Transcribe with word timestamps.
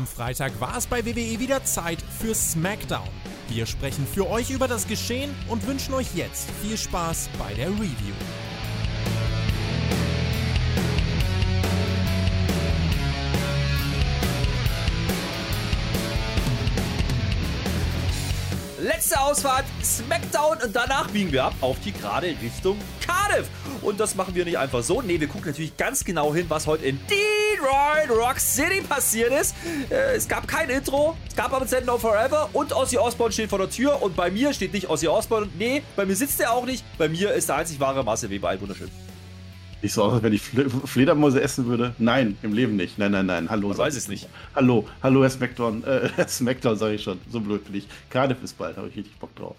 Am 0.00 0.06
Freitag 0.06 0.58
war 0.62 0.78
es 0.78 0.86
bei 0.86 1.04
WWE 1.04 1.38
wieder 1.40 1.62
Zeit 1.62 1.98
für 2.00 2.34
SmackDown. 2.34 3.06
Wir 3.50 3.66
sprechen 3.66 4.06
für 4.06 4.30
euch 4.30 4.48
über 4.48 4.66
das 4.66 4.88
Geschehen 4.88 5.34
und 5.46 5.66
wünschen 5.66 5.92
euch 5.92 6.14
jetzt 6.14 6.48
viel 6.62 6.78
Spaß 6.78 7.28
bei 7.38 7.52
der 7.52 7.68
Review. 7.68 8.14
Letzte 18.80 19.20
Ausfahrt, 19.20 19.66
Smackdown 19.84 20.62
und 20.64 20.74
danach 20.74 21.10
biegen 21.10 21.30
wir 21.30 21.44
ab 21.44 21.54
auf 21.60 21.78
die 21.80 21.92
gerade 21.92 22.28
Richtung 22.40 22.78
Cardiff. 23.06 23.50
Und 23.82 23.98
das 24.00 24.14
machen 24.14 24.34
wir 24.34 24.44
nicht 24.44 24.58
einfach 24.58 24.82
so. 24.82 25.02
Nee, 25.02 25.20
wir 25.20 25.28
gucken 25.28 25.46
natürlich 25.46 25.76
ganz 25.76 26.04
genau 26.04 26.34
hin, 26.34 26.46
was 26.48 26.66
heute 26.66 26.84
in 26.84 26.98
Detroit 27.06 28.10
Rock 28.10 28.38
City 28.38 28.82
passiert 28.82 29.32
ist. 29.32 29.54
Äh, 29.90 30.16
es 30.16 30.28
gab 30.28 30.46
kein 30.46 30.68
Intro, 30.68 31.16
es 31.28 31.36
gab 31.36 31.52
aber 31.52 31.66
Send 31.66 31.86
No 31.86 31.98
Forever 31.98 32.50
und 32.52 32.74
Ozzy 32.74 32.98
Osbourne 32.98 33.32
steht 33.32 33.50
vor 33.50 33.58
der 33.58 33.70
Tür 33.70 34.02
und 34.02 34.16
bei 34.16 34.30
mir 34.30 34.52
steht 34.52 34.72
nicht 34.72 34.88
Ozzy 34.88 35.08
Osbourne. 35.08 35.48
Nee, 35.58 35.82
bei 35.96 36.04
mir 36.04 36.16
sitzt 36.16 36.40
er 36.40 36.52
auch 36.52 36.66
nicht. 36.66 36.84
Bei 36.98 37.08
mir 37.08 37.32
ist 37.32 37.48
der 37.48 37.56
einzig 37.56 37.80
wahre 37.80 38.04
Marcel 38.04 38.30
Weber. 38.30 38.48
Ein 38.48 38.60
wunderschön. 38.60 38.90
Nicht 39.82 39.94
so 39.94 40.04
aus, 40.04 40.12
als 40.14 40.22
wenn 40.22 40.32
ich 40.34 40.42
Fle 40.42 40.68
Fledermäuse 40.68 41.40
essen 41.40 41.66
würde. 41.66 41.94
Nein, 41.98 42.36
im 42.42 42.52
Leben 42.52 42.76
nicht. 42.76 42.98
Nein, 42.98 43.12
nein, 43.12 43.24
nein. 43.26 43.48
Hallo. 43.48 43.72
Ich 43.72 43.78
weiß 43.78 43.96
es 43.96 44.08
nicht. 44.08 44.28
Hallo, 44.54 44.86
hallo, 45.02 45.22
Herr 45.22 45.30
Smackdown. 45.30 45.84
Äh, 45.84 46.10
Herr 46.16 46.28
Smackdown 46.28 46.76
sage 46.76 46.94
ich 46.94 47.02
schon. 47.02 47.18
So 47.30 47.40
blöd 47.40 47.64
bin 47.64 47.76
ich. 47.76 47.88
Cardiff 48.10 48.42
ist 48.42 48.58
bald, 48.58 48.76
habe 48.76 48.88
ich 48.88 48.96
richtig 48.96 49.18
Bock 49.18 49.34
drauf. 49.36 49.56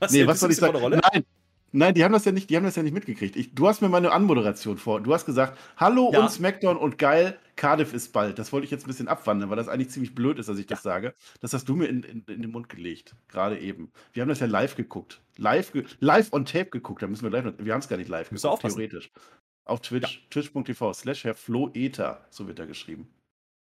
Was, 0.00 0.12
nee, 0.12 0.26
was 0.26 0.40
soll 0.40 0.50
ich 0.50 0.56
sagen? 0.56 0.78
Nein, 0.80 1.24
Nein, 1.72 1.94
die 1.94 2.02
haben 2.02 2.12
das 2.12 2.24
ja 2.24 2.32
nicht, 2.32 2.50
die 2.50 2.56
haben 2.56 2.64
das 2.64 2.74
ja 2.76 2.82
nicht 2.82 2.92
mitgekriegt. 2.92 3.36
Ich, 3.36 3.54
du 3.54 3.68
hast 3.68 3.80
mir 3.80 3.88
meine 3.88 4.10
Anmoderation 4.10 4.76
vor. 4.76 5.00
Du 5.00 5.14
hast 5.14 5.24
gesagt, 5.24 5.56
hallo 5.76 6.10
Ja. 6.12 6.20
und 6.20 6.30
Smackdown 6.30 6.76
und 6.76 6.98
geil, 6.98 7.38
Cardiff 7.54 7.92
ist 7.94 8.12
bald. 8.12 8.38
Das 8.40 8.52
wollte 8.52 8.64
ich 8.64 8.70
jetzt 8.72 8.84
ein 8.84 8.88
bisschen 8.88 9.06
abwandeln, 9.06 9.50
weil 9.50 9.56
das 9.56 9.68
eigentlich 9.68 9.90
ziemlich 9.90 10.14
blöd 10.14 10.38
ist, 10.40 10.48
dass 10.48 10.58
ich 10.58 10.66
das 10.66 10.82
sage. 10.82 11.14
Das 11.40 11.52
hast 11.52 11.68
du 11.68 11.76
mir 11.76 11.86
in, 11.86 12.02
in, 12.02 12.24
in 12.26 12.42
den 12.42 12.50
Mund 12.50 12.68
gelegt, 12.68 13.14
gerade 13.28 13.58
eben. 13.58 13.92
Wir 14.12 14.22
haben 14.22 14.28
das 14.28 14.40
ja 14.40 14.46
live 14.46 14.74
geguckt. 14.74 15.20
Live, 15.36 15.72
ge 15.72 15.84
live 16.00 16.32
on 16.32 16.44
tape 16.44 16.70
geguckt. 16.70 17.02
Da 17.02 17.06
müssen 17.06 17.30
wir 17.30 17.42
noch, 17.42 17.52
wir 17.58 17.72
haben 17.72 17.80
es 17.80 17.88
gar 17.88 17.96
nicht 17.98 18.08
live 18.08 18.30
geguckt, 18.30 18.62
theoretisch. 18.62 19.10
Auf 19.64 19.80
Twitch, 19.82 20.26
twitch.tv 20.30 20.92
slash 20.92 21.22
Herr 21.24 21.34
Flo 21.34 21.70
Ether, 21.74 22.26
so 22.30 22.48
wird 22.48 22.58
er 22.58 22.66
geschrieben. 22.66 23.08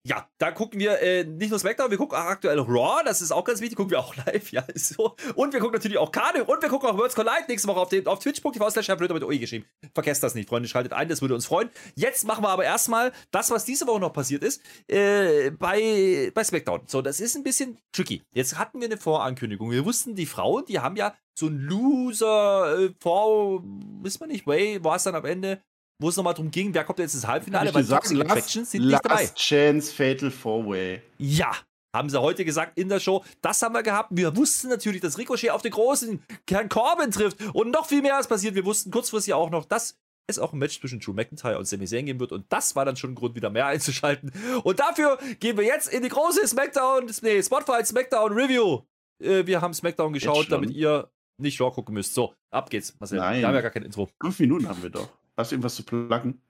Ja, 0.06 0.28
da 0.38 0.52
gucken 0.52 0.78
wir 0.78 1.02
äh, 1.02 1.24
nicht 1.24 1.50
nur 1.50 1.58
Smackdown, 1.58 1.90
wir 1.90 1.98
gucken 1.98 2.16
auch 2.16 2.26
aktuell 2.26 2.60
Raw, 2.60 3.02
das 3.04 3.20
ist 3.20 3.32
auch 3.32 3.42
ganz 3.42 3.60
wichtig, 3.60 3.76
gucken 3.76 3.90
wir 3.90 3.98
auch 3.98 4.14
live, 4.26 4.52
ja, 4.52 4.60
ist 4.72 4.94
so. 4.94 5.16
Und 5.34 5.52
wir 5.52 5.58
gucken 5.58 5.74
natürlich 5.74 5.98
auch 5.98 6.12
Cardiff 6.12 6.46
und 6.46 6.62
wir 6.62 6.68
gucken 6.68 6.88
auch 6.88 6.96
Worlds 6.96 7.16
Collide 7.16 7.46
nächste 7.48 7.66
Woche 7.66 7.80
auf, 7.80 7.88
den, 7.88 8.06
auf 8.06 8.20
twitch.tv 8.20 8.70
slash 8.70 8.88
mit 8.88 9.24
OE 9.24 9.38
geschrieben. 9.38 9.64
Vergesst 9.94 10.22
das 10.22 10.36
nicht, 10.36 10.48
Freunde, 10.48 10.68
schaltet 10.68 10.92
ein, 10.92 11.08
das 11.08 11.22
würde 11.22 11.34
uns 11.34 11.46
freuen. 11.46 11.70
Jetzt 11.96 12.24
machen 12.24 12.44
wir 12.44 12.50
aber 12.50 12.62
erstmal 12.62 13.10
das, 13.32 13.50
was 13.50 13.64
diese 13.64 13.88
Woche 13.88 13.98
noch 13.98 14.12
passiert 14.12 14.44
ist, 14.44 14.62
äh, 14.86 15.50
bei, 15.50 16.30
bei 16.32 16.44
Smackdown. 16.44 16.82
So, 16.86 17.02
das 17.02 17.18
ist 17.18 17.34
ein 17.34 17.42
bisschen 17.42 17.76
tricky. 17.90 18.22
Jetzt 18.32 18.56
hatten 18.56 18.80
wir 18.80 18.86
eine 18.86 18.98
Vorankündigung. 18.98 19.72
Wir 19.72 19.84
wussten, 19.84 20.14
die 20.14 20.26
Frauen, 20.26 20.66
die 20.66 20.78
haben 20.78 20.94
ja 20.94 21.16
so 21.36 21.48
ein 21.48 21.58
Loser 21.58 22.78
äh, 22.78 22.94
vor, 23.00 23.64
wissen 24.02 24.20
wir 24.20 24.28
nicht, 24.28 24.46
Way 24.46 24.84
war 24.84 24.94
es 24.94 25.02
dann 25.02 25.16
am 25.16 25.24
Ende, 25.24 25.60
wo 25.98 26.08
es 26.08 26.16
nochmal 26.16 26.34
drum 26.34 26.50
ging, 26.50 26.72
wer 26.74 26.84
kommt 26.84 26.98
jetzt 26.98 27.14
ins 27.14 27.26
Halbfinale, 27.26 27.72
weil 27.72 27.86
Toxic 27.86 28.20
Attractions 28.20 28.70
sind 28.70 28.86
nicht 28.86 29.04
dabei. 29.04 29.22
Last 29.22 29.36
Chance 29.36 29.94
Fatal 29.94 30.30
Four 30.30 30.66
Way. 30.66 31.02
Ja, 31.18 31.52
haben 31.94 32.10
sie 32.10 32.20
heute 32.20 32.44
gesagt 32.44 32.78
in 32.78 32.88
der 32.88 33.00
Show. 33.00 33.24
Das 33.40 33.62
haben 33.62 33.74
wir 33.74 33.82
gehabt. 33.82 34.10
Wir 34.12 34.36
wussten 34.36 34.68
natürlich, 34.68 35.00
dass 35.00 35.16
Ricochet 35.16 35.50
auf 35.50 35.62
den 35.62 35.72
großen 35.72 36.22
Herrn 36.48 36.68
Corbin 36.68 37.10
trifft. 37.10 37.42
Und 37.54 37.70
noch 37.70 37.86
viel 37.86 38.02
mehr 38.02 38.20
ist 38.20 38.28
passiert. 38.28 38.54
Wir 38.54 38.64
wussten 38.66 38.90
kurzfristig 38.90 39.32
auch 39.32 39.50
noch, 39.50 39.64
dass 39.64 39.96
es 40.26 40.38
auch 40.38 40.52
ein 40.52 40.58
Match 40.58 40.78
zwischen 40.80 41.00
Drew 41.00 41.12
McIntyre 41.12 41.58
und 41.58 41.66
Sami 41.66 41.86
Zayn 41.86 42.04
geben 42.04 42.20
wird. 42.20 42.32
Und 42.32 42.44
das 42.50 42.76
war 42.76 42.84
dann 42.84 42.96
schon 42.96 43.12
ein 43.12 43.14
Grund, 43.14 43.34
wieder 43.34 43.48
mehr 43.48 43.66
einzuschalten. 43.66 44.32
Und 44.64 44.78
dafür 44.78 45.18
gehen 45.40 45.56
wir 45.56 45.64
jetzt 45.64 45.88
in 45.88 46.02
die 46.02 46.08
große 46.08 46.46
Smackdown, 46.46 47.10
nee, 47.22 47.42
Spotlight 47.42 47.86
Smackdown 47.86 48.32
Review. 48.32 48.82
Äh, 49.22 49.46
wir 49.46 49.60
haben 49.60 49.72
Smackdown 49.72 50.12
geschaut, 50.12 50.50
damit 50.50 50.70
ihr 50.70 51.10
nicht 51.38 51.60
Raw 51.60 51.70
gucken 51.70 51.94
müsst. 51.94 52.12
So, 52.12 52.34
ab 52.50 52.68
geht's. 52.70 52.94
Marcel. 52.98 53.18
Nein. 53.18 53.40
Wir 53.40 53.48
haben 53.48 53.54
ja 53.54 53.60
gar 53.60 53.70
kein 53.70 53.84
Intro. 53.84 54.08
Fünf 54.20 54.38
Minuten 54.40 54.68
haben 54.68 54.82
wir 54.82 54.90
doch. 54.90 55.08
Hast 55.36 55.50
du 55.50 55.56
irgendwas 55.56 55.74
zu 55.76 55.84
pluggen? 55.84 56.40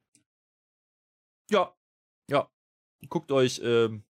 Ja, 1.50 1.74
ja. 2.30 2.48
Guckt 3.08 3.30
euch, 3.32 3.60
ähm, 3.62 4.04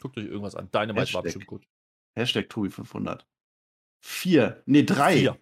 guckt 0.00 0.16
euch 0.18 0.24
irgendwas 0.24 0.54
an. 0.54 0.70
Dynamite 0.70 0.94
war 0.96 1.02
Hashtag. 1.02 1.22
bestimmt 1.24 1.46
gut. 1.46 1.66
Hashtag 2.14 2.46
Tobi500. 2.50 3.24
Vier, 4.04 4.62
nee, 4.66 4.82
drei. 4.82 5.16
Vier. 5.18 5.38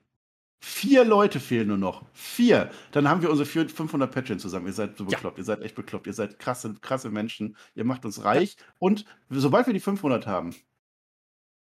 Vier 0.63 1.05
Leute 1.07 1.41
fehlen 1.41 1.69
nur 1.69 1.79
noch. 1.79 2.05
Vier. 2.13 2.71
Dann 2.93 3.09
haben 3.09 3.23
wir 3.23 3.31
unsere 3.31 3.47
vier- 3.49 3.67
500 3.69 4.13
Patreons 4.13 4.43
zusammen. 4.43 4.67
Ihr 4.67 4.75
seid 4.75 4.99
so 4.99 5.05
Ja. 5.05 5.11
bekloppt. 5.11 5.39
Ihr 5.39 5.45
seid 5.45 5.63
echt 5.63 5.75
bekloppt. 5.75 6.07
Ihr 6.07 6.13
seid 6.13 6.39
krasse, 6.39 6.75
krasse 6.83 7.09
Menschen. 7.11 7.57
Ihr 7.75 7.85
macht 7.85 8.05
uns 8.05 8.25
reich. 8.25 8.57
Und 8.79 9.07
sobald 9.31 9.67
wir 9.67 9.73
die 9.73 9.81
500 9.81 10.27
haben, 10.27 10.55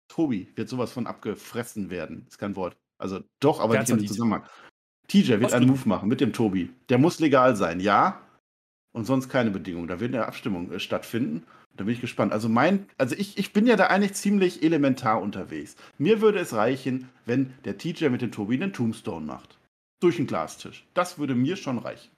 Tobi 0.08 0.52
wird 0.56 0.68
sowas 0.68 0.92
von 0.92 1.06
abgefressen 1.06 1.92
werden. 1.92 2.26
Ist 2.28 2.40
kein 2.40 2.56
Wort. 2.56 2.76
Also 2.98 3.22
doch, 3.40 3.60
aber 3.60 3.76
Ganz 3.76 3.90
nicht 3.90 3.94
verdient. 3.98 4.10
Zusammenhang. 4.14 4.50
TJ 5.08 5.40
wird 5.40 5.54
einen 5.54 5.68
Move 5.68 5.88
machen 5.88 6.10
mit 6.10 6.22
dem 6.22 6.34
Tobi. 6.34 6.70
Der 6.90 6.98
muss 6.98 7.20
legal 7.20 7.56
sein, 7.56 7.80
ja. 7.80 8.22
Und 8.92 9.06
sonst 9.06 9.30
keine 9.30 9.52
Bedingungen. 9.52 9.88
Da 9.88 10.00
wird 10.00 10.14
eine 10.14 10.26
Abstimmung 10.26 10.72
äh, 10.72 10.80
stattfinden. 10.80 11.44
Da 11.76 11.84
bin 11.84 11.94
ich 11.94 12.02
gespannt. 12.02 12.34
Also 12.34 12.50
mein, 12.50 12.88
also 12.98 13.16
ich, 13.16 13.38
ich 13.38 13.54
bin 13.54 13.68
ja 13.68 13.76
da 13.76 13.88
eigentlich 13.88 14.14
ziemlich 14.14 14.64
elementar 14.64 15.22
unterwegs. 15.22 15.76
Mir 15.98 16.22
würde 16.22 16.40
es 16.40 16.54
reichen, 16.54 17.08
wenn 17.26 17.54
der 17.66 17.78
TJ 17.78 18.10
mit 18.10 18.22
dem 18.22 18.32
Tobi 18.32 18.56
einen 18.56 18.74
Tombstone 18.74 19.26
macht. 19.26 19.58
Durch 20.00 20.18
einen 20.18 20.28
Glastisch. 20.28 20.86
Das 20.94 21.20
würde 21.20 21.36
mir 21.36 21.56
schon 21.56 21.78
reichen. 21.78 22.10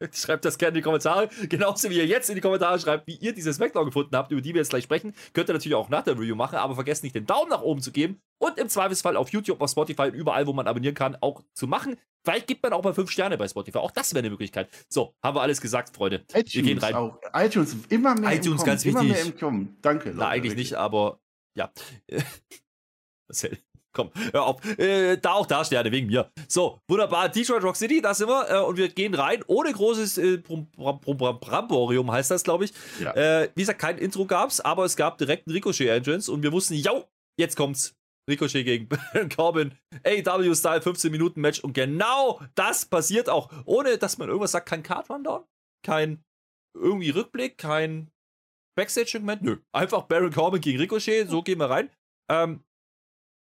Schreibt 0.12 0.44
das 0.44 0.58
gerne 0.58 0.70
in 0.70 0.74
die 0.76 0.82
Kommentare. 0.82 1.28
Genauso 1.48 1.90
wie 1.90 1.96
ihr 1.96 2.06
jetzt 2.06 2.28
in 2.28 2.36
die 2.36 2.40
Kommentare 2.40 2.78
schreibt, 2.78 3.06
wie 3.06 3.16
ihr 3.16 3.32
diese 3.32 3.52
Smackdown 3.52 3.86
gefunden 3.86 4.16
habt, 4.16 4.30
über 4.30 4.40
die 4.40 4.54
wir 4.54 4.60
jetzt 4.60 4.70
gleich 4.70 4.84
sprechen. 4.84 5.14
Könnt 5.32 5.48
ihr 5.50 5.54
natürlich 5.54 5.74
auch 5.74 5.88
nach 5.88 6.04
der 6.04 6.14
Review 6.14 6.36
machen, 6.36 6.56
aber 6.56 6.74
vergesst 6.74 7.02
nicht, 7.02 7.14
den 7.14 7.26
Daumen 7.26 7.50
nach 7.50 7.62
oben 7.62 7.80
zu 7.80 7.90
geben 7.90 8.20
und 8.38 8.58
im 8.58 8.68
Zweifelsfall 8.68 9.16
auf 9.16 9.30
YouTube, 9.30 9.60
auf 9.60 9.70
Spotify 9.70 10.02
und 10.02 10.14
überall, 10.14 10.46
wo 10.46 10.52
man 10.52 10.66
abonnieren 10.66 10.94
kann, 10.94 11.16
auch 11.20 11.42
zu 11.54 11.66
machen. 11.66 11.96
Vielleicht 12.24 12.46
gibt 12.46 12.62
man 12.62 12.72
auch 12.72 12.82
mal 12.82 12.94
5 12.94 13.10
Sterne 13.10 13.38
bei 13.38 13.48
Spotify. 13.48 13.78
Auch 13.78 13.90
das 13.90 14.12
wäre 14.12 14.20
eine 14.20 14.30
Möglichkeit. 14.30 14.68
So, 14.88 15.14
haben 15.22 15.36
wir 15.36 15.42
alles 15.42 15.60
gesagt, 15.60 15.94
Freunde. 15.94 16.24
wir 16.32 16.42
gehen 16.44 16.64
iTunes 16.66 16.82
rein. 16.82 16.94
auch. 16.94 17.18
iTunes 17.32 17.76
immer 17.88 18.14
mehr 18.14 18.32
iTunes 18.32 18.46
im 18.46 18.56
Kommen. 18.56 18.66
ganz 18.66 18.84
immer 18.84 19.00
wichtig. 19.00 19.16
mehr 19.16 19.26
im 19.26 19.38
Kommen. 19.38 19.78
Danke, 19.82 20.08
Leute. 20.10 20.18
Na, 20.18 20.28
eigentlich 20.28 20.52
wirklich. 20.52 20.70
nicht, 20.70 20.78
aber 20.78 21.20
ja. 21.54 21.72
Marcel, 23.28 23.58
komm, 23.92 24.10
hör 24.32 24.44
auf. 24.44 24.64
Äh, 24.78 25.16
da 25.16 25.32
auch 25.32 25.46
da 25.46 25.64
Sterne, 25.64 25.90
wegen 25.92 26.06
mir. 26.08 26.30
So, 26.48 26.80
wunderbar. 26.88 27.28
Detroit 27.28 27.62
Rock 27.62 27.76
City, 27.76 28.00
da 28.00 28.14
sind 28.14 28.28
wir. 28.28 28.48
Äh, 28.50 28.64
und 28.64 28.76
wir 28.76 28.88
gehen 28.88 29.14
rein, 29.14 29.42
ohne 29.46 29.72
großes 29.72 30.18
äh, 30.18 30.36
Brum- 30.38 30.70
Brum- 30.76 31.16
Bramborium 31.40 32.10
heißt 32.10 32.30
das, 32.30 32.44
glaube 32.44 32.64
ich. 32.66 32.72
Ja. 33.00 33.12
Äh, 33.14 33.50
wie 33.54 33.62
gesagt, 33.62 33.80
kein 33.80 33.98
Intro 33.98 34.24
gab's, 34.26 34.60
aber 34.60 34.84
es 34.84 34.96
gab 34.96 35.18
direkt 35.18 35.46
einen 35.46 35.54
Ricochet-Entrance 35.54 36.30
und 36.30 36.42
wir 36.42 36.52
wussten, 36.52 36.74
yo, 36.74 37.04
jetzt 37.38 37.56
kommt's. 37.56 37.94
Ricochet 38.30 38.62
gegen 38.66 38.88
Baron 38.88 39.28
Corbin, 39.34 39.74
AW-Style, 40.04 40.82
15 40.82 41.10
Minuten 41.10 41.40
Match 41.40 41.60
und 41.60 41.72
genau 41.72 42.38
das 42.54 42.84
passiert 42.84 43.30
auch, 43.30 43.50
ohne 43.64 43.96
dass 43.96 44.18
man 44.18 44.28
irgendwas 44.28 44.52
sagt, 44.52 44.68
kein 44.68 44.82
Card-Rundown, 44.82 45.44
kein 45.82 46.22
irgendwie 46.76 47.08
Rückblick, 47.08 47.56
kein 47.56 48.10
Backstage-Segment, 48.76 49.42
nö. 49.42 49.56
Einfach 49.72 50.02
Baron 50.02 50.30
Corbin 50.32 50.60
gegen 50.60 50.78
Ricochet, 50.78 51.28
so 51.28 51.42
gehen 51.42 51.58
wir 51.58 51.70
rein. 51.70 51.90
Ähm, 52.30 52.60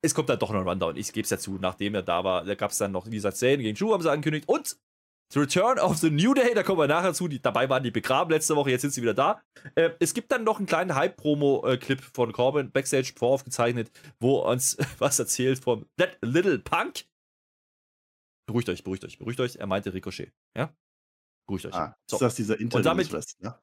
es 0.01 0.13
kommt 0.15 0.29
dann 0.29 0.39
doch 0.39 0.51
noch 0.51 0.61
ein 0.61 0.67
Rundown, 0.67 0.95
ich 0.97 1.11
gebe 1.13 1.23
es 1.23 1.29
ja 1.29 1.37
zu, 1.37 1.57
nachdem 1.59 1.95
er 1.95 2.01
da 2.03 2.23
war, 2.23 2.43
da 2.45 2.55
gab 2.55 2.71
es 2.71 2.77
dann 2.77 2.91
noch, 2.91 3.05
wie 3.07 3.11
gesagt, 3.15 3.37
Zayn 3.37 3.59
gegen 3.59 3.77
Drew 3.77 3.91
haben 3.93 4.01
sie 4.01 4.11
angekündigt 4.11 4.47
und 4.47 4.77
The 5.31 5.39
Return 5.41 5.77
of 5.77 5.97
the 5.97 6.09
New 6.09 6.33
Day, 6.33 6.55
da 6.55 6.63
kommen 6.63 6.79
wir 6.79 6.87
nachher 6.87 7.13
zu, 7.13 7.27
die, 7.27 7.39
dabei 7.39 7.69
waren 7.69 7.83
die 7.83 7.91
begraben 7.91 8.31
letzte 8.31 8.55
Woche, 8.55 8.71
jetzt 8.71 8.81
sind 8.81 8.93
sie 8.95 9.03
wieder 9.03 9.13
da. 9.13 9.39
Äh, 9.75 9.91
es 9.99 10.15
gibt 10.15 10.31
dann 10.31 10.43
noch 10.43 10.57
einen 10.57 10.65
kleinen 10.65 10.95
Hype-Promo-Clip 10.95 12.01
von 12.01 12.31
Corbin, 12.31 12.71
Backstage 12.71 13.13
voraufgezeichnet, 13.15 13.91
wo 14.19 14.39
uns 14.39 14.75
was 14.97 15.19
erzählt 15.19 15.63
vom 15.63 15.85
That 15.97 16.17
Little 16.21 16.57
Punk. 16.57 17.05
Beruhigt 18.47 18.69
euch, 18.69 18.83
beruhigt 18.83 19.05
euch, 19.05 19.19
beruhigt 19.19 19.39
euch, 19.39 19.57
er 19.57 19.67
meinte 19.67 19.93
Ricochet, 19.93 20.33
ja? 20.57 20.73
Beruhigt 21.47 21.67
euch. 21.67 21.75
Ah, 21.75 21.95
So. 22.09 22.15
Ist 22.15 22.21
das 22.21 22.35
dieser 22.35 22.59
Und 22.59 22.73
damit- 22.83 23.05
Internet? 23.05 23.35
Ja? 23.39 23.61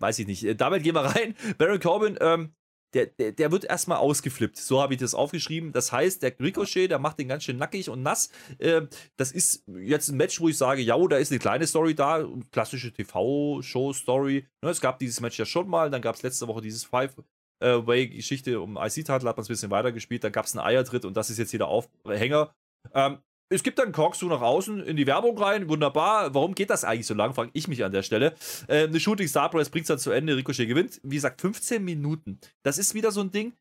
weiß 0.00 0.18
ich 0.18 0.26
nicht. 0.26 0.42
Äh, 0.44 0.56
Damit 0.56 0.82
gehen 0.82 0.94
wir 0.96 1.02
rein. 1.04 1.36
Baron 1.56 1.78
Corbin, 1.80 2.18
ähm, 2.20 2.52
der, 2.94 3.06
der, 3.06 3.32
der 3.32 3.52
wird 3.52 3.64
erstmal 3.64 3.98
ausgeflippt. 3.98 4.56
So 4.56 4.80
habe 4.80 4.94
ich 4.94 5.00
das 5.00 5.14
aufgeschrieben. 5.14 5.72
Das 5.72 5.92
heißt, 5.92 6.22
der 6.22 6.38
Ricochet, 6.40 6.90
der 6.90 6.98
macht 6.98 7.18
den 7.18 7.28
ganz 7.28 7.44
schön 7.44 7.56
nackig 7.56 7.90
und 7.90 8.02
nass. 8.02 8.30
Ähm, 8.58 8.88
das 9.16 9.32
ist 9.32 9.64
jetzt 9.80 10.08
ein 10.08 10.16
Match, 10.16 10.40
wo 10.40 10.48
ich 10.48 10.56
sage, 10.56 10.82
ja, 10.82 10.96
da 11.08 11.16
ist 11.16 11.30
eine 11.30 11.38
kleine 11.38 11.66
Story 11.66 11.94
da. 11.94 12.26
Klassische 12.52 12.92
TV-Show-Story. 12.92 14.46
Ne, 14.62 14.70
es 14.70 14.80
gab 14.80 14.98
dieses 14.98 15.20
Match 15.20 15.38
ja 15.38 15.44
schon 15.44 15.68
mal. 15.68 15.90
Dann 15.90 16.02
gab 16.02 16.16
es 16.16 16.22
letzte 16.22 16.48
Woche 16.48 16.62
dieses 16.62 16.84
Five-Way-Geschichte 16.84 18.60
um 18.60 18.76
IC-Title, 18.76 19.28
hat 19.28 19.36
man 19.36 19.42
es 19.42 19.48
ein 19.48 19.54
bisschen 19.54 19.70
weitergespielt. 19.70 20.24
Dann 20.24 20.32
gab 20.32 20.46
es 20.46 20.56
einen 20.56 20.66
Eiertritt 20.66 21.04
und 21.04 21.16
das 21.16 21.30
ist 21.30 21.38
jetzt 21.38 21.50
hier 21.50 21.58
der 21.58 21.68
Aufhänger. 21.68 22.54
Ähm, 22.94 23.18
es 23.48 23.62
gibt 23.62 23.78
dann 23.78 23.92
Corkscrew 23.92 24.28
nach 24.28 24.40
außen 24.40 24.82
in 24.82 24.96
die 24.96 25.06
Werbung 25.06 25.38
rein. 25.38 25.68
Wunderbar. 25.68 26.34
Warum 26.34 26.54
geht 26.54 26.70
das 26.70 26.84
eigentlich 26.84 27.06
so 27.06 27.14
lang? 27.14 27.34
Frage 27.34 27.50
ich 27.52 27.68
mich 27.68 27.84
an 27.84 27.92
der 27.92 28.02
Stelle. 28.02 28.34
Äh, 28.66 28.84
eine 28.84 28.98
Shooting 28.98 29.28
Star 29.28 29.50
Press 29.50 29.70
bringt 29.70 29.84
es 29.84 29.88
dann 29.88 29.98
zu 29.98 30.10
Ende. 30.10 30.36
Ricochet 30.36 30.66
gewinnt. 30.66 31.00
Wie 31.02 31.14
gesagt, 31.14 31.40
15 31.40 31.84
Minuten. 31.84 32.40
Das 32.64 32.78
ist 32.78 32.94
wieder 32.94 33.12
so 33.12 33.20
ein 33.20 33.30
Ding. 33.30 33.52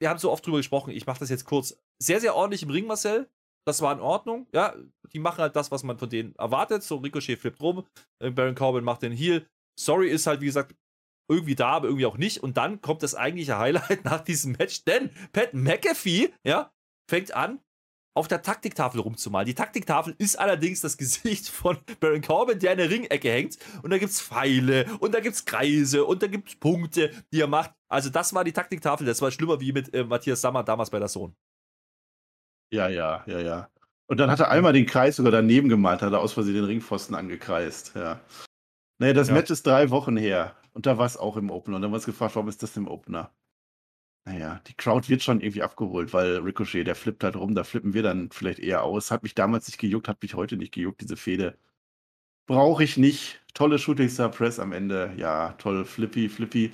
Wir 0.00 0.08
haben 0.08 0.18
so 0.18 0.30
oft 0.30 0.44
drüber 0.44 0.56
gesprochen. 0.56 0.90
Ich 0.90 1.06
mache 1.06 1.20
das 1.20 1.30
jetzt 1.30 1.44
kurz. 1.44 1.76
Sehr, 1.98 2.20
sehr 2.20 2.34
ordentlich 2.34 2.62
im 2.62 2.70
Ring, 2.70 2.86
Marcel. 2.86 3.28
Das 3.66 3.82
war 3.82 3.92
in 3.92 4.00
Ordnung. 4.00 4.46
Ja, 4.52 4.74
die 5.12 5.18
machen 5.18 5.42
halt 5.42 5.54
das, 5.54 5.70
was 5.70 5.82
man 5.82 5.98
von 5.98 6.08
denen 6.08 6.34
erwartet. 6.36 6.82
So, 6.82 6.96
Ricochet 6.96 7.38
flippt 7.38 7.60
rum. 7.60 7.84
Äh, 8.18 8.30
Baron 8.30 8.54
Corbin 8.54 8.84
macht 8.84 9.02
den 9.02 9.12
Heal. 9.12 9.46
Story 9.78 10.08
ist 10.08 10.26
halt, 10.26 10.40
wie 10.40 10.46
gesagt, 10.46 10.74
irgendwie 11.30 11.54
da, 11.54 11.68
aber 11.68 11.86
irgendwie 11.86 12.06
auch 12.06 12.18
nicht. 12.18 12.42
Und 12.42 12.56
dann 12.56 12.80
kommt 12.80 13.04
das 13.04 13.14
eigentliche 13.14 13.58
Highlight 13.58 14.04
nach 14.04 14.22
diesem 14.22 14.52
Match, 14.52 14.84
denn 14.84 15.10
Pat 15.32 15.54
McAfee, 15.54 16.32
ja, 16.44 16.72
fängt 17.08 17.32
an, 17.32 17.60
auf 18.14 18.28
der 18.28 18.42
Taktiktafel 18.42 19.00
rumzumalen. 19.00 19.46
Die 19.46 19.54
Taktiktafel 19.54 20.14
ist 20.18 20.38
allerdings 20.38 20.80
das 20.80 20.96
Gesicht 20.96 21.48
von 21.48 21.78
Baron 22.00 22.22
Corbin, 22.22 22.58
der 22.58 22.72
in 22.72 22.78
der 22.78 22.90
Ringecke 22.90 23.30
hängt. 23.30 23.58
Und 23.82 23.90
da 23.90 23.98
gibt 23.98 24.12
es 24.12 24.20
Pfeile 24.20 24.86
und 24.98 25.14
da 25.14 25.20
gibt 25.20 25.36
es 25.36 25.44
Kreise 25.44 26.04
und 26.04 26.22
da 26.22 26.26
gibt 26.26 26.48
es 26.48 26.56
Punkte, 26.56 27.10
die 27.32 27.40
er 27.40 27.46
macht. 27.46 27.72
Also 27.88 28.10
das 28.10 28.34
war 28.34 28.44
die 28.44 28.52
Taktiktafel. 28.52 29.06
Das 29.06 29.22
war 29.22 29.30
schlimmer 29.30 29.60
wie 29.60 29.72
mit 29.72 29.94
äh, 29.94 30.04
Matthias 30.04 30.40
Sammer 30.40 30.64
damals 30.64 30.90
bei 30.90 30.98
der 30.98 31.08
Sohn. 31.08 31.34
Ja, 32.72 32.88
ja, 32.88 33.24
ja, 33.26 33.40
ja. 33.40 33.70
Und 34.06 34.18
dann 34.18 34.30
hat 34.30 34.40
er 34.40 34.50
einmal 34.50 34.72
den 34.72 34.86
Kreis 34.86 35.16
sogar 35.16 35.32
daneben 35.32 35.68
gemalt, 35.68 36.02
hat 36.02 36.12
er 36.12 36.20
aus 36.20 36.32
Versehen 36.32 36.54
den 36.54 36.64
Ringpfosten 36.64 37.14
angekreist. 37.14 37.92
Ja. 37.94 38.20
Naja, 38.98 39.12
das 39.12 39.28
ja. 39.28 39.34
Match 39.34 39.50
ist 39.50 39.66
drei 39.66 39.90
Wochen 39.90 40.16
her. 40.16 40.56
Und 40.72 40.86
da 40.86 40.98
war 40.98 41.06
es 41.06 41.16
auch 41.16 41.36
im 41.36 41.50
Opener. 41.50 41.76
Und 41.76 41.82
dann 41.82 41.92
war 41.92 41.98
es 41.98 42.06
gefragt, 42.06 42.34
warum 42.34 42.48
ist 42.48 42.62
das 42.62 42.76
im 42.76 42.88
Opener? 42.88 43.32
Naja, 44.26 44.60
die 44.66 44.74
Crowd 44.74 45.08
wird 45.08 45.22
schon 45.22 45.40
irgendwie 45.40 45.62
abgeholt, 45.62 46.12
weil 46.12 46.36
Ricochet, 46.38 46.86
der 46.86 46.94
flippt 46.94 47.24
halt 47.24 47.36
rum, 47.36 47.54
da 47.54 47.64
flippen 47.64 47.94
wir 47.94 48.02
dann 48.02 48.30
vielleicht 48.30 48.58
eher 48.58 48.82
aus. 48.84 49.10
Hat 49.10 49.22
mich 49.22 49.34
damals 49.34 49.66
nicht 49.66 49.78
gejuckt, 49.78 50.08
hat 50.08 50.22
mich 50.22 50.34
heute 50.34 50.56
nicht 50.56 50.72
gejuckt, 50.72 51.00
diese 51.00 51.16
Fehde. 51.16 51.58
Brauche 52.46 52.84
ich 52.84 52.96
nicht. 52.96 53.40
Tolle 53.54 53.78
Shooting 53.78 54.08
Star 54.08 54.30
Press 54.30 54.58
am 54.58 54.72
Ende. 54.72 55.14
Ja, 55.16 55.52
toll, 55.52 55.84
flippy, 55.84 56.28
flippy. 56.28 56.72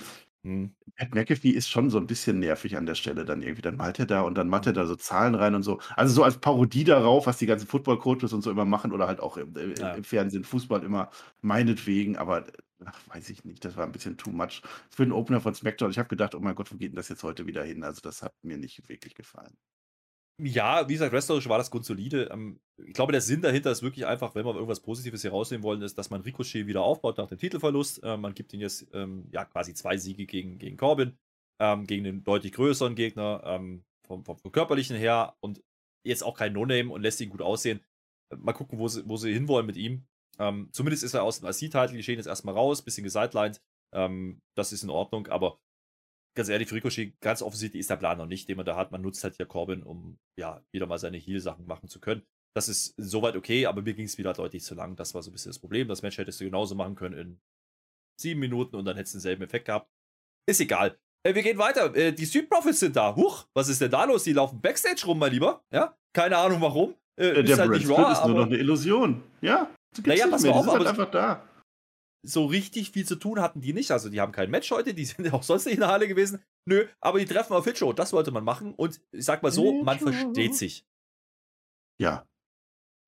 Pat 0.95 1.13
McAfee 1.13 1.51
ist 1.51 1.69
schon 1.69 1.89
so 1.89 1.97
ein 1.97 2.07
bisschen 2.07 2.39
nervig 2.39 2.77
an 2.77 2.85
der 2.85 2.95
Stelle 2.95 3.25
dann 3.25 3.41
irgendwie. 3.41 3.61
Dann 3.61 3.77
malt 3.77 3.99
er 3.99 4.05
da 4.05 4.21
und 4.21 4.35
dann 4.35 4.47
macht 4.49 4.65
er 4.67 4.73
da 4.73 4.85
so 4.85 4.95
Zahlen 4.95 5.35
rein 5.35 5.55
und 5.55 5.63
so. 5.63 5.79
Also 5.95 6.13
so 6.13 6.23
als 6.23 6.37
Parodie 6.37 6.83
darauf, 6.83 7.27
was 7.27 7.37
die 7.37 7.45
ganzen 7.45 7.67
Football-Coaches 7.67 8.33
und 8.33 8.41
so 8.41 8.51
immer 8.51 8.65
machen 8.65 8.91
oder 8.91 9.07
halt 9.07 9.19
auch 9.19 9.37
im, 9.37 9.55
im, 9.55 9.75
ja. 9.75 9.93
im 9.93 10.03
Fernsehen, 10.03 10.43
Fußball 10.43 10.83
immer, 10.83 11.09
meinetwegen, 11.41 12.17
aber 12.17 12.45
ach, 12.85 12.99
weiß 13.07 13.29
ich 13.29 13.43
nicht, 13.45 13.63
das 13.65 13.75
war 13.75 13.85
ein 13.85 13.91
bisschen 13.91 14.17
too 14.17 14.31
much 14.31 14.61
für 14.89 15.03
den 15.03 15.11
Opener 15.11 15.41
von 15.41 15.53
SmackDown. 15.53 15.91
Ich 15.91 15.99
habe 15.99 16.09
gedacht, 16.09 16.35
oh 16.35 16.39
mein 16.39 16.55
Gott, 16.55 16.71
wo 16.71 16.77
geht 16.77 16.91
denn 16.91 16.95
das 16.95 17.09
jetzt 17.09 17.23
heute 17.23 17.47
wieder 17.47 17.63
hin? 17.63 17.83
Also 17.83 18.01
das 18.01 18.21
hat 18.21 18.33
mir 18.43 18.57
nicht 18.57 18.87
wirklich 18.89 19.15
gefallen. 19.15 19.57
Ja, 20.39 20.87
wie 20.87 20.93
gesagt, 20.93 21.13
wrestlerisch 21.13 21.49
war 21.49 21.57
das 21.57 21.71
grundsolide. 21.71 22.29
Ähm, 22.31 22.59
ich 22.85 22.93
glaube, 22.93 23.11
der 23.11 23.21
Sinn 23.21 23.41
dahinter 23.41 23.71
ist 23.71 23.81
wirklich 23.81 24.05
einfach, 24.05 24.35
wenn 24.35 24.45
wir 24.45 24.53
irgendwas 24.53 24.81
Positives 24.81 25.23
hier 25.23 25.31
rausnehmen 25.31 25.63
wollen, 25.63 25.81
ist, 25.81 25.97
dass 25.97 26.11
man 26.11 26.21
Ricochet 26.21 26.67
wieder 26.67 26.83
aufbaut 26.83 27.17
nach 27.17 27.27
dem 27.27 27.39
Titelverlust. 27.39 28.03
Äh, 28.03 28.17
man 28.17 28.35
gibt 28.35 28.53
ihm 28.53 28.59
jetzt 28.59 28.87
ähm, 28.93 29.27
ja 29.31 29.45
quasi 29.45 29.73
zwei 29.73 29.97
Siege 29.97 30.27
gegen, 30.27 30.59
gegen 30.59 30.77
Corbin, 30.77 31.17
ähm, 31.59 31.87
gegen 31.87 32.03
den 32.03 32.23
deutlich 32.23 32.51
größeren 32.53 32.93
Gegner 32.93 33.41
vom, 34.05 34.23
vom, 34.25 34.37
vom, 34.37 34.51
körperlichen 34.51 34.95
her 34.95 35.35
und 35.39 35.63
jetzt 36.03 36.23
auch 36.23 36.37
kein 36.37 36.53
No-Name 36.53 36.91
und 36.91 37.01
lässt 37.01 37.19
ihn 37.19 37.29
gut 37.29 37.41
aussehen. 37.41 37.83
Mal 38.35 38.53
gucken, 38.53 38.77
wo 38.77 38.87
sie, 38.87 39.07
wo 39.09 39.17
sie 39.17 39.33
hinwollen 39.33 39.65
mit 39.65 39.75
ihm. 39.75 40.05
Ähm, 40.39 40.69
zumindest 40.71 41.03
ist 41.03 41.15
er 41.15 41.23
aus 41.23 41.39
dem 41.39 41.49
IC-Titel, 41.49 41.93
die 41.93 42.03
stehen 42.03 42.17
jetzt 42.17 42.27
erstmal 42.27 42.53
raus, 42.53 42.83
bisschen 42.83 43.03
gesidelined. 43.03 43.61
Ähm, 43.93 44.41
das 44.55 44.71
ist 44.71 44.83
in 44.83 44.89
Ordnung, 44.89 45.27
aber 45.27 45.59
ganz 46.37 46.47
ehrlich, 46.47 46.69
für 46.69 46.75
Ricochet, 46.75 47.19
ganz 47.19 47.41
offensichtlich 47.41 47.81
ist 47.81 47.89
der 47.89 47.97
Plan 47.97 48.17
noch 48.17 48.27
nicht, 48.27 48.47
den 48.47 48.55
man 48.55 48.65
da 48.65 48.77
hat. 48.77 48.91
Man 48.91 49.01
nutzt 49.01 49.23
halt 49.23 49.35
hier 49.35 49.45
Corbin, 49.45 49.83
um 49.83 50.17
ja 50.39 50.63
wieder 50.71 50.85
mal 50.85 50.99
seine 50.99 51.17
Heal-Sachen 51.17 51.65
machen 51.65 51.89
zu 51.89 51.99
können. 51.99 52.21
Das 52.55 52.69
ist 52.69 52.93
soweit 52.97 53.35
okay, 53.35 53.65
aber 53.65 53.81
mir 53.81 53.93
ging 53.93 54.05
es 54.05 54.17
wieder 54.17 54.33
deutlich 54.33 54.63
zu 54.63 54.73
lang. 54.73 54.95
Das 54.95 55.13
war 55.13 55.21
so 55.21 55.29
ein 55.29 55.33
bisschen 55.33 55.49
das 55.49 55.59
Problem. 55.59 55.87
Das 55.87 56.01
Match 56.01 56.17
hättest 56.17 56.39
du 56.39 56.45
genauso 56.45 56.75
machen 56.75 56.95
können 56.95 57.17
in 57.17 57.39
sieben 58.19 58.39
Minuten 58.39 58.75
und 58.77 58.85
dann 58.85 58.95
hättest 58.95 59.15
du 59.15 59.17
denselben 59.17 59.43
Effekt 59.43 59.65
gehabt. 59.65 59.89
Ist 60.47 60.61
egal. 60.61 60.97
Äh, 61.23 61.35
wir 61.35 61.43
gehen 61.43 61.57
weiter. 61.57 61.93
Äh, 61.95 62.13
die 62.13 62.25
Street 62.25 62.49
Profits 62.49 62.79
sind 62.79 62.95
da. 62.95 63.15
Huch, 63.15 63.47
was 63.53 63.67
ist 63.67 63.81
denn 63.81 63.91
da 63.91 64.05
los? 64.05 64.23
Die 64.23 64.33
laufen 64.33 64.61
Backstage 64.61 65.05
rum, 65.05 65.19
mein 65.19 65.31
Lieber. 65.31 65.63
Ja, 65.71 65.97
keine 66.13 66.37
Ahnung 66.37 66.61
warum. 66.61 66.95
Äh, 67.15 67.43
der 67.43 67.57
halt 67.57 67.71
nicht 67.71 67.89
Raw, 67.89 68.11
ist 68.11 68.25
nur 68.25 68.35
noch 68.35 68.45
eine 68.45 68.57
Illusion. 68.57 69.23
Ja. 69.41 69.69
Naja, 70.05 70.27
pass 70.27 70.43
mal 70.43 70.51
auf, 70.51 70.67
aber 70.67 70.77
halt 70.77 70.87
einfach 70.87 71.09
da. 71.11 71.43
So 72.23 72.45
richtig 72.45 72.91
viel 72.91 73.05
zu 73.05 73.15
tun 73.15 73.39
hatten 73.39 73.61
die 73.61 73.73
nicht. 73.73 73.91
Also, 73.91 74.09
die 74.09 74.19
haben 74.19 74.31
kein 74.31 74.51
Match 74.51 74.71
heute, 74.71 74.93
die 74.93 75.05
sind 75.05 75.25
ja 75.25 75.33
auch 75.33 75.43
sonst 75.43 75.65
nicht 75.65 75.75
in 75.75 75.81
der 75.81 75.89
Halle 75.89 76.07
gewesen. 76.07 76.43
Nö, 76.65 76.85
aber 76.99 77.19
die 77.19 77.25
treffen 77.25 77.53
auf 77.53 77.65
Hitshow. 77.65 77.93
Das 77.93 78.13
wollte 78.13 78.31
man 78.31 78.43
machen. 78.43 78.73
Und 78.73 79.01
ich 79.11 79.25
sag 79.25 79.43
mal 79.43 79.51
so, 79.51 79.83
man 79.83 79.99
versteht 79.99 80.55
sich. 80.55 80.85
Ja. 81.99 82.27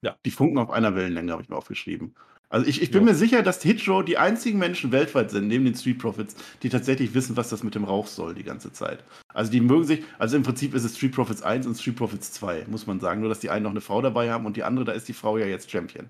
Ja. 0.01 0.17
Die 0.25 0.31
funken 0.31 0.57
auf 0.57 0.69
einer 0.69 0.95
Wellenlänge, 0.95 1.31
habe 1.31 1.41
ich 1.41 1.49
mir 1.49 1.57
aufgeschrieben. 1.57 2.15
Also 2.51 2.65
ich, 2.65 2.81
ich 2.81 2.89
bin 2.89 3.01
ja. 3.01 3.11
mir 3.11 3.15
sicher, 3.15 3.43
dass 3.43 3.61
Hitshow 3.61 4.01
die 4.01 4.17
einzigen 4.17 4.57
Menschen 4.57 4.91
weltweit 4.91 5.29
sind, 5.29 5.47
neben 5.47 5.65
den 5.65 5.75
Street 5.75 5.99
Profits, 5.99 6.35
die 6.63 6.69
tatsächlich 6.69 7.13
wissen, 7.13 7.37
was 7.37 7.49
das 7.49 7.63
mit 7.63 7.75
dem 7.75 7.83
Rauch 7.83 8.07
soll 8.07 8.33
die 8.33 8.43
ganze 8.43 8.73
Zeit. 8.73 9.03
Also 9.27 9.51
die 9.51 9.61
mögen 9.61 9.83
sich, 9.83 10.03
also 10.17 10.35
im 10.35 10.41
Prinzip 10.41 10.73
ist 10.73 10.83
es 10.83 10.97
Street 10.97 11.13
Profits 11.13 11.43
1 11.43 11.67
und 11.67 11.75
Street 11.75 11.95
Profits 11.95 12.31
2, 12.31 12.65
muss 12.67 12.87
man 12.87 12.99
sagen. 12.99 13.21
Nur, 13.21 13.29
dass 13.29 13.39
die 13.39 13.51
einen 13.51 13.63
noch 13.63 13.71
eine 13.71 13.81
Frau 13.81 14.01
dabei 14.01 14.31
haben 14.31 14.47
und 14.47 14.57
die 14.57 14.63
andere, 14.63 14.85
da 14.85 14.93
ist 14.93 15.07
die 15.07 15.13
Frau 15.13 15.37
ja 15.37 15.45
jetzt 15.45 15.69
Champion. 15.69 16.09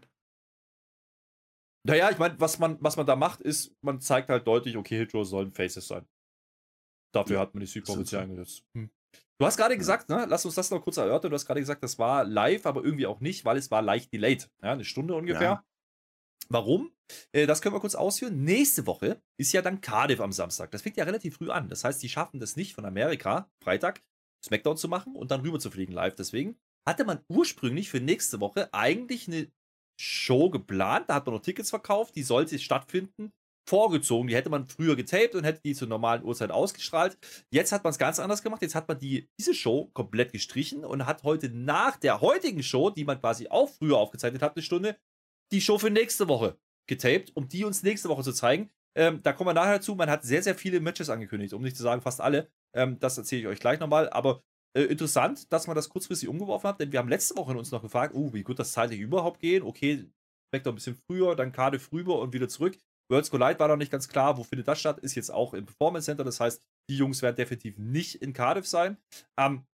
Naja, 1.87 2.09
ich 2.11 2.17
meine, 2.17 2.39
was 2.39 2.59
man, 2.59 2.77
was 2.81 2.97
man 2.97 3.05
da 3.05 3.15
macht, 3.15 3.41
ist, 3.41 3.75
man 3.81 4.01
zeigt 4.01 4.29
halt 4.29 4.45
deutlich, 4.45 4.75
okay, 4.77 4.99
Hydro 4.99 5.23
sollen 5.23 5.51
Faces 5.51 5.87
sein. 5.87 6.05
Dafür 7.13 7.35
ja, 7.35 7.41
hat 7.41 7.55
man 7.55 7.63
die 7.63 7.81
ja 8.11 8.19
eingesetzt. 8.19 8.63
Hm. 8.75 8.89
Du 9.39 9.45
hast 9.45 9.55
gerade 9.55 9.77
gesagt, 9.77 10.09
ne, 10.09 10.25
lass 10.27 10.45
uns 10.45 10.55
das 10.55 10.69
noch 10.69 10.81
kurz 10.81 10.97
erörtern, 10.97 11.31
du 11.31 11.35
hast 11.35 11.45
gerade 11.45 11.61
gesagt, 11.61 11.81
das 11.81 11.97
war 11.97 12.25
live, 12.25 12.65
aber 12.65 12.83
irgendwie 12.83 13.07
auch 13.07 13.21
nicht, 13.21 13.45
weil 13.45 13.57
es 13.57 13.71
war 13.71 13.81
leicht 13.81 14.11
delayed. 14.11 14.49
Ja, 14.61 14.73
eine 14.73 14.83
Stunde 14.83 15.15
ungefähr. 15.15 15.41
Ja. 15.41 15.65
Warum? 16.49 16.91
Äh, 17.31 17.47
das 17.47 17.61
können 17.61 17.73
wir 17.75 17.79
kurz 17.79 17.95
ausführen. 17.95 18.43
Nächste 18.43 18.85
Woche 18.85 19.21
ist 19.37 19.53
ja 19.53 19.61
dann 19.61 19.81
Cardiff 19.81 20.19
am 20.19 20.31
Samstag. 20.31 20.71
Das 20.71 20.81
fängt 20.81 20.97
ja 20.97 21.05
relativ 21.05 21.37
früh 21.37 21.49
an. 21.49 21.69
Das 21.69 21.83
heißt, 21.83 22.03
die 22.03 22.09
schaffen 22.09 22.39
das 22.39 22.55
nicht 22.57 22.73
von 22.73 22.85
Amerika, 22.85 23.49
Freitag, 23.63 24.03
Smackdown 24.43 24.77
zu 24.77 24.89
machen 24.89 25.15
und 25.15 25.31
dann 25.31 25.41
rüber 25.41 25.59
zu 25.59 25.71
fliegen 25.71 25.93
live. 25.93 26.15
Deswegen 26.15 26.59
hatte 26.85 27.05
man 27.05 27.23
ursprünglich 27.29 27.89
für 27.89 28.01
nächste 28.01 28.39
Woche 28.39 28.73
eigentlich 28.73 29.27
eine 29.27 29.51
Show 29.99 30.49
geplant. 30.49 31.09
Da 31.09 31.15
hat 31.15 31.25
man 31.25 31.35
noch 31.35 31.41
Tickets 31.41 31.69
verkauft. 31.69 32.15
Die 32.15 32.23
sollte 32.23 32.57
stattfinden. 32.57 33.33
Vorgezogen. 33.67 34.29
Die 34.29 34.35
hätte 34.35 34.49
man 34.49 34.67
früher 34.67 34.95
getaped 34.95 35.35
und 35.35 35.43
hätte 35.43 35.61
die 35.63 35.75
zur 35.75 35.87
normalen 35.87 36.23
Uhrzeit 36.23 36.49
ausgestrahlt. 36.49 37.17
Jetzt 37.51 37.71
hat 37.71 37.83
man 37.83 37.91
es 37.91 37.99
ganz 37.99 38.17
anders 38.17 38.41
gemacht. 38.41 38.61
Jetzt 38.61 38.75
hat 38.75 38.87
man 38.87 38.97
die, 38.97 39.29
diese 39.39 39.53
Show 39.53 39.91
komplett 39.93 40.31
gestrichen 40.31 40.85
und 40.85 41.05
hat 41.05 41.23
heute 41.23 41.49
nach 41.49 41.97
der 41.97 42.21
heutigen 42.21 42.63
Show, 42.63 42.89
die 42.89 43.03
man 43.03 43.19
quasi 43.19 43.47
auch 43.49 43.69
früher 43.69 43.97
aufgezeichnet 43.97 44.41
hat, 44.41 44.55
eine 44.55 44.63
Stunde, 44.63 44.97
die 45.51 45.61
Show 45.61 45.77
für 45.77 45.91
nächste 45.91 46.27
Woche 46.27 46.57
getaped, 46.87 47.35
um 47.35 47.47
die 47.47 47.63
uns 47.63 47.83
nächste 47.83 48.09
Woche 48.09 48.23
zu 48.23 48.33
zeigen. 48.33 48.71
Ähm, 48.95 49.21
da 49.21 49.33
kommen 49.33 49.49
wir 49.49 49.53
nachher 49.53 49.81
zu. 49.81 49.95
Man 49.95 50.09
hat 50.09 50.23
sehr, 50.23 50.41
sehr 50.41 50.55
viele 50.55 50.79
Matches 50.79 51.09
angekündigt, 51.09 51.53
um 51.53 51.61
nicht 51.61 51.77
zu 51.77 51.83
sagen 51.83 52.01
fast 52.01 52.21
alle. 52.21 52.49
Ähm, 52.73 52.99
das 52.99 53.17
erzähle 53.17 53.41
ich 53.41 53.47
euch 53.47 53.59
gleich 53.59 53.79
nochmal. 53.79 54.09
Aber 54.09 54.43
äh, 54.75 54.83
interessant, 54.83 55.51
dass 55.51 55.67
man 55.67 55.75
das 55.75 55.89
kurzfristig 55.89 56.29
umgeworfen 56.29 56.67
hat, 56.67 56.79
denn 56.79 56.91
wir 56.91 56.99
haben 56.99 57.09
letzte 57.09 57.35
Woche 57.35 57.57
uns 57.57 57.71
noch 57.71 57.81
gefragt, 57.81 58.13
uh, 58.13 58.33
wie 58.33 58.43
gut 58.43 58.59
das 58.59 58.71
zeitlich 58.71 58.99
überhaupt 58.99 59.39
geht. 59.39 59.63
Okay, 59.63 60.09
weg 60.53 60.63
doch 60.63 60.71
ein 60.71 60.75
bisschen 60.75 60.97
früher, 61.07 61.35
dann 61.35 61.51
Cardiff 61.51 61.91
rüber 61.91 62.19
und 62.19 62.33
wieder 62.33 62.47
zurück. 62.47 62.77
Worlds 63.11 63.31
Collide 63.31 63.59
war 63.59 63.67
noch 63.67 63.77
nicht 63.77 63.91
ganz 63.91 64.07
klar, 64.07 64.37
wo 64.37 64.43
findet 64.43 64.67
das 64.67 64.79
statt, 64.79 64.99
ist 64.99 65.15
jetzt 65.15 65.31
auch 65.31 65.53
im 65.53 65.65
Performance 65.65 66.05
Center, 66.05 66.23
das 66.23 66.39
heißt, 66.39 66.61
die 66.89 66.97
Jungs 66.97 67.21
werden 67.21 67.35
definitiv 67.35 67.77
nicht 67.77 68.15
in 68.21 68.33
Cardiff 68.33 68.67
sein. 68.67 68.97
Ähm, 69.37 69.65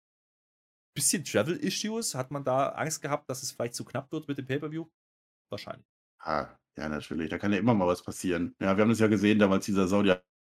bisschen 0.96 1.24
Travel-Issues, 1.24 2.14
hat 2.14 2.30
man 2.30 2.44
da 2.44 2.68
Angst 2.70 3.02
gehabt, 3.02 3.28
dass 3.28 3.42
es 3.42 3.50
vielleicht 3.50 3.74
zu 3.74 3.84
knapp 3.84 4.12
wird 4.12 4.28
mit 4.28 4.38
dem 4.38 4.46
Pay-Per-View? 4.46 4.86
Wahrscheinlich. 5.50 5.86
Ah, 6.20 6.56
ja, 6.76 6.88
natürlich. 6.88 7.28
Da 7.28 7.38
kann 7.38 7.52
ja 7.52 7.58
immer 7.58 7.74
mal 7.74 7.86
was 7.86 8.02
passieren. 8.02 8.54
Ja, 8.60 8.76
wir 8.76 8.82
haben 8.82 8.88
das 8.88 9.00
ja 9.00 9.08
gesehen, 9.08 9.38
damals 9.38 9.66
dieser 9.66 9.88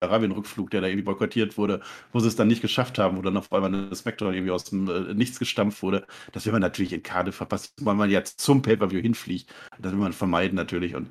Saudi-Arabien-Rückflug, 0.03 0.69
der 0.69 0.81
da 0.81 0.87
irgendwie 0.87 1.03
boykottiert 1.03 1.57
wurde, 1.57 1.81
wo 2.11 2.19
sie 2.19 2.27
es 2.27 2.35
dann 2.35 2.47
nicht 2.47 2.61
geschafft 2.61 2.99
haben, 2.99 3.17
wo 3.17 3.21
dann 3.21 3.37
auf 3.37 3.51
einmal 3.51 3.73
eine 3.73 3.95
Smackdown 3.95 4.33
irgendwie 4.33 4.51
aus 4.51 4.65
dem 4.65 4.89
äh, 4.89 5.13
Nichts 5.13 5.39
gestampft 5.39 5.81
wurde. 5.81 6.05
Das 6.31 6.45
will 6.45 6.53
man 6.53 6.61
natürlich 6.61 6.93
in 6.93 7.03
Cardiff 7.03 7.35
verpassen, 7.35 7.71
weil 7.81 7.95
man 7.95 8.09
jetzt 8.09 8.39
zum 8.39 8.61
Pay-Per-View 8.61 9.01
hinfliegt. 9.01 9.49
Das 9.79 9.91
will 9.91 9.99
man 9.99 10.13
vermeiden 10.13 10.55
natürlich. 10.55 10.95
Und 10.95 11.09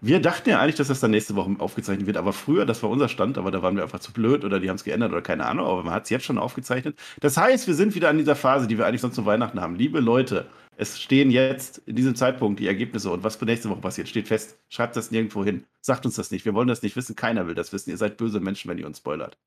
wir 0.00 0.20
dachten 0.20 0.50
ja 0.50 0.60
eigentlich, 0.60 0.74
dass 0.74 0.88
das 0.88 1.00
dann 1.00 1.12
nächste 1.12 1.34
Woche 1.34 1.56
aufgezeichnet 1.58 2.06
wird, 2.06 2.18
aber 2.18 2.32
früher, 2.34 2.66
das 2.66 2.82
war 2.82 2.90
unser 2.90 3.08
Stand, 3.08 3.38
aber 3.38 3.50
da 3.50 3.62
waren 3.62 3.76
wir 3.76 3.82
einfach 3.84 4.00
zu 4.00 4.12
blöd 4.12 4.44
oder 4.44 4.60
die 4.60 4.68
haben 4.68 4.76
es 4.76 4.84
geändert 4.84 5.12
oder 5.12 5.22
keine 5.22 5.46
Ahnung, 5.46 5.66
aber 5.66 5.82
man 5.82 5.94
hat 5.94 6.04
es 6.04 6.10
jetzt 6.10 6.26
schon 6.26 6.38
aufgezeichnet. 6.38 6.98
Das 7.20 7.38
heißt, 7.38 7.66
wir 7.66 7.74
sind 7.74 7.94
wieder 7.94 8.10
an 8.10 8.18
dieser 8.18 8.36
Phase, 8.36 8.66
die 8.66 8.76
wir 8.76 8.86
eigentlich 8.86 9.00
sonst 9.00 9.14
zu 9.14 9.24
Weihnachten 9.24 9.60
haben. 9.60 9.76
Liebe 9.76 10.00
Leute, 10.00 10.46
es 10.76 11.00
stehen 11.00 11.30
jetzt 11.30 11.78
in 11.86 11.96
diesem 11.96 12.14
Zeitpunkt 12.16 12.60
die 12.60 12.66
Ergebnisse 12.66 13.10
und 13.10 13.22
was 13.22 13.36
für 13.36 13.44
nächste 13.44 13.68
Woche 13.70 13.80
passiert, 13.80 14.08
steht 14.08 14.28
fest. 14.28 14.58
Schreibt 14.68 14.96
das 14.96 15.10
nirgendwo 15.10 15.44
hin. 15.44 15.66
Sagt 15.80 16.04
uns 16.06 16.16
das 16.16 16.30
nicht. 16.30 16.44
Wir 16.44 16.54
wollen 16.54 16.68
das 16.68 16.82
nicht 16.82 16.96
wissen. 16.96 17.16
Keiner 17.16 17.46
will 17.46 17.54
das 17.54 17.72
wissen. 17.72 17.90
Ihr 17.90 17.96
seid 17.96 18.16
böse 18.16 18.40
Menschen, 18.40 18.70
wenn 18.70 18.78
ihr 18.78 18.86
uns 18.86 18.98
spoilert. 18.98 19.38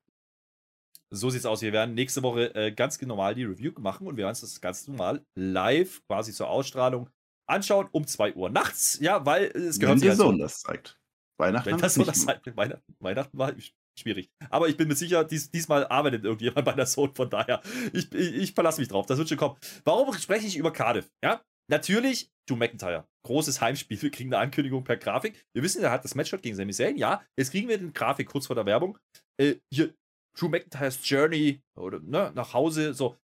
So 1.10 1.30
sieht's 1.30 1.46
aus. 1.46 1.62
Wir 1.62 1.74
werden 1.74 1.96
nächste 1.96 2.24
Woche 2.24 2.54
äh, 2.56 2.72
ganz 2.72 3.02
normal 3.02 3.36
die 3.36 3.46
Review 3.46 3.72
machen 3.80 4.08
und 4.08 4.18
wir 4.18 4.24
werden 4.24 4.32
uns 4.32 4.42
das 4.42 4.60
ganz 4.60 4.88
normal 4.88 5.26
live 5.36 6.02
quasi 6.08 6.34
zur 6.34 6.50
Ausstrahlung 6.50 7.10
anschauen 7.48 7.88
um 7.92 8.06
2 8.06 8.34
Uhr 8.34 8.50
nachts. 8.50 9.00
Ja, 9.00 9.26
weil 9.26 9.46
es 9.46 9.80
gehört 9.80 10.02
Wenn 10.02 10.08
der 10.08 10.16
Sohn 10.16 10.38
das 10.38 10.62
zeigt. 10.62 11.00
Weihnachten 11.38 11.72
Wenn 11.72 11.78
das 11.78 11.94
so 11.94 12.04
das 12.04 12.26
zeigt. 12.26 12.56
Weihnachten, 12.58 12.96
Weihnachten 13.00 13.38
war 13.38 13.54
schwierig. 14.00 14.30
Aber 14.50 14.68
ich 14.68 14.78
bin 14.78 14.88
mir 14.88 14.96
sicher, 14.96 15.24
dies, 15.24 15.52
diesmal 15.52 15.88
arbeitet 15.88 16.24
irgendjemand 16.24 16.66
bei 16.66 16.74
der 16.74 16.86
Sohn, 16.86 17.14
von 17.14 17.30
daher, 17.30 17.62
ich, 17.94 18.14
ich, 18.14 18.34
ich 18.34 18.54
verlasse 18.54 18.82
mich 18.82 18.88
drauf, 18.88 19.06
das 19.06 19.18
wird 19.18 19.30
schon 19.30 19.38
kommen. 19.38 19.58
Warum 19.84 20.14
spreche 20.14 20.48
ich 20.48 20.58
über 20.58 20.72
Cardiff? 20.72 21.10
Ja, 21.24 21.42
natürlich 21.70 22.30
Drew 22.48 22.56
McIntyre. 22.56 23.08
Großes 23.26 23.60
Heimspiel, 23.60 24.02
wir 24.02 24.12
kriegen 24.12 24.34
eine 24.34 24.42
Ankündigung 24.42 24.84
per 24.84 24.98
Grafik. 24.98 25.44
Wir 25.54 25.64
wissen, 25.64 25.84
er 25.84 25.92
hat 25.92 26.04
das 26.04 26.16
Match 26.16 26.32
gegen 26.42 26.56
Sami 26.56 26.74
Zayn, 26.74 26.98
ja, 26.98 27.22
jetzt 27.38 27.52
kriegen 27.52 27.68
wir 27.68 27.78
den 27.78 27.94
Grafik 27.94 28.30
kurz 28.30 28.48
vor 28.48 28.56
der 28.56 28.66
Werbung. 28.66 28.98
Äh, 29.40 29.56
hier, 29.74 29.94
Drew 30.38 30.50
McIntyres 30.50 31.00
Journey 31.04 31.62
oder 31.76 32.00
ne, 32.00 32.32
nach 32.36 32.54
Hause, 32.54 32.94
so. 32.94 33.18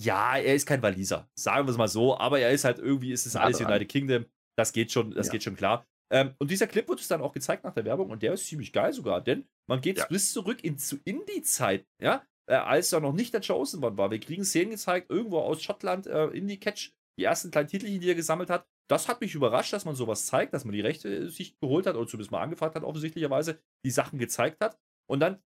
Ja, 0.00 0.36
er 0.36 0.54
ist 0.54 0.66
kein 0.66 0.80
Waliser, 0.80 1.28
sagen 1.36 1.66
wir 1.66 1.72
es 1.72 1.76
mal 1.76 1.88
so, 1.88 2.16
aber 2.16 2.38
er 2.38 2.52
ist 2.52 2.64
halt 2.64 2.78
irgendwie, 2.78 3.10
ist 3.10 3.26
es 3.26 3.34
alles 3.34 3.60
United 3.60 3.88
Kingdom, 3.88 4.26
das 4.56 4.72
geht 4.72 4.92
schon, 4.92 5.10
das 5.10 5.26
ja. 5.26 5.32
geht 5.32 5.42
schon 5.42 5.56
klar. 5.56 5.84
Ähm, 6.10 6.34
und 6.38 6.50
dieser 6.50 6.66
Clip 6.66 6.88
wird 6.88 6.98
uns 7.00 7.08
dann 7.08 7.20
auch 7.20 7.32
gezeigt 7.32 7.64
nach 7.64 7.74
der 7.74 7.84
Werbung 7.84 8.10
und 8.10 8.22
der 8.22 8.32
ist 8.32 8.46
ziemlich 8.46 8.72
geil 8.72 8.92
sogar, 8.92 9.20
denn 9.20 9.46
man 9.68 9.80
geht 9.80 9.98
Ja. 9.98 10.06
bis 10.06 10.32
zurück 10.32 10.64
in, 10.64 10.78
zu 10.78 10.98
Indie-Zeit, 11.04 11.86
ja, 12.02 12.24
äh, 12.48 12.54
als 12.54 12.92
er 12.92 13.00
noch 13.00 13.12
nicht 13.12 13.34
der 13.34 13.42
Chosen 13.42 13.84
One 13.84 13.96
war. 13.98 14.10
Wir 14.10 14.20
kriegen 14.20 14.44
Szenen 14.44 14.70
gezeigt, 14.70 15.10
irgendwo 15.10 15.40
aus 15.40 15.62
Schottland, 15.62 16.06
äh, 16.06 16.26
Indie-Catch, 16.28 16.92
die 17.18 17.24
ersten 17.24 17.50
kleinen 17.50 17.68
Titelchen, 17.68 18.00
die 18.00 18.08
er 18.08 18.14
gesammelt 18.14 18.48
hat. 18.48 18.66
Das 18.90 19.06
hat 19.06 19.20
mich 19.20 19.34
überrascht, 19.34 19.74
dass 19.74 19.84
man 19.84 19.94
sowas 19.94 20.24
zeigt, 20.26 20.54
dass 20.54 20.64
man 20.64 20.72
die 20.72 20.80
Rechte 20.80 21.14
äh, 21.14 21.28
sich 21.28 21.58
geholt 21.60 21.86
hat 21.86 21.96
oder 21.96 22.06
zumindest 22.06 22.30
mal 22.30 22.40
angefragt 22.42 22.74
hat, 22.74 22.84
offensichtlicherweise, 22.84 23.60
die 23.84 23.90
Sachen 23.90 24.18
gezeigt 24.18 24.62
hat. 24.64 24.78
Und 25.10 25.20
dann, 25.20 25.42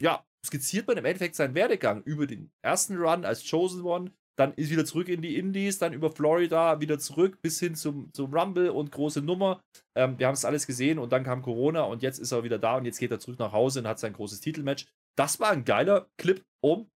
ja, 0.00 0.24
skizziert 0.46 0.86
man 0.86 0.96
im 0.96 1.04
Endeffekt 1.04 1.34
seinen 1.34 1.54
Werdegang 1.56 2.02
über 2.04 2.28
den 2.28 2.52
ersten 2.62 2.96
Run 2.98 3.24
als 3.24 3.48
Chosen 3.48 3.82
One, 3.82 4.12
dann 4.36 4.52
ist 4.54 4.70
wieder 4.70 4.84
zurück 4.84 5.08
in 5.08 5.22
die 5.22 5.36
Indies, 5.36 5.78
dann 5.78 5.92
über 5.92 6.10
Florida 6.10 6.80
wieder 6.80 6.98
zurück 6.98 7.40
bis 7.40 7.60
hin 7.60 7.74
zum, 7.74 8.12
zum 8.12 8.34
Rumble 8.34 8.70
und 8.70 8.90
große 8.90 9.22
Nummer. 9.22 9.60
Ähm, 9.94 10.18
wir 10.18 10.26
haben 10.26 10.34
es 10.34 10.44
alles 10.44 10.66
gesehen 10.66 10.98
und 10.98 11.12
dann 11.12 11.24
kam 11.24 11.42
Corona 11.42 11.82
und 11.82 12.02
jetzt 12.02 12.18
ist 12.18 12.32
er 12.32 12.44
wieder 12.44 12.58
da 12.58 12.76
und 12.76 12.84
jetzt 12.84 12.98
geht 12.98 13.10
er 13.10 13.20
zurück 13.20 13.38
nach 13.38 13.52
Hause 13.52 13.80
und 13.80 13.86
hat 13.86 13.98
sein 13.98 14.12
großes 14.12 14.40
Titelmatch. 14.40 14.86
Das 15.16 15.38
war 15.38 15.50
ein 15.50 15.64
geiler 15.64 16.08
Clip, 16.16 16.42
um 16.60 16.90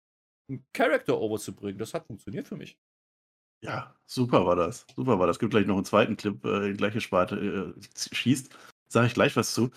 einen 0.49 0.65
Charakter 0.73 1.19
overzubringen. 1.19 1.77
Das 1.77 1.93
hat 1.93 2.07
funktioniert 2.07 2.47
für 2.47 2.55
mich. 2.55 2.77
Ja, 3.61 3.95
super 4.05 4.45
war 4.45 4.55
das. 4.55 4.85
Super 4.95 5.19
war 5.19 5.27
das. 5.27 5.39
Gibt 5.39 5.51
gleich 5.51 5.65
noch 5.65 5.75
einen 5.75 5.85
zweiten 5.85 6.17
Clip, 6.17 6.43
äh, 6.45 6.71
die 6.71 6.77
gleiche 6.77 7.01
Sparte 7.01 7.75
äh, 7.75 8.15
schießt. 8.15 8.55
Sage 8.87 9.07
ich 9.07 9.13
gleich 9.13 9.35
was 9.35 9.53
zu. 9.53 9.71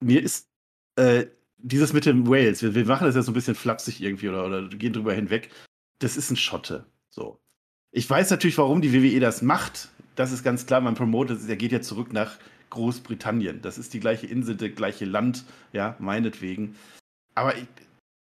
Mir 0.00 0.22
ist 0.22 0.48
äh, 0.96 1.26
dieses 1.58 1.92
mit 1.92 2.06
dem 2.06 2.28
Wales, 2.28 2.62
wir, 2.62 2.74
wir 2.74 2.86
machen 2.86 3.06
das 3.06 3.16
ja 3.16 3.22
so 3.22 3.32
ein 3.32 3.34
bisschen 3.34 3.54
flapsig 3.54 4.00
irgendwie 4.00 4.28
oder, 4.28 4.46
oder 4.46 4.68
gehen 4.68 4.92
drüber 4.92 5.12
hinweg. 5.12 5.50
Das 5.98 6.16
ist 6.16 6.30
ein 6.30 6.36
Schotte. 6.36 6.86
So. 7.14 7.38
Ich 7.92 8.10
weiß 8.10 8.30
natürlich, 8.30 8.58
warum 8.58 8.80
die 8.80 8.92
WWE 8.92 9.20
das 9.20 9.40
macht. 9.40 9.88
Das 10.16 10.32
ist 10.32 10.42
ganz 10.42 10.66
klar. 10.66 10.80
Man 10.80 10.96
promotet, 10.96 11.48
er 11.48 11.56
geht 11.56 11.70
ja 11.70 11.80
zurück 11.80 12.12
nach 12.12 12.38
Großbritannien. 12.70 13.62
Das 13.62 13.78
ist 13.78 13.94
die 13.94 14.00
gleiche 14.00 14.26
Insel, 14.26 14.56
das 14.56 14.74
gleiche 14.74 15.04
Land, 15.04 15.44
ja, 15.72 15.94
meinetwegen. 16.00 16.74
Aber 17.36 17.56
ich, 17.56 17.66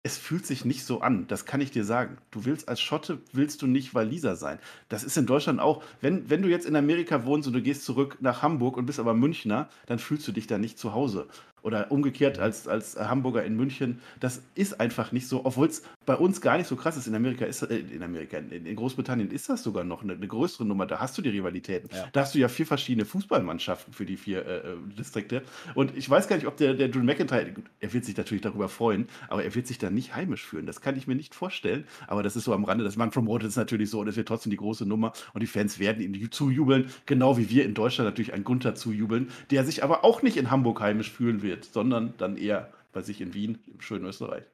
es 0.02 0.16
fühlt 0.16 0.47
sich 0.47 0.64
nicht 0.64 0.85
so 0.85 1.02
an, 1.02 1.26
das 1.26 1.45
kann 1.45 1.61
ich 1.61 1.71
dir 1.71 1.85
sagen. 1.85 2.16
Du 2.30 2.47
willst 2.47 2.68
als 2.68 2.80
Schotte, 2.80 3.21
willst 3.33 3.61
du 3.61 3.66
nicht 3.66 3.95
Waliser 3.95 4.37
sein. 4.37 4.59
Das 4.88 5.04
ist 5.04 5.18
in 5.18 5.26
Deutschland 5.26 5.61
auch, 5.61 5.83
wenn, 6.00 6.30
wenn 6.30 6.40
du 6.40 6.49
jetzt 6.49 6.64
in 6.64 6.76
Amerika 6.76 7.26
wohnst 7.26 7.47
und 7.47 7.52
du 7.52 7.61
gehst 7.61 7.85
zurück 7.85 8.16
nach 8.21 8.40
Hamburg 8.40 8.78
und 8.78 8.87
bist 8.87 9.00
aber 9.00 9.12
Münchner, 9.12 9.68
dann 9.85 9.99
fühlst 9.99 10.26
du 10.26 10.33
dich 10.33 10.47
da 10.47 10.57
nicht 10.57 10.78
zu 10.78 10.95
Hause. 10.95 11.28
Oder 11.62 11.91
umgekehrt 11.91 12.38
als, 12.38 12.69
als 12.69 12.97
Hamburger 12.97 13.45
in 13.45 13.57
München. 13.57 14.00
Das 14.21 14.43
ist 14.55 14.81
einfach 14.81 15.12
nicht 15.12 15.27
so, 15.27 15.45
obwohl 15.45 15.69
es 15.69 15.83
bei 16.07 16.15
uns 16.15 16.41
gar 16.41 16.59
nicht 16.59 16.67
so 16.67 16.77
krass 16.77 16.97
ist. 16.97 17.07
In 17.07 17.15
Amerika 17.15 17.45
ist 17.45 17.62
äh, 17.62 17.79
in 17.79 18.03
Amerika, 18.03 18.38
in, 18.38 18.77
Großbritannien 18.77 19.31
ist 19.31 19.49
das 19.49 19.62
sogar 19.62 19.85
noch 19.85 20.03
eine, 20.03 20.12
eine 20.12 20.29
größere 20.29 20.65
Nummer. 20.65 20.87
Da 20.87 21.00
hast 21.00 21.17
du 21.19 21.23
die 21.23 21.31
Rivalitäten. 21.31 21.91
Ja. 21.93 22.09
Da 22.12 22.21
hast 22.21 22.35
du 22.35 22.38
ja 22.38 22.49
vier 22.49 22.67
verschiedene 22.67 23.05
Fußballmannschaften 23.05 23.93
für 23.93 24.05
die 24.05 24.17
vier 24.17 24.47
äh, 24.47 24.57
äh, 24.59 24.77
Distrikte. 24.97 25.43
Und 25.75 25.97
ich 25.97 26.09
weiß 26.09 26.29
gar 26.29 26.37
nicht, 26.37 26.47
ob 26.47 26.57
der, 26.57 26.75
der 26.75 26.88
Drew 26.88 27.03
McIntyre, 27.03 27.53
er 27.81 27.93
wird 27.93 28.05
sich 28.05 28.17
natürlich 28.17 28.43
darüber 28.43 28.69
freuen, 28.69 29.09
aber 29.29 29.45
er 29.45 29.55
wird 29.55 29.67
sich 29.67 29.79
da 29.79 29.91
nicht 29.91 30.15
heimisch 30.15 30.45
fühlen. 30.45 30.67
Das 30.67 30.81
kann 30.81 30.97
ich 30.97 31.07
mir 31.07 31.15
nicht 31.15 31.35
vorstellen. 31.35 31.85
Aber 32.07 32.23
das 32.23 32.37
ist 32.37 32.45
so 32.45 32.53
am 32.53 32.65
Rande. 32.65 32.85
Das 32.85 32.99
man 32.99 33.11
promotet 33.11 33.49
es 33.49 33.57
natürlich 33.57 33.88
so 33.88 34.00
und 34.00 34.09
es 34.09 34.17
wird 34.17 34.29
trotzdem 34.29 34.50
die 34.50 34.57
große 34.57 34.85
Nummer 34.85 35.12
und 35.33 35.43
die 35.43 35.47
Fans 35.47 35.79
werden 35.79 36.03
ihm 36.03 36.31
zujubeln, 36.31 36.91
genau 37.07 37.38
wie 37.38 37.49
wir 37.49 37.65
in 37.65 37.75
Deutschland 37.75 38.09
natürlich 38.09 38.35
einen 38.35 38.45
Gunther 38.45 38.75
zujubeln, 38.75 39.31
der 39.50 39.65
sich 39.65 39.83
aber 39.85 40.05
auch 40.05 40.23
nicht 40.23 40.37
in 40.37 40.50
Hamburg 40.50 40.81
heimisch 40.81 41.11
fühlen 41.11 41.43
wird, 41.43 41.58
sondern 41.65 42.15
dann 42.19 42.37
eher 42.37 42.73
bei 42.93 43.03
sich 43.03 43.21
in 43.21 43.35
Wien, 43.35 43.59
im 43.67 43.81
schönen 43.81 44.05
Österreich. 44.07 44.45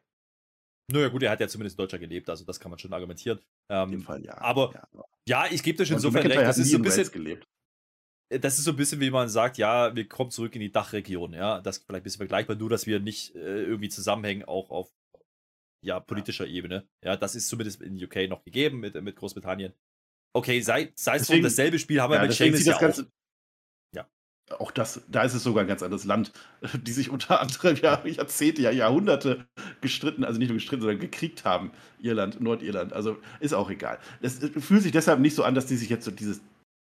Naja, 0.93 1.09
gut, 1.09 1.23
er 1.23 1.31
hat 1.31 1.41
ja 1.41 1.49
zumindest 1.49 1.79
in 1.79 1.83
Deutschland 1.83 2.03
gelebt, 2.03 2.29
also 2.29 2.45
das 2.45 2.61
kann 2.61 2.71
man 2.71 2.79
schon 2.79 2.93
argumentieren. 2.93 3.39
Ähm, 3.71 3.85
In 3.93 3.99
dem 4.01 4.03
Fall 4.03 4.23
ja. 4.25 4.37
aber 4.39 4.73
ja. 4.75 5.05
Ja, 5.27 5.47
ich 5.51 5.63
gebe 5.63 5.79
dir 5.79 5.87
schon 5.87 5.97
insofern 5.97 6.27
recht. 6.27 6.41
Das 6.43 6.59
ist 6.59 6.71
so 6.71 6.77
ein 6.77 6.83
bisschen, 6.83 7.11
gelebt. 7.11 7.47
das 8.29 8.59
ist 8.59 8.65
so 8.65 8.73
ein 8.73 8.77
bisschen, 8.77 9.01
wie 9.01 9.11
man 9.11 9.31
sagt, 9.31 9.57
ja, 9.57 9.95
wir 9.97 10.07
kommen 10.07 10.31
zurück 10.31 10.55
in 10.55 10.61
die 10.61 10.71
Dachregion, 10.71 11.33
ja. 11.33 11.61
Das 11.63 11.79
ist 11.79 11.87
vielleicht 11.87 12.03
ein 12.03 12.05
bisschen 12.05 12.19
vergleichbar, 12.19 12.57
nur 12.57 12.69
dass 12.69 12.87
wir 12.87 13.01
nicht 13.01 13.35
äh, 13.35 13.63
irgendwie 13.65 13.89
zusammenhängen, 13.89 14.45
auch 14.45 14.71
auf 14.71 14.91
ja, 15.83 16.01
politischer 16.01 16.47
Ebene. 16.47 16.87
Ja, 17.03 17.17
das 17.17 17.35
ist 17.35 17.49
zumindest 17.49 17.81
in 17.81 18.03
UK 18.03 18.29
noch 18.29 18.45
gegeben 18.45 18.81
mit, 18.81 19.01
mit 19.03 19.17
Großbritannien. 19.17 19.73
Okay, 20.35 20.61
sei, 20.61 20.93
sei 20.95 21.17
es 21.17 21.23
Deswegen- 21.23 21.45
dasselbe 21.45 21.79
Spiel 21.79 22.01
haben 22.03 22.11
wir 22.11 22.17
Ja, 22.17 22.23
mit 22.23 22.33
sieht 22.33 22.67
ja 22.67 22.79
Ganze. 22.79 23.11
Auch. 24.51 24.71
Ja. 24.71 24.75
Das, 24.75 25.03
da 25.09 25.23
ist 25.23 25.35
es 25.35 25.43
sogar 25.43 25.65
ein 25.65 25.69
ganz 25.69 25.83
anderes 25.83 26.05
Land, 26.05 26.33
die 26.83 26.93
sich 26.93 27.11
unter 27.11 27.41
anderem 27.41 27.77
ja 27.77 28.05
Jahrzehnte, 28.05 28.63
ja 28.63 28.71
Jahrhunderte 28.71 29.47
gestritten, 29.81 30.25
also 30.25 30.39
nicht 30.39 30.49
nur 30.49 30.57
gestritten, 30.57 30.83
sondern 30.83 31.01
gekriegt 31.01 31.45
haben. 31.45 31.71
Irland, 32.01 32.41
Nordirland, 32.41 32.93
also 32.93 33.19
ist 33.41 33.55
auch 33.55 33.71
egal. 33.71 33.99
Es 34.21 34.43
äh, 34.43 34.49
fühlt 34.61 34.83
sich 34.83 34.93
deshalb 34.93 35.21
nicht 35.21 35.35
so 35.35 35.45
an, 35.45 35.55
dass 35.55 35.67
die 35.67 35.77
sich 35.77 35.89
jetzt 35.89 36.05
so 36.05 36.11
dieses, 36.11 36.41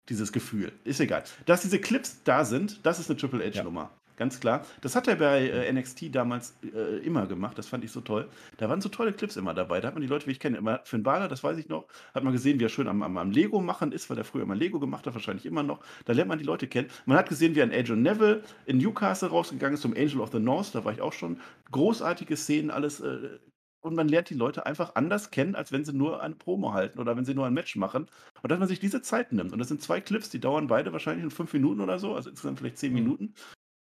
dieses 0.08 0.32
Gefühl, 0.32 0.72
ist 0.84 1.00
egal. 1.00 1.24
Dass 1.46 1.62
diese 1.62 1.78
Clips 1.78 2.22
da 2.24 2.44
sind, 2.44 2.80
das 2.84 2.98
ist 2.98 3.10
eine 3.10 3.18
Triple 3.18 3.44
H-Nummer. 3.44 3.90
Ganz 4.18 4.40
klar. 4.40 4.66
Das 4.80 4.96
hat 4.96 5.06
er 5.06 5.14
bei 5.14 5.48
äh, 5.48 5.72
NXT 5.72 6.12
damals 6.12 6.58
äh, 6.74 6.98
immer 7.06 7.28
gemacht. 7.28 7.56
Das 7.56 7.68
fand 7.68 7.84
ich 7.84 7.92
so 7.92 8.00
toll. 8.00 8.28
Da 8.56 8.68
waren 8.68 8.80
so 8.80 8.88
tolle 8.88 9.12
Clips 9.12 9.36
immer 9.36 9.54
dabei. 9.54 9.80
Da 9.80 9.86
hat 9.86 9.94
man 9.94 10.00
die 10.02 10.08
Leute, 10.08 10.26
wie 10.26 10.32
ich 10.32 10.40
kenne, 10.40 10.56
immer 10.58 10.80
Finn 10.82 11.04
Balor, 11.04 11.28
das 11.28 11.44
weiß 11.44 11.56
ich 11.56 11.68
noch, 11.68 11.86
hat 12.14 12.24
man 12.24 12.32
gesehen, 12.32 12.58
wie 12.58 12.64
er 12.64 12.68
schön 12.68 12.88
am, 12.88 13.02
am, 13.04 13.16
am 13.16 13.30
Lego 13.30 13.60
machen 13.60 13.92
ist, 13.92 14.10
weil 14.10 14.18
er 14.18 14.24
früher 14.24 14.42
immer 14.42 14.56
Lego 14.56 14.80
gemacht 14.80 15.06
hat, 15.06 15.14
wahrscheinlich 15.14 15.46
immer 15.46 15.62
noch. 15.62 15.80
Da 16.04 16.14
lernt 16.14 16.28
man 16.28 16.38
die 16.38 16.44
Leute 16.44 16.66
kennen. 16.66 16.88
Man 17.06 17.16
hat 17.16 17.28
gesehen, 17.28 17.54
wie 17.54 17.62
ein 17.62 17.72
Adrian 17.72 18.02
Neville 18.02 18.42
in 18.66 18.78
Newcastle 18.78 19.28
rausgegangen 19.28 19.74
ist 19.74 19.82
zum 19.82 19.92
Angel 19.96 20.20
of 20.20 20.32
the 20.32 20.40
North. 20.40 20.74
Da 20.74 20.84
war 20.84 20.92
ich 20.92 21.00
auch 21.00 21.12
schon. 21.12 21.40
Großartige 21.70 22.36
Szenen, 22.36 22.72
alles. 22.72 22.98
Äh, 23.00 23.38
und 23.80 23.94
man 23.94 24.08
lernt 24.08 24.30
die 24.30 24.34
Leute 24.34 24.66
einfach 24.66 24.96
anders 24.96 25.30
kennen, 25.30 25.54
als 25.54 25.70
wenn 25.70 25.84
sie 25.84 25.92
nur 25.92 26.20
eine 26.20 26.34
Promo 26.34 26.72
halten 26.72 26.98
oder 26.98 27.16
wenn 27.16 27.24
sie 27.24 27.34
nur 27.34 27.46
ein 27.46 27.54
Match 27.54 27.76
machen. 27.76 28.06
Und 28.42 28.50
dass 28.50 28.58
man 28.58 28.66
sich 28.68 28.80
diese 28.80 29.00
Zeit 29.02 29.32
nimmt. 29.32 29.52
Und 29.52 29.60
das 29.60 29.68
sind 29.68 29.80
zwei 29.80 30.00
Clips, 30.00 30.28
die 30.30 30.40
dauern 30.40 30.66
beide 30.66 30.92
wahrscheinlich 30.92 31.22
in 31.24 31.30
fünf 31.30 31.52
Minuten 31.52 31.80
oder 31.80 31.98
so, 32.00 32.14
also 32.14 32.28
insgesamt 32.30 32.58
vielleicht 32.58 32.78
zehn 32.78 32.92
Mhm. 32.92 32.98
Minuten. 32.98 33.34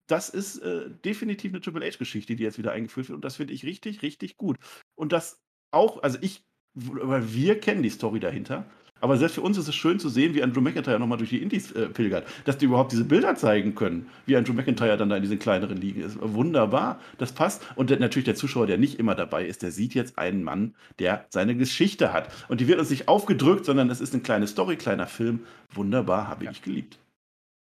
Das 0.08 0.30
ist 0.30 0.60
äh, 0.60 0.90
definitiv 1.04 1.52
eine 1.52 1.62
Triple 1.62 1.86
H-Geschichte, 1.86 2.36
die 2.36 2.44
jetzt 2.44 2.58
wieder 2.58 2.72
eingeführt 2.72 3.10
wird. 3.10 3.16
Und 3.16 3.26
das 3.26 3.38
finde 3.38 3.54
ich 3.54 3.66
richtig, 3.66 4.02
richtig 4.02 4.38
gut. 4.38 4.58
Und 4.96 5.12
das 5.12 5.42
auch, 5.72 6.04
also 6.04 6.18
ich, 6.22 6.44
weil 6.74 7.34
wir 7.34 7.60
kennen 7.60 7.84
die 7.84 7.90
Story 7.90 8.20
dahinter. 8.20 8.66
Aber 9.02 9.18
selbst 9.18 9.36
für 9.36 9.42
uns 9.42 9.58
ist 9.58 9.68
es 9.68 9.76
schön 9.76 10.00
zu 10.00 10.08
sehen, 10.08 10.34
wie 10.36 10.42
Andrew 10.42 10.62
McIntyre 10.62 11.00
nochmal 11.00 11.18
durch 11.18 11.30
die 11.30 11.42
Indies 11.42 11.72
äh, 11.74 11.88
pilgert. 11.90 12.26
Dass 12.46 12.58
die 12.58 12.66
überhaupt 12.66 12.94
diese 12.94 13.04
Bilder 13.04 13.36
zeigen 13.36 13.76
können, 13.76 14.08
wie 14.26 14.38
Andrew 14.38 14.54
McIntyre 14.54 14.96
dann 14.96 15.10
da 15.10 15.18
in 15.18 15.22
diesen 15.22 15.38
kleineren 15.38 15.78
Ligen 15.78 16.02
ist. 16.02 16.18
Wunderbar, 16.22 17.00
das 17.18 17.34
passt. 17.34 17.62
Und 17.76 17.90
der, 17.90 18.00
natürlich 18.00 18.26
der 18.26 18.36
Zuschauer, 18.36 18.68
der 18.68 18.78
nicht 18.78 18.98
immer 18.98 19.14
dabei 19.14 19.46
ist, 19.46 19.64
der 19.64 19.72
sieht 19.72 19.94
jetzt 19.96 20.18
einen 20.18 20.44
Mann, 20.44 20.76
der 21.00 21.26
seine 21.30 21.56
Geschichte 21.58 22.14
hat. 22.14 22.32
Und 22.48 22.62
die 22.62 22.68
wird 22.68 22.80
uns 22.80 22.90
nicht 22.90 23.08
aufgedrückt, 23.10 23.66
sondern 23.66 23.90
es 23.90 24.00
ist 24.00 24.14
eine 24.14 24.24
kleine 24.24 24.48
Story, 24.48 24.78
kleiner 24.78 25.08
Film. 25.08 25.42
Wunderbar, 25.74 26.28
habe 26.30 26.46
Ja. 26.46 26.52
ich 26.52 26.62
geliebt. 26.62 26.98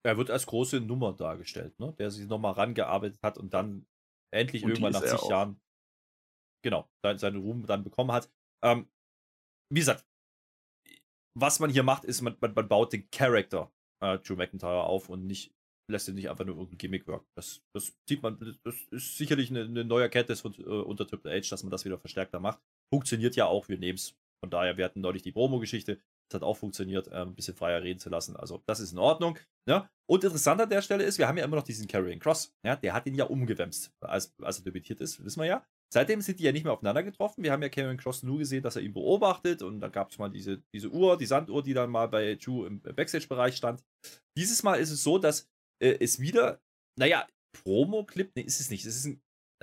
Er 0.05 0.17
wird 0.17 0.31
als 0.31 0.47
große 0.47 0.81
Nummer 0.81 1.13
dargestellt, 1.13 1.79
ne? 1.79 1.93
der 1.99 2.11
sich 2.11 2.27
nochmal 2.29 2.53
rangearbeitet 2.53 3.23
hat 3.23 3.37
und 3.39 3.53
dann 3.53 3.87
endlich 4.33 4.63
Und 4.65 4.71
irgendwann 4.71 4.93
nach 4.93 5.03
zig 5.03 5.13
auch. 5.15 5.31
Jahren 5.31 5.61
genau, 6.65 6.89
sein- 7.03 7.19
seinen 7.19 7.41
Ruhm 7.41 7.67
dann 7.67 7.85
bekommen 7.85 8.13
hat. 8.13 8.31
Ähm, 8.65 8.89
wie 9.73 9.81
gesagt, 9.81 10.07
was 11.37 11.61
man 11.61 11.71
hier 11.71 11.83
macht, 11.83 12.05
ist, 12.05 12.21
man, 12.23 12.37
man, 12.41 12.55
man 12.55 12.69
baut 12.69 12.93
den 12.93 13.09
Charakter 13.11 13.71
äh, 14.03 14.19
Drew 14.19 14.37
McIntyre 14.37 14.85
auf 14.85 15.09
und 15.09 15.27
nicht 15.27 15.53
lässt 15.91 16.09
ihn 16.09 16.17
nicht 16.17 16.29
einfach 16.29 16.45
nur 16.45 16.57
irgendein 16.57 16.79
Gimmick 16.79 17.07
wirken. 17.07 17.27
Das, 17.35 17.63
das 17.75 17.97
sieht 18.09 18.23
man, 18.23 18.39
das 18.65 18.77
ist 18.91 19.17
sicherlich 19.17 19.51
eine, 19.51 19.63
eine 19.63 19.85
neue 19.85 20.03
Erkenntnis 20.03 20.43
von, 20.43 20.53
äh, 20.55 20.63
unter 20.65 21.07
Triple 21.07 21.31
H, 21.33 21.49
dass 21.51 21.63
man 21.63 21.71
das 21.71 21.85
wieder 21.85 21.99
verstärkter 21.99 22.41
macht. 22.41 22.61
Funktioniert 22.93 23.37
ja 23.37 23.47
auch, 23.47 23.69
wir 23.69 23.79
nehmen 23.79 23.97
es. 23.97 24.15
Von 24.45 24.51
daher, 24.51 24.77
wir 24.77 24.85
hatten 24.85 25.01
neulich 25.01 25.23
die 25.23 25.33
Promo-Geschichte, 25.33 25.99
das 26.29 26.41
hat 26.41 26.47
auch 26.47 26.57
funktioniert, 26.57 27.09
äh, 27.09 27.23
ein 27.23 27.35
bisschen 27.35 27.57
freier 27.57 27.83
reden 27.83 27.99
zu 27.99 28.11
lassen. 28.11 28.37
Also, 28.37 28.63
das 28.67 28.81
ist 28.81 28.93
in 28.93 28.99
Ordnung. 28.99 29.39
Ja? 29.67 29.91
Und 30.07 30.25
interessant 30.25 30.61
an 30.61 30.71
der 30.71 30.83
Stelle 30.83 31.05
ist, 31.05 31.19
wir 31.19 31.29
haben 31.29 31.39
ja 31.39 31.45
immer 31.45 31.57
noch 31.57 31.63
diesen 31.63 31.87
Carrying 31.87 32.21
Cross. 32.21 32.55
Ja? 32.65 32.77
Der 32.77 32.93
hat 32.93 33.07
ihn 33.07 33.15
ja 33.15 33.25
umgewämst, 33.25 33.93
als, 34.01 34.35
als 34.41 34.59
er 34.59 34.65
debütiert 34.65 35.01
ist, 35.01 35.25
wissen 35.25 35.41
wir 35.41 35.47
ja. 35.47 35.67
Seitdem 35.93 36.21
sind 36.21 36.39
die 36.39 36.45
ja 36.45 36.53
nicht 36.53 36.65
mehr 36.65 36.73
aufeinander 36.75 37.03
getroffen. 37.03 37.43
Wir 37.43 37.53
haben 37.53 37.63
ja 37.63 37.71
Carrying 37.71 37.97
Cross 37.97 38.23
nur 38.23 38.39
gesehen, 38.39 38.63
dass 38.63 38.77
er 38.77 38.83
ihn 38.83 38.93
beobachtet 38.93 39.63
und 39.63 39.81
dann 39.81 39.91
gab 39.91 40.11
es 40.11 40.19
mal 40.19 40.29
diese, 40.29 40.63
diese 40.75 40.91
Uhr, 40.91 41.17
die 41.17 41.27
Sanduhr, 41.27 41.63
die 41.63 41.73
dann 41.73 41.91
mal 41.91 42.09
bei 42.09 42.35
Drew 42.35 42.67
im 42.67 42.81
Backstage-Bereich 42.81 43.57
stand. 43.57 43.83
Dieses 44.37 44.63
Mal 44.63 44.77
ist 44.77 44.91
es 44.91 45.03
so, 45.03 45.19
dass 45.19 45.49
äh, 45.83 45.97
es 46.01 46.21
wieder, 46.21 46.61
naja, 46.99 47.27
Promo-Clip, 47.63 48.31
nee, 48.35 48.43
ist 48.43 48.61
es 48.61 48.71
nicht. 48.71 48.85
Es 48.85 48.97
ist 48.97 49.07
eine 49.07 49.19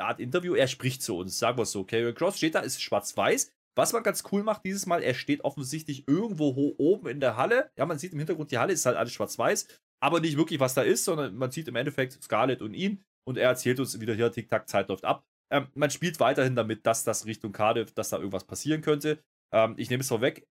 Art 0.07 0.19
Interview. 0.19 0.55
Er 0.55 0.67
spricht 0.67 1.03
zu 1.03 1.15
uns, 1.15 1.37
sagen 1.37 1.59
wir 1.59 1.63
es 1.63 1.71
so. 1.71 1.83
Carrying 1.83 2.15
Cross 2.15 2.37
steht 2.37 2.55
da, 2.55 2.61
ist 2.61 2.81
schwarz-weiß. 2.81 3.51
Was 3.77 3.93
man 3.93 4.03
ganz 4.03 4.23
cool 4.31 4.43
macht 4.43 4.63
dieses 4.63 4.85
Mal, 4.85 5.03
er 5.03 5.13
steht 5.13 5.43
offensichtlich 5.43 6.07
irgendwo 6.07 6.55
ho- 6.55 6.75
oben 6.77 7.07
in 7.07 7.19
der 7.19 7.35
Halle. 7.35 7.69
Ja, 7.77 7.85
man 7.85 7.99
sieht 7.99 8.13
im 8.13 8.19
Hintergrund, 8.19 8.51
die 8.51 8.57
Halle 8.57 8.73
ist 8.73 8.85
halt 8.85 8.97
alles 8.97 9.13
schwarz-weiß, 9.13 9.67
aber 10.01 10.19
nicht 10.21 10.37
wirklich, 10.37 10.59
was 10.59 10.73
da 10.73 10.81
ist, 10.81 11.03
sondern 11.03 11.35
man 11.35 11.51
sieht 11.51 11.67
im 11.67 11.75
Endeffekt 11.75 12.13
Scarlett 12.23 12.61
und 12.61 12.73
ihn 12.73 13.03
und 13.27 13.37
er 13.37 13.49
erzählt 13.49 13.79
uns 13.79 13.99
wieder 13.99 14.13
hier, 14.13 14.31
Tick-Tack, 14.31 14.69
Zeit 14.69 14.89
läuft 14.89 15.03
ab. 15.03 15.25
Ähm, 15.51 15.67
man 15.75 15.91
spielt 15.91 16.19
weiterhin 16.19 16.55
damit, 16.55 16.85
dass 16.85 17.03
das 17.03 17.25
Richtung 17.25 17.51
Cardiff, 17.51 17.93
dass 17.93 18.09
da 18.09 18.17
irgendwas 18.17 18.45
passieren 18.45 18.81
könnte. 18.81 19.23
Ähm, 19.53 19.75
ich 19.77 19.89
nehme 19.89 20.01
es 20.01 20.07
vorweg, 20.07 20.47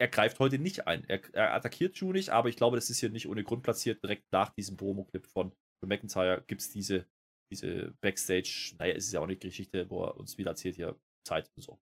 er 0.00 0.08
greift 0.08 0.40
heute 0.40 0.58
nicht 0.58 0.86
ein. 0.86 1.04
Er, 1.08 1.20
er 1.34 1.54
attackiert 1.54 2.00
Drew 2.00 2.12
nicht, 2.12 2.30
aber 2.30 2.48
ich 2.48 2.56
glaube, 2.56 2.76
das 2.76 2.90
ist 2.90 3.00
hier 3.00 3.10
nicht 3.10 3.28
ohne 3.28 3.44
Grund 3.44 3.62
platziert. 3.62 4.02
Direkt 4.02 4.24
nach 4.32 4.50
diesem 4.50 4.76
Promo-Clip 4.76 5.26
von 5.26 5.52
McIntyre 5.84 6.42
gibt 6.46 6.60
es 6.60 6.70
diese, 6.70 7.06
diese 7.52 7.92
Backstage, 8.00 8.74
naja, 8.78 8.94
es 8.94 9.06
ist 9.06 9.12
ja 9.12 9.20
auch 9.20 9.24
eine 9.24 9.36
Geschichte, 9.36 9.88
wo 9.90 10.04
er 10.04 10.16
uns 10.16 10.38
wieder 10.38 10.50
erzählt, 10.52 10.76
hier 10.76 10.98
Zeit 11.24 11.50
und 11.56 11.62
so. 11.62 11.78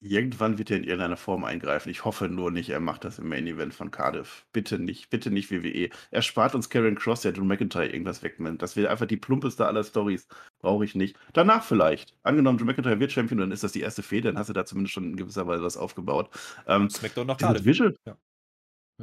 Irgendwann 0.00 0.58
wird 0.58 0.70
er 0.70 0.76
in 0.76 0.84
irgendeiner 0.84 1.16
Form 1.16 1.44
eingreifen. 1.44 1.88
Ich 1.88 2.04
hoffe 2.04 2.28
nur 2.28 2.50
nicht, 2.50 2.68
er 2.70 2.80
macht 2.80 3.04
das 3.04 3.18
im 3.18 3.28
Main 3.28 3.46
Event 3.46 3.74
von 3.74 3.90
Cardiff. 3.90 4.46
Bitte 4.52 4.78
nicht, 4.78 5.10
bitte 5.10 5.30
nicht 5.30 5.50
WWE. 5.50 5.88
Er 6.10 6.22
spart 6.22 6.54
uns 6.54 6.68
Karen 6.68 6.94
Cross, 6.94 7.22
der 7.22 7.32
Drew 7.32 7.44
McIntyre 7.44 7.88
irgendwas 7.88 8.22
wegnimmt. 8.22 8.62
Das 8.62 8.76
wäre 8.76 8.90
einfach 8.90 9.06
die 9.06 9.16
plumpeste 9.16 9.66
aller 9.66 9.82
Stories. 9.82 10.28
Brauche 10.60 10.84
ich 10.84 10.94
nicht. 10.94 11.16
Danach 11.32 11.64
vielleicht. 11.64 12.14
Angenommen, 12.22 12.58
Drew 12.58 12.64
McIntyre 12.64 13.00
wird 13.00 13.12
Champion, 13.12 13.40
dann 13.40 13.50
ist 13.50 13.64
das 13.64 13.72
die 13.72 13.80
erste 13.80 14.02
Fehde, 14.02 14.28
dann 14.28 14.38
hast 14.38 14.48
du 14.48 14.52
da 14.52 14.66
zumindest 14.66 14.92
schon 14.92 15.04
in 15.04 15.16
gewisser 15.16 15.46
Weise 15.46 15.62
was 15.62 15.76
aufgebaut. 15.76 16.30
Ähm, 16.66 16.90
SmackDown 16.90 17.26
nach 17.26 17.38
Cardiff. 17.38 17.64
Visual, 17.64 17.96
ja. 18.06 18.16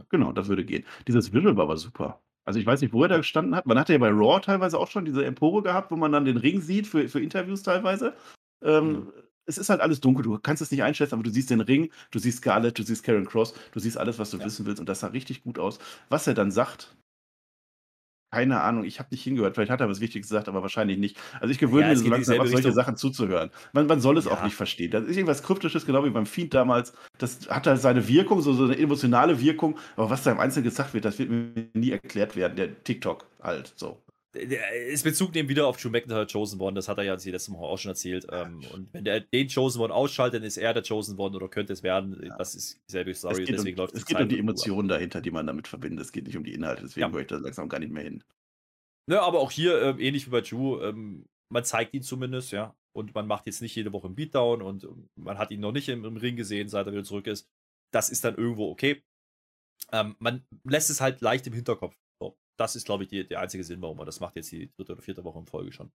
Genau, 0.10 0.32
das 0.34 0.48
würde 0.50 0.66
gehen. 0.66 0.86
Dieses 1.08 1.34
Visual 1.34 1.56
war 1.56 1.64
aber 1.64 1.78
super. 1.78 2.22
Also 2.46 2.60
ich 2.60 2.66
weiß 2.66 2.82
nicht, 2.82 2.94
wo 2.94 3.02
er 3.02 3.10
da 3.10 3.18
gestanden 3.18 3.56
hat. 3.56 3.66
Man 3.66 3.80
hatte 3.80 3.94
ja 3.94 4.00
bei 4.00 4.10
Raw 4.10 4.40
teilweise 4.40 4.78
auch 4.78 4.90
schon 4.90 5.06
diese 5.06 5.26
Empore 5.26 5.64
gehabt, 5.64 5.90
wo 5.90 5.96
man 5.96 6.12
dann 6.12 6.26
den 6.26 6.38
Ring 6.38 6.62
sieht 6.62 6.86
für, 6.86 7.10
für 7.10 7.20
Interviews 7.20 7.64
teilweise. 7.64 8.16
Ähm, 8.62 8.92
mhm 8.92 9.14
es 9.46 9.58
ist 9.58 9.70
halt 9.70 9.82
alles 9.82 10.02
dunkel, 10.02 10.24
du 10.24 10.38
kannst 10.40 10.62
es 10.62 10.72
nicht 10.72 10.84
einschätzen, 10.84 11.16
aber 11.16 11.24
du 11.24 11.30
siehst 11.30 11.50
den 11.50 11.62
Ring, 11.62 11.92
du 12.12 12.20
siehst 12.20 12.40
Scarlett, 12.40 12.78
du 12.78 12.84
siehst 12.84 13.04
Karen 13.04 13.26
Cross, 13.26 13.54
du 13.72 13.80
siehst 13.80 13.98
alles, 13.98 14.20
was 14.20 14.32
du 14.32 14.38
ja. 14.38 14.46
wissen 14.46 14.66
willst 14.66 14.80
und 14.80 14.90
das 14.90 15.00
sah 15.00 15.08
richtig 15.08 15.44
gut 15.44 15.60
aus. 15.60 15.80
Was 16.10 16.28
er 16.28 16.34
dann 16.34 16.52
sagt, 16.52 16.96
keine 18.32 18.62
Ahnung, 18.62 18.84
ich 18.84 19.00
habe 19.00 19.10
nicht 19.12 19.24
hingehört, 19.24 19.56
vielleicht 19.56 19.72
hat 19.72 19.80
er 19.80 19.88
was 19.88 20.02
Wichtiges 20.02 20.28
gesagt, 20.28 20.50
aber 20.50 20.62
wahrscheinlich 20.62 20.98
nicht. 20.98 21.18
Also 21.40 21.52
ich 21.52 21.60
gewöhne 21.60 21.84
ja, 21.84 21.90
mir 21.90 21.98
so 21.98 22.10
langsam 22.10 22.40
auf 22.42 22.50
solche 22.50 22.74
Sachen 22.74 22.98
zuzuhören. 22.98 23.50
Man, 23.72 23.88
man 23.88 24.02
soll 24.02 24.18
es 24.18 24.26
ja. 24.26 24.32
auch 24.32 24.44
nicht 24.44 24.56
verstehen. 24.56 24.92
Das 24.92 25.06
ist 25.06 25.16
irgendwas 25.16 25.44
Kryptisches, 25.44 25.86
genau 25.86 26.04
wie 26.04 26.10
beim 26.10 26.26
Fiend 26.26 26.54
damals. 26.54 26.94
Das 27.18 27.48
hat 27.50 27.68
halt 27.68 27.80
seine 27.80 28.08
Wirkung, 28.10 28.42
so, 28.42 28.52
so 28.52 28.66
eine 28.66 28.78
emotionale 28.78 29.40
Wirkung, 29.40 29.78
aber 29.96 30.10
was 30.10 30.24
da 30.24 30.32
im 30.32 30.40
Einzelnen 30.40 30.66
gesagt 30.66 30.94
wird, 30.94 31.06
das 31.06 31.18
wird 31.18 31.30
mir 31.30 31.70
nie 31.74 31.92
erklärt 31.92 32.36
werden. 32.36 32.58
Der 32.58 32.84
TikTok 32.84 33.26
halt 33.42 33.72
so 33.78 34.02
ist 34.36 35.04
Bezug 35.04 35.34
nehmen 35.34 35.50
wieder 35.50 35.68
auf 35.68 35.78
Drew 35.78 35.90
McIntyre 35.90 36.28
Chosen 36.28 36.60
One, 36.60 36.76
das 36.76 36.88
hat 36.88 36.98
er 36.98 37.04
ja 37.04 37.14
letztes 37.14 37.50
Mal 37.50 37.60
auch 37.60 37.78
schon 37.78 37.90
erzählt. 37.90 38.28
Ähm, 38.32 38.62
und 38.74 38.94
wenn 38.94 39.04
der 39.04 39.22
den 39.22 39.48
Chosen 39.48 39.82
One 39.82 39.94
ausschaltet, 39.94 40.42
dann 40.42 40.48
ist 40.48 40.58
er 40.58 40.74
der 40.74 40.84
Chosen 40.84 41.18
One 41.18 41.36
oder 41.36 41.48
könnte 41.48 41.74
es 41.74 41.84
werden. 41.84 42.20
Ja. 42.24 42.38
Das 42.38 42.56
ist 42.56 42.82
dieselbe 42.88 43.14
Story, 43.14 43.46
deswegen 43.46 43.78
um, 43.78 43.84
läuft 43.84 43.96
es 43.96 44.06
geht 44.06 44.20
um 44.20 44.30
die 44.30 44.40
Emotionen 44.40 44.88
dahinter, 44.88 45.22
die 45.22 45.32
man 45.32 45.48
damit 45.48 45.68
verbindet. 45.68 46.06
Es 46.06 46.12
geht 46.12 46.26
nicht 46.26 46.38
um 46.38 46.44
die 46.44 46.54
Inhalte, 46.54 46.84
deswegen 46.84 47.08
ja. 47.08 47.14
höre 47.14 47.22
ich 47.22 47.28
da 47.28 47.38
langsam 47.38 47.70
gar 47.70 47.80
nicht 47.80 47.92
mehr 47.92 48.04
hin. 48.04 48.24
Ne, 49.08 49.22
aber 49.22 49.40
auch 49.40 49.52
hier, 49.52 49.82
ähm, 49.82 50.00
ähnlich 50.00 50.26
wie 50.26 50.32
bei 50.32 50.42
Drew, 50.42 50.82
ähm, 50.82 51.26
man 51.50 51.64
zeigt 51.64 51.94
ihn 51.94 52.04
zumindest, 52.04 52.52
ja. 52.52 52.76
Und 52.94 53.14
man 53.14 53.28
macht 53.28 53.46
jetzt 53.46 53.62
nicht 53.62 53.76
jede 53.76 53.92
Woche 53.92 54.08
einen 54.08 54.16
Beatdown 54.16 54.62
und 54.62 54.88
man 55.16 55.38
hat 55.38 55.52
ihn 55.52 55.60
noch 55.60 55.74
nicht 55.74 55.90
im, 55.90 56.06
im 56.06 56.18
Ring 56.18 56.36
gesehen, 56.36 56.70
seit 56.70 56.88
er 56.88 56.94
wieder 56.94 57.04
zurück 57.04 57.28
ist. 57.28 57.48
Das 57.92 58.10
ist 58.10 58.24
dann 58.24 58.36
irgendwo 58.36 58.70
okay. 58.72 59.04
Ähm, 59.92 60.16
man 60.20 60.46
lässt 60.64 60.90
es 60.90 61.02
halt 61.02 61.22
leicht 61.22 61.46
im 61.48 61.54
Hinterkopf 61.54 61.96
das 62.58 62.76
ist, 62.76 62.86
glaube 62.86 63.04
ich, 63.04 63.10
die, 63.10 63.28
der 63.28 63.40
einzige 63.40 63.64
Sinn, 63.64 63.82
warum 63.82 63.98
man 63.98 64.06
das 64.06 64.20
macht, 64.20 64.36
jetzt 64.36 64.52
die 64.52 64.72
dritte 64.74 64.94
oder 64.94 65.02
vierte 65.02 65.24
Woche 65.24 65.40
in 65.40 65.46
Folge 65.46 65.72
schon. 65.72 65.92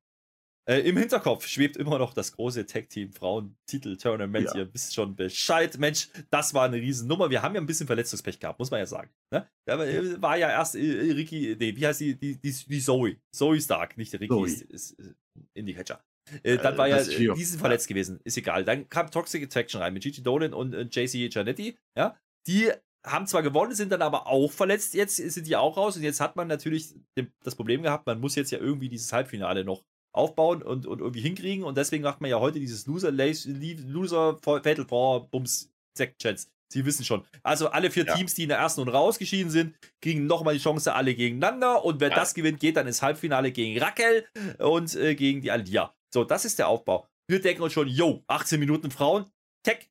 Äh, 0.68 0.80
Im 0.80 0.96
Hinterkopf 0.96 1.46
schwebt 1.46 1.76
immer 1.76 1.98
noch 1.98 2.12
das 2.12 2.32
große 2.32 2.66
Tag-Team 2.66 3.12
Frauen-Titel-Tournament. 3.12 4.50
Ja. 4.50 4.58
Ihr 4.58 4.74
wisst 4.74 4.94
schon 4.94 5.16
Bescheid. 5.16 5.76
Mensch, 5.78 6.08
das 6.30 6.52
war 6.52 6.66
eine 6.66 6.76
Riesennummer. 6.76 7.30
Wir 7.30 7.42
haben 7.42 7.54
ja 7.54 7.60
ein 7.60 7.66
bisschen 7.66 7.86
Verletzungspech 7.86 8.38
gehabt, 8.38 8.58
muss 8.58 8.70
man 8.70 8.78
ja 8.78 8.86
sagen. 8.86 9.10
Ne? 9.32 9.48
Da 9.64 9.78
war 9.78 10.36
ja 10.36 10.50
erst 10.50 10.76
äh, 10.76 11.12
Ricky, 11.12 11.56
nee, 11.58 11.74
wie 11.74 11.86
heißt 11.86 12.00
die, 12.00 12.18
die, 12.18 12.38
die, 12.38 12.52
die 12.52 12.80
Zoe? 12.80 13.16
Zoe 13.34 13.60
Stark, 13.60 13.96
nicht 13.96 14.12
Ricky, 14.14 14.28
Zoe. 14.28 14.46
ist, 14.46 14.62
ist, 14.62 14.90
ist 14.92 15.14
Indie-Catcher. 15.54 16.04
Äh, 16.42 16.58
dann 16.58 16.74
äh, 16.74 16.78
war 16.78 16.88
ja 16.88 17.02
diesen 17.02 17.58
verletzt 17.58 17.88
gewesen, 17.88 18.20
ist 18.24 18.36
egal. 18.36 18.64
Dann 18.64 18.88
kam 18.88 19.10
Toxic 19.10 19.42
Attraction 19.42 19.80
rein 19.80 19.94
mit 19.94 20.02
Gigi 20.02 20.22
Dolan 20.22 20.54
und 20.54 20.74
äh, 20.74 20.82
JC 20.82 21.30
Giannetti, 21.30 21.76
ja, 21.96 22.16
die 22.46 22.70
haben 23.04 23.26
zwar 23.26 23.42
gewonnen, 23.42 23.74
sind 23.74 23.92
dann 23.92 24.02
aber 24.02 24.26
auch 24.26 24.52
verletzt. 24.52 24.94
Jetzt 24.94 25.16
sind 25.16 25.46
die 25.46 25.56
auch 25.56 25.76
raus 25.76 25.96
und 25.96 26.02
jetzt 26.02 26.20
hat 26.20 26.36
man 26.36 26.48
natürlich 26.48 26.94
das 27.42 27.54
Problem 27.54 27.82
gehabt, 27.82 28.06
man 28.06 28.20
muss 28.20 28.34
jetzt 28.34 28.50
ja 28.50 28.58
irgendwie 28.58 28.88
dieses 28.88 29.12
Halbfinale 29.12 29.64
noch 29.64 29.84
aufbauen 30.12 30.62
und, 30.62 30.86
und 30.86 31.00
irgendwie 31.00 31.20
hinkriegen 31.20 31.64
und 31.64 31.76
deswegen 31.76 32.02
macht 32.02 32.20
man 32.20 32.30
ja 32.30 32.40
heute 32.40 32.58
dieses 32.58 32.86
Loser, 32.86 33.12
Loser 33.12 34.38
Fatal 34.42 34.86
Four 34.86 35.28
Bums 35.30 35.70
Chance. 35.96 36.48
Sie 36.72 36.84
wissen 36.84 37.04
schon. 37.04 37.24
Also 37.42 37.68
alle 37.68 37.90
vier 37.90 38.06
ja. 38.06 38.14
Teams, 38.14 38.34
die 38.34 38.44
in 38.44 38.48
der 38.48 38.58
ersten 38.58 38.80
Runde 38.80 38.92
rausgeschieden 38.92 39.50
sind, 39.50 39.74
kriegen 40.00 40.26
nochmal 40.26 40.54
die 40.54 40.60
Chance 40.60 40.92
alle 40.94 41.14
gegeneinander 41.14 41.84
und 41.84 42.00
wer 42.00 42.10
ja. 42.10 42.14
das 42.14 42.34
gewinnt, 42.34 42.60
geht 42.60 42.76
dann 42.76 42.86
ins 42.86 43.02
Halbfinale 43.02 43.50
gegen 43.50 43.78
Raquel 43.80 44.24
und 44.58 44.94
äh, 44.94 45.14
gegen 45.14 45.40
die 45.40 45.50
Alia. 45.50 45.94
So, 46.12 46.24
das 46.24 46.44
ist 46.44 46.58
der 46.58 46.68
Aufbau. 46.68 47.08
Wir 47.28 47.40
denken 47.40 47.62
uns 47.62 47.72
schon, 47.72 47.88
yo, 47.88 48.22
18 48.28 48.58
Minuten 48.58 48.90
Frauen, 48.90 49.26
Tech, 49.62 49.89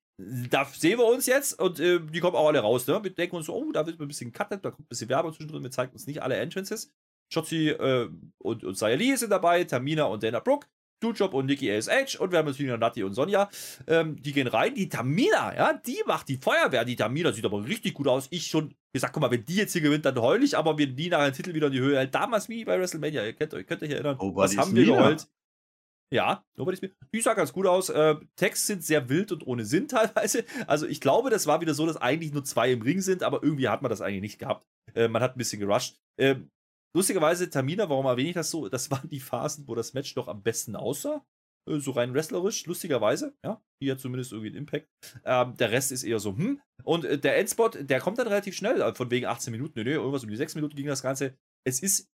da 0.50 0.66
sehen 0.66 1.00
wir 1.00 1.06
uns 1.06 1.26
jetzt 1.28 1.60
und 1.60 1.80
äh, 1.80 2.00
die 2.00 2.20
kommen 2.20 2.36
auch 2.36 2.48
alle 2.48 2.60
raus. 2.60 2.86
Ne? 2.88 3.02
Wir 3.02 3.12
denken 3.12 3.38
uns 3.38 3.46
so, 3.46 3.56
oh, 3.56 3.72
da 3.72 3.86
wird 3.86 4.00
ein 4.00 4.08
bisschen 4.08 4.34
cuttet, 4.34 4.66
da 4.66 4.72
kommt 4.72 4.86
ein 4.86 4.90
bisschen 4.90 5.10
Werbung 5.10 5.32
zwischendrin, 5.32 5.64
wir 5.64 5.72
zeigen 5.72 5.94
uns 5.94 6.08
nicht 6.08 6.22
alle 6.22 6.36
Entrances. 6.36 6.92
Shotzi 7.32 7.70
äh, 7.70 8.10
und, 8.40 8.64
und 8.64 8.78
Sayali 8.78 9.16
sind 9.16 9.30
dabei, 9.30 9.64
Tamina 9.64 10.06
und 10.06 10.24
Dana 10.24 10.40
Brooke, 10.40 10.68
Dujob 11.00 11.34
und 11.34 11.46
Nikki 11.46 11.72
ASH 11.72 12.18
und 12.18 12.32
wir 12.32 12.40
haben 12.40 12.48
natürlich 12.48 12.72
noch 12.72 12.78
Nati 12.78 13.04
und 13.04 13.14
Sonja. 13.14 13.50
Ähm, 13.88 14.22
die 14.22 14.34
gehen 14.34 14.48
rein. 14.48 14.76
Die 14.76 14.90
Tamina, 14.90 15.56
ja, 15.56 15.74
die 15.74 16.02
macht 16.06 16.28
die 16.28 16.38
Feuerwehr. 16.38 16.84
Die 16.84 16.98
Tamina 16.98 17.32
sieht 17.32 17.46
aber 17.46 17.66
richtig 17.66 17.94
gut 17.94 18.08
aus. 18.08 18.28
Ich 18.32 18.48
schon 18.48 18.74
gesagt, 18.92 19.14
guck 19.14 19.22
mal, 19.22 19.32
wenn 19.32 19.46
die 19.46 19.56
jetzt 19.56 19.72
hier 19.72 19.82
gewinnt, 19.82 20.04
dann 20.06 20.20
heul 20.20 20.44
ich, 20.44 20.58
aber 20.58 20.78
wenn 20.78 20.96
die 20.96 21.10
nachher 21.10 21.32
den 21.32 21.36
Titel 21.36 21.54
wieder 21.54 21.68
in 21.68 21.74
die 21.74 21.80
Höhe 21.80 21.98
hält, 21.98 22.14
damals 22.14 22.50
wie 22.50 22.66
bei 22.66 22.78
WrestleMania, 22.78 23.26
ihr 23.26 23.34
könnt, 23.34 23.52
könnt 23.68 23.84
euch 23.84 23.92
erinnern, 23.92 24.18
oh, 24.20 24.36
was 24.36 24.58
haben 24.58 24.76
wir 24.76 24.86
geheult? 24.86 25.28
Ja, 26.12 26.44
Nobody's 26.58 26.82
Me. 26.82 26.92
Die 27.14 27.22
sah 27.22 27.36
ganz 27.36 27.54
gut 27.54 27.68
aus. 27.68 27.90
Äh, 27.90 28.16
Texts 28.36 28.68
sind 28.68 28.84
sehr 28.84 29.10
wild 29.10 29.32
und 29.32 29.46
ohne 29.46 29.66
Sinn 29.66 29.88
teilweise. 29.88 30.44
Also 30.68 30.88
ich 30.88 31.02
glaube, 31.02 31.30
das 31.30 31.48
war 31.48 31.62
wieder 31.62 31.74
so, 31.74 31.86
dass 31.86 31.98
eigentlich 31.98 32.34
nur 32.34 32.44
zwei 32.44 32.72
im 32.72 32.82
Ring 32.82 33.02
sind, 33.02 33.24
aber 33.24 33.44
irgendwie 33.44 33.70
hat 33.70 33.82
man 33.82 33.90
das 33.90 34.02
eigentlich 34.02 34.22
nicht 34.22 34.40
gehabt. 34.40 34.66
Äh, 34.96 35.08
man 35.08 35.22
hat 35.22 35.36
ein 35.36 35.38
bisschen 35.38 35.60
gerusht. 35.60 35.98
Äh, 36.20 36.36
lustigerweise, 36.96 37.50
Tamina, 37.50 37.90
warum 37.90 38.06
erwähne 38.06 38.30
ich 38.30 38.36
das 38.36 38.50
so? 38.50 38.68
Das 38.70 38.90
waren 38.90 39.10
die 39.10 39.20
Phasen, 39.20 39.68
wo 39.68 39.76
das 39.76 39.94
Match 39.94 40.16
doch 40.16 40.28
am 40.28 40.42
besten 40.42 40.76
aussah. 40.76 41.24
Äh, 41.70 41.80
so 41.80 41.92
rein 41.92 42.14
wrestlerisch, 42.14 42.66
lustigerweise. 42.66 43.36
Ja, 43.46 43.62
hier 43.82 43.98
zumindest 43.98 44.32
irgendwie 44.32 44.50
einen 44.50 44.58
Impact. 44.58 44.88
Ähm, 45.26 45.56
der 45.58 45.72
Rest 45.72 45.92
ist 45.92 46.04
eher 46.04 46.20
so, 46.20 46.36
hm. 46.36 46.60
Und 46.84 47.06
äh, 47.06 47.20
der 47.20 47.38
Endspot, 47.38 47.78
der 47.88 48.00
kommt 48.00 48.18
dann 48.18 48.28
relativ 48.28 48.56
schnell, 48.56 48.82
äh, 48.82 48.96
von 48.96 49.12
wegen 49.12 49.28
18 49.28 49.52
Minuten. 49.52 49.80
Nee, 49.84 49.92
irgendwas 49.92 50.24
um 50.24 50.30
die 50.30 50.36
6 50.36 50.56
Minuten 50.56 50.76
ging 50.76 50.88
das 50.88 51.04
Ganze. 51.04 51.38
Es 51.64 51.82
ist 51.82 52.10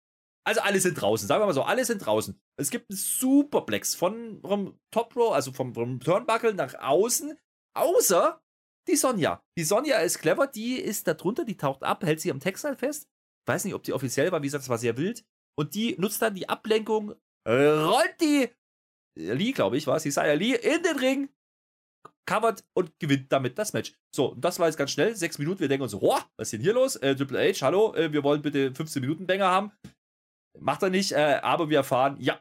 also 0.46 0.62
alle 0.62 0.80
sind 0.80 0.96
draußen, 0.96 1.28
sagen 1.28 1.42
wir 1.42 1.48
mal 1.48 1.54
so, 1.54 1.64
alle 1.64 1.86
sind 1.86 2.00
draußen. 2.00 2.40
Es 2.58 2.70
gibt 2.70 2.90
einen 2.90 2.98
Superplex 2.98 3.96
von 3.96 4.42
vom 4.42 4.80
Top 4.92 5.16
Row, 5.16 5.34
also 5.34 5.52
vom, 5.52 5.74
vom 5.74 6.00
Turnbuckle 6.00 6.54
nach 6.54 6.76
außen, 6.76 7.38
außer 7.76 8.42
die 8.88 8.96
Sonja. 8.96 9.44
Die 9.58 9.64
Sonja 9.64 10.00
ist 10.00 10.20
clever, 10.20 10.48
die 10.48 10.76
ist 10.76 11.08
da 11.08 11.16
drunter, 11.16 11.46
die 11.46 11.58
taucht 11.58 11.84
ab, 11.84 12.04
hält 12.04 12.22
sich 12.22 12.32
am 12.32 12.40
Textile 12.40 12.78
fest. 12.78 13.10
Weiß 13.48 13.66
nicht, 13.66 13.74
ob 13.74 13.84
die 13.84 13.94
offiziell 13.94 14.32
war, 14.32 14.42
wie 14.42 14.48
gesagt, 14.48 14.64
das 14.64 14.70
war 14.70 14.78
sehr 14.78 14.98
wild. 14.98 15.26
Und 15.58 15.74
die 15.74 15.96
nutzt 15.98 16.22
dann 16.22 16.36
die 16.36 16.50
Ablenkung, 16.50 17.16
rollt 17.48 18.22
die 18.22 18.50
Lee, 19.18 19.54
glaube 19.54 19.78
ich, 19.78 19.88
war 19.88 19.96
es, 19.96 20.04
die 20.04 20.12
Saya 20.12 20.34
Lee 20.34 20.56
in 20.56 20.84
den 20.84 21.00
Ring, 21.00 21.30
covert 22.26 22.66
und 22.74 23.00
gewinnt 23.00 23.32
damit 23.32 23.58
das 23.58 23.74
Match. 23.74 23.94
So, 24.14 24.34
und 24.34 24.42
das 24.44 24.60
war 24.60 24.68
jetzt 24.68 24.78
ganz 24.78 24.92
schnell, 24.92 25.16
sechs 25.16 25.38
Minuten. 25.38 25.62
Wir 25.62 25.68
denken 25.70 25.84
uns 25.84 25.92
so, 25.92 26.02
was 26.02 26.26
ist 26.38 26.54
denn 26.54 26.62
hier 26.62 26.74
los? 26.74 26.96
Äh, 26.98 27.16
Triple 27.16 27.40
H, 27.40 27.66
hallo, 27.66 27.94
äh, 27.96 28.12
wir 28.12 28.24
wollen 28.24 28.42
bitte 28.42 28.74
15 28.74 29.02
Minuten 29.02 29.26
Banger 29.26 29.48
haben. 29.48 29.72
Macht 30.60 30.84
er 30.84 30.90
nicht, 30.90 31.12
äh, 31.12 31.40
aber 31.42 31.70
wir 31.70 31.78
erfahren, 31.78 32.18
ja, 32.20 32.40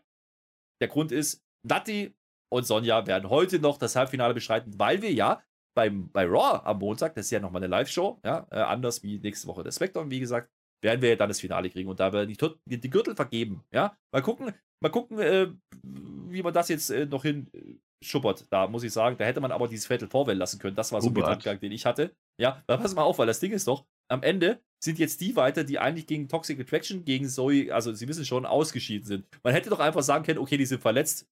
der 0.81 0.89
Grund 0.89 1.13
ist, 1.13 1.43
Nati 1.67 2.15
und 2.53 2.67
Sonja 2.67 3.07
werden 3.07 3.31
heute 3.31 3.59
noch 3.59 3.79
das 3.79 3.97
Halbfinale 3.97 4.35
bestreiten, 4.35 4.79
weil 4.79 5.03
wir 5.03 5.13
ja 5.13 5.43
beim, 5.77 6.11
bei 6.13 6.25
Raw 6.25 6.61
am 6.65 6.79
Montag, 6.79 7.15
das 7.15 7.27
ist 7.27 7.31
ja 7.31 7.41
nochmal 7.41 7.63
eine 7.63 7.71
Live-Show, 7.71 8.21
ja, 8.25 8.47
äh, 8.51 8.61
anders 8.61 9.03
wie 9.03 9.19
nächste 9.19 9.49
Woche 9.49 9.65
der 9.65 9.73
Spectrum, 9.73 10.11
wie 10.11 10.21
gesagt, 10.21 10.51
werden 10.83 11.01
wir 11.01 11.11
ja 11.11 11.17
dann 11.17 11.31
das 11.31 11.41
Finale 11.41 11.71
kriegen 11.71 11.89
und 11.89 11.99
da 11.99 12.13
werden 12.13 12.29
die, 12.31 12.81
die 12.81 12.91
Gürtel 12.91 13.17
vergeben, 13.17 13.65
ja. 13.73 13.97
Mal 14.13 14.23
gucken, 14.23 14.53
mal 14.81 14.91
gucken, 14.91 15.19
äh, 15.19 15.49
wie 15.83 16.43
man 16.43 16.53
das 16.53 16.69
jetzt 16.69 16.91
äh, 16.91 17.07
noch 17.07 17.23
hin 17.23 17.49
äh, 17.53 17.77
schuppert. 18.05 18.47
Da 18.51 18.69
muss 18.69 18.83
ich 18.85 18.93
sagen, 18.93 19.17
da 19.17 19.25
hätte 19.25 19.41
man 19.41 19.51
aber 19.51 19.67
dieses 19.67 19.87
Fatal 19.87 20.09
Vorwell 20.09 20.37
lassen 20.37 20.59
können. 20.59 20.77
Das 20.77 20.93
war 20.93 21.01
so 21.01 21.09
ein 21.09 21.15
Gedankengang, 21.15 21.59
den 21.59 21.73
ich 21.73 21.87
hatte. 21.87 22.15
Ja, 22.39 22.63
pass 22.67 22.95
mal 22.95 23.03
auf, 23.03 23.19
weil 23.19 23.27
das 23.27 23.41
Ding 23.41 23.53
ist 23.53 23.67
doch, 23.67 23.87
am 24.09 24.23
Ende 24.23 24.61
sind 24.83 24.99
jetzt 24.99 25.21
die 25.21 25.35
weiter, 25.37 25.65
die 25.65 25.79
eigentlich 25.79 26.07
gegen 26.07 26.29
Toxic 26.29 26.61
Attraction, 26.61 27.05
gegen 27.05 27.29
Zoe, 27.29 27.73
also 27.73 27.93
sie 27.93 28.07
wissen 28.07 28.25
schon, 28.25 28.47
ausgeschieden 28.47 29.07
sind. 29.07 29.27
Man 29.43 29.55
hätte 29.55 29.71
doch 29.71 29.81
einfach 29.81 30.03
sagen 30.03 30.25
können, 30.25 30.39
okay, 30.39 30.57
die 30.57 30.67
sind 30.67 30.83
verletzt. 30.83 31.27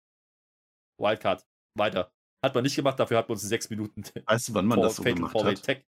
Wildcard, 1.00 1.46
weiter. 1.76 2.12
Hat 2.44 2.56
man 2.56 2.64
nicht 2.64 2.76
gemacht, 2.76 3.00
dafür 3.00 3.18
hat 3.18 3.28
man 3.28 3.36
uns 3.36 3.42
sechs 3.42 3.70
Minuten. 3.70 4.04
Weißt 4.26 4.50
du, 4.50 4.54
wann 4.54 4.66
man 4.66 4.78
vor, 4.78 4.86
das 4.86 4.96
so 4.98 5.04
gemacht 5.04 5.36
hat? 5.36 5.64
Tech. 5.64 5.86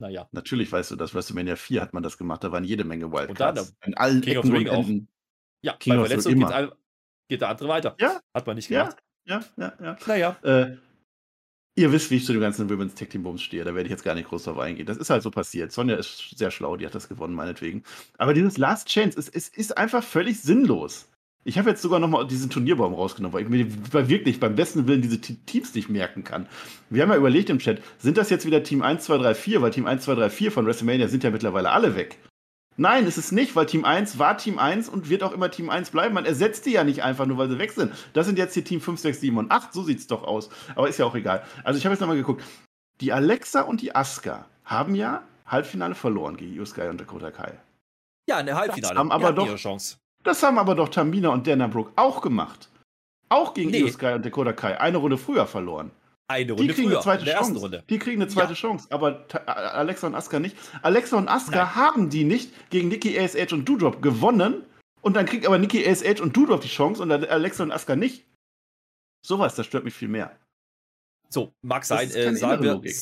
Naja. 0.00 0.28
Natürlich 0.30 0.70
weißt 0.70 0.92
du 0.92 0.96
das. 0.96 1.12
WrestleMania 1.12 1.56
4 1.56 1.82
hat 1.82 1.92
man 1.92 2.04
das 2.04 2.16
gemacht, 2.16 2.44
da 2.44 2.52
waren 2.52 2.62
jede 2.62 2.84
Menge 2.84 3.10
Wildcards. 3.10 3.60
Und 3.60 3.76
dann, 3.80 3.88
in 3.88 3.96
allen 3.96 4.20
King 4.20 4.36
Ecken 4.36 4.54
und 4.54 4.66
Enden. 4.66 5.08
Ja, 5.60 5.72
King 5.72 5.96
bei 5.96 6.06
Verletzung 6.06 6.34
geht, 6.34 6.72
geht, 7.28 7.40
der 7.40 7.48
andere 7.48 7.68
weiter. 7.68 7.96
Ja. 7.98 8.20
Hat 8.32 8.46
man 8.46 8.54
nicht 8.54 8.68
gemacht. 8.68 8.96
Ja, 9.24 9.40
ja, 9.56 9.72
ja. 9.80 9.84
ja. 9.84 9.96
Naja. 10.06 10.36
Äh, 10.42 10.76
Ihr 11.78 11.92
wisst, 11.92 12.10
wie 12.10 12.16
ich 12.16 12.24
zu 12.24 12.32
dem 12.32 12.40
ganzen 12.40 12.68
Women's 12.68 12.96
Tag 12.96 13.10
Team 13.10 13.22
Bums 13.22 13.40
stehe. 13.40 13.62
Da 13.62 13.72
werde 13.72 13.84
ich 13.86 13.92
jetzt 13.92 14.02
gar 14.02 14.16
nicht 14.16 14.28
groß 14.28 14.42
drauf 14.42 14.58
eingehen. 14.58 14.84
Das 14.84 14.96
ist 14.96 15.10
halt 15.10 15.22
so 15.22 15.30
passiert. 15.30 15.70
Sonja 15.70 15.94
ist 15.94 16.36
sehr 16.36 16.50
schlau, 16.50 16.76
die 16.76 16.84
hat 16.84 16.96
das 16.96 17.08
gewonnen, 17.08 17.34
meinetwegen. 17.34 17.84
Aber 18.16 18.34
dieses 18.34 18.58
Last 18.58 18.88
Chance, 18.88 19.16
es, 19.16 19.28
es 19.28 19.48
ist 19.48 19.78
einfach 19.78 20.02
völlig 20.02 20.40
sinnlos. 20.40 21.06
Ich 21.44 21.56
habe 21.56 21.70
jetzt 21.70 21.80
sogar 21.80 22.00
nochmal 22.00 22.26
diesen 22.26 22.50
Turnierbaum 22.50 22.94
rausgenommen, 22.94 23.32
weil 23.32 23.44
ich 23.44 23.48
mir 23.48 24.08
wirklich 24.08 24.40
beim 24.40 24.56
besten 24.56 24.88
Willen 24.88 25.02
diese 25.02 25.20
Teams 25.20 25.72
nicht 25.76 25.88
merken 25.88 26.24
kann. 26.24 26.48
Wir 26.90 27.04
haben 27.04 27.10
ja 27.10 27.16
überlegt 27.16 27.48
im 27.48 27.60
Chat, 27.60 27.80
sind 27.98 28.16
das 28.16 28.28
jetzt 28.28 28.44
wieder 28.44 28.64
Team 28.64 28.82
1, 28.82 29.04
2, 29.04 29.18
3, 29.18 29.34
4? 29.36 29.62
Weil 29.62 29.70
Team 29.70 29.86
1, 29.86 30.02
2, 30.02 30.16
3, 30.16 30.30
4 30.30 30.50
von 30.50 30.66
WrestleMania 30.66 31.06
sind 31.06 31.22
ja 31.22 31.30
mittlerweile 31.30 31.70
alle 31.70 31.94
weg. 31.94 32.18
Nein, 32.80 33.08
ist 33.08 33.18
es 33.18 33.32
nicht, 33.32 33.56
weil 33.56 33.66
Team 33.66 33.84
1 33.84 34.20
war 34.20 34.38
Team 34.38 34.56
1 34.56 34.88
und 34.88 35.10
wird 35.10 35.24
auch 35.24 35.32
immer 35.32 35.50
Team 35.50 35.68
1 35.68 35.90
bleiben. 35.90 36.14
Man 36.14 36.24
ersetzt 36.24 36.64
die 36.64 36.70
ja 36.70 36.84
nicht 36.84 37.02
einfach 37.02 37.26
nur, 37.26 37.36
weil 37.36 37.48
sie 37.48 37.58
weg 37.58 37.72
sind. 37.72 37.92
Das 38.12 38.24
sind 38.24 38.38
jetzt 38.38 38.54
die 38.54 38.62
Team 38.62 38.80
5, 38.80 39.00
6, 39.00 39.20
7 39.20 39.36
und 39.36 39.50
8. 39.50 39.72
So 39.72 39.82
sieht 39.82 39.98
es 39.98 40.06
doch 40.06 40.22
aus. 40.22 40.48
Aber 40.76 40.88
ist 40.88 40.96
ja 40.96 41.04
auch 41.04 41.16
egal. 41.16 41.44
Also 41.64 41.76
ich 41.76 41.84
habe 41.84 41.94
jetzt 41.94 42.00
nochmal 42.00 42.16
geguckt. 42.16 42.44
Die 43.00 43.12
Alexa 43.12 43.62
und 43.62 43.82
die 43.82 43.96
Asuka 43.96 44.46
haben 44.64 44.94
ja 44.94 45.22
Halbfinale 45.44 45.96
verloren 45.96 46.36
gegen 46.36 46.54
Io 46.54 46.64
Sky 46.64 46.82
und 46.82 47.00
Dakota 47.00 47.32
Kai. 47.32 47.58
Ja, 48.28 48.36
eine 48.36 48.54
Halbfinale. 48.54 48.94
Das 48.94 48.96
haben 48.96 49.10
aber 49.10 49.32
doch, 49.32 49.46
ihre 49.46 49.56
Chance. 49.56 49.96
Das 50.22 50.40
haben 50.44 50.58
aber 50.58 50.76
doch 50.76 50.88
Tamina 50.88 51.30
und 51.30 51.48
Dana 51.48 51.66
Brooke 51.66 51.90
auch 51.96 52.20
gemacht. 52.20 52.68
Auch 53.28 53.54
gegen 53.54 53.72
Nee. 53.72 53.80
Io 53.80 53.88
Sky 53.88 54.12
und 54.14 54.24
Dakota 54.24 54.52
Kai. 54.52 54.80
Eine 54.80 54.98
Runde 54.98 55.18
früher 55.18 55.46
verloren. 55.46 55.90
Eine 56.30 56.44
Die 56.44 56.52
Runde 56.52 56.74
kriegen 56.74 56.88
früher, 56.88 56.96
eine 56.98 57.02
zweite 57.02 57.24
Chance. 57.24 57.58
Runde. 57.58 57.84
Die 57.88 57.98
kriegen 57.98 58.20
eine 58.20 58.30
zweite 58.30 58.50
Ja. 58.52 58.54
Chance, 58.54 58.88
aber 58.90 59.24
Alexa 59.46 60.06
und 60.06 60.14
Asuka 60.14 60.38
nicht. 60.38 60.56
Alexa 60.82 61.16
und 61.16 61.26
Asuka 61.28 61.64
Nein. 61.64 61.74
haben 61.74 62.10
die 62.10 62.24
nicht 62.24 62.52
gegen 62.68 62.88
Nikki 62.88 63.18
ASH 63.18 63.52
und 63.52 63.66
Doudrop 63.66 64.02
gewonnen 64.02 64.64
und 65.00 65.14
dann 65.16 65.24
kriegt 65.24 65.46
aber 65.46 65.56
Nikki 65.58 65.86
ASH 65.88 66.20
und 66.20 66.36
Doudrop 66.36 66.60
die 66.60 66.68
Chance 66.68 67.02
und 67.02 67.10
Alexa 67.10 67.62
und 67.62 67.72
Asuka 67.72 67.96
nicht. 67.96 68.26
Sowas, 69.26 69.54
das 69.54 69.66
stört 69.66 69.84
mich 69.84 69.94
viel 69.94 70.08
mehr. 70.08 70.36
So, 71.30 71.52
mag 71.62 71.84
sein. 71.84 72.10
Äh, 72.10 72.34
sagen, 72.36 72.62
wir, 72.62 72.72
Logik. 72.74 72.92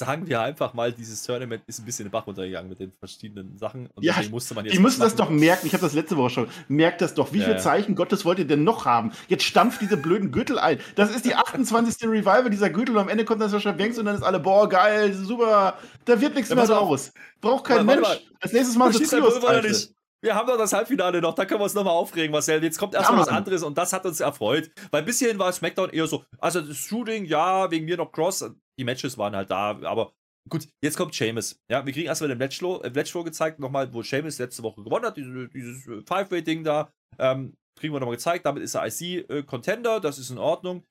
Sagen 0.00 0.26
wir 0.26 0.40
einfach 0.40 0.74
mal, 0.74 0.92
dieses 0.92 1.22
Tournament 1.22 1.62
ist 1.66 1.78
ein 1.78 1.84
bisschen 1.84 2.06
in 2.06 2.08
den 2.08 2.12
Bach 2.12 2.26
runtergegangen 2.26 2.68
mit 2.68 2.80
den 2.80 2.92
verschiedenen 2.98 3.56
Sachen. 3.58 3.86
Und 3.94 4.02
Ja, 4.02 4.14
musste 4.30 4.54
man 4.54 4.64
jetzt 4.64 4.74
Die 4.74 4.80
müssen 4.80 5.00
was 5.00 5.14
das 5.14 5.16
doch 5.16 5.30
merken. 5.30 5.66
Ich 5.66 5.72
habe 5.72 5.82
das 5.82 5.92
letzte 5.94 6.16
Woche 6.16 6.30
schon. 6.30 6.48
Merkt 6.68 7.00
das 7.00 7.14
doch. 7.14 7.32
Wie 7.32 7.38
Ja, 7.38 7.44
viele 7.44 7.56
ja. 7.56 7.62
Zeichen 7.62 7.94
Gottes 7.94 8.24
wollt 8.24 8.38
ihr 8.38 8.46
denn 8.46 8.64
noch 8.64 8.84
haben? 8.86 9.12
Jetzt 9.28 9.44
stampft 9.44 9.80
diese 9.80 9.96
blöden 9.96 10.32
Gürtel 10.32 10.58
ein. 10.58 10.78
Das 10.96 11.14
ist 11.14 11.24
die 11.24 11.34
28. 11.34 12.08
Revival 12.08 12.50
dieser 12.50 12.70
Gürtel 12.70 12.96
und 12.96 13.02
am 13.02 13.08
Ende 13.08 13.24
kommt 13.24 13.40
dann 13.40 13.50
Sascha 13.50 13.72
Banks 13.72 13.98
und 13.98 14.06
dann 14.06 14.16
ist 14.16 14.22
alle, 14.22 14.40
boah, 14.40 14.68
geil, 14.68 15.12
super. 15.14 15.78
Da 16.04 16.20
wird 16.20 16.34
nichts 16.34 16.50
Ja, 16.50 16.56
mehr 16.56 16.66
draus. 16.66 17.12
Braucht 17.40 17.64
kein 17.66 17.86
Mensch. 17.86 18.02
warte 18.02 18.22
Als 18.40 18.52
nächstes 18.52 18.76
Mal 18.76 18.92
so 18.92 18.98
oder 18.98 19.60
Trios? 19.62 19.94
Wir 20.22 20.34
haben 20.34 20.46
doch 20.46 20.58
das 20.58 20.74
Halbfinale 20.74 21.22
noch, 21.22 21.34
da 21.34 21.46
können 21.46 21.60
wir 21.60 21.64
uns 21.64 21.72
nochmal 21.72 21.94
aufregen, 21.94 22.30
Marcel. 22.30 22.62
Jetzt 22.62 22.78
kommt 22.78 22.92
Ja, 22.92 23.00
erstmal 23.00 23.20
was 23.20 23.28
Mann. 23.28 23.36
anderes 23.38 23.62
und 23.62 23.78
das 23.78 23.92
hat 23.94 24.04
uns 24.04 24.20
erfreut. 24.20 24.70
Weil 24.90 25.02
bis 25.02 25.18
hierhin 25.18 25.38
war 25.38 25.50
SmackDown 25.50 25.88
eher 25.90 26.06
so, 26.06 26.24
also 26.38 26.60
das 26.60 26.76
Shooting, 26.76 27.24
ja, 27.24 27.70
wegen 27.70 27.86
mir 27.86 27.96
noch 27.96 28.12
Cross, 28.12 28.50
die 28.80 28.84
Matches 28.84 29.18
waren 29.18 29.36
halt 29.36 29.50
da, 29.50 29.78
aber 29.82 30.14
gut, 30.48 30.66
jetzt 30.82 30.96
kommt 30.96 31.14
Sheamus. 31.14 31.60
Ja, 31.70 31.84
wir 31.84 31.92
kriegen 31.92 32.06
erstmal 32.06 32.28
den 32.28 32.38
Matchflow, 32.38 32.82
äh, 32.82 33.24
gezeigt, 33.24 33.60
nochmal, 33.60 33.92
wo 33.92 34.02
Sheamus 34.02 34.38
letzte 34.38 34.62
Woche 34.62 34.82
gewonnen 34.82 35.04
hat, 35.04 35.16
diese, 35.16 35.48
dieses 35.48 35.86
äh, 35.86 36.02
Five-Way-Ding 36.06 36.64
da. 36.64 36.90
Ähm, 37.18 37.54
kriegen 37.78 37.94
wir 37.94 38.00
nochmal 38.00 38.16
gezeigt, 38.16 38.46
damit 38.46 38.62
ist 38.62 38.74
er 38.74 38.86
IC-Contender, 38.86 40.00
das 40.00 40.18
ist 40.18 40.30
in 40.30 40.38
Ordnung. 40.38 40.84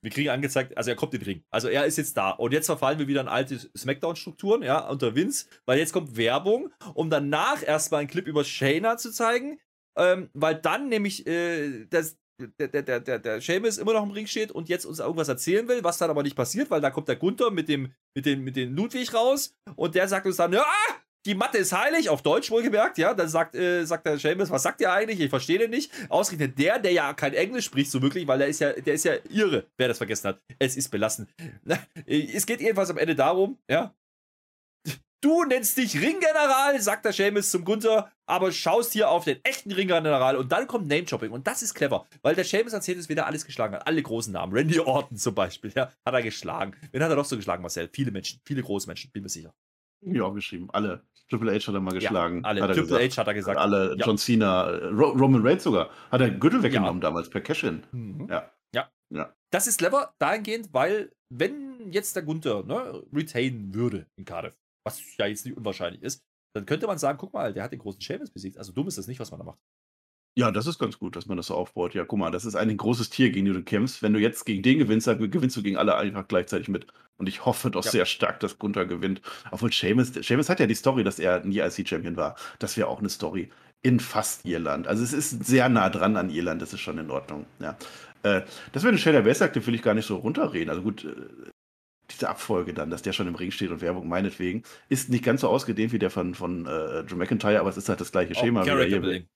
Wir 0.00 0.12
kriegen 0.12 0.30
angezeigt, 0.30 0.76
also 0.76 0.90
er 0.90 0.96
kommt 0.96 1.12
in 1.14 1.20
den 1.20 1.26
Ring. 1.26 1.44
Also 1.50 1.68
er 1.68 1.84
ist 1.84 1.98
jetzt 1.98 2.16
da. 2.16 2.30
Und 2.30 2.52
jetzt 2.52 2.66
verfallen 2.66 2.98
wir 2.98 3.08
wieder 3.08 3.20
in 3.20 3.28
alte 3.28 3.58
Smackdown-Strukturen, 3.76 4.62
ja, 4.62 4.88
unter 4.88 5.14
Vince, 5.14 5.46
weil 5.66 5.78
jetzt 5.78 5.92
kommt 5.92 6.16
Werbung, 6.16 6.72
um 6.94 7.10
danach 7.10 7.62
erstmal 7.62 8.00
einen 8.00 8.08
Clip 8.08 8.26
über 8.26 8.44
Shayna 8.44 8.96
zu 8.96 9.10
zeigen, 9.10 9.58
ähm, 9.98 10.30
weil 10.34 10.54
dann 10.54 10.88
nämlich 10.88 11.26
äh, 11.26 11.86
das, 11.86 12.16
der, 12.38 12.68
der, 12.68 12.82
der, 12.82 13.00
der, 13.00 13.18
der 13.18 13.40
Sheamus 13.40 13.78
immer 13.78 13.92
noch 13.92 14.02
im 14.02 14.10
Ring 14.10 14.26
steht 14.26 14.52
und 14.52 14.68
jetzt 14.68 14.84
uns 14.84 15.00
irgendwas 15.00 15.28
erzählen 15.28 15.66
will, 15.68 15.82
was 15.82 15.98
dann 15.98 16.10
aber 16.10 16.22
nicht 16.22 16.36
passiert, 16.36 16.70
weil 16.70 16.80
da 16.80 16.90
kommt 16.90 17.08
der 17.08 17.16
Gunther 17.16 17.50
mit 17.50 17.68
dem, 17.68 17.92
mit 18.14 18.26
dem, 18.26 18.44
mit 18.44 18.56
dem 18.56 18.74
Ludwig 18.74 19.12
raus 19.12 19.54
und 19.76 19.94
der 19.94 20.08
sagt 20.08 20.26
uns 20.26 20.36
dann, 20.36 20.52
ja, 20.52 20.64
die 21.26 21.34
Matte 21.34 21.58
ist 21.58 21.72
heilig, 21.72 22.08
auf 22.08 22.22
Deutsch 22.22 22.50
wohlgemerkt, 22.50 22.96
ja. 22.96 23.12
Dann 23.12 23.28
sagt, 23.28 23.54
äh, 23.54 23.84
sagt 23.84 24.06
der 24.06 24.18
Seamus, 24.18 24.50
was 24.50 24.62
sagt 24.62 24.80
ihr 24.80 24.90
eigentlich? 24.90 25.20
Ich 25.20 25.28
verstehe 25.28 25.58
den 25.58 25.70
nicht. 25.70 25.92
Ausgerechnet 26.08 26.58
der, 26.58 26.78
der 26.78 26.92
ja 26.92 27.12
kein 27.12 27.34
Englisch 27.34 27.66
spricht, 27.66 27.90
so 27.90 28.00
wirklich, 28.00 28.26
weil 28.26 28.38
der 28.38 28.48
ist 28.48 28.60
ja, 28.60 28.72
der 28.72 28.94
ist 28.94 29.04
ja 29.04 29.14
irre, 29.28 29.66
wer 29.76 29.88
das 29.88 29.98
vergessen 29.98 30.28
hat. 30.28 30.42
Es 30.58 30.76
ist 30.76 30.88
belastend. 30.88 31.28
Es 32.06 32.46
geht 32.46 32.60
jedenfalls 32.60 32.90
am 32.90 32.98
Ende 32.98 33.14
darum, 33.14 33.58
ja. 33.68 33.94
Du 35.20 35.44
nennst 35.44 35.76
dich 35.76 36.00
Ringgeneral, 36.00 36.80
sagt 36.80 37.04
der 37.04 37.12
Seamus 37.12 37.50
zum 37.50 37.64
Gunther, 37.64 38.10
aber 38.28 38.52
schaust 38.52 38.92
hier 38.92 39.10
auf 39.10 39.24
den 39.24 39.38
echten 39.42 39.72
Ringgeneral 39.72 40.36
und 40.36 40.52
dann 40.52 40.66
kommt 40.66 40.88
Name-Dropping 40.88 41.30
und 41.30 41.46
das 41.46 41.62
ist 41.62 41.74
clever, 41.74 42.06
weil 42.22 42.34
der 42.34 42.44
Seamus 42.44 42.72
erzählt 42.72 42.98
es, 42.98 43.08
wen 43.08 43.18
er 43.18 43.26
alles 43.26 43.44
geschlagen 43.44 43.74
hat. 43.74 43.86
Alle 43.86 44.02
großen 44.02 44.32
Namen. 44.32 44.52
Randy 44.52 44.78
Orton 44.80 45.16
zum 45.16 45.34
Beispiel, 45.34 45.72
ja, 45.74 45.90
hat 46.04 46.14
er 46.14 46.22
geschlagen. 46.22 46.74
Wen 46.92 47.02
hat 47.02 47.10
er 47.10 47.16
noch 47.16 47.24
so 47.24 47.36
geschlagen, 47.36 47.62
Marcel? 47.62 47.88
Viele 47.92 48.10
Menschen, 48.10 48.40
viele 48.44 48.62
große 48.62 48.86
Menschen, 48.86 49.10
bin 49.10 49.22
mir 49.22 49.28
sicher. 49.28 49.54
Ja, 50.00 50.28
geschrieben. 50.28 50.68
Alle. 50.72 51.02
Triple 51.28 51.52
H 51.52 51.66
hat 51.66 51.74
er 51.74 51.80
mal 51.80 51.92
geschlagen. 51.92 52.44
Alle. 52.44 52.62
Hat 52.62 52.70
er 52.70 52.76
Triple 52.76 52.98
gesagt. 52.98 53.16
H 53.16 53.20
hat 53.20 53.26
er 53.26 53.34
gesagt. 53.34 53.58
Alle. 53.58 53.96
Ja. 53.98 54.06
John 54.06 54.16
Cena, 54.16 54.68
Ro 54.90 55.10
Roman 55.10 55.46
Reigns 55.46 55.64
sogar. 55.64 55.90
Hat 56.10 56.20
er 56.20 56.30
Gürtel 56.30 56.62
weggenommen 56.62 57.00
damals 57.00 57.28
per 57.28 57.40
Cash-In. 57.40 57.84
Mhm. 57.92 58.28
Ja. 58.30 58.50
Ja. 58.74 58.88
Ja. 59.10 59.34
Das 59.50 59.66
ist 59.66 59.78
clever 59.78 60.14
dahingehend, 60.18 60.72
weil, 60.72 61.12
wenn 61.30 61.90
jetzt 61.90 62.14
der 62.14 62.22
Gunther 62.22 62.62
ne, 62.64 63.02
retain 63.12 63.74
würde 63.74 64.06
in 64.16 64.24
Cardiff, 64.24 64.54
was 64.86 65.02
ja 65.16 65.26
jetzt 65.26 65.44
nicht 65.44 65.56
unwahrscheinlich 65.56 66.02
ist, 66.02 66.22
dann 66.54 66.66
könnte 66.66 66.86
man 66.86 66.98
sagen: 66.98 67.18
guck 67.18 67.32
mal, 67.32 67.52
der 67.52 67.62
hat 67.64 67.72
den 67.72 67.78
großen 67.78 68.00
Sheamus 68.00 68.30
besiegt. 68.30 68.58
Also 68.58 68.72
dumm 68.72 68.88
ist 68.88 68.98
das 68.98 69.06
nicht, 69.06 69.20
was 69.20 69.30
man 69.30 69.40
da 69.40 69.44
macht. 69.44 69.58
Ja, 70.36 70.52
das 70.52 70.66
ist 70.68 70.78
ganz 70.78 70.98
gut, 70.98 71.16
dass 71.16 71.26
man 71.26 71.36
das 71.36 71.46
so 71.48 71.54
aufbaut. 71.54 71.94
Ja, 71.94 72.04
guck 72.04 72.18
mal, 72.18 72.30
das 72.30 72.44
ist 72.44 72.54
ein 72.54 72.76
großes 72.76 73.10
Tier, 73.10 73.30
gegen 73.30 73.46
den 73.46 73.54
du 73.54 73.62
kämpfst. 73.64 74.02
Wenn 74.02 74.12
du 74.12 74.20
jetzt 74.20 74.44
gegen 74.46 74.62
den 74.62 74.78
gewinnst, 74.78 75.08
dann 75.08 75.18
gewinnst 75.30 75.56
du 75.56 75.62
gegen 75.64 75.76
alle 75.76 75.96
einfach 75.96 76.28
gleichzeitig 76.28 76.68
mit. 76.68 76.86
Und 77.16 77.28
ich 77.28 77.44
hoffe 77.44 77.70
doch 77.72 77.84
Ja. 77.84 77.90
sehr 77.90 78.06
stark, 78.06 78.38
dass 78.38 78.58
Gunther 78.58 78.86
gewinnt. 78.86 79.20
Obwohl 79.50 79.72
Seamus, 79.72 80.12
Seamus 80.14 80.48
hat 80.48 80.60
ja 80.60 80.66
die 80.66 80.76
Story, 80.76 81.02
dass 81.02 81.18
er 81.18 81.44
nie 81.44 81.58
IC-Champion 81.58 82.16
war. 82.16 82.36
Das 82.60 82.76
wäre 82.76 82.86
auch 82.86 83.00
eine 83.00 83.08
Story 83.08 83.50
in 83.82 83.98
fast 83.98 84.44
Irland. 84.44 84.86
Also 84.86 85.02
es 85.02 85.12
ist 85.12 85.44
sehr 85.44 85.68
nah 85.68 85.90
dran 85.90 86.16
an 86.16 86.30
Irland, 86.30 86.62
das 86.62 86.72
ist 86.72 86.80
schon 86.80 86.98
in 86.98 87.10
Ordnung. 87.10 87.46
Ja. 87.58 87.76
Äh, 88.22 88.42
das 88.72 88.84
wäre 88.84 88.90
eine 88.90 88.98
Shayna 88.98 89.22
Baszler, 89.22 89.52
will 89.54 89.74
ich 89.74 89.82
gar 89.82 89.94
nicht 89.94 90.06
so 90.06 90.16
runterreden. 90.16 90.70
Also 90.70 90.82
gut, 90.82 91.04
äh, 91.04 91.50
diese 92.10 92.28
Abfolge 92.28 92.74
dann, 92.74 92.90
dass 92.90 93.02
der 93.02 93.12
schon 93.12 93.28
im 93.28 93.34
Ring 93.34 93.50
steht 93.50 93.70
und 93.70 93.80
Werbung 93.80 94.08
meinetwegen, 94.08 94.62
ist 94.88 95.10
nicht 95.10 95.24
ganz 95.24 95.42
so 95.42 95.48
ausgedehnt 95.48 95.92
wie 95.92 95.98
der 95.98 96.10
von, 96.10 96.34
von 96.34 96.66
äh, 96.66 97.04
Drew 97.04 97.16
McIntyre, 97.16 97.60
aber 97.60 97.68
es 97.68 97.76
ist 97.76 97.88
halt 97.88 98.00
das 98.00 98.12
gleiche 98.12 98.34
Schema. 98.34 98.62
Wieder 98.62 98.76
Character. 98.76 99.00
Building. 99.00 99.28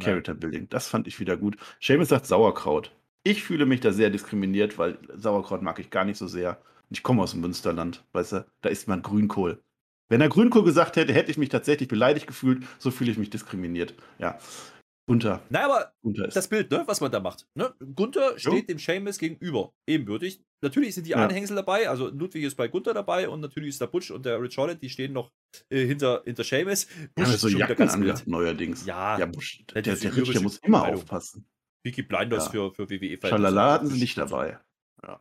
Character 0.00 0.34
Building. 0.34 0.68
Das 0.68 0.88
fand 0.88 1.06
ich 1.06 1.18
wieder 1.20 1.36
gut. 1.36 1.56
Seamus 1.80 2.08
sagt 2.08 2.26
Sauerkraut. 2.26 2.92
Ich 3.24 3.42
fühle 3.42 3.66
mich 3.66 3.80
da 3.80 3.92
sehr 3.92 4.10
diskriminiert, 4.10 4.78
weil 4.78 4.98
Sauerkraut 5.14 5.62
mag 5.62 5.78
ich 5.78 5.90
gar 5.90 6.04
nicht 6.04 6.18
so 6.18 6.26
sehr. 6.26 6.58
Ich 6.90 7.02
komme 7.02 7.22
aus 7.22 7.32
dem 7.32 7.40
Münsterland, 7.40 8.04
weißt 8.12 8.32
du, 8.32 8.46
da 8.62 8.68
isst 8.68 8.88
man 8.88 9.02
Grünkohl. 9.02 9.62
Wenn 10.08 10.22
er 10.22 10.30
Grünkohl 10.30 10.64
gesagt 10.64 10.96
hätte, 10.96 11.12
hätte 11.12 11.30
ich 11.30 11.36
mich 11.36 11.50
tatsächlich 11.50 11.88
beleidigt 11.88 12.26
gefühlt. 12.26 12.64
So 12.78 12.90
fühle 12.90 13.10
ich 13.10 13.18
mich 13.18 13.28
diskriminiert. 13.28 13.94
Ja. 14.18 14.38
Unter, 15.08 15.42
Na, 15.48 15.64
aber 15.64 15.92
ist. 16.26 16.36
das 16.36 16.48
Bild, 16.48 16.70
ne, 16.70 16.84
was 16.86 17.00
man 17.00 17.10
da 17.10 17.18
macht. 17.18 17.46
Ne? 17.54 17.72
Gunther 17.94 18.38
steht 18.38 18.68
dem 18.68 18.78
Seamus 18.78 19.18
gegenüber, 19.18 19.72
ebenbürtig. 19.88 20.42
Natürlich 20.62 20.94
sind 20.94 21.06
die 21.06 21.10
Ja. 21.10 21.16
Anhängsel 21.24 21.56
dabei, 21.56 21.88
also 21.88 22.08
Ludwig 22.08 22.44
ist 22.44 22.56
bei 22.56 22.68
Gunther 22.68 22.92
dabei 22.94 23.28
und 23.28 23.40
natürlich 23.40 23.70
ist 23.70 23.80
der 23.80 23.86
Butch 23.86 24.10
und 24.10 24.26
der 24.26 24.40
Rich 24.40 24.56
Holland, 24.58 24.82
die 24.82 24.90
stehen 24.90 25.12
noch 25.14 25.32
äh, 25.70 25.86
hinter, 25.86 26.22
hinter 26.24 26.44
Seamus. 26.44 26.86
Haben 27.18 27.30
ja 27.30 27.36
so 27.38 27.48
Jacken 27.48 27.88
angehabt 27.88 28.26
neuerdings. 28.26 28.84
Ja, 28.84 29.18
ja 29.18 29.26
Busch, 29.26 29.60
Ja, 29.74 29.80
der, 29.80 29.94
diese 29.94 30.08
der 30.10 30.16
Rich, 30.16 30.30
der 30.32 30.42
muss 30.42 30.58
immer 30.58 30.80
Kleidung. 30.82 31.00
aufpassen. 31.00 31.48
Peaky 31.84 32.02
Blinders 32.02 32.46
Ja. 32.46 32.50
für, 32.50 32.74
für 32.74 32.90
WWE. 32.90 33.18
Schalala 33.26 33.72
hatten 33.72 33.86
sie 33.86 33.98
nicht 34.00 34.18
dabei. 34.18 34.58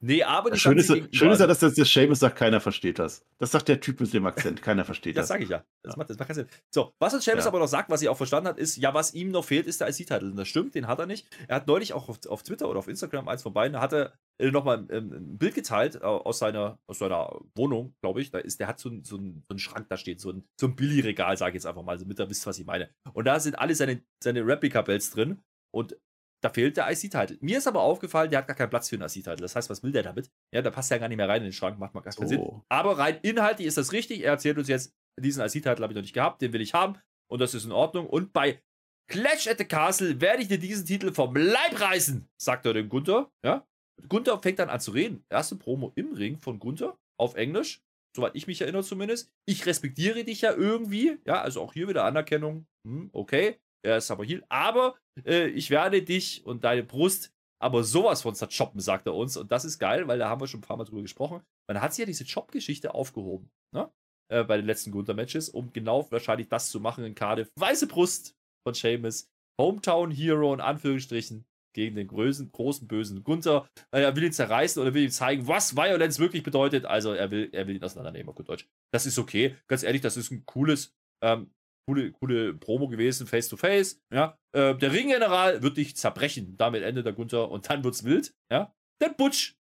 Nee, 0.02 0.24
aber 0.24 0.52
die 0.52 0.58
Schön 0.60 0.78
ist, 0.78 0.88
schön 1.16 1.32
ist 1.32 1.40
ja, 1.40 1.48
dass 1.48 1.60
das 1.60 1.76
der 1.76 1.86
Seamus 1.86 2.20
sagt, 2.20 2.36
keiner 2.36 2.60
versteht 2.60 2.98
das. 3.00 3.24
Das 3.38 3.52
sagt 3.52 3.68
der 3.68 3.80
Typ 3.80 4.00
mit 4.00 4.12
dem 4.14 4.26
Akzent, 4.26 4.62
keiner 4.62 4.84
versteht 4.86 5.16
Das 5.16 5.24
das. 5.24 5.28
sage 5.30 5.44
ich 5.44 5.50
ja. 5.50 5.64
Das, 5.84 5.94
Ja. 5.94 5.98
Macht, 5.98 6.10
das 6.10 6.18
macht 6.18 6.28
keinen 6.28 6.36
Sinn. 6.36 6.48
So, 6.74 6.94
was 7.00 7.14
uns 7.14 7.26
Seamus 7.26 7.44
Ja. 7.46 7.50
aber 7.50 7.60
noch 7.60 7.68
sagt, 7.68 7.90
was 7.90 8.00
sie 8.00 8.10
auch 8.10 8.18
verstanden 8.18 8.48
hat, 8.50 8.58
ist, 8.58 8.78
ja, 8.78 8.94
was 8.94 9.14
ihm 9.14 9.30
noch 9.30 9.46
fehlt, 9.46 9.68
ist 9.68 9.80
der 9.82 9.90
IC-Titel. 9.90 10.26
Und 10.32 10.36
das 10.38 10.48
stimmt, 10.48 10.74
den 10.76 10.88
hat 10.88 10.98
er 11.00 11.06
nicht. 11.06 11.28
Er 11.48 11.58
hat 11.58 11.68
neulich 11.68 11.94
auch 11.94 12.10
auf, 12.10 12.26
auf 12.28 12.44
Twitter 12.44 12.70
oder 12.70 12.80
auf 12.80 12.88
Instagram, 12.88 13.28
eins 13.28 13.44
von 13.44 13.54
beiden, 13.54 13.74
da 13.74 13.82
hat 13.82 13.94
er 13.94 14.14
äh, 14.40 14.50
nochmal 14.52 14.86
ähm, 14.90 15.12
ein 15.14 15.38
Bild 15.38 15.54
geteilt 15.56 15.96
äh, 15.96 16.00
aus, 16.00 16.40
seiner, 16.40 16.80
aus 16.88 16.98
seiner 17.00 17.40
Wohnung, 17.56 17.94
glaube 18.02 18.22
ich. 18.22 18.32
Da 18.32 18.40
ist, 18.40 18.60
der 18.60 18.68
hat 18.68 18.80
so, 18.80 18.90
ein, 18.90 19.04
so, 19.04 19.18
ein, 19.18 19.44
so 19.48 19.52
einen 19.52 19.60
Schrank, 19.60 19.88
da 19.90 19.98
steht 19.98 20.20
so 20.20 20.32
ein, 20.32 20.44
so 20.60 20.68
ein 20.68 20.76
Billy-Regal, 20.76 21.38
sage 21.38 21.52
ich 21.52 21.56
jetzt 21.56 21.66
einfach 21.68 21.84
mal, 21.84 21.98
damit 21.98 22.20
ihr 22.20 22.30
wisst, 22.30 22.48
was 22.48 22.58
ich 22.60 22.66
meine. 22.66 22.90
Und 23.14 23.26
da 23.26 23.40
sind 23.40 23.58
alle 23.60 23.76
seine, 23.76 24.02
seine 24.24 24.46
Replika-Bells 24.46 25.12
drin. 25.12 25.40
Und 25.72 25.98
da 26.44 26.50
fehlt 26.50 26.78
der 26.78 26.90
IC-Titel. 26.92 27.38
Mir 27.42 27.58
ist 27.58 27.68
aber 27.68 27.82
aufgefallen, 27.82 28.30
der 28.30 28.40
hat 28.40 28.48
gar 28.48 28.56
keinen 28.56 28.70
Platz 28.70 28.90
für 28.90 28.96
einen 28.96 29.06
IC-Titel. 29.06 29.38
Das 29.38 29.56
heißt, 29.56 29.70
was 29.70 29.84
will 29.84 29.92
der 29.92 30.04
damit? 30.04 30.30
Ja, 30.54 30.62
da 30.62 30.70
passt 30.70 30.92
ja 30.92 30.98
gar 30.98 31.08
nicht 31.08 31.18
mehr 31.18 31.28
rein 31.28 31.42
in 31.42 31.48
den 31.48 31.54
Schrank, 31.54 31.80
macht 31.80 31.94
mal 31.94 32.02
gar 32.02 32.14
keinen 32.14 32.28
Sinn. 32.28 32.40
So. 32.40 32.64
Aber 32.70 32.98
rein 32.98 33.20
inhaltlich 33.22 33.68
ist 33.68 33.78
das 33.78 33.92
richtig. 33.92 34.22
Er 34.22 34.32
erzählt 34.32 34.58
uns 34.58 34.68
jetzt, 34.68 34.94
diesen 35.20 35.44
IC-Titel 35.44 35.82
habe 35.82 35.94
ich 35.94 35.96
noch 35.96 36.02
nicht 36.02 36.14
gehabt, 36.14 36.42
den 36.42 36.54
will 36.54 36.62
ich 36.62 36.74
haben 36.74 36.98
und 37.28 37.40
das 37.40 37.54
ist 37.54 37.66
in 37.66 37.72
Ordnung. 37.72 38.08
Und 38.08 38.34
bei 38.34 38.62
Clash 39.10 39.48
at 39.48 39.58
the 39.58 39.66
Castle 39.66 40.20
werde 40.22 40.42
ich 40.42 40.48
dir 40.48 40.60
diesen 40.60 40.86
Titel 40.86 41.14
vom 41.14 41.36
Leib 41.36 41.80
reißen, 41.80 42.28
sagt 42.38 42.66
er 42.66 42.74
dem 42.74 42.90
Gunther. 42.90 43.32
Ja? 43.44 43.66
Gunther 44.08 44.40
fängt 44.40 44.60
dann 44.60 44.70
an 44.70 44.80
zu 44.80 44.92
reden. 44.92 45.26
Erste 45.30 45.56
Promo 45.56 45.92
im 45.96 46.14
Ring 46.14 46.38
von 46.38 46.60
Gunther 46.60 46.98
auf 47.18 47.36
Englisch, 47.36 47.82
soweit 48.16 48.36
ich 48.36 48.48
mich 48.48 48.62
erinnere 48.62 48.84
zumindest. 48.84 49.32
Ich 49.46 49.66
respektiere 49.66 50.24
dich 50.24 50.42
ja 50.42 50.54
irgendwie. 50.54 51.18
Ja, 51.26 51.42
also 51.42 51.62
auch 51.62 51.74
hier 51.74 51.88
wieder 51.88 52.04
Anerkennung. 52.04 52.68
Hm, 52.86 53.10
okay, 53.14 53.60
er 53.88 53.98
ist 53.98 54.12
aber 54.12 54.26
hier. 54.26 54.44
Aber 54.50 54.96
äh, 55.26 55.48
ich 55.48 55.70
werde 55.70 56.02
dich 56.02 56.46
und 56.46 56.64
deine 56.64 56.84
Brust 56.84 57.34
aber 57.60 57.84
sowas 57.84 58.22
von 58.22 58.36
zerchoppen, 58.36 58.80
sagt 58.80 59.08
er 59.08 59.16
uns. 59.16 59.36
Und 59.36 59.52
das 59.52 59.66
ist 59.66 59.80
geil, 59.80 60.08
weil 60.08 60.20
da 60.20 60.30
haben 60.30 60.42
wir 60.42 60.48
schon 60.48 60.60
ein 60.60 60.64
paar 60.64 60.78
Mal 60.78 60.84
drüber 60.84 61.02
gesprochen. 61.02 61.42
Man 61.68 61.82
hat 61.82 61.94
sich 61.94 62.00
ja 62.00 62.06
diese 62.06 62.26
Chop-Geschichte 62.26 62.94
aufgehoben, 62.94 63.50
ne? 63.74 63.92
Äh, 64.32 64.44
bei 64.44 64.58
den 64.58 64.66
letzten 64.66 64.92
Gunther-Matches, 64.92 65.50
um 65.50 65.72
genau 65.74 66.06
wahrscheinlich 66.12 66.50
das 66.50 66.70
zu 66.70 66.80
machen 66.80 67.04
in 67.04 67.16
Cardiff. 67.16 67.50
Weiße 67.56 67.88
Brust 67.88 68.36
von 68.68 68.74
Seamus, 68.74 69.30
Hometown 69.60 70.12
Hero 70.12 70.54
in 70.54 70.62
Anführungsstrichen, 70.62 71.46
gegen 71.78 71.96
den 71.96 72.08
großen, 72.08 72.52
großen 72.52 72.88
bösen 72.88 73.24
Gunther. 73.24 73.70
Äh, 73.92 74.02
er 74.02 74.16
will 74.16 74.24
ihn 74.24 74.34
zerreißen 74.34 74.82
oder 74.82 74.94
will 74.94 75.04
ihm 75.04 75.12
zeigen, 75.12 75.48
was 75.48 75.78
Violence 75.78 76.20
wirklich 76.20 76.44
bedeutet. 76.44 76.86
Also 76.86 77.14
er 77.14 77.30
will, 77.30 77.50
er 77.52 77.68
will 77.68 77.76
ihn 77.76 77.84
auseinandernehmen, 77.84 78.30
auf 78.30 78.36
gut 78.36 78.50
Deutsch. 78.50 78.68
Das 78.92 79.06
ist 79.06 79.20
okay. 79.20 79.56
Ganz 79.68 79.84
ehrlich, 79.84 80.02
das 80.02 80.18
ist 80.18 80.32
ein 80.32 80.44
cooles, 80.46 80.92
ähm, 81.24 81.52
coole, 81.88 82.12
coole 82.12 82.54
Promo 82.54 82.88
gewesen, 82.88 83.28
face 83.28 83.48
to 83.48 83.58
face. 83.58 84.00
Ja, 84.14 84.38
äh, 84.54 84.76
der 84.76 84.92
Ringgeneral 84.92 85.64
wird 85.64 85.78
dich 85.78 85.96
zerbrechen. 85.96 86.56
Damit 86.58 86.84
endet 86.84 87.06
der 87.06 87.14
Gunther 87.14 87.50
und 87.50 87.70
dann 87.70 87.84
wird's 87.84 88.04
wild. 88.04 88.34
Ja, 88.52 88.74
der 89.02 89.10
Butch 89.10 89.56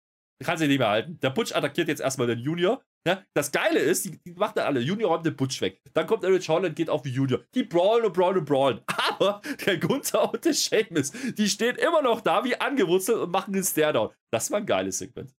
kann 0.43 0.57
sich 0.57 0.67
nicht 0.67 0.79
mehr 0.79 0.89
halten. 0.89 1.19
Der 1.21 1.29
Butch 1.29 1.55
attackiert 1.55 1.87
jetzt 1.87 2.01
erstmal 2.01 2.27
den 2.27 2.39
Junior. 2.39 2.83
Ja, 3.07 3.23
das 3.35 3.51
Geile 3.51 3.79
ist, 3.79 4.05
die, 4.05 4.19
die 4.23 4.33
macht 4.33 4.57
er 4.57 4.65
alle. 4.65 4.79
Junior 4.79 5.11
räumt 5.11 5.25
den 5.25 5.35
Butch 5.35 5.61
weg. 5.61 5.79
Dann 5.93 6.07
kommt 6.07 6.23
Eric 6.23 6.47
Holland, 6.47 6.75
geht 6.75 6.89
auf 6.89 7.03
die 7.03 7.11
Junior. 7.11 7.41
Die 7.53 7.63
brawlen 7.63 8.03
und 8.03 8.13
brawlen 8.13 8.39
und 8.39 8.45
brawlen. 8.45 8.81
Aber 8.87 9.41
der 9.65 9.77
Gunther 9.77 10.33
und 10.33 10.43
der 10.43 10.53
Sheamus, 10.53 11.11
die 11.37 11.47
stehen 11.47 11.75
immer 11.75 12.01
noch 12.01 12.21
da 12.21 12.43
wie 12.43 12.55
angewurzelt 12.55 13.19
und 13.19 13.31
machen 13.31 13.53
den 13.53 13.63
Stare-Down. 13.63 14.11
Das 14.31 14.49
war 14.49 14.57
ein 14.57 14.65
geiles 14.65 14.97
Segment. 14.97 15.31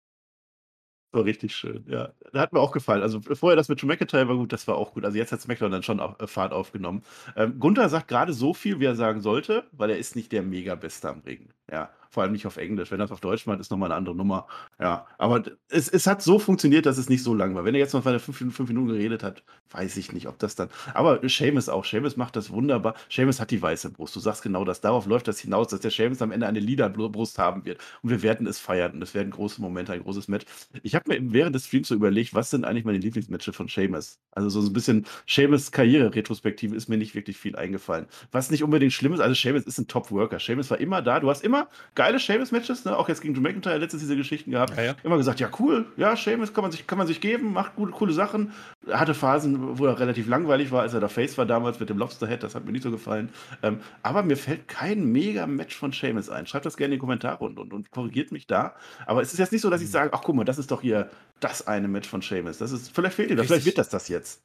War 1.16 1.24
richtig 1.24 1.57
schön, 1.57 1.85
ja. 1.88 2.11
Da 2.33 2.40
hat 2.40 2.52
mir 2.52 2.61
auch 2.61 2.70
gefallen. 2.70 3.02
Also 3.02 3.20
vorher 3.20 3.57
das 3.57 3.68
mit 3.68 3.83
Drew 3.83 3.88
McIntyre 3.88 4.29
war 4.29 4.37
gut, 4.37 4.52
das 4.52 4.68
war 4.68 4.76
auch 4.76 4.94
gut. 4.94 5.05
Also 5.05 5.18
jetzt 5.18 5.33
hat 5.33 5.40
SmackDown 5.40 5.72
dann 5.72 5.83
schon 5.83 5.98
auf, 5.98 6.20
äh, 6.20 6.29
Fahrt 6.29 6.52
aufgenommen. 6.52 7.02
Ähm, 7.35 7.59
Gunther 7.59 7.88
sagt 7.88 8.09
gerade 8.09 8.33
so 8.33 8.55
viel, 8.55 8.79
wie 8.79 8.85
er 8.85 8.94
sagen 8.94 9.20
sollte, 9.20 9.64
weil 9.72 9.90
er 9.90 9.98
ist 9.98 10.14
nicht 10.14 10.31
der 10.31 10.42
Mega-Beste 10.42 11.09
am 11.09 11.22
Ring. 11.26 11.48
Ja, 11.70 11.90
vor 12.16 12.22
allem 12.22 12.33
nicht 12.33 12.46
auf 12.46 12.57
Englisch. 12.57 12.90
Wenn 12.90 13.00
es 13.02 13.11
auf 13.11 13.20
Deutsch 13.20 13.44
meint, 13.44 13.61
ist 13.61 13.70
nochmal 13.70 13.92
eine 13.92 13.96
andere 13.98 14.14
Nummer. 14.14 14.46
Ja, 14.81 15.07
aber 15.18 15.42
es, 15.68 15.87
es 15.87 16.07
hat 16.07 16.22
so 16.22 16.38
funktioniert, 16.38 16.87
dass 16.87 16.96
es 16.96 17.11
nicht 17.11 17.22
so 17.22 17.35
lang 17.35 17.55
war. 17.55 17.66
Wenn 17.66 17.74
er 17.74 17.79
jetzt 17.81 17.92
noch 17.92 18.07
weiter 18.07 18.20
fünf, 18.20 18.38
fünf 18.38 18.68
Minuten 18.70 18.88
geredet 18.88 19.22
hat, 19.22 19.42
weiß 19.70 19.98
ich 19.98 20.14
nicht, 20.14 20.26
ob 20.26 20.38
das 20.38 20.55
dann. 20.55 20.70
Aber 20.94 21.20
Seamus 21.29 21.68
auch. 21.68 21.85
Seamus 21.85 22.16
macht 22.16 22.35
das 22.37 22.48
wunderbar. 22.48 22.94
Seamus 23.11 23.38
hat 23.38 23.50
die 23.50 23.61
weiße 23.61 23.90
Brust. 23.90 24.16
Du 24.16 24.20
sagst 24.20 24.42
genau 24.42 24.64
das. 24.64 24.81
Darauf 24.81 25.05
läuft 25.05 25.29
das 25.29 25.40
hinaus, 25.40 25.68
dass 25.68 25.81
der 25.81 25.90
Seamus 25.90 26.22
am 26.22 26.33
Ende 26.33 26.46
eine 26.46 26.59
Lila-Brust 26.59 27.38
haben 27.38 27.66
wird. 27.66 27.81
Und 28.02 28.09
wir 28.09 28.22
werden 28.22 28.46
es 28.46 28.59
feiern. 28.59 28.92
Und 28.92 29.02
es 29.02 29.12
werden 29.12 29.31
große 29.31 29.61
Momente, 29.61 29.92
ein 29.92 30.02
großes 30.02 30.29
Match. 30.29 30.46
Ich 30.83 30.94
habe 30.94 31.11
mir 31.11 31.35
während 31.35 31.55
des 31.55 31.66
Streams 31.66 31.88
so 31.88 31.94
überlegt, 31.94 32.33
was 32.33 32.48
sind 32.48 32.64
eigentlich 32.64 32.87
meine 32.87 32.96
Lieblingsmatches 32.96 33.55
von 33.55 33.68
Seamus? 33.68 34.20
Also 34.31 34.48
so 34.48 34.61
ein 34.61 34.72
bisschen 34.72 35.05
Seamus 35.26 35.70
Karriere-Retrospektive 35.70 36.74
ist 36.74 36.88
mir 36.88 36.96
nicht 36.96 37.14
wirklich 37.14 37.37
viel 37.37 37.57
eingefallen. 37.57 38.07
Was 38.33 38.50
nicht 38.50 38.62
unbedingt 38.64 38.94
schlimm 38.94 39.12
ist, 39.12 39.20
also 39.20 39.35
Seamus 39.35 39.64
ist 39.64 39.76
ein 39.76 39.87
Top-Worker. 39.87 40.40
Seamus 40.40 40.70
war 40.70 40.79
immer 40.79 41.02
da. 41.02 41.20
Du 41.20 41.29
hast 41.29 41.44
immer 41.44 41.68
geile 42.07 42.21
Seamus-Matches, 42.21 42.85
ne? 42.85 42.97
auch 42.97 43.09
jetzt 43.09 43.21
gegen 43.21 43.35
Drew 43.35 43.40
McIntyre 43.40 43.79
letztens 43.79 44.03
diese 44.03 44.16
Geschichten 44.16 44.53
gehabt. 44.53 44.77
Ja, 44.77 44.83
ja. 44.85 44.95
Immer 45.03 45.16
gesagt, 45.16 45.40
ja 45.40 45.51
cool, 45.59 45.87
ja, 45.97 46.14
Seamus 46.14 46.55
kann 46.55 46.62
man 46.62 46.71
sich, 46.71 46.87
kann 46.87 46.99
man 46.99 47.07
sich 47.09 47.21
geben, 47.21 47.53
macht 47.53 47.75
gute, 47.75 47.90
coole 47.90 48.12
Sachen. 48.12 48.53
Er 48.87 49.01
hatte 49.01 49.12
Phasen, 49.12 49.79
wo 49.79 49.87
er 49.87 49.99
relativ 49.99 50.29
langweilig 50.29 50.71
war, 50.71 50.83
als 50.83 50.95
er 50.95 51.01
da 51.01 51.09
Face 51.09 51.37
war 51.37 51.47
damals 51.47 51.81
mit 51.81 51.90
dem 51.90 51.99
Lobster-Head, 51.99 52.45
das 52.45 52.55
hat 52.55 52.64
mir 52.64 52.71
nicht 52.71 52.85
so 52.85 52.92
gefallen. 52.92 53.31
Ähm, 53.62 53.81
aber 54.03 54.23
mir 54.23 54.37
fällt 54.37 54.69
kein 54.69 55.07
Mega-Match 55.07 55.75
von 55.75 55.90
Seamus 55.90 56.31
ein. 56.31 56.47
Schreibt 56.47 56.64
das 56.64 56.77
gerne 56.77 56.95
in 56.95 56.99
die 56.99 57.01
Kommentare 57.01 57.45
und, 57.45 57.59
und, 57.59 57.73
und 57.73 57.90
korrigiert 57.90 58.31
mich 58.31 58.47
da. 58.47 58.77
Aber 59.07 59.21
es 59.21 59.33
ist 59.33 59.40
jetzt 59.40 59.51
nicht 59.51 59.62
so, 59.62 59.71
dass 59.71 59.83
ich 59.83 59.90
sage, 59.90 60.11
ach 60.12 60.23
guck 60.23 60.37
mal, 60.37 60.45
das 60.45 60.59
ist 60.59 60.71
doch 60.71 60.83
hier 60.83 61.11
das 61.40 61.66
eine 61.66 61.88
Match 61.88 62.09
von 62.09 62.23
Seamus. 62.23 62.59
Das 62.59 62.71
ist, 62.71 62.95
vielleicht 62.95 63.16
fehlt 63.16 63.31
ihm 63.31 63.37
das, 63.37 63.47
vielleicht 63.47 63.66
wird 63.66 63.79
das 63.79 63.88
das 63.88 64.07
jetzt. 64.07 64.45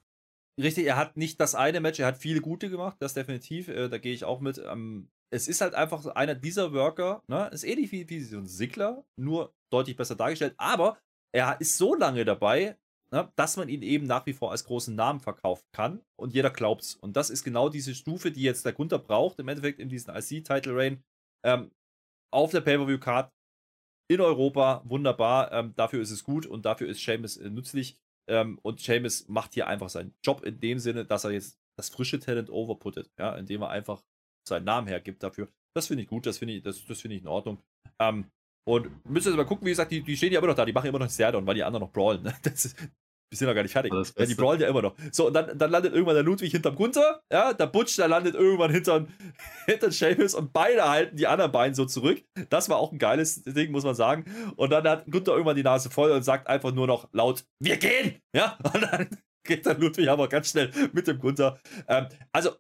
Richtig, 0.60 0.86
er 0.88 0.98
hat 0.98 1.16
nicht 1.16 1.40
das 1.40 1.54
eine 1.54 1.80
Match, 1.80 2.00
er 2.00 2.08
hat 2.08 2.18
viele 2.18 2.42
gute 2.42 2.70
gemacht, 2.72 2.98
das 3.00 3.14
definitiv, 3.14 3.68
äh, 3.68 3.88
da 3.88 4.00
gehe 4.00 4.14
ich 4.14 4.24
auch 4.26 4.42
mit. 4.42 4.60
Ähm, 4.68 5.10
es 5.34 5.48
ist 5.48 5.62
halt 5.62 5.74
einfach 5.74 6.06
einer 6.08 6.36
dieser 6.36 6.74
Worker, 6.74 7.24
ne? 7.28 7.50
Ist 7.54 7.64
ähnlich 7.64 7.92
wie, 7.92 8.08
wie 8.10 8.22
so 8.22 8.38
ein 8.38 8.48
Sigler, 8.48 9.06
nur 9.16 9.54
deutlich 9.72 9.96
besser 9.96 10.16
dargestellt, 10.16 10.54
aber 10.58 11.00
er 11.34 11.60
ist 11.62 11.78
so 11.78 11.96
lange 11.96 12.26
dabei, 12.26 12.78
ne, 13.12 13.32
dass 13.36 13.56
man 13.58 13.70
ihn 13.70 13.82
eben 13.82 14.06
nach 14.06 14.26
wie 14.26 14.34
vor 14.34 14.52
als 14.52 14.66
großen 14.66 14.94
Namen 14.94 15.22
verkaufen 15.22 15.66
kann 15.72 16.02
und 16.20 16.34
jeder 16.34 16.50
glaubt's. 16.50 16.96
Und 16.96 17.16
das 17.16 17.30
ist 17.30 17.44
genau 17.44 17.70
diese 17.70 17.96
Stufe, 17.96 18.32
die 18.32 18.42
jetzt 18.42 18.66
der 18.66 18.74
Gunther 18.74 19.00
braucht, 19.00 19.40
im 19.40 19.48
Endeffekt 19.48 19.80
in 19.80 19.90
diesem 19.90 20.14
IC-Title-Reign. 20.14 21.04
Ähm, 21.46 21.72
auf 22.34 22.52
der 22.52 22.62
Pay-Per-View-Card 22.62 23.32
in 24.10 24.22
Europa, 24.22 24.82
wunderbar, 24.86 25.52
ähm, 25.54 25.74
dafür 25.76 26.02
ist 26.02 26.12
es 26.12 26.24
gut 26.24 26.46
und 26.46 26.66
dafür 26.66 26.90
ist 26.90 27.02
Seamus 27.02 27.38
äh, 27.38 27.50
nützlich. 27.50 27.98
Ähm, 28.30 28.60
und 28.62 28.82
Seamus 28.82 29.28
macht 29.30 29.54
hier 29.54 29.68
einfach 29.68 29.90
seinen 29.90 30.14
Job 30.24 30.44
in 30.44 30.60
dem 30.60 30.80
Sinne, 30.80 31.06
dass 31.06 31.24
er 31.24 31.32
jetzt 31.32 31.58
das 31.78 31.90
frische 31.90 32.20
Talent 32.20 32.50
overputtet, 32.50 33.10
ja, 33.18 33.36
indem 33.36 33.62
er 33.62 33.70
einfach 33.70 34.04
seinen 34.48 34.66
Namen 34.66 34.88
hergibt 34.88 35.24
dafür. 35.24 35.48
Das 35.76 35.88
finde 35.88 36.04
ich 36.04 36.10
gut, 36.10 36.26
das 36.26 36.38
finde 36.38 36.56
ich, 36.56 36.64
das, 36.64 36.86
das 36.86 37.02
finde 37.02 37.16
ich 37.16 37.22
in 37.22 37.28
Ordnung. 37.28 37.62
Ähm, 38.00 38.26
und 38.68 38.90
müsst 39.10 39.26
ihr 39.26 39.32
jetzt 39.32 39.38
mal 39.38 39.46
gucken, 39.46 39.66
wie 39.66 39.72
gesagt, 39.72 39.92
die, 39.92 40.02
die 40.02 40.16
stehen 40.16 40.32
ja 40.32 40.40
immer 40.40 40.48
noch 40.48 40.56
da, 40.56 40.66
die 40.66 40.74
machen 40.74 40.88
immer 40.88 41.00
noch 41.00 41.10
Stairdown, 41.10 41.46
weil 41.48 41.56
die 41.56 41.64
anderen 41.64 41.86
noch 41.86 41.92
brawlen. 41.92 42.22
Ne? 42.24 42.34
Das 42.44 42.66
ist, 42.66 42.78
wir 42.78 43.38
sind 43.38 43.48
noch 43.48 43.56
gar 43.56 43.64
nicht 43.64 43.72
fertig. 43.72 43.94
Ja, 43.94 44.26
die 44.26 44.36
brawlen 44.36 44.60
ja 44.60 44.68
immer 44.68 44.82
noch. 44.82 44.96
So, 45.12 45.28
und 45.28 45.34
dann, 45.34 45.58
dann 45.58 45.72
landet 45.72 45.94
irgendwann 45.94 46.16
der 46.16 46.24
Ludwig 46.24 46.52
hinterm 46.52 46.76
Gunther, 46.76 47.22
ja, 47.32 47.54
der 47.54 47.68
Butch, 47.68 47.96
der 47.96 48.10
landet 48.10 48.36
irgendwann 48.36 48.72
hinterm, 48.72 49.08
hinter 49.66 49.90
Seamus 49.90 50.36
und 50.36 50.52
beide 50.52 50.88
halten 50.88 51.16
die 51.16 51.28
anderen 51.28 51.52
beiden 51.52 51.74
so 51.74 51.86
zurück. 51.86 52.22
Das 52.50 52.68
war 52.68 52.78
auch 52.78 52.92
ein 52.92 53.00
geiles 53.00 53.44
Ding, 53.44 53.72
muss 53.72 53.86
man 53.86 53.96
sagen. 53.96 54.26
Und 54.58 54.72
dann 54.72 54.86
hat 54.86 55.06
Gunther 55.10 55.32
irgendwann 55.32 55.56
die 55.56 55.64
Nase 55.64 55.90
voll 55.90 56.12
und 56.12 56.24
sagt 56.24 56.48
einfach 56.48 56.74
nur 56.74 56.88
noch 56.88 57.08
laut, 57.14 57.46
wir 57.60 57.78
gehen! 57.78 58.22
Ja, 58.36 58.58
und 58.74 58.82
dann 58.82 59.08
geht 59.48 59.66
der 59.66 59.78
Ludwig 59.78 60.10
aber 60.10 60.28
ganz 60.28 60.50
schnell 60.50 60.70
mit 60.92 61.08
dem 61.08 61.18
Gunther. 61.18 61.58
Ähm, 61.88 62.08
also, 62.34 62.52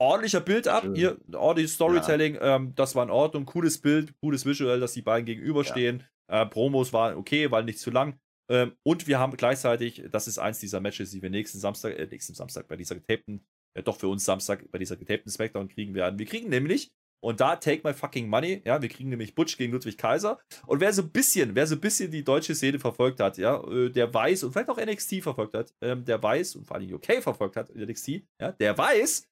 ordentlicher 0.00 0.40
Build-up, 0.40 0.82
Schön. 0.82 0.94
hier, 0.94 1.18
ordentliches 1.34 1.74
Storytelling, 1.74 2.38
ähm, 2.40 2.74
das 2.74 2.94
war 2.94 3.04
in 3.04 3.10
Ordnung, 3.10 3.46
cooles 3.46 3.80
Bild, 3.80 4.12
cooles 4.20 4.44
Visual, 4.46 4.80
dass 4.80 4.94
die 4.94 5.02
beiden 5.02 5.26
gegenüberstehen. 5.26 6.04
Äh, 6.30 6.46
Promos 6.46 6.92
waren 6.92 7.16
okay, 7.16 7.50
waren 7.50 7.66
nicht 7.66 7.78
zu 7.78 7.90
lang. 7.90 8.18
Ähm, 8.50 8.72
und 8.82 9.06
wir 9.06 9.18
haben 9.18 9.36
gleichzeitig, 9.36 10.02
das 10.10 10.26
ist 10.26 10.38
eins 10.38 10.58
dieser 10.58 10.80
Matches, 10.80 11.10
die 11.10 11.22
wir 11.22 11.30
nächsten 11.30 11.58
Samstag, 11.58 11.96
äh, 11.98 12.06
nächsten 12.06 12.34
Samstag 12.34 12.66
bei 12.66 12.76
dieser 12.76 12.96
getapten, 12.96 13.44
äh, 13.74 13.82
doch 13.82 13.96
für 13.96 14.08
uns 14.08 14.24
Samstag 14.24 14.68
bei 14.72 14.78
dieser 14.78 14.96
getapten 14.96 15.30
Smackdown 15.30 15.68
kriegen 15.68 15.94
werden. 15.94 16.18
Wir 16.18 16.26
kriegen 16.26 16.48
nämlich, 16.48 16.90
und 17.22 17.40
da 17.40 17.56
take 17.56 17.86
my 17.86 17.92
fucking 17.92 18.28
money, 18.28 18.62
ja, 18.64 18.80
wir 18.80 18.88
kriegen 18.88 19.10
nämlich 19.10 19.34
Butch 19.34 19.56
gegen 19.58 19.72
Ludwig 19.72 19.98
Kaiser. 19.98 20.40
Und 20.66 20.80
wer 20.80 20.92
so 20.92 21.02
ein 21.02 21.10
bisschen, 21.10 21.54
wer 21.54 21.66
so 21.66 21.74
ein 21.74 21.80
bisschen 21.80 22.10
die 22.10 22.24
deutsche 22.24 22.54
Szene 22.54 22.78
verfolgt 22.78 23.20
hat, 23.20 23.38
ja, 23.38 23.62
äh, 23.68 23.90
der 23.90 24.12
weiß, 24.12 24.44
und 24.44 24.52
vielleicht 24.52 24.70
auch 24.70 24.78
NXT 24.78 25.22
verfolgt 25.22 25.54
hat, 25.54 25.72
ähm, 25.82 26.04
der 26.04 26.20
weiß, 26.20 26.56
und 26.56 26.66
vor 26.66 26.76
allem 26.76 26.92
UK 26.92 27.22
verfolgt 27.22 27.56
hat, 27.56 27.74
NXT, 27.74 28.22
ja, 28.40 28.52
der 28.52 28.76
weiß, 28.76 29.29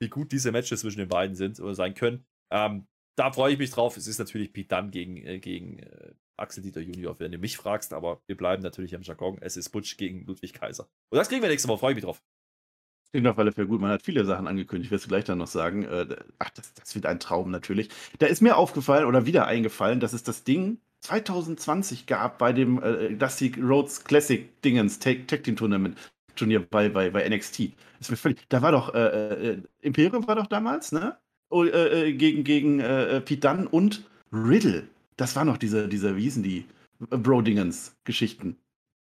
wie 0.00 0.08
gut 0.08 0.32
diese 0.32 0.52
Matches 0.52 0.80
zwischen 0.80 0.98
den 0.98 1.08
beiden 1.08 1.36
sind 1.36 1.60
oder 1.60 1.74
sein 1.74 1.94
können. 1.94 2.24
Ähm, 2.50 2.86
da 3.16 3.32
freue 3.32 3.52
ich 3.52 3.58
mich 3.58 3.70
drauf. 3.70 3.96
Es 3.96 4.06
ist 4.06 4.18
natürlich 4.18 4.52
Pete 4.52 4.74
Dunne 4.76 4.90
gegen, 4.90 5.16
äh, 5.16 5.38
gegen 5.38 5.80
äh, 5.80 6.12
Axel 6.36 6.62
Dieter 6.62 6.80
Junior, 6.80 7.18
wenn 7.18 7.32
du 7.32 7.38
mich 7.38 7.56
fragst, 7.56 7.92
aber 7.92 8.22
wir 8.26 8.36
bleiben 8.36 8.62
natürlich 8.62 8.94
am 8.94 9.02
Jargon. 9.02 9.38
Es 9.40 9.56
ist 9.56 9.70
Butch 9.70 9.96
gegen 9.96 10.24
Ludwig 10.24 10.52
Kaiser. 10.52 10.88
Und 11.10 11.18
das 11.18 11.28
kriegen 11.28 11.42
wir 11.42 11.48
nächste 11.48 11.68
Woche, 11.68 11.80
freue 11.80 11.92
ich 11.92 11.96
mich 11.96 12.04
drauf. 12.04 12.22
Klingt 13.10 13.26
auf 13.26 13.38
alle 13.38 13.52
Fälle 13.52 13.66
gut. 13.66 13.80
Man 13.80 13.90
hat 13.90 14.02
viele 14.02 14.24
Sachen 14.24 14.46
angekündigt. 14.46 14.90
Werde 14.90 15.02
es 15.02 15.08
gleich 15.08 15.24
dann 15.24 15.38
noch 15.38 15.46
sagen. 15.46 15.84
Äh, 15.84 16.16
ach, 16.38 16.50
das, 16.50 16.74
das 16.74 16.94
wird 16.94 17.06
ein 17.06 17.18
Traum 17.18 17.50
natürlich. 17.50 17.88
Da 18.18 18.26
ist 18.26 18.42
mir 18.42 18.56
aufgefallen 18.56 19.06
oder 19.06 19.24
wieder 19.24 19.46
eingefallen, 19.46 19.98
dass 19.98 20.12
es 20.12 20.22
das 20.22 20.44
Ding 20.44 20.78
2020 21.00 22.06
gab 22.06 22.38
bei 22.38 22.52
dem 22.52 22.82
äh, 22.82 23.14
Dusty 23.14 23.54
Rhodes 23.58 24.04
Classic 24.04 24.60
Dingens 24.62 24.98
Tag 24.98 25.26
Team 25.26 25.56
Tournament 25.56 25.96
Turnier 26.38 26.60
bei, 26.60 26.88
bei, 26.88 27.10
bei 27.10 27.28
NXT. 27.28 27.72
Ist 28.00 28.10
mir 28.10 28.16
völlig, 28.16 28.38
da 28.48 28.62
war 28.62 28.72
doch 28.72 28.94
äh, 28.94 29.50
äh, 29.50 29.62
Imperium 29.80 30.26
war 30.26 30.36
doch 30.36 30.46
damals, 30.46 30.92
ne? 30.92 31.16
Oh, 31.50 31.64
äh, 31.64 32.08
äh, 32.08 32.12
gegen 32.12 32.44
gegen 32.44 32.80
äh, 32.80 33.16
äh, 33.16 33.20
Pete 33.20 33.48
Dunne 33.48 33.68
und 33.68 34.04
Riddle. 34.32 34.88
Das 35.16 35.34
war 35.36 35.44
noch 35.44 35.56
diese, 35.56 35.88
diese 35.88 36.16
wie 36.16 36.22
hießen 36.22 36.42
die? 36.42 36.66
Bro-Dingens-Geschichten. 36.98 38.56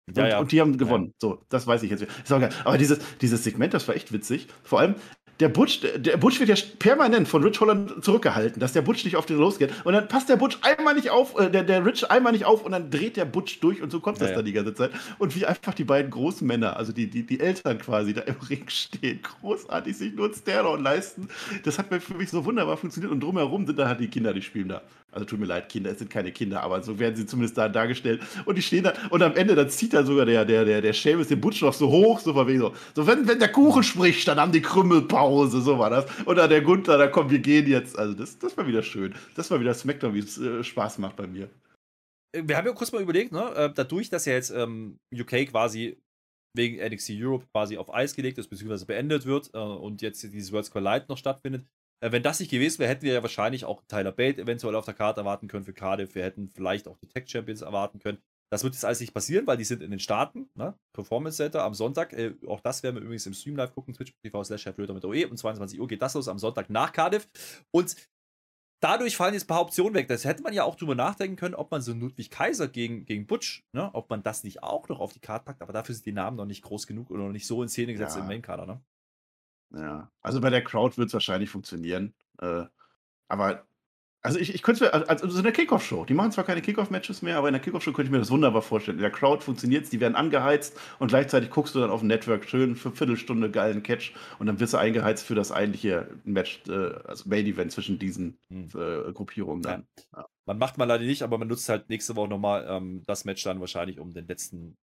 Und, 0.08 0.18
und 0.18 0.52
die 0.52 0.62
haben 0.62 0.78
gewonnen. 0.78 1.14
So, 1.20 1.42
das 1.50 1.68
weiß 1.68 1.84
ich 1.84 1.92
jetzt. 1.92 2.04
Ist 2.04 2.32
auch 2.32 2.40
geil. 2.40 2.52
Aber 2.64 2.78
dieses, 2.78 3.00
dieses 3.22 3.44
Segment, 3.44 3.74
das 3.74 3.88
war 3.88 3.96
echt 3.96 4.14
witzig. 4.14 4.48
Vor 4.64 4.80
allem, 4.80 4.96
der 5.40 5.50
Butch, 5.50 5.82
der, 5.82 6.18
Butch 6.18 6.40
wird 6.40 6.50
ja 6.50 6.56
permanent 6.80 7.28
von 7.28 7.44
Rich 7.44 7.60
Holland 7.60 8.04
zurückgehalten, 8.04 8.60
dass 8.60 8.74
der 8.74 8.82
Butch 8.82 9.06
nicht 9.06 9.16
auf 9.16 9.26
den 9.26 9.38
losgeht. 9.38 9.72
Und 9.84 9.94
dann 9.94 10.08
passt 10.08 10.30
der 10.30 10.36
Butch 10.36 10.58
einmal 10.62 10.96
nicht 10.96 11.10
auf, 11.10 11.38
äh, 11.40 11.50
der, 11.50 11.64
der 11.64 11.86
Rich 11.86 12.10
einmal 12.10 12.32
nicht 12.34 12.46
auf 12.46 12.66
und 12.66 12.72
dann 12.72 12.90
dreht 12.90 13.18
der 13.18 13.26
Butch 13.26 13.60
durch 13.60 13.82
und 13.82 13.92
so 13.92 14.00
kommt 14.00 14.20
das 14.20 14.30
ja. 14.30 14.36
dann 14.36 14.46
die 14.46 14.54
ganze 14.54 14.74
Zeit. 14.74 14.92
Und 15.20 15.36
wie 15.36 15.46
einfach 15.46 15.74
die 15.74 15.84
beiden 15.84 16.10
großen 16.10 16.46
Männer, 16.46 16.78
also 16.78 16.92
die, 16.92 17.08
die, 17.08 17.24
die 17.24 17.40
Eltern 17.40 17.78
quasi, 17.78 18.14
da 18.14 18.22
im 18.22 18.36
Ring 18.50 18.66
stehen, 18.68 19.20
großartig 19.22 19.96
sich 19.96 20.14
nur 20.14 20.28
ein 20.28 20.34
Stairdown 20.34 20.82
leisten. 20.82 21.30
Das 21.64 21.78
hat 21.78 21.92
mir 21.92 22.02
für 22.02 22.16
mich 22.16 22.30
so 22.30 22.44
wunderbar 22.44 22.78
funktioniert. 22.78 23.12
Und 23.12 23.22
drumherum 23.22 23.68
sind 23.68 23.78
dann 23.78 23.88
halt 23.88 24.00
die 24.00 24.08
Kinder, 24.08 24.34
die 24.34 24.42
spielen 24.42 24.70
da. 24.70 24.82
Also 25.18 25.26
tut 25.26 25.40
mir 25.40 25.48
leid, 25.48 25.68
Kinder, 25.68 25.90
es 25.90 25.98
sind 25.98 26.12
keine 26.12 26.32
Kinder, 26.32 26.62
aber 26.62 26.84
so 26.84 27.00
werden 27.00 27.16
sie 27.16 27.26
zumindest 27.26 27.58
da 27.58 27.68
dargestellt. 27.68 28.22
Und 28.46 28.56
die 28.56 28.62
stehen 28.62 28.84
da 28.84 28.94
und 29.10 29.24
am 29.24 29.36
Ende, 29.36 29.56
dann 29.56 29.68
zieht 29.68 29.94
dann 29.94 30.06
sogar 30.06 30.28
der, 30.28 30.46
der, 30.46 30.64
der, 30.64 30.80
der 30.80 30.94
Seamus 30.94 31.28
den 31.28 31.42
Butch 31.42 31.64
noch 31.64 31.74
so 31.74 31.90
hoch, 31.90 32.20
so 32.20 32.34
von 32.34 32.46
wegen 32.46 32.60
so. 32.60 32.76
So, 32.94 33.08
wenn, 33.08 33.28
wenn 33.28 33.40
der 33.40 33.52
Kuchen 33.52 33.82
spricht, 33.82 34.28
dann 34.28 34.40
haben 34.40 34.52
die 34.52 34.62
Krümmelpause, 34.62 35.62
so 35.62 35.80
war 35.80 35.90
das. 35.90 36.06
Und 36.26 36.36
dann 36.36 36.52
der 36.52 36.62
Gunther, 36.62 37.00
da 37.00 37.08
komm, 37.08 37.32
wir 37.32 37.40
gehen 37.40 37.66
jetzt. 37.66 37.98
Also 37.98 38.14
das, 38.14 38.38
das 38.38 38.56
war 38.58 38.68
wieder 38.68 38.84
schön. 38.84 39.16
Das 39.36 39.50
war 39.50 39.60
wieder 39.60 39.74
Smackdown, 39.74 40.14
wie 40.14 40.20
es 40.20 40.38
äh, 40.38 40.64
Spaß 40.64 41.00
macht 41.00 41.16
bei 41.16 41.26
mir. 41.26 41.50
Wir 42.36 42.56
haben 42.56 42.68
ja 42.68 42.74
kurz 42.74 42.92
mal 42.92 43.02
überlegt, 43.02 43.32
ne, 43.32 43.56
äh, 43.56 43.74
dadurch, 43.74 44.12
dass 44.12 44.26
ja 44.26 44.34
jetzt 44.34 44.52
ähm, 44.52 45.00
UK 45.12 45.50
quasi 45.50 45.98
wegen 46.56 46.78
NXT 46.78 47.14
Europe 47.16 47.48
quasi 47.52 47.76
auf 47.78 47.92
Eis 47.92 48.16
gelegt 48.16 48.38
ist, 48.38 48.50
beziehungsweise 48.50 48.86
beendet 48.86 49.26
wird 49.26 49.50
äh, 49.56 49.58
und 49.58 50.04
jetzt 50.04 50.22
dieses 50.22 50.52
Worlds 50.52 50.70
Collide 50.70 51.06
noch 51.10 51.18
stattfindet. 51.18 51.66
Äh, 52.00 52.12
wenn 52.12 52.24
das 52.24 52.40
nicht 52.40 52.50
gewesen 52.52 52.80
wäre, 52.80 52.90
hätten 52.90 53.04
wir 53.04 53.14
ja 53.14 53.22
wahrscheinlich 53.22 53.66
auch 53.66 53.82
Tyler 53.88 54.12
Bate 54.12 54.42
eventuell 54.42 54.76
auf 54.76 54.86
der 54.86 54.94
Karte 54.94 55.22
erwarten 55.22 55.48
können 55.48 55.66
für 55.66 55.74
Cardiff. 55.74 56.16
Wir 56.16 56.24
hätten 56.24 56.50
vielleicht 56.50 56.88
auch 56.88 56.98
die 56.98 57.08
Tech 57.08 57.28
Champions 57.30 57.62
erwarten 57.62 58.00
können. 58.00 58.20
Das 58.50 58.64
wird 58.64 58.76
jetzt 58.76 58.86
alles 58.86 59.02
nicht 59.02 59.14
passieren, 59.14 59.46
weil 59.46 59.58
die 59.58 59.66
sind 59.66 59.82
in 59.82 59.92
den 59.92 60.00
Staaten, 60.00 60.50
ne? 60.56 60.74
Performance 60.94 61.36
Center 61.38 61.64
am 61.64 61.74
Sonntag. 61.74 62.14
Äh, 62.14 62.36
auch 62.48 62.62
das 62.62 62.82
werden 62.82 62.96
wir 62.96 63.02
übrigens 63.02 63.26
im 63.26 63.34
Stream 63.34 63.58
live 63.58 63.74
gucken, 63.74 63.94
twitch.tv 63.94 64.44
slash 64.44 64.66
mit 64.66 65.06
OE. 65.06 65.26
Um 65.26 65.36
22 65.36 65.80
Uhr 65.80 65.88
geht 65.88 66.02
das 66.02 66.14
los 66.14 66.28
am 66.30 66.40
Sonntag 66.40 66.70
nach 66.70 66.94
Cardiff. 66.94 67.28
Und 67.72 67.96
dadurch 68.80 69.18
fallen 69.18 69.34
jetzt 69.34 69.44
ein 69.44 69.48
paar 69.48 69.62
Optionen 69.62 69.94
weg. 69.96 70.08
Das 70.08 70.24
hätte 70.24 70.44
man 70.44 70.54
ja 70.54 70.64
auch 70.64 70.76
drüber 70.76 70.96
nachdenken 70.96 71.36
können, 71.36 71.56
ob 71.56 71.72
man 71.72 71.82
so 71.82 71.94
Ludwig 71.94 72.30
Kaiser 72.30 72.68
gegen, 72.70 73.06
gegen 73.06 73.28
Butch, 73.28 73.66
ne, 73.74 73.90
ob 73.94 74.10
man 74.10 74.24
das 74.24 74.44
nicht 74.44 74.64
auch 74.64 74.88
noch 74.88 75.00
auf 75.00 75.12
die 75.12 75.20
Karte 75.20 75.46
packt, 75.46 75.62
aber 75.62 75.74
dafür 75.74 75.96
sind 75.96 76.06
die 76.06 76.12
Namen 76.14 76.38
noch 76.38 76.46
nicht 76.46 76.62
groß 76.62 76.88
genug 76.88 77.10
oder 77.12 77.24
noch 77.24 77.32
nicht 77.32 77.48
so 77.48 77.62
in 77.64 77.70
Szene 77.70 77.92
gesetzt 77.94 78.16
Ja. 78.16 78.22
im 78.22 78.28
Mainkader, 78.28 78.66
ne? 78.66 78.82
Ja, 79.74 80.12
also 80.22 80.42
bei 80.42 80.50
der 80.50 80.64
Crowd 80.64 80.98
wird 80.98 81.08
es 81.08 81.14
wahrscheinlich 81.14 81.50
funktionieren. 81.50 82.14
Äh, 82.40 82.66
aber 83.28 83.68
also 84.28 84.40
ich, 84.40 84.54
ich 84.54 84.62
könnte 84.62 84.84
mir, 84.84 84.94
also 84.94 85.30
so 85.30 85.40
eine 85.40 85.54
Kickoff-Show, 85.54 86.04
die 86.04 86.14
machen 86.14 86.32
zwar 86.32 86.44
keine 86.44 86.62
Kickoff-Matches 86.62 87.22
mehr, 87.22 87.38
aber 87.38 87.48
in 87.48 87.54
der 87.54 87.62
Kickoff-Show 87.62 87.94
könnte 87.94 88.08
ich 88.08 88.12
mir 88.12 88.20
das 88.20 88.30
wunderbar 88.30 88.62
vorstellen. 88.62 88.98
In 88.98 89.02
der 89.02 89.12
Crowd 89.12 89.42
funktioniert 89.42 89.86
es, 89.86 89.90
die 89.90 90.02
werden 90.02 90.16
angeheizt 90.16 90.78
und 91.00 91.08
gleichzeitig 91.10 91.50
guckst 91.50 91.76
du 91.76 91.80
dann 91.80 91.92
auf 91.92 92.02
dem 92.02 92.08
Network 92.08 92.44
schön 92.50 92.76
für 92.76 92.92
Viertelstunde 92.92 93.50
geilen 93.52 93.84
Catch 93.84 94.14
und 94.40 94.48
dann 94.48 94.60
wirst 94.60 94.74
du 94.74 94.78
eingeheizt 94.78 95.26
für 95.26 95.36
das 95.36 95.52
eigentliche 95.52 96.10
Match, 96.26 96.62
äh, 96.68 96.94
also 97.06 97.30
Main-Event 97.30 97.72
zwischen 97.72 98.00
diesen 98.00 98.38
hm. 98.50 98.70
äh, 98.76 99.14
Gruppierungen 99.14 99.62
dann. 99.62 99.88
Ja. 100.12 100.20
Ja. 100.20 100.26
Man 100.46 100.58
macht 100.58 100.78
man 100.78 100.90
leider 100.90 101.06
nicht, 101.06 101.22
aber 101.22 101.38
man 101.38 101.48
nutzt 101.48 101.70
halt 101.70 101.88
nächste 101.90 102.16
Woche 102.16 102.30
nochmal 102.30 102.66
ähm, 102.68 103.04
das 103.06 103.24
Match 103.24 103.44
dann 103.44 103.62
wahrscheinlich, 103.62 104.00
um 104.00 104.14
den 104.14 104.28
letzten 104.28 104.78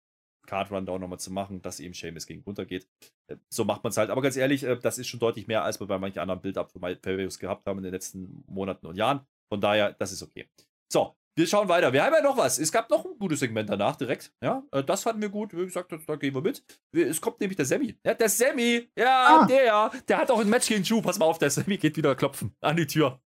Card 0.46 0.70
Rundown 0.70 1.00
nochmal 1.00 1.20
zu 1.20 1.32
machen, 1.32 1.62
dass 1.62 1.80
eben 1.80 1.94
Seamus 1.94 2.26
gegen 2.26 2.42
runter 2.42 2.64
geht. 2.64 2.86
Äh, 3.28 3.36
so 3.48 3.64
macht 3.64 3.84
man 3.84 3.90
es 3.90 3.96
halt. 3.96 4.10
Aber 4.10 4.22
ganz 4.22 4.36
ehrlich, 4.36 4.64
äh, 4.64 4.76
das 4.76 4.98
ist 4.98 5.08
schon 5.08 5.20
deutlich 5.20 5.46
mehr, 5.46 5.64
als 5.64 5.80
wir 5.80 5.86
bei 5.86 5.98
manchen 5.98 6.18
anderen 6.18 6.40
Build-Up 6.40 6.70
für 6.72 6.80
Pay 6.80 7.28
gehabt 7.28 7.66
haben 7.66 7.78
in 7.78 7.84
den 7.84 7.92
letzten 7.92 8.44
Monaten 8.46 8.86
und 8.86 8.96
Jahren. 8.96 9.20
Von 9.48 9.60
daher, 9.60 9.92
das 9.92 10.12
ist 10.12 10.22
okay. 10.22 10.48
So, 10.92 11.14
wir 11.36 11.46
schauen 11.46 11.68
weiter. 11.68 11.92
Wir 11.92 12.04
haben 12.04 12.14
ja 12.14 12.22
noch 12.22 12.36
was. 12.36 12.58
Es 12.58 12.72
gab 12.72 12.90
noch 12.90 13.04
ein 13.04 13.18
gutes 13.18 13.40
Segment 13.40 13.70
danach 13.70 13.96
direkt. 13.96 14.32
Ja, 14.42 14.62
äh, 14.72 14.82
das 14.82 15.02
fanden 15.02 15.22
wir 15.22 15.28
gut. 15.28 15.56
Wie 15.56 15.64
gesagt, 15.64 15.92
da 16.06 16.16
gehen 16.16 16.34
wir 16.34 16.42
mit. 16.42 16.62
Es 16.92 17.20
kommt 17.20 17.40
nämlich 17.40 17.56
der 17.56 17.66
Sammy. 17.66 17.96
Ja, 18.04 18.14
der 18.14 18.28
Sammy. 18.28 18.90
Ja, 18.96 19.42
ah. 19.42 19.46
der. 19.46 19.90
Der 20.08 20.18
hat 20.18 20.30
auch 20.30 20.40
ein 20.40 20.48
Match 20.48 20.68
gegen 20.68 20.82
Ju. 20.82 21.00
Pass 21.02 21.18
mal 21.18 21.26
auf, 21.26 21.38
der 21.38 21.50
Sammy 21.50 21.76
geht 21.76 21.96
wieder 21.96 22.14
klopfen 22.14 22.54
an 22.60 22.76
die 22.76 22.86
Tür 22.86 23.20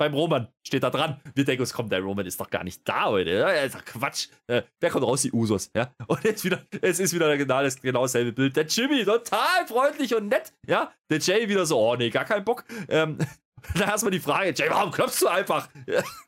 beim 0.00 0.14
Roman. 0.14 0.48
Steht 0.66 0.82
da 0.82 0.88
dran. 0.88 1.20
Wir 1.34 1.44
denken 1.44 1.60
uns, 1.60 1.74
komm, 1.74 1.90
der 1.90 2.00
Roman 2.00 2.24
ist 2.24 2.40
doch 2.40 2.48
gar 2.48 2.64
nicht 2.64 2.88
da 2.88 3.04
heute. 3.04 3.32
Ja, 3.32 3.50
ist 3.50 3.74
doch 3.74 3.84
Quatsch. 3.84 4.28
Äh, 4.46 4.62
wer 4.80 4.90
kommt 4.90 5.04
raus? 5.04 5.20
Die 5.20 5.30
Usos. 5.30 5.70
Ja? 5.76 5.94
Und 6.06 6.24
jetzt 6.24 6.42
wieder, 6.42 6.62
es 6.80 7.00
ist 7.00 7.12
wieder 7.12 7.36
genau, 7.36 7.62
das, 7.62 7.78
genau 7.78 8.02
dasselbe 8.02 8.32
Bild. 8.32 8.56
Der 8.56 8.64
Jimmy, 8.64 9.04
total 9.04 9.66
freundlich 9.68 10.14
und 10.14 10.28
nett. 10.28 10.54
Ja, 10.66 10.90
der 11.10 11.18
Jay 11.18 11.46
wieder 11.50 11.66
so, 11.66 11.78
oh 11.78 11.96
nee, 11.96 12.08
gar 12.08 12.24
keinen 12.24 12.46
Bock. 12.46 12.64
Ähm, 12.88 13.18
da 13.74 13.90
erstmal 13.90 14.10
die 14.10 14.20
Frage, 14.20 14.54
Jay, 14.56 14.70
warum 14.70 14.90
klopfst 14.90 15.20
du 15.20 15.28
einfach? 15.28 15.68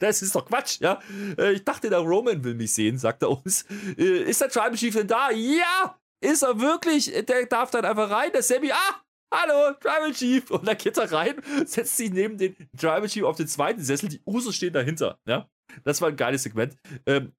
Das 0.00 0.20
ist 0.20 0.34
doch 0.34 0.44
Quatsch, 0.44 0.80
ja. 0.80 1.00
Äh, 1.38 1.52
ich 1.52 1.64
dachte, 1.64 1.88
der 1.88 2.00
Roman 2.00 2.44
will 2.44 2.54
mich 2.54 2.74
sehen, 2.74 2.98
sagt 2.98 3.22
er 3.22 3.30
uns. 3.30 3.64
Äh, 3.96 4.24
ist 4.24 4.42
der 4.42 4.50
Tribal 4.50 4.74
Chief 4.74 4.94
denn 4.94 5.06
da? 5.06 5.30
Ja! 5.30 5.98
Ist 6.20 6.42
er 6.42 6.60
wirklich? 6.60 7.10
Der 7.26 7.46
darf 7.46 7.70
dann 7.70 7.86
einfach 7.86 8.10
rein. 8.10 8.30
Der 8.32 8.42
Sammy, 8.42 8.70
ah, 8.70 9.02
Hallo, 9.32 9.72
Tribal 9.80 10.12
Chief. 10.12 10.50
Und 10.50 10.68
dann 10.68 10.76
geht 10.76 10.98
er 10.98 11.10
rein, 11.10 11.40
setzt 11.64 11.96
sich 11.96 12.12
neben 12.12 12.36
den 12.36 12.54
Tribal 12.76 13.08
Chief 13.08 13.24
auf 13.24 13.36
den 13.36 13.48
zweiten 13.48 13.82
Sessel. 13.82 14.10
Die 14.10 14.20
Usos 14.26 14.54
stehen 14.54 14.74
dahinter. 14.74 15.18
Ja? 15.26 15.48
Das 15.84 16.02
war 16.02 16.10
ein 16.10 16.16
geiles 16.16 16.42
Segment. 16.42 16.76
Ähm, 17.06 17.32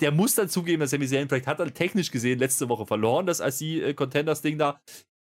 der 0.00 0.10
muss 0.10 0.34
dann 0.34 0.48
zugeben, 0.48 0.80
dass 0.80 0.90
Sami 0.90 1.06
Zayn 1.06 1.28
vielleicht 1.28 1.46
hat 1.46 1.60
er 1.60 1.72
technisch 1.72 2.10
gesehen 2.10 2.38
letzte 2.38 2.68
Woche 2.68 2.86
verloren, 2.86 3.26
das 3.26 3.40
IC-Contenders-Ding 3.40 4.58
da. 4.58 4.80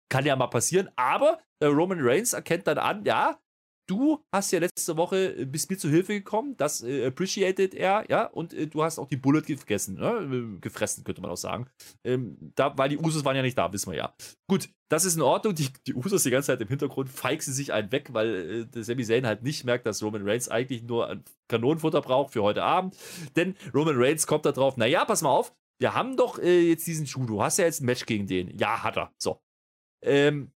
Kann 0.08 0.24
ja 0.24 0.36
mal 0.36 0.46
passieren. 0.46 0.88
Aber 0.96 1.40
äh, 1.58 1.66
Roman 1.66 1.98
Reigns 2.00 2.34
erkennt 2.34 2.66
dann 2.68 2.78
an, 2.78 3.04
ja, 3.04 3.40
du 3.86 4.24
hast 4.32 4.50
ja 4.52 4.58
letzte 4.58 4.96
Woche, 4.96 5.34
äh, 5.36 5.44
bist 5.44 5.70
mir 5.70 5.76
zu 5.76 5.88
Hilfe 5.88 6.14
gekommen, 6.14 6.56
das 6.56 6.82
äh, 6.82 7.06
appreciated 7.06 7.74
er, 7.74 8.04
ja, 8.08 8.26
und 8.26 8.54
äh, 8.54 8.66
du 8.66 8.82
hast 8.82 8.98
auch 8.98 9.08
die 9.08 9.16
Bullet 9.16 9.42
gegessen, 9.42 9.96
ne? 9.96 10.58
gefressen, 10.60 11.04
könnte 11.04 11.20
man 11.20 11.30
auch 11.30 11.36
sagen. 11.36 11.66
Ähm, 12.04 12.36
da, 12.54 12.76
weil 12.76 12.88
die 12.88 12.98
Usos 12.98 13.24
waren 13.24 13.36
ja 13.36 13.42
nicht 13.42 13.58
da, 13.58 13.72
wissen 13.72 13.90
wir 13.90 13.98
ja. 13.98 14.14
Gut, 14.48 14.68
das 14.88 15.04
ist 15.04 15.16
in 15.16 15.22
Ordnung, 15.22 15.54
die, 15.54 15.68
die 15.86 15.94
Usos 15.94 16.22
die 16.22 16.30
ganze 16.30 16.48
Zeit 16.48 16.60
im 16.60 16.68
Hintergrund 16.68 17.08
feixen 17.08 17.52
sich 17.52 17.72
einen 17.72 17.92
weg, 17.92 18.08
weil 18.12 18.34
äh, 18.34 18.66
der 18.66 18.84
Sami 18.84 19.04
Zayn 19.04 19.26
halt 19.26 19.42
nicht 19.42 19.64
merkt, 19.64 19.86
dass 19.86 20.02
Roman 20.02 20.26
Reigns 20.28 20.48
eigentlich 20.48 20.82
nur 20.82 21.22
Kanonenfutter 21.48 22.00
braucht 22.00 22.32
für 22.32 22.42
heute 22.42 22.62
Abend, 22.62 22.96
denn 23.36 23.56
Roman 23.74 23.96
Reigns 23.96 24.26
kommt 24.26 24.46
da 24.46 24.52
drauf, 24.52 24.76
naja, 24.76 25.04
pass 25.04 25.22
mal 25.22 25.30
auf, 25.30 25.52
wir 25.80 25.94
haben 25.94 26.16
doch 26.16 26.38
äh, 26.38 26.68
jetzt 26.68 26.86
diesen 26.86 27.06
Schuh, 27.06 27.26
du 27.26 27.42
hast 27.42 27.58
ja 27.58 27.64
jetzt 27.64 27.80
ein 27.80 27.86
Match 27.86 28.06
gegen 28.06 28.26
den. 28.26 28.56
Ja, 28.56 28.82
hat 28.82 28.96
er. 28.96 29.12
So. 29.18 29.40
Ähm, 30.02 30.52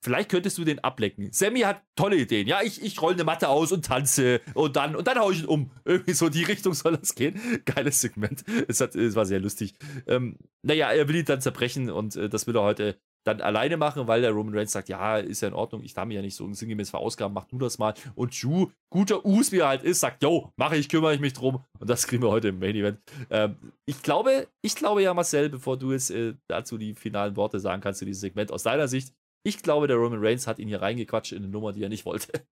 Vielleicht 0.00 0.30
könntest 0.30 0.56
du 0.58 0.64
den 0.64 0.78
ablecken. 0.78 1.32
Sammy 1.32 1.60
hat 1.60 1.82
tolle 1.96 2.16
Ideen. 2.16 2.46
Ja, 2.46 2.60
ich, 2.62 2.82
ich 2.82 3.00
rolle 3.02 3.14
eine 3.14 3.24
Matte 3.24 3.48
aus 3.48 3.72
und 3.72 3.84
tanze 3.84 4.40
und 4.54 4.76
dann, 4.76 4.94
und 4.94 5.06
dann 5.06 5.18
hau 5.18 5.30
ich 5.30 5.40
ihn 5.40 5.46
um. 5.46 5.70
Irgendwie 5.84 6.12
so 6.12 6.28
die 6.28 6.44
Richtung 6.44 6.74
soll 6.74 6.96
das 6.96 7.14
gehen. 7.14 7.40
Geiles 7.64 8.00
Segment. 8.00 8.44
Es, 8.68 8.80
hat, 8.80 8.94
es 8.94 9.16
war 9.16 9.26
sehr 9.26 9.40
lustig. 9.40 9.74
Ähm, 10.06 10.36
naja, 10.62 10.90
er 10.90 11.08
will 11.08 11.16
ihn 11.16 11.24
dann 11.24 11.40
zerbrechen 11.40 11.90
und 11.90 12.16
äh, 12.16 12.28
das 12.28 12.46
will 12.46 12.56
er 12.56 12.62
heute 12.62 12.98
dann 13.24 13.40
alleine 13.40 13.76
machen, 13.76 14.06
weil 14.06 14.22
der 14.22 14.30
Roman 14.30 14.56
Reigns 14.56 14.72
sagt, 14.72 14.88
ja, 14.88 15.18
ist 15.18 15.42
ja 15.42 15.48
in 15.48 15.54
Ordnung, 15.54 15.82
ich 15.82 15.92
darf 15.92 16.06
mich 16.06 16.14
ja 16.14 16.22
nicht 16.22 16.34
so 16.34 16.50
sinngemäß 16.52 16.90
verausgaben, 16.90 17.34
mach 17.34 17.44
du 17.44 17.58
das 17.58 17.78
mal. 17.78 17.94
Und 18.14 18.34
Ju, 18.34 18.70
guter 18.90 19.24
Us, 19.24 19.52
wie 19.52 19.58
er 19.58 19.68
halt 19.68 19.82
ist, 19.82 20.00
sagt, 20.00 20.22
yo, 20.22 20.52
mache 20.56 20.76
ich, 20.76 20.88
kümmere 20.88 21.14
ich 21.14 21.20
mich 21.20 21.34
drum. 21.34 21.62
Und 21.78 21.90
das 21.90 22.06
kriegen 22.06 22.22
wir 22.22 22.30
heute 22.30 22.48
im 22.48 22.58
Main 22.58 22.74
Event. 22.74 23.00
Ähm, 23.30 23.56
ich 23.84 24.02
glaube, 24.02 24.48
ich 24.62 24.74
glaube 24.74 25.02
ja, 25.02 25.12
Marcel, 25.12 25.50
bevor 25.50 25.76
du 25.76 25.92
jetzt 25.92 26.10
äh, 26.10 26.34
dazu 26.48 26.78
die 26.78 26.94
finalen 26.94 27.36
Worte 27.36 27.60
sagen 27.60 27.82
kannst 27.82 27.98
zu 27.98 28.06
diesem 28.06 28.20
Segment, 28.20 28.50
aus 28.50 28.62
deiner 28.62 28.88
Sicht, 28.88 29.12
ich 29.42 29.62
glaube, 29.62 29.86
der 29.86 29.96
Roman 29.96 30.24
Reigns 30.24 30.46
hat 30.46 30.58
ihn 30.58 30.68
hier 30.68 30.82
reingequatscht 30.82 31.32
in 31.32 31.38
eine 31.38 31.48
Nummer, 31.48 31.72
die 31.72 31.82
er 31.82 31.88
nicht 31.88 32.04
wollte. 32.04 32.46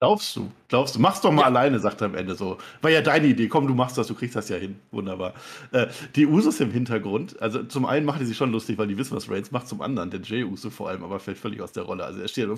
Glaubst 0.00 0.36
du? 0.36 0.52
Glaubst 0.68 0.94
du? 0.94 1.00
Mach's 1.00 1.20
doch 1.20 1.32
mal 1.32 1.42
ja. 1.42 1.46
alleine, 1.46 1.80
sagt 1.80 2.00
er 2.02 2.06
am 2.06 2.14
Ende 2.14 2.36
so. 2.36 2.58
War 2.82 2.90
ja 2.90 3.02
deine 3.02 3.26
Idee. 3.26 3.48
Komm, 3.48 3.66
du 3.66 3.74
machst 3.74 3.98
das, 3.98 4.06
du 4.06 4.14
kriegst 4.14 4.36
das 4.36 4.48
ja 4.48 4.56
hin. 4.56 4.78
Wunderbar. 4.92 5.34
Äh, 5.72 5.88
die 6.14 6.26
Usos 6.26 6.60
im 6.60 6.70
Hintergrund, 6.70 7.40
also 7.42 7.64
zum 7.64 7.84
einen 7.84 8.06
machen 8.06 8.20
die 8.20 8.26
sich 8.26 8.36
schon 8.36 8.52
lustig, 8.52 8.78
weil 8.78 8.86
die 8.86 8.96
wissen, 8.96 9.16
was 9.16 9.28
Reigns 9.28 9.50
macht, 9.50 9.66
zum 9.66 9.80
anderen, 9.80 10.10
der 10.10 10.20
Jay 10.20 10.44
Uso 10.44 10.70
vor 10.70 10.88
allem, 10.88 11.02
aber 11.02 11.18
fällt 11.18 11.38
völlig 11.38 11.60
aus 11.60 11.72
der 11.72 11.82
Rolle. 11.82 12.04
Also 12.04 12.20
er 12.20 12.28
steht 12.28 12.48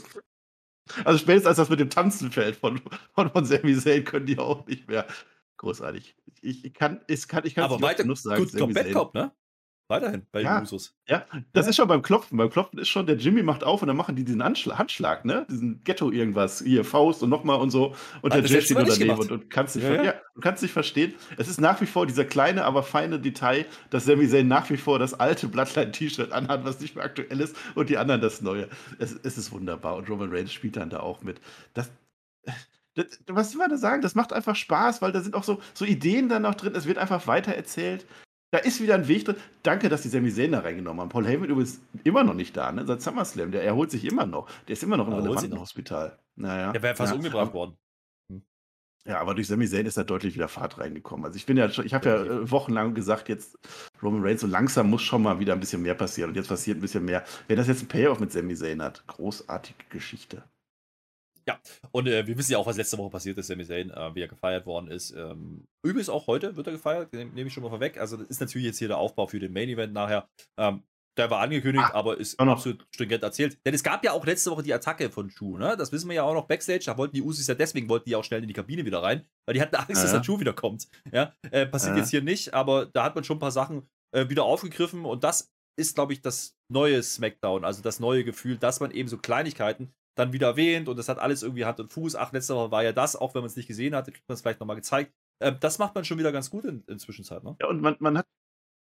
Also 1.04 1.18
spätestens 1.18 1.46
als 1.46 1.56
das 1.56 1.70
mit 1.70 1.80
dem 1.80 1.88
Tanzen 1.88 2.30
fällt 2.30 2.56
von, 2.56 2.78
von, 3.14 3.30
von 3.30 3.44
Sami 3.46 3.74
Zayn, 3.74 4.04
können 4.04 4.26
die 4.26 4.38
auch 4.38 4.66
nicht 4.66 4.86
mehr. 4.88 5.06
Großartig. 5.56 6.14
Ich, 6.42 6.64
ich 6.64 6.74
kann 6.74 7.00
es 7.06 7.26
kann, 7.26 7.46
ich 7.46 7.54
kann 7.54 7.64
aber 7.64 7.80
weiter, 7.80 8.02
genug 8.02 8.18
sagen. 8.18 8.44
Gut, 8.44 8.58
Combat 8.58 8.92
Cop, 8.92 9.14
ne? 9.14 9.32
Weiterhin 9.90 10.24
bei 10.30 10.42
ja, 10.42 10.58
den 10.58 10.62
Usos. 10.62 10.94
Ja, 11.08 11.26
das 11.52 11.66
ja. 11.66 11.70
ist 11.70 11.76
schon 11.76 11.88
beim 11.88 12.00
Klopfen. 12.00 12.38
Beim 12.38 12.48
Klopfen 12.48 12.78
ist 12.78 12.88
schon, 12.88 13.06
der 13.06 13.16
Jimmy 13.16 13.42
macht 13.42 13.64
auf 13.64 13.82
und 13.82 13.88
dann 13.88 13.96
machen 13.96 14.14
die 14.14 14.24
diesen 14.24 14.40
Anschlag, 14.40 14.78
Handschlag, 14.78 15.24
ne? 15.24 15.46
Diesen 15.50 15.82
Ghetto 15.82 16.12
irgendwas, 16.12 16.62
hier 16.62 16.84
Faust 16.84 17.24
und 17.24 17.28
nochmal 17.28 17.58
und 17.58 17.70
so. 17.70 17.96
Und 18.22 18.32
der 18.32 18.44
Jay 18.44 18.62
steht 18.62 18.78
daneben 18.78 19.18
und, 19.18 19.32
und 19.32 19.50
kannst 19.50 19.74
nicht, 19.74 19.84
ja, 19.84 20.00
ja. 20.00 20.14
du 20.36 20.40
kannst 20.40 20.62
nicht 20.62 20.70
verstehen. 20.70 21.14
Es 21.38 21.48
ist 21.48 21.60
nach 21.60 21.80
wie 21.80 21.86
vor 21.86 22.06
dieser 22.06 22.24
kleine, 22.24 22.64
aber 22.66 22.84
feine 22.84 23.18
Detail, 23.18 23.66
dass 23.90 24.04
Sami 24.04 24.28
Zayn 24.28 24.46
nach 24.46 24.70
wie 24.70 24.76
vor 24.76 25.00
das 25.00 25.12
alte 25.12 25.48
Bloodline-T-Shirt 25.48 26.30
anhat, 26.30 26.64
was 26.64 26.78
nicht 26.78 26.94
mehr 26.94 27.04
aktuell 27.04 27.40
ist, 27.40 27.56
und 27.74 27.90
die 27.90 27.98
anderen 27.98 28.20
das 28.20 28.42
neue. 28.42 28.68
Es, 29.00 29.18
es 29.24 29.36
ist 29.38 29.50
wunderbar. 29.50 29.96
Und 29.96 30.08
Roman 30.08 30.30
Reigns 30.30 30.52
spielt 30.52 30.76
dann 30.76 30.90
da 30.90 31.00
auch 31.00 31.22
mit. 31.22 31.40
Das, 31.74 31.90
das, 32.94 33.06
was 33.26 33.50
soll 33.50 33.58
man 33.58 33.70
da 33.70 33.76
sagen? 33.76 34.02
Das 34.02 34.14
macht 34.14 34.32
einfach 34.32 34.54
Spaß, 34.54 35.02
weil 35.02 35.10
da 35.10 35.20
sind 35.20 35.34
auch 35.34 35.42
so, 35.44 35.60
so 35.74 35.84
Ideen 35.84 36.28
dann 36.28 36.42
noch 36.42 36.54
drin. 36.54 36.76
Es 36.76 36.86
wird 36.86 36.98
einfach 36.98 37.26
weitererzählt. 37.26 38.06
Da 38.52 38.58
ist 38.58 38.80
wieder 38.80 38.94
ein 38.96 39.06
Weg 39.06 39.24
drin. 39.24 39.36
Danke, 39.62 39.88
dass 39.88 40.02
die 40.02 40.08
Sami 40.08 40.32
Zayn 40.32 40.52
da 40.52 40.60
reingenommen 40.60 41.00
haben. 41.00 41.08
Paul 41.08 41.26
Heyman 41.26 41.48
übrigens 41.48 41.80
immer 42.02 42.24
noch 42.24 42.34
nicht 42.34 42.56
da, 42.56 42.72
ne? 42.72 42.84
Seit 42.84 43.00
SummerSlam. 43.00 43.52
Der 43.52 43.62
erholt 43.62 43.90
sich 43.90 44.04
immer 44.04 44.26
noch. 44.26 44.48
Der 44.66 44.72
ist 44.72 44.82
immer 44.82 44.96
noch 44.96 45.06
im 45.06 45.14
relevanten 45.14 45.58
Hospital. 45.60 46.18
Naja. 46.34 46.72
Der 46.72 46.82
wäre 46.82 46.96
fast 46.96 47.12
ja. 47.12 47.16
umgebracht 47.16 47.54
worden. 47.54 47.76
Hm. 48.28 48.42
Ja, 49.06 49.20
aber 49.20 49.34
durch 49.34 49.46
Sami 49.46 49.68
Zayn 49.68 49.86
ist 49.86 49.96
da 49.96 50.02
deutlich 50.02 50.34
wieder 50.34 50.48
Fahrt 50.48 50.78
reingekommen. 50.78 51.24
Also 51.24 51.36
ich 51.36 51.46
bin 51.46 51.56
ja 51.56 51.66
ich 51.66 51.94
habe 51.94 52.08
ja 52.08 52.16
äh, 52.24 52.50
wochenlang 52.50 52.94
gesagt, 52.94 53.28
jetzt 53.28 53.56
Roman 54.02 54.24
Reigns, 54.24 54.40
so 54.40 54.48
langsam 54.48 54.90
muss 54.90 55.02
schon 55.02 55.22
mal 55.22 55.38
wieder 55.38 55.52
ein 55.52 55.60
bisschen 55.60 55.82
mehr 55.82 55.94
passieren. 55.94 56.30
Und 56.30 56.36
jetzt 56.36 56.48
passiert 56.48 56.78
ein 56.78 56.82
bisschen 56.82 57.04
mehr. 57.04 57.24
Wenn 57.46 57.56
das 57.56 57.68
jetzt 57.68 57.82
ein 57.82 57.88
Payoff 57.88 58.18
mit 58.18 58.32
Sami 58.32 58.56
Zayn 58.56 58.82
hat, 58.82 59.06
großartige 59.06 59.84
Geschichte. 59.90 60.42
Ja, 61.50 61.60
und 61.90 62.06
äh, 62.06 62.26
wir 62.26 62.38
wissen 62.38 62.52
ja 62.52 62.58
auch, 62.58 62.66
was 62.66 62.76
letzte 62.76 62.96
Woche 62.98 63.10
passiert 63.10 63.36
ist, 63.38 63.48
Sami 63.48 63.64
Zayn, 63.64 63.90
äh, 63.90 64.14
wie 64.14 64.22
er 64.22 64.28
gefeiert 64.28 64.66
worden 64.66 64.88
ist. 64.88 65.10
Ähm, 65.10 65.66
übrigens 65.82 66.08
auch 66.08 66.26
heute 66.28 66.56
wird 66.56 66.66
er 66.68 66.74
gefeiert, 66.74 67.12
nehme 67.12 67.42
ich 67.42 67.52
schon 67.52 67.62
mal 67.62 67.70
vorweg. 67.70 67.98
Also 67.98 68.16
das 68.16 68.28
ist 68.28 68.40
natürlich 68.40 68.66
jetzt 68.66 68.78
hier 68.78 68.88
der 68.88 68.98
Aufbau 68.98 69.26
für 69.26 69.40
den 69.40 69.52
Main 69.52 69.68
Event 69.68 69.92
nachher. 69.92 70.28
Ähm, 70.56 70.84
der 71.16 71.28
war 71.28 71.40
angekündigt, 71.40 71.84
ah, 71.88 71.94
aber 71.94 72.18
ist 72.18 72.38
absolut 72.38 72.86
stringent 72.94 73.24
erzählt. 73.24 73.58
Denn 73.66 73.74
es 73.74 73.82
gab 73.82 74.04
ja 74.04 74.12
auch 74.12 74.24
letzte 74.24 74.52
Woche 74.52 74.62
die 74.62 74.72
Attacke 74.72 75.10
von 75.10 75.28
Chu, 75.28 75.58
ne? 75.58 75.76
Das 75.76 75.90
wissen 75.90 76.08
wir 76.08 76.14
ja 76.14 76.22
auch 76.22 76.34
noch 76.34 76.46
backstage. 76.46 76.84
Da 76.86 76.96
wollten 76.96 77.14
die 77.14 77.22
Usis 77.22 77.48
ja 77.48 77.54
deswegen 77.54 77.88
wollten 77.88 78.08
die 78.08 78.14
auch 78.14 78.24
schnell 78.24 78.42
in 78.42 78.48
die 78.48 78.54
Kabine 78.54 78.84
wieder 78.84 79.02
rein, 79.02 79.26
weil 79.44 79.54
die 79.54 79.60
hatten 79.60 79.74
Angst, 79.74 79.96
ja. 79.96 80.02
dass 80.02 80.12
der 80.12 80.22
Chu 80.22 80.38
wieder 80.38 80.52
kommt. 80.52 80.88
Ja, 81.12 81.34
äh, 81.50 81.66
passiert 81.66 81.96
ja. 81.96 82.02
jetzt 82.02 82.10
hier 82.10 82.22
nicht, 82.22 82.54
aber 82.54 82.86
da 82.86 83.02
hat 83.02 83.16
man 83.16 83.24
schon 83.24 83.38
ein 83.38 83.40
paar 83.40 83.50
Sachen 83.50 83.88
äh, 84.14 84.28
wieder 84.28 84.44
aufgegriffen 84.44 85.04
und 85.04 85.24
das 85.24 85.52
ist, 85.76 85.94
glaube 85.94 86.12
ich, 86.12 86.20
das 86.20 86.56
neue 86.70 87.02
SmackDown, 87.02 87.64
also 87.64 87.82
das 87.82 88.00
neue 88.00 88.22
Gefühl, 88.22 88.56
dass 88.56 88.80
man 88.80 88.90
eben 88.90 89.08
so 89.08 89.18
Kleinigkeiten 89.18 89.92
dann 90.14 90.32
wieder 90.32 90.48
erwähnt 90.48 90.88
und 90.88 90.98
es 90.98 91.08
hat 91.08 91.18
alles 91.18 91.42
irgendwie 91.42 91.64
Hand 91.64 91.80
und 91.80 91.92
Fuß. 91.92 92.16
Ach, 92.16 92.32
letzte 92.32 92.54
Woche 92.54 92.70
war 92.70 92.82
ja 92.82 92.92
das, 92.92 93.16
auch 93.16 93.34
wenn 93.34 93.42
man 93.42 93.48
es 93.48 93.56
nicht 93.56 93.68
gesehen 93.68 93.94
hat, 93.94 94.06
kriegt 94.06 94.28
man 94.28 94.34
es 94.34 94.42
vielleicht 94.42 94.60
nochmal 94.60 94.76
gezeigt. 94.76 95.12
Ähm, 95.40 95.56
das 95.60 95.78
macht 95.78 95.94
man 95.94 96.04
schon 96.04 96.18
wieder 96.18 96.32
ganz 96.32 96.50
gut 96.50 96.64
in, 96.64 96.84
in 96.86 96.98
Zwischenzeit. 96.98 97.42
Ne? 97.42 97.56
Ja, 97.60 97.68
und 97.68 97.80
man, 97.80 97.96
man 97.98 98.18
hat, 98.18 98.26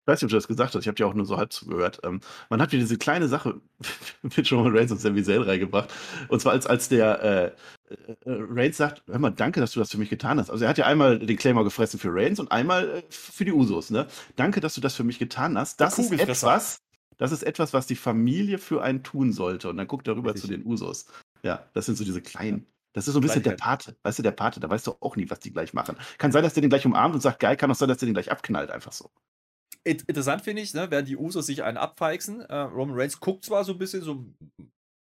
ich 0.03 0.07
weiß 0.09 0.21
nicht, 0.21 0.25
ob 0.25 0.31
du 0.31 0.37
das 0.37 0.49
gesagt 0.49 0.75
hast, 0.75 0.83
ich 0.83 0.89
habe 0.89 0.97
dir 0.97 1.07
auch 1.07 1.15
nur 1.15 1.25
so 1.25 1.37
halb 1.37 1.53
zugehört. 1.53 2.01
Ähm, 2.03 2.21
man 2.51 2.61
hat 2.61 2.73
wieder 2.73 2.83
diese 2.83 2.99
kleine 2.99 3.29
Sache 3.29 3.61
mit 4.23 4.53
Roman 4.53 4.77
Reigns 4.77 4.93
und 4.93 5.01
Sami 5.01 5.23
Zayn 5.23 5.43
reingebracht. 5.43 5.93
Und 6.29 6.41
zwar 6.41 6.53
als, 6.53 6.67
als 6.67 6.89
der 6.89 7.23
äh, 7.23 7.47
äh, 7.93 8.17
Reigns 8.27 8.77
sagt, 8.77 9.03
hör 9.07 9.19
mal, 9.19 9.31
danke, 9.31 9.61
dass 9.61 9.73
du 9.73 9.81
das 9.81 9.91
für 9.91 9.99
mich 9.99 10.11
getan 10.11 10.39
hast. 10.39 10.51
Also 10.51 10.65
er 10.65 10.71
hat 10.71 10.79
ja 10.79 10.87
einmal 10.87 11.19
den 11.19 11.37
Claimer 11.37 11.65
gefressen 11.65 11.99
für 11.99 12.13
Reigns 12.13 12.41
und 12.41 12.51
einmal 12.51 12.89
äh, 12.89 13.03
für 13.11 13.45
die 13.45 13.53
Usos. 13.53 13.91
Ne? 13.91 14.07
Danke, 14.37 14.61
dass 14.61 14.75
du 14.75 14.81
das 14.81 14.95
für 14.95 15.05
mich 15.05 15.19
getan 15.19 15.57
hast. 15.57 15.81
Das 15.81 15.99
ist 15.99 16.13
etwas, 16.13 16.83
das 17.23 17.31
ist 17.31 17.45
etwas, 17.45 17.73
was 17.73 17.87
die 17.87 17.95
Familie 17.95 18.59
für 18.59 18.83
einen 18.83 19.05
tun 19.05 19.33
sollte. 19.33 19.69
Und 19.69 19.77
dann 19.77 19.87
guckt 19.87 20.09
er 20.09 20.17
rüber 20.17 20.35
zu 20.35 20.49
den 20.49 20.67
Usos. 20.67 21.07
Ja, 21.45 21.71
das 21.73 21.87
sind 21.87 21.97
so 21.97 22.03
diese 22.03 22.21
kleinen. 22.21 22.67
Das 22.95 23.07
ist 23.07 23.15
so 23.15 23.21
ein 23.21 23.23
bisschen 23.23 23.45
der 23.45 23.53
Pate. 23.53 23.97
Weißt 24.03 24.19
du, 24.19 24.25
der 24.25 24.33
Pate, 24.33 24.59
da 24.59 24.69
weißt 24.69 24.89
du 24.89 24.97
auch 24.99 25.15
nie, 25.15 25.31
was 25.31 25.39
die 25.39 25.53
gleich 25.53 25.73
machen. 25.73 25.97
Kann 26.19 26.33
sein, 26.33 26.43
dass 26.43 26.55
der 26.55 26.63
den 26.63 26.71
gleich 26.71 26.85
umarmt 26.85 27.15
und 27.15 27.21
sagt, 27.21 27.39
geil, 27.39 27.57
kann 27.57 27.71
auch 27.71 27.77
sein, 27.77 27.89
dass 27.89 27.99
der 27.99 28.09
den 28.09 28.15
gleich 28.15 28.33
abknallt, 28.33 28.73
einfach 28.73 28.91
so. 28.91 29.09
interessant 29.85 30.43
finde 30.43 30.63
ich, 30.63 30.75
ne, 30.75 30.91
während 30.91 31.07
die 31.07 31.17
Usos 31.17 31.47
sich 31.47 31.63
einen 31.63 31.77
abfeixen, 31.77 32.41
äh, 32.41 32.57
Roman 32.57 32.99
Reigns 32.99 33.21
guckt 33.21 33.45
zwar 33.45 33.63
so 33.63 33.73
ein 33.73 33.79
bisschen 33.79 34.03
so, 34.03 34.27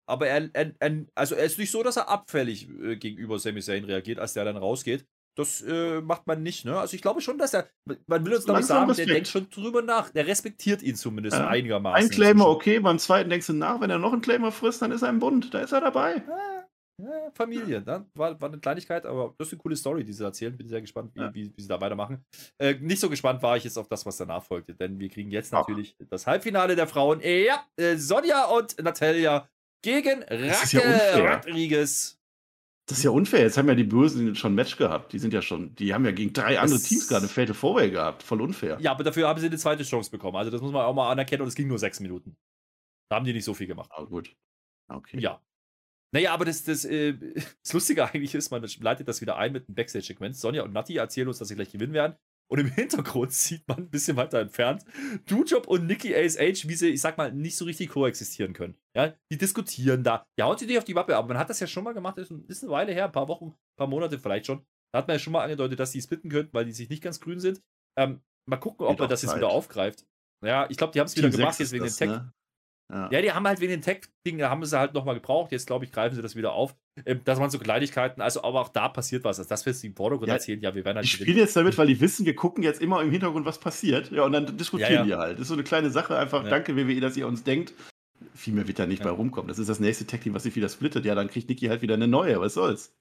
aber 0.09 0.27
er, 0.27 0.49
er, 0.55 0.73
er, 0.79 1.05
also 1.15 1.35
er 1.35 1.45
ist 1.45 1.59
nicht 1.59 1.71
so, 1.71 1.83
dass 1.83 1.97
er 1.97 2.09
abfällig 2.09 2.69
äh, 2.81 2.97
gegenüber 2.97 3.39
Sami 3.39 3.61
Zayn 3.61 3.85
reagiert, 3.85 4.19
als 4.19 4.33
der 4.33 4.47
dann 4.47 4.57
rausgeht. 4.57 5.07
Das 5.37 5.61
äh, 5.63 6.01
macht 6.01 6.27
man 6.27 6.43
nicht, 6.43 6.65
ne? 6.65 6.79
Also 6.79 6.95
ich 6.95 7.03
glaube 7.03 7.21
schon, 7.21 7.37
dass 7.37 7.53
er, 7.53 7.69
man 8.07 8.25
will 8.25 8.35
uns 8.35 8.49
ich 8.49 8.67
sagen, 8.67 8.93
der 8.95 9.07
denkt 9.07 9.29
schon 9.29 9.51
drüber 9.51 9.83
nach, 9.83 10.11
der 10.11 10.27
respektiert 10.27 10.83
ihn 10.83 10.97
zumindest 10.97 11.37
ja. 11.37 11.47
einigermaßen. 11.47 12.05
Ein 12.05 12.11
Claimer 12.11 12.49
okay, 12.49 12.81
beim 12.81 12.99
zweiten 12.99 13.29
denkst 13.29 13.47
du 13.47 13.53
nach, 13.53 13.81
wenn 13.81 13.91
er 13.91 13.99
noch 13.99 14.13
einen 14.13 14.23
Claimer 14.23 14.51
frisst, 14.51 14.81
dann 14.81 14.93
ist 14.93 15.03
er 15.03 15.11
im 15.11 15.19
Bund, 15.19 15.53
da 15.53 15.61
ist 15.61 15.73
er 15.73 15.83
dabei. 15.83 16.23
Ja. 16.27 16.57
Ja, 16.99 17.31
Familie, 17.35 17.83
ne? 17.83 18.07
war, 18.15 18.41
war 18.41 18.49
eine 18.49 18.59
Kleinigkeit, 18.59 19.05
aber 19.05 19.35
das 19.37 19.49
ist 19.49 19.53
eine 19.53 19.61
coole 19.61 19.77
Story, 19.77 20.03
die 20.03 20.15
sie 20.15 20.25
erzählen. 20.25 20.57
Bin 20.57 20.67
sehr 20.67 20.81
gespannt, 20.81 21.11
wie, 21.15 21.35
wie, 21.35 21.53
wie, 21.55 21.61
sie 21.61 21.69
da 21.69 21.79
weitermachen. 21.79 22.25
Äh, 22.59 22.77
nicht 22.81 23.01
so 23.01 23.11
gespannt 23.11 23.43
war 23.43 23.55
ich 23.59 23.65
jetzt 23.65 23.77
auf 23.77 23.89
das, 23.89 24.07
was 24.07 24.17
danach 24.17 24.43
folgte, 24.43 24.75
denn 24.75 24.99
wir 24.99 25.11
kriegen 25.11 25.31
jetzt 25.31 25.53
natürlich 25.53 25.95
Ach. 26.01 26.07
das 26.09 26.27
Halbfinale 26.27 26.75
der 26.75 26.87
Frauen. 26.87 27.21
Ja, 27.21 27.67
äh, 27.77 27.97
Sonja 27.97 28.47
und 28.47 28.83
Natalia 28.83 29.47
gegen 29.83 30.23
Raquel 30.23 30.81
ja 30.81 31.37
Rodriguez. 31.37 32.16
Das 32.89 32.99
ist 32.99 33.05
ja 33.05 33.11
unfair. 33.11 33.41
Jetzt 33.41 33.59
haben 33.59 33.69
ja 33.69 33.75
die 33.75 33.85
Bösen 33.85 34.37
schon 34.37 34.53
ein 34.53 34.55
Match 34.55 34.77
gehabt. 34.77 35.13
Die 35.13 35.19
sind 35.19 35.33
ja 35.33 35.43
schon, 35.43 35.75
die 35.75 35.93
haben 35.93 36.05
ja 36.05 36.13
gegen 36.13 36.33
drei 36.33 36.59
andere 36.61 36.79
das 36.79 36.89
Teams 36.89 37.09
gerade 37.09 37.27
Fatal 37.27 37.55
Vorway 37.55 37.91
gehabt. 37.91 38.23
Voll 38.23 38.41
unfair. 38.41 38.79
Ja, 38.81 38.93
aber 38.93 39.03
dafür 39.03 39.27
haben 39.27 39.41
sie 39.41 39.47
eine 39.47 39.59
zweite 39.59 39.83
Chance 39.83 40.11
bekommen. 40.11 40.37
Also 40.37 40.53
das 40.53 40.61
muss 40.61 40.73
man 40.73 40.85
auch 40.85 40.95
mal 40.95 41.11
anerkennen 41.11 41.43
und 41.43 41.49
es 41.49 41.57
ging 41.57 41.67
nur 41.67 41.81
sechs 41.81 41.99
Minuten. 41.99 42.37
Da 43.11 43.17
haben 43.17 43.25
die 43.25 43.33
nicht 43.33 43.45
so 43.45 43.55
viel 43.55 43.67
gemacht. 43.67 43.91
Ah, 43.93 44.05
gut. 44.05 44.37
Okay. 44.89 45.19
Ja. 45.19 45.43
Naja, 46.13 46.33
aber 46.33 46.45
das, 46.45 46.63
das, 46.63 46.85
äh, 46.85 47.15
das 47.63 47.73
Lustige 47.73 48.05
eigentlich 48.05 48.35
ist, 48.37 48.51
man 48.51 48.65
leitet 48.81 49.09
das 49.09 49.21
wieder 49.21 49.37
ein 49.37 49.53
mit 49.53 49.69
einem 49.69 49.75
Backstage-Segment. 49.75 50.37
Sonja 50.37 50.63
und 50.63 50.73
Nati 50.73 50.97
erzählen 50.97 51.27
uns, 51.27 51.39
dass 51.39 51.49
sie 51.49 51.57
gleich 51.57 51.73
gewinnen 51.73 51.93
werden. 51.93 52.17
Und 52.49 52.61
im 52.61 52.67
Hintergrund 52.75 53.33
sieht 53.33 53.67
man 53.69 53.79
ein 53.79 53.91
bisschen 53.91 54.17
weiter 54.17 54.41
entfernt 54.41 54.85
Dujob 55.27 55.67
und 55.67 55.87
Nikki 55.87 56.15
ASH, 56.15 56.69
wie 56.69 56.75
sie, 56.75 56.89
ich 56.89 57.01
sag 57.01 57.19
mal, 57.19 57.33
nicht 57.33 57.57
so 57.57 57.65
richtig 57.65 57.91
koexistieren 57.91 58.53
können. 58.53 58.77
Ja, 58.95 59.15
die 59.31 59.39
diskutieren 59.39 60.05
da. 60.05 60.25
Ja, 60.39 60.47
haut 60.47 60.59
sie 60.59 60.67
nicht 60.67 60.79
auf 60.79 60.85
die 60.85 60.95
Wappe, 60.95 61.17
aber 61.17 61.29
man 61.29 61.39
hat 61.39 61.51
das 61.51 61.61
ja 61.61 61.67
schon 61.67 61.85
mal 61.85 61.95
gemacht, 61.95 62.19
ist, 62.19 62.31
ist 62.49 62.63
eine 62.63 62.73
Weile 62.73 62.93
her, 62.93 63.07
ein 63.07 63.13
paar 63.13 63.29
Wochen, 63.29 63.47
ein 63.47 63.77
paar 63.77 63.89
Monate 63.89 64.19
vielleicht 64.19 64.47
schon. 64.47 64.65
Da 64.93 65.01
hat 65.01 65.09
man 65.09 65.17
ja 65.17 65.19
schon 65.19 65.33
mal 65.33 65.43
angedeutet, 65.43 65.79
dass 65.81 65.91
die 65.91 66.01
splitten 66.01 66.31
könnten, 66.31 66.55
weil 66.55 66.65
die 66.65 66.73
sich 66.73 66.89
nicht 66.89 67.03
ganz 67.03 67.21
grün 67.21 67.41
sind. 67.41 67.61
Ähm, 67.99 68.23
mal 68.49 68.57
gucken, 68.57 68.87
ob 68.87 69.01
er 69.01 69.09
das 69.09 69.23
jetzt 69.23 69.37
wieder 69.37 69.49
aufgreift. 69.49 70.07
Ja, 70.45 70.69
ich 70.71 70.77
glaube, 70.77 70.93
die 70.93 71.01
haben 71.01 71.07
es 71.07 71.17
wieder 71.17 71.31
gemacht, 71.31 71.59
jetzt 71.59 71.73
wegen 71.73 71.85
den 71.85 71.93
Tech. 71.93 72.09
Ne? 72.09 72.33
Ja. 72.93 73.11
ja. 73.11 73.23
die 73.23 73.33
haben 73.33 73.47
halt 73.47 73.61
wegen 73.61 73.71
den 73.71 73.83
Tech-Dingen, 73.83 74.39
da 74.39 74.51
haben 74.51 74.65
sie 74.65 74.79
halt 74.79 74.95
nochmal 74.95 75.15
gebraucht. 75.15 75.53
Jetzt, 75.53 75.67
glaube 75.67 75.85
ich, 75.85 75.93
greifen 75.93 76.15
sie 76.15 76.23
das 76.23 76.37
wieder 76.37 76.53
auf. 76.53 76.77
Ähm, 77.05 77.21
das 77.25 77.39
waren 77.41 77.51
so 77.51 77.59
Kleinigkeiten. 77.59 78.21
Also, 78.21 78.43
aber 78.45 78.61
auch 78.61 78.69
da 78.69 78.89
passiert 78.89 79.25
was. 79.25 79.39
Also, 79.39 79.49
das 79.49 79.67
wirst 79.67 79.83
du 79.83 79.89
im 79.89 79.97
Vordergrund 79.97 80.29
ja, 80.29 80.35
erzählen. 80.35 80.61
Ja, 80.61 80.75
wir 80.75 80.85
werden 80.85 80.97
halt. 80.97 81.05
Die 81.05 81.11
spielen 81.11 81.37
jetzt 81.39 81.57
damit, 81.57 81.77
weil 81.79 81.89
die 81.89 82.01
wissen, 82.01 82.25
wir 82.25 82.37
gucken 82.37 82.63
jetzt 82.63 82.81
immer 82.81 83.03
im 83.03 83.11
Hintergrund, 83.11 83.45
was 83.45 83.59
passiert. 83.59 84.11
Ja, 84.13 84.25
und 84.25 84.33
dann 84.33 84.57
diskutieren 84.57 84.93
ja, 84.93 85.05
die 85.05 85.15
halt. 85.15 85.35
Das 85.35 85.43
ist 85.43 85.49
so 85.49 85.55
eine 85.55 85.65
kleine 85.65 85.91
Sache. 85.91 86.17
Einfach, 86.17 86.49
danke, 86.49 86.77
WWE, 86.77 87.01
dass 87.01 87.17
ihr 87.17 87.27
uns 87.27 87.43
denkt. 87.43 87.73
Viel 88.35 88.55
mehr 88.55 88.67
wird 88.67 88.79
da 88.79 88.87
nicht 88.87 89.03
bei 89.03 89.11
rumkommen. 89.11 89.49
Das 89.49 89.59
ist 89.59 89.69
das 89.69 89.81
nächste 89.81 90.07
Tech-Team, 90.07 90.33
was 90.35 90.45
sich 90.45 90.57
wieder 90.57 90.69
splittet. 90.69 91.05
Ja, 91.05 91.15
dann 91.15 91.29
kriegt 91.29 91.49
Niki 91.49 91.67
halt 91.67 91.83
wieder 91.83 91.95
eine 91.95 92.09
neue. 92.09 92.41
Was 92.41 92.55
soll's? 92.55 92.95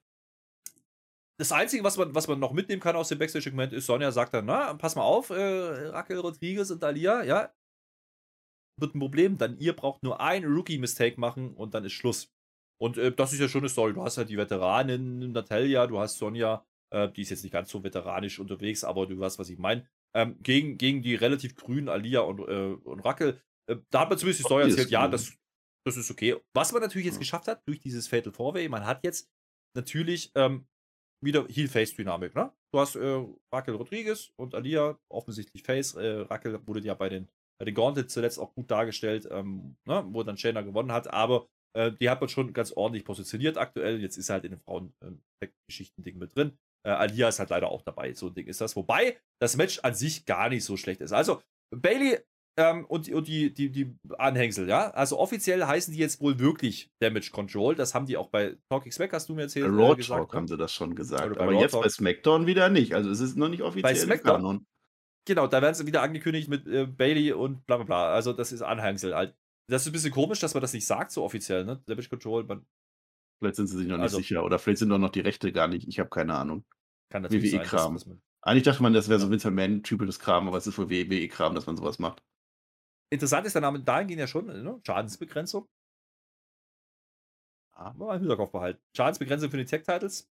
Das 1.38 1.52
Einzige, 1.52 1.84
was 1.84 1.98
man, 1.98 2.16
was 2.16 2.28
man 2.28 2.40
noch 2.40 2.54
mitnehmen 2.54 2.82
kann 2.82 2.96
aus 2.96 3.10
dem 3.10 3.20
Backstage-Segment, 3.20 3.74
ist, 3.74 3.88
Sonja 3.88 4.12
sagt 4.12 4.34
dann, 4.34 4.46
na, 4.46 4.74
pass 4.74 4.96
mal 4.96 5.04
auf, 5.04 5.32
äh, 5.32 5.90
Raquel 5.90 6.20
Rodriguez 6.20 6.72
und 6.72 6.82
Dalia, 6.82 7.24
ja, 7.24 7.50
wird 8.78 8.96
ein 8.96 9.00
Problem, 9.00 9.38
dann 9.38 9.58
ihr 9.58 9.74
braucht 9.74 10.04
nur 10.04 10.20
ein 10.20 10.44
Rookie-Mistake 10.44 11.20
machen 11.20 11.54
und 11.54 11.74
dann 11.74 11.86
ist 11.86 11.94
Schluss. 11.94 12.32
Und 12.82 12.98
äh, 12.98 13.12
das 13.12 13.34
ist 13.34 13.40
ja 13.40 13.48
schon 13.48 13.62
eine 13.62 13.70
Story. 13.70 13.94
Du 13.94 14.04
hast 14.04 14.18
halt 14.18 14.30
die 14.30 14.38
Veteranin 14.38 15.32
Natalia, 15.32 15.88
du 15.88 16.00
hast 16.00 16.18
Sonja, 16.18 16.66
äh, 16.92 17.10
die 17.10 17.22
ist 17.22 17.30
jetzt 17.30 17.44
nicht 17.44 17.54
ganz 17.54 17.70
so 17.70 17.84
veteranisch 17.84 18.40
unterwegs, 18.40 18.84
aber 18.84 19.08
du 19.08 19.18
weißt, 19.20 19.40
was 19.40 19.50
ich 19.50 19.58
meine. 19.58 19.88
Ähm, 20.14 20.38
gegen, 20.42 20.78
gegen 20.78 21.02
die 21.02 21.16
relativ 21.16 21.56
grünen 21.56 21.90
Alia 21.90 22.22
und, 22.22 22.40
äh, 22.40 22.78
und 22.84 23.02
Rackel. 23.02 23.42
Äh, 23.70 23.78
da 23.90 24.02
hat 24.02 24.10
man 24.10 24.18
zumindest 24.18 24.40
die 24.40 24.46
Story 24.46 24.64
erzählt, 24.64 24.90
ja, 24.90 25.08
das, 25.08 25.34
das 25.86 25.98
ist 25.98 26.12
okay. 26.12 26.38
Was 26.54 26.72
man 26.72 26.82
natürlich 26.82 27.06
jetzt 27.06 27.16
ja. 27.16 27.20
geschafft 27.20 27.48
hat, 27.48 27.68
durch 27.68 27.80
dieses 27.80 28.08
Fatal 28.08 28.32
Four-Way, 28.32 28.70
man 28.70 28.86
hat 28.86 29.04
jetzt 29.04 29.30
natürlich 29.76 30.32
ähm, 30.36 30.68
wieder 31.24 31.48
Heel-Face-Dynamik, 31.48 32.36
ne? 32.36 32.52
Du 32.74 32.80
hast 32.80 32.96
äh, 32.96 33.26
Raquel 33.54 33.76
Rodriguez 33.76 34.32
und 34.38 34.54
Alia, 34.54 35.00
offensichtlich 35.10 35.64
Face. 35.64 35.96
Äh, 35.96 36.22
Raquel 36.22 36.60
wurde 36.68 36.82
ja 36.82 36.94
bei 36.94 37.10
den 37.10 37.30
bei 37.60 37.66
den 37.66 37.76
Gauntlet 37.76 38.10
zuletzt 38.10 38.40
auch 38.40 38.54
gut 38.54 38.70
dargestellt, 38.72 39.28
ähm, 39.32 39.76
ne, 39.86 40.06
wo 40.10 40.24
dann 40.24 40.38
Shayna 40.38 40.62
gewonnen 40.62 40.92
hat, 40.92 41.12
aber 41.12 41.48
äh, 41.76 41.92
die 41.92 42.10
hat 42.10 42.22
man 42.22 42.30
schon 42.30 42.54
ganz 42.54 42.72
ordentlich 42.72 43.06
positioniert 43.06 43.58
aktuell. 43.58 44.02
Jetzt 44.02 44.18
ist 44.18 44.30
er 44.30 44.34
halt 44.34 44.46
in 44.46 44.52
den 44.52 44.60
Frauen-Geschichten-Ding 44.60 46.18
mit 46.18 46.36
drin. 46.36 46.58
Äh, 46.86 46.92
Alia 46.92 47.30
ist 47.30 47.40
halt 47.40 47.50
leider 47.50 47.70
auch 47.70 47.82
dabei, 47.82 48.14
so 48.14 48.28
ein 48.28 48.34
Ding 48.34 48.48
ist 48.48 48.62
das. 48.62 48.76
Wobei 48.76 49.18
das 49.42 49.58
Match 49.58 49.80
an 49.80 49.96
sich 49.96 50.26
gar 50.26 50.50
nicht 50.50 50.64
so 50.64 50.78
schlecht 50.78 51.02
ist. 51.02 51.12
Also, 51.12 51.42
Bailey 51.76 52.20
ähm, 52.58 52.86
und, 52.86 53.10
und 53.10 53.28
die, 53.28 53.54
die, 53.54 53.70
die 53.70 53.98
Anhängsel, 54.18 54.70
ja. 54.70 54.90
Also 54.92 55.20
offiziell 55.20 55.66
heißen 55.66 55.94
die 55.94 56.00
jetzt 56.00 56.22
wohl 56.22 56.40
wirklich 56.40 56.90
Damage 57.02 57.32
Control. 57.32 57.76
Das 57.76 57.94
haben 57.94 58.06
die 58.06 58.16
auch 58.16 58.30
bei 58.30 58.56
Talking 58.70 58.94
Smack, 58.94 59.12
hast 59.12 59.28
du 59.28 59.36
mir 59.36 59.44
erzählt. 59.44 59.66
Bei 59.66 59.74
Raw 59.74 59.94
äh, 59.94 59.96
gesagt, 59.98 60.20
Talk 60.20 60.34
ne? 60.34 60.38
haben 60.38 60.48
sie 60.48 60.58
das 60.58 60.72
schon 60.72 60.96
gesagt. 60.96 61.38
Aber 61.38 61.52
jetzt 61.54 61.74
bei 61.74 61.90
SmackDown 61.90 62.48
wieder 62.48 62.70
nicht. 62.70 62.96
Also 62.96 63.10
es 63.10 63.20
ist 63.20 63.36
noch 63.36 63.50
nicht 63.50 63.62
offiziell. 63.62 63.94
Bei 63.94 63.96
SmackDown. 63.96 64.66
Genau, 65.26 65.48
da 65.48 65.62
werden 65.62 65.74
sie 65.74 65.88
wieder 65.88 66.04
angekündigt 66.04 66.48
mit 66.50 66.68
äh, 66.68 66.86
Bailey 66.86 67.34
und 67.34 67.66
bla 67.66 67.78
bla 67.78 67.86
bla. 67.86 68.14
Also, 68.14 68.32
das 68.32 68.52
ist 68.52 68.62
Anhängsel 68.62 69.16
halt. 69.16 69.36
Das 69.68 69.82
ist 69.82 69.88
ein 69.88 69.94
bisschen 69.94 70.12
komisch, 70.12 70.40
dass 70.40 70.54
man 70.54 70.62
das 70.62 70.74
nicht 70.74 70.86
sagt, 70.86 71.12
so 71.12 71.24
offiziell, 71.24 71.66
ne? 71.66 71.82
Damage 71.88 72.10
Control. 72.10 72.44
Man 72.44 72.66
vielleicht 73.40 73.56
sind 73.56 73.68
sie 73.68 73.78
sich 73.78 73.88
noch 73.88 73.98
also, 73.98 74.18
nicht 74.18 74.28
sicher. 74.28 74.44
Oder 74.44 74.60
vielleicht 74.60 74.80
sind 74.80 74.90
doch 74.90 75.00
noch 75.00 75.10
die 75.10 75.22
Rechte 75.22 75.52
gar 75.52 75.68
nicht. 75.68 75.88
Ich 75.88 76.00
habe 76.00 76.10
keine 76.10 76.36
Ahnung. 76.36 76.64
Kann 77.10 77.24
natürlich 77.24 77.54
WWE 77.54 77.64
Kram. 77.64 78.00
Eigentlich 78.42 78.64
dachte 78.64 78.84
man, 78.84 78.94
das 78.94 79.10
wäre 79.10 79.20
so 79.20 79.32
Vince 79.32 79.50
McMahon-typisches 79.50 80.20
Kram, 80.20 80.48
aber 80.48 80.58
es 80.58 80.68
ist 80.68 80.78
wohl 80.78 80.90
WWE-Kram, 80.90 81.56
dass 81.56 81.66
man 81.66 81.76
sowas 81.76 81.98
macht. 81.98 82.24
Interessant 83.12 83.48
ist 83.48 83.54
der 83.54 83.64
Name 83.64 83.80
dahingehend 83.80 84.20
ja 84.20 84.28
schon, 84.28 84.46
ne? 84.46 84.80
Schadensbegrenzung. 84.86 85.68
Ah. 87.74 87.94
Mal 87.94 88.16
im 88.16 88.22
Hinterkopf 88.22 88.52
behalten. 88.52 88.80
Schadensbegrenzung 88.96 89.50
für 89.50 89.58
die 89.58 89.66
Tech-Titles. 89.66 90.32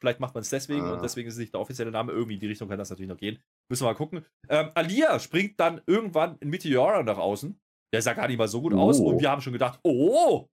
Vielleicht 0.00 0.20
macht 0.20 0.34
man 0.34 0.42
es 0.42 0.50
deswegen 0.50 0.84
ah. 0.84 0.94
und 0.94 1.02
deswegen 1.02 1.28
ist 1.28 1.34
es 1.34 1.40
nicht 1.40 1.54
der 1.54 1.60
offizielle 1.60 1.90
Name. 1.90 2.12
Irgendwie 2.12 2.34
in 2.34 2.40
die 2.40 2.46
Richtung 2.46 2.68
kann 2.68 2.78
das 2.78 2.90
natürlich 2.90 3.10
noch 3.10 3.18
gehen. 3.18 3.42
Müssen 3.70 3.84
wir 3.84 3.90
mal 3.90 3.94
gucken. 3.94 4.24
Ähm, 4.48 4.70
Alia 4.74 5.18
springt 5.18 5.58
dann 5.58 5.80
irgendwann 5.86 6.36
in 6.38 6.50
Meteora 6.50 7.02
nach 7.02 7.18
außen. 7.18 7.58
Der 7.92 8.02
sah 8.02 8.12
gar 8.12 8.28
nicht 8.28 8.38
mal 8.38 8.48
so 8.48 8.60
gut 8.60 8.74
oh. 8.74 8.78
aus. 8.78 9.00
Und 9.00 9.20
wir 9.20 9.30
haben 9.30 9.40
schon 9.40 9.52
gedacht, 9.52 9.80
oh, 9.82 10.48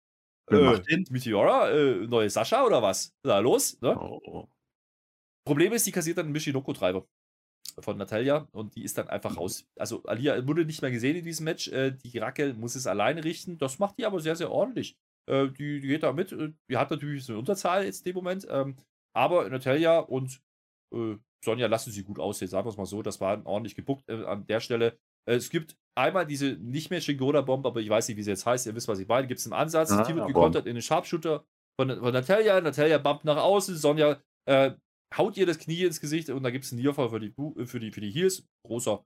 äh, 0.49 0.80
Meteora, 1.09 1.72
äh, 1.72 2.07
neue 2.07 2.30
Sascha 2.30 2.66
oder 2.66 2.82
was? 2.82 3.14
Da 3.24 3.39
los? 3.39 3.80
Ne? 3.82 3.97
Oh. 3.97 4.47
Problem 5.45 5.74
ist, 5.74 5.88
die 5.88 5.91
kassiert 5.91 6.18
dann 6.18 6.28
einen 6.28 6.34
Mishinoko-Treiber 6.34 7.05
von 7.80 7.97
Natalia 7.97 8.47
und 8.51 8.76
die 8.76 8.84
ist 8.84 8.97
dann 8.97 9.09
einfach 9.09 9.38
raus. 9.38 9.66
Also 9.78 10.03
Alia 10.03 10.45
wurde 10.47 10.66
nicht 10.66 10.82
mehr 10.82 10.91
gesehen 10.91 11.16
in 11.16 11.24
diesem 11.26 11.45
Match. 11.45 11.68
Äh, 11.70 11.91
die 11.91 12.18
Raquel 12.18 12.53
muss 12.53 12.76
es 12.76 12.88
alleine 12.88 13.24
richten. 13.24 13.57
Das 13.57 13.80
macht 13.80 13.97
die 13.97 14.05
aber 14.05 14.20
sehr, 14.20 14.36
sehr 14.36 14.51
ordentlich. 14.51 14.97
Äh, 15.30 15.47
die, 15.49 15.80
die, 15.80 15.88
geht 15.88 16.03
da 16.03 16.14
mit. 16.14 16.32
Äh, 16.32 16.53
die 16.70 16.78
hat 16.78 16.91
natürlich 16.91 17.26
so 17.26 17.34
eine 17.34 17.39
Unterzahl 17.39 17.86
jetzt 17.86 18.05
in 18.05 18.12
dem 18.12 18.16
Moment. 18.16 18.45
Ähm, 18.49 18.78
aber 19.16 19.49
Natalia 19.49 19.99
und 19.99 20.41
äh, 20.93 21.18
Sonja 21.43 21.67
lassen 21.67 21.91
sie 21.91 22.03
gut 22.03 22.19
aussehen, 22.19 22.47
sagen 22.47 22.65
wir 22.65 22.69
es 22.69 22.77
mal 22.77 22.85
so. 22.85 23.01
Das 23.01 23.19
war 23.19 23.45
ordentlich 23.45 23.75
gebuckt 23.75 24.07
äh, 24.09 24.23
an 24.25 24.45
der 24.47 24.59
Stelle. 24.59 24.97
Äh, 25.25 25.35
es 25.35 25.49
gibt 25.49 25.75
einmal 25.95 26.25
diese 26.25 26.53
nicht 26.53 26.89
mehr 26.89 27.01
Shingoda-Bomb, 27.01 27.65
aber 27.65 27.81
ich 27.81 27.89
weiß 27.89 28.07
nicht, 28.07 28.17
wie 28.17 28.23
sie 28.23 28.31
jetzt 28.31 28.45
heißt. 28.45 28.67
Ihr 28.67 28.75
wisst, 28.75 28.87
was 28.87 28.99
ich 28.99 29.07
meine. 29.07 29.27
Gibt 29.27 29.39
es 29.39 29.45
einen 29.45 29.53
Ansatz. 29.53 29.91
Ah, 29.91 30.03
die 30.03 30.15
wird 30.15 30.27
gekontert 30.27 30.67
in 30.67 30.75
den 30.75 30.81
Sharpshooter 30.81 31.43
von, 31.79 31.89
von 31.89 32.13
Natalia. 32.13 32.61
Natalia 32.61 32.97
bumpt 32.97 33.25
nach 33.25 33.37
außen. 33.37 33.75
Sonja 33.75 34.21
äh, 34.45 34.71
haut 35.15 35.37
ihr 35.37 35.45
das 35.45 35.59
Knie 35.59 35.83
ins 35.83 35.99
Gesicht 35.99 36.29
und 36.29 36.43
da 36.43 36.51
gibt 36.51 36.65
es 36.65 36.71
einen 36.71 36.81
Nierfall 36.81 37.09
für 37.09 37.19
die, 37.19 37.33
äh, 37.59 37.65
für, 37.65 37.79
die, 37.79 37.91
für 37.91 38.01
die 38.01 38.11
Heels. 38.11 38.47
Großer 38.65 39.03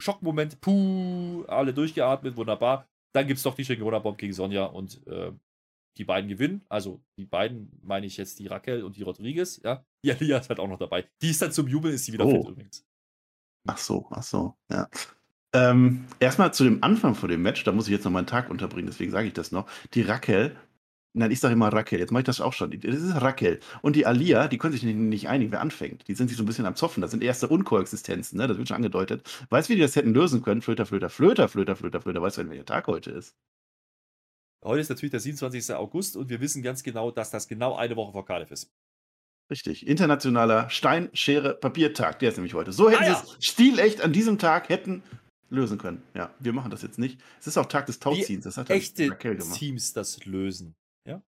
Schockmoment. 0.00 0.60
Puh, 0.60 1.44
alle 1.46 1.72
durchgeatmet, 1.72 2.36
wunderbar. 2.36 2.88
Dann 3.14 3.26
gibt 3.26 3.38
es 3.38 3.44
doch 3.44 3.54
die 3.54 3.64
Shingoda-Bomb 3.64 4.18
gegen 4.18 4.32
Sonja 4.32 4.64
und 4.64 5.06
äh, 5.06 5.32
die 5.96 6.04
beiden 6.04 6.28
gewinnen. 6.28 6.62
Also 6.68 7.02
die 7.16 7.26
beiden 7.26 7.78
meine 7.82 8.06
ich 8.06 8.16
jetzt 8.16 8.38
die 8.38 8.46
Raquel 8.46 8.82
und 8.82 8.96
die 8.96 9.02
Rodriguez. 9.02 9.60
Ja, 9.62 9.84
die 10.04 10.12
Alia 10.12 10.38
ist 10.38 10.48
halt 10.48 10.60
auch 10.60 10.68
noch 10.68 10.78
dabei. 10.78 11.06
Die 11.20 11.30
ist 11.30 11.42
dann 11.42 11.52
zum 11.52 11.68
Jubeln, 11.68 11.94
ist 11.94 12.04
sie 12.04 12.12
wieder 12.12 12.26
oh. 12.26 12.30
fit 12.30 12.50
übrigens. 12.50 12.86
Ach 13.66 13.78
so, 13.78 14.06
ach 14.10 14.22
so, 14.22 14.56
ja. 14.70 14.88
Ähm, 15.54 16.06
erstmal 16.18 16.54
zu 16.54 16.64
dem 16.64 16.82
Anfang 16.82 17.14
von 17.14 17.28
dem 17.28 17.42
Match, 17.42 17.62
da 17.64 17.72
muss 17.72 17.86
ich 17.86 17.92
jetzt 17.92 18.04
noch 18.04 18.10
meinen 18.10 18.26
Tag 18.26 18.50
unterbringen, 18.50 18.86
deswegen 18.86 19.10
sage 19.10 19.28
ich 19.28 19.34
das 19.34 19.52
noch. 19.52 19.66
Die 19.92 20.00
Raquel, 20.00 20.56
nein, 21.12 21.30
ich 21.30 21.40
sage 21.40 21.52
immer 21.52 21.70
Raquel, 21.70 21.98
jetzt 21.98 22.10
mache 22.10 22.22
ich 22.22 22.26
das 22.26 22.40
auch 22.40 22.54
schon. 22.54 22.70
Das 22.70 22.94
ist 22.94 23.20
Raquel. 23.20 23.60
Und 23.82 23.94
die 23.94 24.06
Alia, 24.06 24.48
die 24.48 24.58
können 24.58 24.72
sich 24.72 24.82
nicht, 24.82 24.96
nicht 24.96 25.28
einigen, 25.28 25.52
wer 25.52 25.60
anfängt. 25.60 26.08
Die 26.08 26.14
sind 26.14 26.28
sich 26.28 26.38
so 26.38 26.42
ein 26.42 26.46
bisschen 26.46 26.66
am 26.66 26.74
Zoffen. 26.74 27.02
Das 27.02 27.10
sind 27.10 27.22
erste 27.22 27.48
Unkoexistenzen, 27.48 28.38
ne? 28.38 28.46
Das 28.48 28.56
wird 28.56 28.68
schon 28.68 28.76
angedeutet. 28.76 29.28
Weißt 29.50 29.68
du, 29.68 29.72
wie 29.72 29.76
die 29.76 29.82
das 29.82 29.94
hätten 29.94 30.14
lösen 30.14 30.42
können? 30.42 30.62
Flöter, 30.62 30.86
Flöter, 30.86 31.10
Flöter, 31.10 31.48
Flöter, 31.48 31.76
Flöter, 31.76 32.00
Flöter. 32.00 32.22
Weißt 32.22 32.38
du, 32.38 32.48
welcher 32.48 32.64
Tag 32.64 32.86
heute 32.86 33.10
ist? 33.10 33.36
Heute 34.64 34.80
ist 34.80 34.88
natürlich 34.88 35.10
der 35.10 35.20
27. 35.20 35.74
August 35.74 36.16
und 36.16 36.28
wir 36.28 36.40
wissen 36.40 36.62
ganz 36.62 36.82
genau, 36.82 37.10
dass 37.10 37.30
das 37.30 37.48
genau 37.48 37.74
eine 37.74 37.96
Woche 37.96 38.12
vor 38.12 38.24
Cardiff 38.24 38.50
ist. 38.50 38.72
Richtig. 39.50 39.86
Internationaler 39.86 40.70
Stein, 40.70 41.10
Schere, 41.12 41.54
Papiertag. 41.54 42.20
Der 42.20 42.30
ist 42.30 42.36
nämlich 42.36 42.54
heute. 42.54 42.72
So 42.72 42.88
hätten 42.88 43.02
ah, 43.02 43.06
ja. 43.08 43.14
sie 43.16 43.36
es 43.38 43.44
stilecht 43.44 44.00
an 44.00 44.12
diesem 44.12 44.38
Tag 44.38 44.68
hätten 44.68 45.02
lösen 45.50 45.78
können. 45.78 46.02
Ja, 46.14 46.34
wir 46.38 46.52
machen 46.52 46.70
das 46.70 46.82
jetzt 46.82 46.98
nicht. 46.98 47.20
Es 47.38 47.46
ist 47.46 47.58
auch 47.58 47.66
Tag 47.66 47.86
des 47.86 47.98
Tauziehens. 47.98 48.44
Das 48.44 48.56
hat 48.56 48.70
echte 48.70 49.16
Teams 49.54 49.92
das 49.92 50.24
lösen. 50.24 50.74
Ja. 51.06 51.22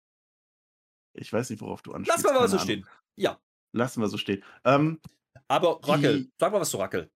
Ich 1.13 1.31
weiß 1.33 1.51
nicht, 1.51 1.61
worauf 1.61 1.83
du 1.83 1.93
anspielst. 1.93 2.25
Lassen 2.25 2.35
wir 2.35 2.41
mal 2.41 2.49
so 2.49 2.59
stehen. 2.59 2.87
Ja. 3.17 3.39
Lassen 3.73 4.01
wir 4.01 4.09
so 4.09 4.17
stehen. 4.17 4.43
Ähm, 4.65 5.01
Aber 5.49 5.81
Rackel, 5.83 6.31
sag 6.39 6.53
mal 6.53 6.61
was 6.61 6.71
zu 6.71 6.79
Rackel. 6.79 7.11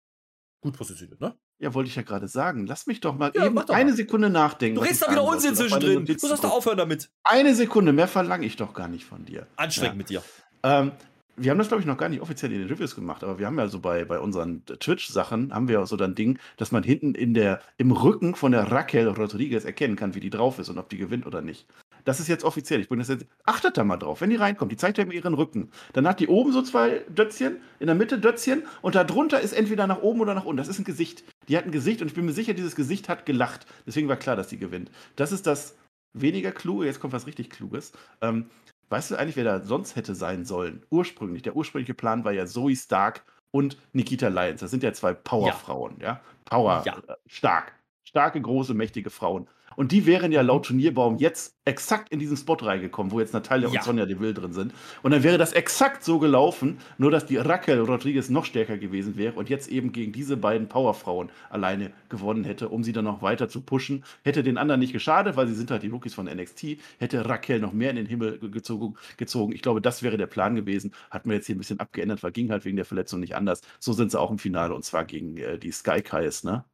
gut 0.60 0.76
positioniert, 0.76 1.20
ne? 1.20 1.38
Ja, 1.60 1.74
wollte 1.74 1.88
ich 1.90 1.96
ja 1.96 2.02
gerade 2.02 2.28
sagen. 2.28 2.66
Lass 2.66 2.86
mich 2.86 3.00
doch 3.00 3.16
mal 3.16 3.32
Ja, 3.34 3.46
eben 3.46 3.56
doch 3.56 3.68
eine 3.70 3.90
mal. 3.90 3.96
Sekunde 3.96 4.30
nachdenken. 4.30 4.76
Du 4.76 4.82
redest 4.82 5.02
da 5.02 5.10
wieder 5.10 5.24
Unsinn 5.24 5.56
zwischendrin. 5.56 6.04
Du 6.06 6.16
sollst 6.18 6.44
doch 6.44 6.52
aufhören 6.52 6.78
damit. 6.78 7.10
Eine 7.24 7.54
Sekunde, 7.54 7.92
mehr 7.92 8.08
verlange 8.08 8.46
ich 8.46 8.56
doch 8.56 8.72
gar 8.74 8.86
nicht 8.88 9.04
von 9.04 9.24
dir. 9.24 9.46
Anstrengend 9.56 9.94
Ja. 9.94 9.98
mit 9.98 10.10
dir. 10.10 10.22
Ähm, 10.62 10.92
wir 11.36 11.50
haben 11.52 11.58
das, 11.58 11.68
glaube 11.68 11.80
ich, 11.80 11.86
noch 11.86 11.96
gar 11.96 12.08
nicht 12.08 12.20
offiziell 12.20 12.52
in 12.52 12.58
den 12.60 12.68
Reviews 12.68 12.94
gemacht, 12.96 13.22
aber 13.22 13.38
wir 13.38 13.46
haben 13.46 13.56
ja 13.58 13.68
so 13.68 13.78
bei, 13.78 14.04
bei 14.04 14.18
unseren 14.18 14.64
Twitch-Sachen, 14.66 15.54
haben 15.54 15.68
wir 15.68 15.86
so 15.86 15.96
dann 15.96 16.14
Ding, 16.16 16.38
dass 16.56 16.72
man 16.72 16.82
hinten 16.82 17.14
in 17.14 17.32
der, 17.32 17.60
im 17.76 17.92
Rücken 17.92 18.34
von 18.34 18.50
der 18.52 18.72
Raquel 18.72 19.06
Rodriguez 19.08 19.64
erkennen 19.64 19.94
kann, 19.94 20.14
wie 20.16 20.20
die 20.20 20.30
drauf 20.30 20.58
ist 20.58 20.68
und 20.68 20.78
ob 20.78 20.88
die 20.88 20.96
gewinnt 20.98 21.26
oder 21.26 21.40
nicht. 21.40 21.66
Das 22.08 22.20
ist 22.20 22.28
jetzt 22.28 22.42
offiziell. 22.42 22.80
Ich 22.80 22.88
bringe 22.88 23.02
das 23.02 23.08
jetzt. 23.08 23.26
Achtet 23.44 23.76
da 23.76 23.84
mal 23.84 23.98
drauf, 23.98 24.22
wenn 24.22 24.30
die 24.30 24.36
reinkommt. 24.36 24.72
Die 24.72 24.78
zeigt 24.78 24.96
ja 24.96 25.04
immer 25.04 25.12
ihren 25.12 25.34
Rücken. 25.34 25.70
Dann 25.92 26.08
hat 26.08 26.20
die 26.20 26.28
oben 26.28 26.52
so 26.52 26.62
zwei 26.62 27.04
Dötzchen, 27.10 27.58
in 27.80 27.86
der 27.86 27.94
Mitte 27.94 28.18
Dötzchen 28.18 28.62
und 28.80 28.94
da 28.94 29.04
drunter 29.04 29.40
ist 29.40 29.52
entweder 29.52 29.86
nach 29.86 30.00
oben 30.00 30.22
oder 30.22 30.34
nach 30.34 30.46
unten. 30.46 30.56
Das 30.56 30.68
ist 30.68 30.78
ein 30.78 30.84
Gesicht. 30.84 31.22
Die 31.48 31.56
hat 31.58 31.66
ein 31.66 31.70
Gesicht 31.70 32.00
und 32.00 32.08
ich 32.08 32.14
bin 32.14 32.24
mir 32.24 32.32
sicher, 32.32 32.54
dieses 32.54 32.74
Gesicht 32.76 33.10
hat 33.10 33.26
gelacht. 33.26 33.66
Deswegen 33.86 34.08
war 34.08 34.16
klar, 34.16 34.36
dass 34.36 34.48
die 34.48 34.56
gewinnt. 34.56 34.90
Das 35.16 35.32
ist 35.32 35.46
das 35.46 35.76
weniger 36.14 36.50
kluge. 36.50 36.86
Jetzt 36.86 36.98
kommt 36.98 37.12
was 37.12 37.26
richtig 37.26 37.50
Kluges. 37.50 37.92
Ähm, 38.22 38.46
weißt 38.88 39.10
du 39.10 39.16
eigentlich, 39.16 39.36
wer 39.36 39.44
da 39.44 39.60
sonst 39.60 39.94
hätte 39.94 40.14
sein 40.14 40.46
sollen? 40.46 40.86
Ursprünglich. 40.88 41.42
Der 41.42 41.56
ursprüngliche 41.56 41.92
Plan 41.92 42.24
war 42.24 42.32
ja 42.32 42.46
Zoe 42.46 42.74
Stark 42.74 43.22
und 43.50 43.76
Nikita 43.92 44.28
Lyons. 44.28 44.60
Das 44.60 44.70
sind 44.70 44.82
ja 44.82 44.94
zwei 44.94 45.12
Powerfrauen, 45.12 45.98
ja? 46.00 46.22
Power, 46.46 46.82
Ja. 46.86 46.96
äh, 47.06 47.16
stark. 47.26 47.74
Starke, 48.08 48.40
große, 48.40 48.72
mächtige 48.72 49.10
Frauen. 49.10 49.46
Und 49.76 49.92
die 49.92 50.06
wären 50.06 50.32
ja 50.32 50.40
laut 50.40 50.64
Turnierbaum 50.66 51.18
jetzt 51.18 51.54
exakt 51.64 52.08
in 52.10 52.18
diesen 52.18 52.36
Spot 52.38 52.54
reingekommen, 52.54 53.12
wo 53.12 53.20
jetzt 53.20 53.32
Natalia 53.34 53.68
Ja. 53.68 53.78
und 53.80 53.84
Sonja 53.84 54.06
Deville 54.06 54.32
drin 54.34 54.52
sind. 54.52 54.72
Und 55.02 55.12
dann 55.12 55.22
wäre 55.22 55.38
das 55.38 55.52
exakt 55.52 56.02
so 56.02 56.18
gelaufen, 56.18 56.78
nur 56.96 57.10
dass 57.12 57.26
die 57.26 57.36
Raquel 57.36 57.78
Rodriguez 57.80 58.28
noch 58.30 58.44
stärker 58.46 58.76
gewesen 58.78 59.16
wäre 59.18 59.34
und 59.34 59.50
jetzt 59.50 59.68
eben 59.68 59.92
gegen 59.92 60.10
diese 60.10 60.36
beiden 60.38 60.68
Powerfrauen 60.68 61.28
alleine 61.50 61.92
gewonnen 62.08 62.42
hätte, 62.44 62.70
um 62.70 62.82
sie 62.82 62.92
dann 62.92 63.04
noch 63.04 63.20
weiter 63.22 63.48
zu 63.48 63.60
pushen. 63.60 64.04
Hätte 64.24 64.42
den 64.42 64.56
anderen 64.58 64.80
nicht 64.80 64.94
geschadet, 64.94 65.36
weil 65.36 65.46
sie 65.46 65.54
sind 65.54 65.70
halt 65.70 65.82
die 65.84 65.88
Rookies 65.90 66.14
von 66.14 66.24
NXT. 66.26 66.78
Hätte 66.98 67.28
Raquel 67.28 67.60
noch 67.60 67.72
mehr 67.74 67.90
in 67.90 67.96
den 67.96 68.06
Himmel 68.06 68.38
ge- 68.38 68.50
gezogen. 68.50 68.96
gezogen. 69.18 69.52
Ich 69.52 69.62
glaube, 69.62 69.80
das 69.82 70.02
wäre 70.02 70.16
der 70.16 70.26
Plan 70.26 70.56
gewesen. 70.56 70.92
Hat 71.10 71.26
man 71.26 71.36
jetzt 71.36 71.46
hier 71.46 71.54
ein 71.54 71.58
bisschen 71.58 71.78
abgeändert, 71.78 72.22
weil 72.22 72.32
ging 72.32 72.50
halt 72.50 72.64
wegen 72.64 72.76
der 72.76 72.86
Verletzung 72.86 73.20
nicht 73.20 73.36
anders. 73.36 73.60
So 73.78 73.92
sind 73.92 74.10
sie 74.10 74.18
auch 74.18 74.30
im 74.30 74.38
Finale 74.38 74.74
und 74.74 74.84
zwar 74.84 75.04
gegen 75.04 75.36
äh, 75.36 75.58
die 75.58 75.70
Sky 75.72 76.00
Kais, 76.02 76.42
ne? 76.42 76.64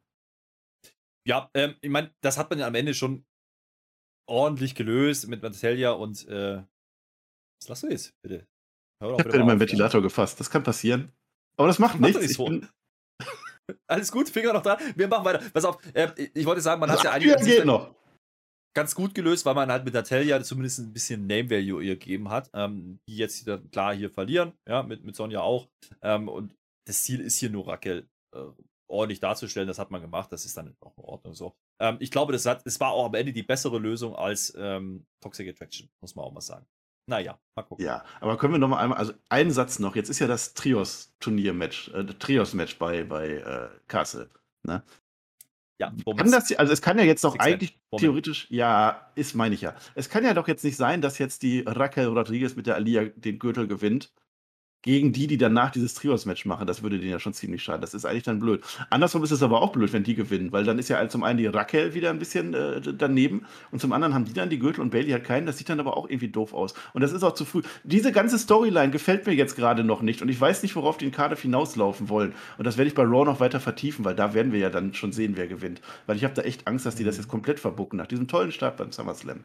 Ja, 1.26 1.50
ähm, 1.54 1.74
ich 1.80 1.90
meine, 1.90 2.14
das 2.22 2.38
hat 2.38 2.50
man 2.50 2.58
ja 2.58 2.66
am 2.66 2.74
Ende 2.74 2.94
schon 2.94 3.24
ordentlich 4.28 4.74
gelöst 4.74 5.28
mit 5.28 5.42
Natalia 5.42 5.92
und 5.92 6.26
äh, 6.28 6.62
was 7.60 7.68
lachst 7.68 7.82
du 7.84 7.88
jetzt, 7.88 8.14
bitte? 8.22 8.46
Hör 9.02 9.10
doch 9.10 9.18
Ich 9.18 9.24
habe 9.24 9.24
bitte 9.24 9.40
in 9.40 9.46
meinen. 9.46 9.60
Ventilator 9.60 10.02
gefasst. 10.02 10.38
Das 10.40 10.50
kann 10.50 10.62
passieren. 10.62 11.12
Aber 11.56 11.68
das 11.68 11.78
macht 11.78 11.98
Mach 12.00 12.08
nichts. 12.08 12.20
nicht 12.20 12.30
Ich 12.32 12.36
so. 12.36 12.46
bin, 12.46 12.68
Alles 13.86 14.12
gut, 14.12 14.28
Finger 14.28 14.52
noch 14.52 14.62
dran. 14.62 14.78
Wir 14.96 15.08
machen 15.08 15.24
weiter. 15.24 15.42
Pass 15.52 15.64
auf, 15.64 15.78
äh, 15.94 16.10
ich 16.34 16.44
wollte 16.46 16.60
sagen, 16.60 16.80
man 16.80 16.90
hat 16.90 17.02
ja 17.04 17.12
eigentlich 17.12 17.32
ja, 17.32 17.38
sich 17.38 17.56
geht 17.56 17.64
noch. 17.64 17.94
ganz 18.74 18.94
gut 18.94 19.14
gelöst, 19.14 19.46
weil 19.46 19.54
man 19.54 19.70
halt 19.70 19.84
mit 19.84 19.94
Natalia 19.94 20.42
zumindest 20.42 20.80
ein 20.80 20.92
bisschen 20.92 21.26
Name 21.26 21.48
Value 21.50 21.82
ihr 21.82 21.96
gegeben 21.96 22.28
hat, 22.30 22.50
ähm, 22.54 22.98
die 23.08 23.16
jetzt 23.16 23.40
wieder 23.40 23.58
klar 23.58 23.94
hier 23.94 24.10
verlieren, 24.10 24.52
ja, 24.68 24.82
mit, 24.82 25.04
mit 25.04 25.16
Sonja 25.16 25.40
auch. 25.40 25.68
Ähm, 26.02 26.28
und 26.28 26.54
das 26.86 27.04
Ziel 27.04 27.20
ist 27.20 27.38
hier 27.38 27.50
nur 27.50 27.66
Raquel 27.68 28.06
äh, 28.34 28.44
ordentlich 28.86 29.20
darzustellen, 29.20 29.68
das 29.68 29.78
hat 29.78 29.90
man 29.90 30.00
gemacht, 30.00 30.32
das 30.32 30.44
ist 30.44 30.56
dann 30.56 30.76
auch 30.80 30.96
in 30.96 31.04
Ordnung 31.04 31.34
so. 31.34 31.54
Ähm, 31.80 31.96
ich 32.00 32.10
glaube, 32.10 32.32
das, 32.32 32.46
hat, 32.46 32.66
das 32.66 32.78
war 32.80 32.90
auch 32.90 33.06
am 33.06 33.14
Ende 33.14 33.32
die 33.32 33.42
bessere 33.42 33.78
Lösung 33.78 34.14
als 34.14 34.54
ähm, 34.56 35.06
Toxic 35.20 35.48
Attraction, 35.48 35.88
muss 36.00 36.14
man 36.14 36.24
auch 36.24 36.32
mal 36.32 36.40
sagen. 36.40 36.66
Naja, 37.06 37.38
mal 37.54 37.62
gucken. 37.62 37.84
Ja, 37.84 38.04
aber 38.20 38.38
können 38.38 38.54
wir 38.54 38.58
noch 38.58 38.68
mal 38.68 38.78
einmal, 38.78 38.98
also 38.98 39.12
einen 39.28 39.50
Satz 39.50 39.78
noch. 39.78 39.94
Jetzt 39.94 40.08
ist 40.08 40.20
ja 40.20 40.26
das 40.26 40.54
Trios-Turnier-Match, 40.54 41.88
äh, 41.88 42.04
Trios-Match 42.04 42.78
bei, 42.78 43.04
bei 43.04 43.28
äh, 43.28 43.68
Castle. 43.88 44.30
Ne? 44.62 44.82
Ja, 45.78 45.92
Kann 46.16 46.30
das, 46.30 46.52
also 46.52 46.72
es 46.72 46.80
kann 46.80 46.98
ja 46.98 47.04
jetzt 47.04 47.24
doch 47.24 47.36
eigentlich 47.38 47.78
theoretisch, 47.96 48.46
ja, 48.48 49.10
ist 49.16 49.34
meine 49.34 49.56
ich 49.56 49.60
ja. 49.60 49.74
Es 49.96 50.08
kann 50.08 50.24
ja 50.24 50.32
doch 50.32 50.46
jetzt 50.46 50.62
nicht 50.62 50.76
sein, 50.76 51.02
dass 51.02 51.18
jetzt 51.18 51.42
die 51.42 51.64
Raquel 51.66 52.06
Rodriguez 52.06 52.54
mit 52.54 52.66
der 52.66 52.76
Alia 52.76 53.04
den 53.04 53.40
Gürtel 53.40 53.66
gewinnt. 53.66 54.12
Gegen 54.84 55.12
die, 55.12 55.26
die 55.26 55.38
danach 55.38 55.70
dieses 55.70 55.94
Trios-Match 55.94 56.44
machen, 56.44 56.66
das 56.66 56.82
würde 56.82 56.98
denen 56.98 57.10
ja 57.10 57.18
schon 57.18 57.32
ziemlich 57.32 57.62
schaden. 57.62 57.80
Das 57.80 57.94
ist 57.94 58.04
eigentlich 58.04 58.24
dann 58.24 58.38
blöd. 58.38 58.62
Andersrum 58.90 59.24
ist 59.24 59.30
es 59.30 59.42
aber 59.42 59.62
auch 59.62 59.72
blöd, 59.72 59.94
wenn 59.94 60.04
die 60.04 60.14
gewinnen, 60.14 60.52
weil 60.52 60.64
dann 60.64 60.78
ist 60.78 60.90
ja 60.90 61.08
zum 61.08 61.22
einen 61.22 61.38
die 61.38 61.46
Raquel 61.46 61.94
wieder 61.94 62.10
ein 62.10 62.18
bisschen 62.18 62.52
äh, 62.52 62.82
daneben 62.82 63.46
und 63.70 63.80
zum 63.80 63.92
anderen 63.92 64.12
haben 64.12 64.26
die 64.26 64.34
dann 64.34 64.50
die 64.50 64.58
Gürtel 64.58 64.82
und 64.82 64.90
Bailey 64.90 65.12
hat 65.12 65.24
keinen. 65.24 65.46
Das 65.46 65.56
sieht 65.56 65.70
dann 65.70 65.80
aber 65.80 65.96
auch 65.96 66.10
irgendwie 66.10 66.28
doof 66.28 66.52
aus. 66.52 66.74
Und 66.92 67.00
das 67.00 67.12
ist 67.12 67.22
auch 67.22 67.32
zu 67.32 67.46
früh. 67.46 67.62
Diese 67.82 68.12
ganze 68.12 68.38
Storyline 68.38 68.90
gefällt 68.90 69.26
mir 69.26 69.32
jetzt 69.32 69.56
gerade 69.56 69.84
noch 69.84 70.02
nicht 70.02 70.20
und 70.20 70.28
ich 70.28 70.38
weiß 70.38 70.62
nicht, 70.62 70.76
worauf 70.76 70.98
die 70.98 71.06
in 71.06 71.12
Cardiff 71.12 71.40
hinauslaufen 71.40 72.10
wollen. 72.10 72.34
Und 72.58 72.66
das 72.66 72.76
werde 72.76 72.88
ich 72.88 72.94
bei 72.94 73.04
Raw 73.04 73.24
noch 73.24 73.40
weiter 73.40 73.60
vertiefen, 73.60 74.04
weil 74.04 74.14
da 74.14 74.34
werden 74.34 74.52
wir 74.52 74.60
ja 74.60 74.68
dann 74.68 74.92
schon 74.92 75.12
sehen, 75.12 75.32
wer 75.36 75.48
gewinnt. 75.48 75.80
Weil 76.04 76.16
ich 76.16 76.24
habe 76.24 76.34
da 76.34 76.42
echt 76.42 76.66
Angst, 76.66 76.84
dass 76.84 76.94
die 76.94 77.04
das 77.04 77.16
jetzt 77.16 77.28
komplett 77.28 77.58
verbucken 77.58 77.96
nach 77.96 78.06
diesem 78.06 78.28
tollen 78.28 78.52
Start 78.52 78.76
beim 78.76 78.92
SummerSlam. 78.92 79.44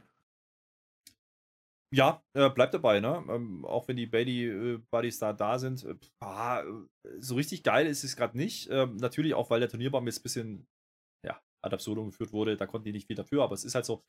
Ja, 1.91 2.23
äh, 2.35 2.49
bleibt 2.51 2.73
dabei, 2.75 2.99
ne? 2.99 3.23
Ähm, 3.29 3.65
auch 3.65 3.87
wenn 3.87 3.97
die 3.97 4.05
Bailey-Buddies 4.05 5.17
da 5.19 5.33
da 5.33 5.57
sind. 5.57 5.83
Äh, 5.85 5.95
ah, 6.21 6.61
äh, 6.61 7.19
so 7.19 7.35
richtig 7.35 7.63
geil 7.63 7.87
ist 7.87 8.03
es 8.03 8.15
gerade 8.15 8.37
nicht. 8.37 8.69
Ähm, 8.69 8.97
natürlich 8.97 9.33
auch, 9.33 9.49
weil 9.49 9.59
der 9.59 9.69
Turnierbaum 9.69 10.05
jetzt 10.05 10.19
ein 10.19 10.23
bisschen, 10.23 10.67
ja, 11.25 11.41
ad 11.63 11.73
absurdum 11.73 12.11
geführt 12.11 12.33
wurde. 12.33 12.57
Da 12.57 12.67
konnten 12.67 12.85
die 12.85 12.91
nicht 12.91 13.07
viel 13.07 13.15
dafür, 13.15 13.43
aber 13.43 13.55
es 13.55 13.63
ist 13.63 13.75
halt 13.75 13.85
so. 13.85 14.03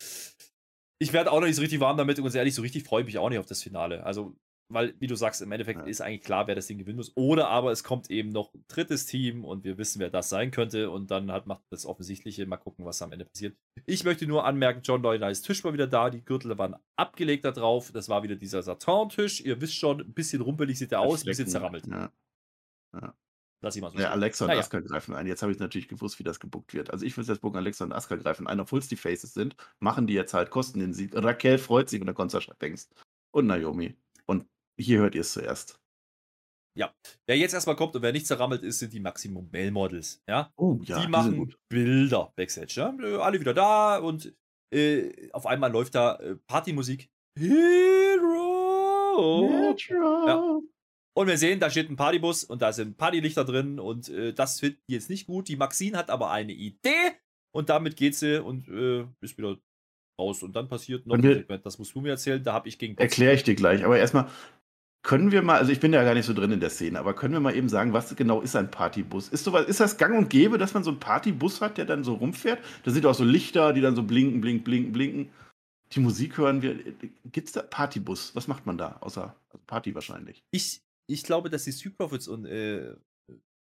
Ich 1.03 1.15
werde 1.15 1.33
auch 1.33 1.41
noch 1.41 1.47
nicht 1.47 1.57
so 1.57 1.63
richtig 1.63 1.81
warm 1.81 1.97
damit 1.97 2.19
und 2.19 2.25
ganz 2.25 2.35
ehrlich, 2.35 2.55
so 2.55 2.61
richtig 2.63 2.85
freue 2.85 3.01
ich 3.03 3.07
mich 3.07 3.19
auch 3.19 3.31
nicht 3.31 3.39
auf 3.39 3.47
das 3.47 3.63
Finale. 3.63 4.05
Also, 4.05 4.37
weil, 4.71 4.95
wie 4.99 5.07
du 5.07 5.15
sagst, 5.15 5.43
im 5.43 5.53
Endeffekt 5.53 5.81
Ja. 5.81 5.87
ist 5.87 6.01
eigentlich 6.01 6.23
klar, 6.23 6.47
wer 6.47 6.55
das 6.55 6.67
Ding 6.67 6.79
gewinnen 6.79 6.97
muss. 6.97 7.13
Oder 7.17 7.49
aber 7.49 7.73
es 7.73 7.85
kommt 7.85 8.11
eben 8.11 8.31
noch 8.31 8.55
ein 8.55 8.65
drittes 8.69 9.07
Team 9.07 9.45
und 9.45 9.65
wir 9.65 9.77
wissen, 9.79 10.01
wer 10.01 10.11
das 10.11 10.29
sein 10.29 10.51
könnte. 10.51 10.91
Und 10.91 11.11
dann 11.11 11.31
halt 11.31 11.47
macht 11.47 11.63
das 11.71 11.85
Offensichtliche. 11.87 12.47
Mal 12.47 12.57
gucken, 12.57 12.85
was 12.85 13.03
am 13.03 13.13
Ende 13.13 13.25
passiert. 13.27 13.57
Ich 13.87 14.05
möchte 14.05 14.27
nur 14.27 14.45
anmerken, 14.45 14.81
John 14.83 15.03
Lloyd 15.03 15.21
Tisch 15.43 15.65
war 15.65 15.73
wieder 15.73 15.87
da. 15.87 16.11
Die 16.11 16.25
Gürtel 16.25 16.57
waren 16.57 16.77
abgelegt 16.97 17.45
da 17.45 17.51
drauf. 17.51 17.91
Das 17.93 18.09
war 18.09 18.23
wieder 18.23 18.37
dieser 18.37 18.63
Satin-Tisch. 18.63 19.41
Ihr 19.41 19.61
wisst 19.61 19.75
schon, 19.75 20.01
ein 20.01 20.13
bisschen 20.13 20.41
rumpelig 20.41 20.79
sieht 20.79 20.93
er 20.93 21.01
aus, 21.01 21.23
ein 21.23 21.27
bisschen 21.27 21.49
zerrammelt. 21.49 21.87
Ja. 21.87 22.13
Lass 23.63 23.77
ich 23.77 23.83
mal 23.83 23.91
so 23.91 23.99
Ja. 23.99 24.11
Alexa 24.11 24.45
und 24.47 24.49
Naja. 24.49 24.61
Asuka 24.61 24.81
greifen 24.81 25.15
ein. 25.15 25.27
Jetzt 25.27 25.43
habe 25.43 25.53
ich 25.53 25.59
natürlich 25.59 25.87
gewusst, 25.89 26.19
wie 26.19 26.23
das 26.23 26.41
gebuckt 26.41 26.73
wird. 26.73 26.91
Also 26.91 27.05
ich 27.05 27.15
würde 27.17 27.31
jetzt 27.31 27.43
gucken, 27.43 27.59
Alexa 27.59 27.85
und 27.85 27.93
Asuka 27.93 28.17
greifen 28.17 28.47
ein, 28.47 28.59
obwohl 28.59 28.79
es 28.79 28.89
die 28.89 28.97
Faces 28.97 29.35
sind, 29.35 29.55
machen 29.81 30.07
die 30.07 30.15
jetzt 30.15 30.33
halt, 30.33 30.51
kosten 30.51 30.81
den 30.81 30.95
Sieg. 30.95 31.15
Raquel 31.15 31.59
freut 31.59 31.91
sich 31.91 32.01
und 32.01 32.13
kommt 32.15 32.31
Sascha 32.31 32.55
Banks 32.59 32.89
und 33.33 33.47
Naomi. 33.47 33.95
Und 34.27 34.47
hier 34.81 34.99
hört 34.99 35.15
ihr 35.15 35.21
es 35.23 35.33
zuerst. 35.33 35.81
Wer 37.27 37.39
jetzt 37.39 37.55
erstmal 37.55 37.77
kommt 37.77 37.95
und 37.95 38.03
wer 38.03 38.13
nicht 38.13 38.27
zerrammelt 38.27 38.63
ist, 38.63 38.81
sind 38.81 38.93
die 38.93 39.01
Maximum 39.01 39.49
Male 39.53 39.71
Models. 39.71 40.21
Ja? 40.29 40.53
Oh 40.57 40.81
ja, 40.83 41.01
die 41.01 41.09
machen. 41.09 41.55
Bilder 41.69 42.33
Backstage. 42.37 42.75
Ja? 42.77 42.93
Alle 43.21 43.39
wieder 43.39 43.55
da 43.55 43.99
und 43.99 44.35
äh, 44.75 45.31
auf 45.33 45.47
einmal 45.47 45.71
läuft 45.71 45.95
da 45.95 46.17
äh, 46.17 46.35
Partymusik. 46.47 47.09
Hero! 47.39 48.57
Ja. 50.27 50.61
Und 51.17 51.27
wir 51.27 51.39
sehen, 51.39 51.61
da 51.61 51.71
steht 51.71 51.91
ein 51.91 51.97
Partybus 51.97 52.45
und 52.45 52.63
da 52.63 52.73
sind 52.73 52.97
Partylichter 52.97 53.45
drin 53.45 53.79
und 53.79 54.09
äh, 54.09 54.33
das 54.33 54.59
finden 54.61 54.81
die 54.89 54.95
jetzt 54.95 55.11
nicht 55.11 55.27
gut. 55.27 55.49
Die 55.49 55.57
Maxine 55.57 55.99
hat 55.99 56.11
aber 56.11 56.31
eine 56.31 56.53
Idee 56.53 57.13
und 57.55 57.69
damit 57.69 57.97
geht 57.97 58.15
sie 58.17 58.43
und 58.43 58.69
äh, 58.69 59.07
ist 59.21 59.37
wieder 59.39 59.57
raus. 60.21 60.43
Und 60.43 60.55
dann 60.55 60.69
passiert 60.69 61.07
noch 61.07 61.17
ein 61.17 61.23
Segment, 61.23 61.67
das 61.67 61.79
musst 61.79 61.95
du 61.95 62.01
mir 62.01 62.11
erzählen, 62.11 62.43
da 62.43 62.53
habe 62.53 62.69
ich 62.69 62.79
gegen 62.79 62.97
Erkläre 62.97 63.35
ich 63.35 63.43
dir 63.43 63.55
gleich. 63.55 63.85
Aber 63.85 63.99
erstmal, 63.99 64.29
können 65.03 65.33
wir 65.33 65.43
mal, 65.43 65.59
also 65.59 65.73
ich 65.73 65.81
bin 65.81 65.93
ja 65.93 66.05
gar 66.05 66.15
nicht 66.15 66.27
so 66.27 66.35
drin 66.35 66.53
in 66.53 66.61
der 66.61 66.71
Szene, 66.71 66.99
aber 66.99 67.15
können 67.15 67.33
wir 67.33 67.41
mal 67.41 67.57
eben 67.57 67.69
sagen, 67.69 67.93
was 67.93 68.15
genau 68.17 68.43
ist 68.43 68.55
ein 68.55 68.71
Partybus? 68.71 69.29
Ist, 69.29 69.45
sowas, 69.45 69.67
ist 69.67 69.81
das 69.81 69.97
gang 69.97 70.17
und 70.17 70.29
gäbe, 70.29 70.59
dass 70.59 70.75
man 70.75 70.85
so 70.85 70.91
einen 70.91 71.01
Partybus 71.01 71.61
hat, 71.61 71.79
der 71.79 71.87
dann 71.87 72.05
so 72.05 72.15
rumfährt? 72.15 72.63
Da 72.85 72.91
sind 72.91 73.07
auch 73.07 73.15
so 73.15 73.25
Lichter, 73.25 73.73
die 73.73 73.81
dann 73.81 73.97
so 73.97 74.03
blinken, 74.03 74.41
blinken, 74.41 74.65
blinken, 74.65 74.93
blinken. 74.93 75.31
Die 75.93 76.01
Musik 76.01 76.37
hören 76.37 76.63
wir. 76.63 76.79
Gibt 77.33 77.49
es 77.49 77.53
da 77.53 77.63
Partybus? 77.63 78.37
Was 78.37 78.47
macht 78.47 78.67
man 78.67 78.79
da? 78.79 78.99
Außer 79.01 79.35
also 79.49 79.59
Party 79.67 79.95
wahrscheinlich. 79.95 80.45
Ich, 80.51 80.83
ich 81.07 81.23
glaube, 81.23 81.51
dass 81.51 81.65
die 81.65 81.73
Street 81.73 81.97
Profits 81.97 82.29
und 82.29 82.45
äh, 82.45 82.95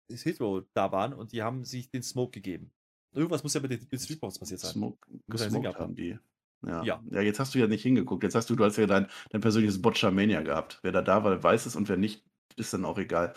Hitro 0.10 0.62
da 0.74 0.92
waren 0.92 1.14
und 1.14 1.32
die 1.32 1.42
haben 1.42 1.66
sich 1.66 1.90
den 1.90 2.04
Smoke 2.04 2.32
gegeben. 2.32 2.72
Irgendwas 3.14 3.44
muss 3.44 3.54
ja 3.54 3.62
mit 3.62 3.72
den, 3.72 3.90
den 3.90 4.00
Street 4.00 4.20
Profits 4.20 4.40
passiert 4.40 4.60
sein. 4.60 4.74
Smoke, 4.74 4.98
gesmoked 5.28 5.80
haben 5.80 5.96
die. 5.96 6.20
Ja. 6.68 6.84
Ja. 6.84 7.02
ja. 7.12 7.22
jetzt 7.22 7.40
hast 7.40 7.56
du 7.56 7.60
ja 7.60 7.68
nicht 7.68 7.84
hingeguckt. 7.84 8.24
Jetzt 8.24 8.36
hast 8.36 8.50
du, 8.50 8.56
du 8.56 8.66
hast 8.66 8.78
ja 8.78 8.88
dein, 8.88 9.08
dein 9.30 9.42
persönliches 9.42 9.82
Botchamania 9.82 10.42
gehabt. 10.42 10.80
Wer 10.82 10.92
da 10.92 11.02
da 11.02 11.24
war, 11.24 11.42
weiß 11.42 11.66
es 11.66 11.76
und 11.76 11.90
wer 11.90 11.98
nicht, 11.98 12.24
ist 12.56 12.74
dann 12.74 12.86
auch 12.86 12.98
egal. 12.98 13.34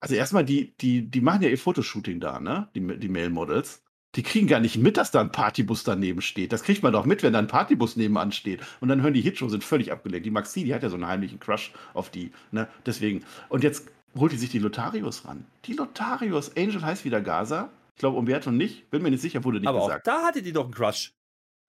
Also 0.00 0.14
erstmal, 0.14 0.44
die, 0.44 0.74
die, 0.78 1.10
die 1.10 1.20
machen 1.20 1.42
ja 1.42 1.48
ihr 1.50 1.58
Fotoshooting 1.58 2.20
da, 2.20 2.40
ne? 2.40 2.68
Die, 2.74 2.98
die 2.98 3.08
Male 3.08 3.30
Models. 3.30 3.82
Die 4.16 4.22
kriegen 4.22 4.48
gar 4.48 4.58
nicht 4.58 4.76
mit, 4.76 4.96
dass 4.96 5.12
da 5.12 5.20
ein 5.20 5.30
Partybus 5.30 5.84
daneben 5.84 6.20
steht. 6.20 6.52
Das 6.52 6.64
kriegt 6.64 6.82
man 6.82 6.92
doch 6.92 7.04
mit, 7.04 7.22
wenn 7.22 7.32
da 7.32 7.38
ein 7.38 7.46
Partybus 7.46 7.94
nebenan 7.96 8.32
steht. 8.32 8.60
Und 8.80 8.88
dann 8.88 9.02
hören 9.02 9.14
die 9.14 9.20
Hitshow, 9.20 9.48
sind 9.48 9.62
völlig 9.62 9.92
abgelenkt. 9.92 10.26
Die 10.26 10.32
Maxi, 10.32 10.64
die 10.64 10.74
hat 10.74 10.82
ja 10.82 10.88
so 10.88 10.96
einen 10.96 11.06
heimlichen 11.06 11.38
Crush 11.38 11.72
auf 11.94 12.10
die, 12.10 12.32
ne? 12.50 12.66
Deswegen. 12.86 13.24
Und 13.50 13.62
jetzt 13.62 13.88
holt 14.18 14.32
die 14.32 14.36
sich 14.36 14.50
die 14.50 14.58
Lotarios 14.58 15.26
ran. 15.26 15.44
Die 15.66 15.74
Lotarios. 15.74 16.56
Angel 16.56 16.82
heißt 16.82 17.04
wieder 17.04 17.20
Gaza. 17.20 17.70
Ich 17.94 18.00
glaube, 18.00 18.18
Umberto 18.18 18.50
nicht. 18.50 18.90
Bin 18.90 19.02
mir 19.02 19.10
nicht 19.10 19.20
sicher, 19.20 19.44
wurde 19.44 19.60
nicht 19.60 19.68
Aber 19.68 19.82
auch 19.82 19.86
gesagt. 19.86 20.06
da 20.06 20.22
hatte 20.22 20.42
die 20.42 20.52
doch 20.52 20.64
einen 20.64 20.74
Crush. 20.74 21.12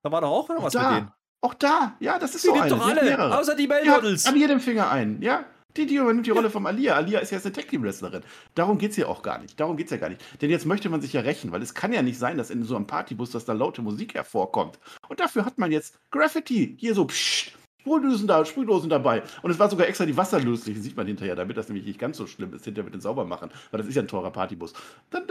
Da 0.03 0.11
war 0.11 0.21
doch 0.21 0.29
auch 0.29 0.49
noch 0.49 0.63
was 0.63 0.73
mit 0.73 0.83
denen. 0.83 1.05
da, 1.07 1.15
auch 1.41 1.53
da, 1.55 1.95
ja, 1.99 2.19
das 2.19 2.35
ist 2.35 2.43
Die 2.43 2.47
so 2.47 2.53
eine. 2.53 2.69
doch 2.69 2.85
alle, 2.85 3.03
mehrere. 3.03 3.37
außer 3.37 3.55
die 3.55 3.67
hat 3.69 3.85
Models. 3.85 4.25
an 4.25 4.35
jedem 4.35 4.59
Finger 4.59 4.89
einen, 4.91 5.21
ja. 5.21 5.45
Die, 5.77 5.85
die 5.85 5.95
übernimmt 5.95 6.25
die 6.27 6.31
Rolle 6.31 6.49
von 6.49 6.67
Alia. 6.67 6.95
Alia 6.95 7.19
ist 7.19 7.31
ja 7.31 7.37
jetzt 7.37 7.45
eine 7.45 7.53
Tag-Team-Wrestlerin. 7.55 8.23
Darum 8.55 8.77
geht 8.77 8.91
es 8.91 8.97
ja 8.97 9.07
auch 9.07 9.21
gar 9.21 9.37
nicht. 9.39 9.57
Darum 9.57 9.77
geht 9.77 9.85
es 9.85 9.91
ja 9.91 9.97
gar 9.97 10.09
nicht. 10.09 10.21
Denn 10.41 10.49
jetzt 10.49 10.65
möchte 10.65 10.89
man 10.89 10.99
sich 10.99 11.13
ja 11.13 11.21
rächen, 11.21 11.53
weil 11.53 11.61
es 11.61 11.73
kann 11.73 11.93
ja 11.93 12.01
nicht 12.01 12.19
sein, 12.19 12.37
dass 12.37 12.49
in 12.49 12.63
so 12.65 12.75
einem 12.75 12.87
Partybus, 12.87 13.31
dass 13.31 13.45
da 13.45 13.53
laute 13.53 13.81
Musik 13.81 14.13
hervorkommt. 14.15 14.79
Und 15.07 15.21
dafür 15.21 15.45
hat 15.45 15.57
man 15.57 15.71
jetzt 15.71 15.97
Graffiti. 16.11 16.75
Hier 16.77 16.93
so, 16.93 17.05
pssst, 17.05 17.53
Sprühdosen 17.79 18.27
da, 18.27 18.43
Sprühdosen 18.43 18.89
dabei. 18.89 19.23
Und 19.43 19.51
es 19.51 19.59
war 19.59 19.69
sogar 19.69 19.87
extra 19.87 20.05
die 20.05 20.17
Wasserlöslich, 20.17 20.77
sieht 20.81 20.97
man 20.97 21.07
hinterher, 21.07 21.35
damit 21.35 21.55
das 21.55 21.67
nämlich 21.69 21.85
nicht 21.85 21.99
ganz 21.99 22.17
so 22.17 22.27
schlimm 22.27 22.53
ist, 22.53 22.65
hinterher 22.65 22.83
mit 22.85 22.93
dem 22.93 23.01
Saubermachen, 23.01 23.49
weil 23.71 23.77
das 23.79 23.87
ist 23.87 23.95
ja 23.95 24.01
ein 24.03 24.07
teurer 24.09 24.29
Partybus. 24.31 24.73
Dann 25.09 25.23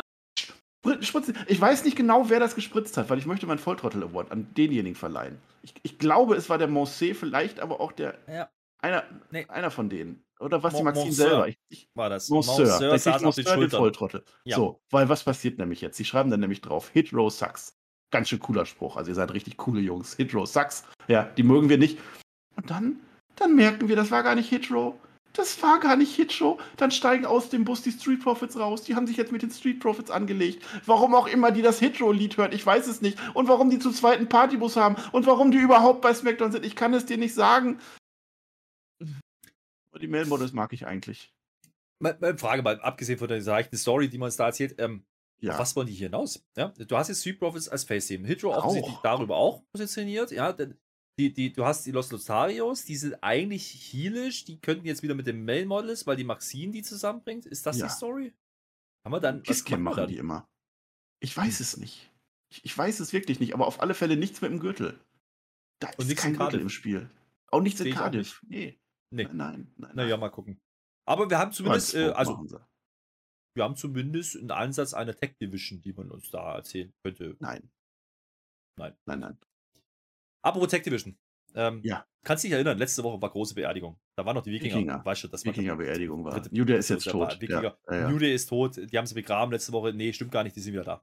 spritzen. 1.01 1.37
Ich 1.47 1.61
weiß 1.61 1.85
nicht 1.85 1.97
genau, 1.97 2.29
wer 2.31 2.41
das 2.41 2.55
gespritzt 2.55 2.97
hat, 2.97 3.11
weil 3.11 3.19
ich 3.19 3.27
möchte 3.27 3.47
meinen 3.47 3.59
Volltrottel 3.59 4.03
Award 4.03 4.31
an 4.33 4.49
denjenigen 4.57 4.95
verleihen. 4.97 5.39
Ich, 5.63 5.75
ich 5.83 5.99
glaube, 5.99 6.35
es 6.37 6.49
war 6.49 6.59
der 6.59 6.69
Moncé, 6.69 7.15
vielleicht 7.15 7.61
aber 7.61 7.81
auch 7.81 7.93
der 7.93 8.19
Ja. 8.29 8.49
einer, 8.81 9.05
Nee. 9.31 9.47
einer 9.49 9.71
von 9.71 9.89
denen. 9.91 10.23
Oder 10.39 10.63
was 10.63 10.75
die 10.75 10.83
Maxine 10.83 11.07
Monsieur. 11.07 11.29
selber. 11.29 11.49
Ich, 11.49 11.59
ich, 11.69 11.89
War 11.95 12.09
das. 12.09 12.31
Monsieur. 12.31 12.61
Monsieur 12.65 12.99
saß 12.99 13.05
kriegt 13.05 13.21
den 13.21 13.25
Monsieur 13.27 13.45
den 13.45 13.55
Schultern. 13.61 13.79
Volltrottel. 13.81 14.25
Ja. 14.45 14.57
So, 14.57 14.81
weil 14.91 15.09
was 15.11 15.23
passiert 15.23 15.59
nämlich 15.59 15.83
jetzt? 15.83 15.99
Sie 15.99 16.05
schreiben 16.07 16.31
dann 16.31 16.41
nämlich 16.41 16.63
drauf, 16.63 16.89
Hit 16.89 17.13
Row 17.13 17.31
sucks. 17.31 17.75
Ganz 18.11 18.31
schön 18.31 18.41
cooler 18.41 18.65
Spruch. 18.65 18.97
Also 18.97 19.11
ihr 19.11 19.15
seid 19.15 19.33
richtig 19.35 19.59
coole 19.59 19.81
Jungs. 19.83 20.15
Hit 20.15 20.35
Row 20.35 20.47
sucks. 20.49 20.85
Ja, 21.09 21.25
die 21.25 21.43
mögen 21.43 21.69
wir 21.69 21.77
nicht. 21.77 21.99
Und 22.57 22.71
dann, 22.71 23.01
dann 23.37 23.55
merken 23.55 23.89
wir, 23.89 23.97
das 23.97 24.11
war 24.11 24.23
gar 24.23 24.35
nicht 24.35 24.49
Hit 24.49 24.71
Row. 24.73 24.95
Das 25.33 25.63
war 25.63 25.79
gar 25.79 25.95
nicht 25.97 26.15
Hit 26.17 26.33
Show. 26.33 26.59
Dann 26.77 26.91
steigen 26.91 27.25
aus 27.25 27.51
dem 27.51 27.65
Bus 27.65 27.83
die 27.83 27.93
Street 27.93 28.21
Profits 28.23 28.57
raus. 28.59 28.83
Die 28.83 28.97
haben 28.97 29.07
sich 29.07 29.17
jetzt 29.17 29.31
mit 29.31 29.43
den 29.43 29.51
Street 29.51 29.79
Profits 29.79 30.11
angelegt. 30.11 30.65
Warum 30.87 31.15
auch 31.15 31.29
immer 31.29 31.53
die 31.53 31.63
das 31.63 31.79
Hit 31.79 32.01
Row 32.01 32.13
Lied 32.13 32.37
hören, 32.37 32.53
ich 32.53 32.67
weiß 32.67 32.89
es 32.89 33.01
nicht. 33.01 33.17
Und 33.35 33.47
warum 33.49 33.71
die 33.71 33.79
zu 33.79 33.93
zweiten 33.93 34.29
Partybus 34.29 34.77
haben 34.77 34.97
und 35.13 35.27
warum 35.27 35.51
die 35.53 35.59
überhaupt 35.59 36.01
bei 36.01 36.13
SmackDown 36.13 36.51
sind, 36.53 36.67
ich 36.67 36.75
kann 36.75 36.93
es 36.95 37.07
dir 37.07 37.17
nicht 37.17 37.35
sagen. 37.35 37.79
Aber 39.93 39.99
die 40.01 40.09
Male 40.09 40.27
Models 40.27 40.53
mag 40.53 40.73
ich 40.73 40.87
eigentlich. 40.87 41.33
Mal 42.01 42.37
Frage 42.39 42.63
mal, 42.63 42.81
abgesehen 42.81 43.19
von 43.19 43.29
der 43.29 43.43
seichten 43.43 43.77
Story, 43.77 44.09
die 44.09 44.19
man 44.19 44.27
uns 44.27 44.37
da 44.37 44.47
erzählt, 44.47 44.77
ähm, 44.79 45.05
Ja. 45.41 45.59
was 45.59 45.77
wollen 45.77 45.87
die 45.87 45.93
hier 45.93 46.07
hinaus? 46.09 46.45
Ja? 46.57 46.69
Du 46.77 46.97
hast 46.97 47.09
jetzt 47.09 47.21
Street 47.21 47.39
Profits 47.39 47.69
als 47.69 47.85
Face-Team. 47.85 48.25
Hitro 48.25 48.53
offensichtlich 48.55 48.97
Auch. 48.97 49.03
darüber 49.03 49.37
auch 49.37 49.63
positioniert. 49.73 50.31
Ja, 50.31 50.53
denn 50.53 50.79
die, 51.21 51.33
die, 51.33 51.53
du 51.53 51.65
hast 51.65 51.85
die 51.85 51.93
Los 51.93 52.11
Lotarios, 52.11 52.85
die 52.85 52.97
sind 52.97 53.15
eigentlich 53.23 53.93
heelisch, 53.93 54.45
die 54.45 54.59
könnten 54.59 54.87
jetzt 54.87 55.03
wieder 55.03 55.15
mit 55.15 55.27
dem 55.27 55.45
Male 55.45 55.67
Models, 55.67 56.07
weil 56.07 56.17
die 56.17 56.25
Maxine 56.25 56.73
die 56.73 56.83
zusammenbringt. 56.83 57.45
Ist 57.47 57.67
das 57.67 57.79
Ja. 57.79 57.87
die 57.87 57.93
Story? 57.93 58.33
Haben 59.05 59.13
wir 59.13 59.21
dann. 59.21 59.43
Kisscam 59.43 59.83
machen 59.83 59.97
machen 59.97 60.09
die 60.09 60.17
dann? 60.17 60.25
immer. 60.25 60.49
Ich 61.23 61.37
weiß 61.37 61.61
es 61.61 61.77
nicht. 61.77 62.11
Ich, 62.53 62.65
ich 62.65 62.77
weiß 62.77 63.01
es 63.01 63.13
wirklich 63.13 63.39
nicht, 63.41 63.55
aber 63.55 63.67
auf 63.67 63.81
alle 63.81 63.95
Fälle 63.95 64.17
nichts 64.17 64.41
mit 64.41 64.51
dem 64.51 64.61
Gürtel. 64.61 64.99
Da 65.81 65.89
Und 65.91 66.01
ist 66.01 66.09
nichts 66.09 66.23
kein 66.23 66.33
in 66.33 66.39
Gürtel 66.39 66.61
im 66.61 66.69
Spiel. 66.71 67.11
Auch 67.51 67.61
nichts 67.61 67.81
Sehe 67.81 67.91
in 67.91 67.97
Cardiff. 67.97 68.43
Nee. 68.49 68.79
Nee. 69.13 69.25
Nein, 69.25 69.37
nein, 69.37 69.75
nein. 69.77 69.97
Naja, 69.97 70.17
mal 70.17 70.31
gucken. 70.31 70.59
Aber 71.07 71.29
wir 71.29 71.39
haben 71.39 71.53
zumindest, 71.53 71.95
äh, 71.95 72.11
also 72.11 72.39
wir 73.57 73.65
haben 73.65 73.77
zumindest 73.77 74.37
einen 74.37 74.51
Ansatz 74.53 74.95
einer 74.95 75.15
Tech 75.15 75.37
Division, 75.41 75.83
die 75.83 75.93
man 75.93 76.11
uns 76.11 76.31
da 76.31 76.57
erzählen 76.57 76.93
könnte. 77.05 77.37
Nein. 77.41 77.69
Nein. 78.79 78.97
Nein, 79.07 79.21
nein. 79.21 79.39
Apropos 80.43 80.69
Tech 80.69 80.83
Division. 80.83 81.17
Ähm, 81.55 81.81
Ja. 81.85 82.07
Kannst 82.23 82.45
dich 82.45 82.53
erinnern, 82.53 82.77
letzte 82.79 83.03
Woche 83.03 83.21
war 83.21 83.31
große 83.31 83.55
Beerdigung. 83.55 83.99
Da 84.15 84.25
waren 84.27 84.35
noch 84.37 84.43
die 84.43 84.53
Wikinger. 84.53 84.75
Wikinger. 84.77 85.05
Weißt 85.05 85.25
du, 85.25 85.29
das 85.29 85.45
war 85.45 85.53
Wikinger-Beerdigung 85.55 86.23
war. 86.25 86.35
dritte- 86.39 86.55
Jude 86.55 86.75
ist 86.77 86.91
jetzt 86.91 87.09
tot. 87.09 87.41
Wikinger. 87.41 87.63
Ja, 87.63 87.77
ja, 87.89 87.95
ja. 88.01 88.11
New 88.11 88.19
Day 88.19 88.35
ist 88.35 88.47
tot, 88.47 88.77
die 88.77 88.99
haben 88.99 89.07
sie 89.07 89.15
begraben 89.15 89.51
letzte 89.51 89.73
Woche. 89.73 89.93
Nee, 89.95 90.13
stimmt 90.13 90.31
gar 90.33 90.45
nicht, 90.45 90.55
die 90.55 90.61
sind 90.61 90.75
wieder 90.75 90.85
da. 90.85 91.03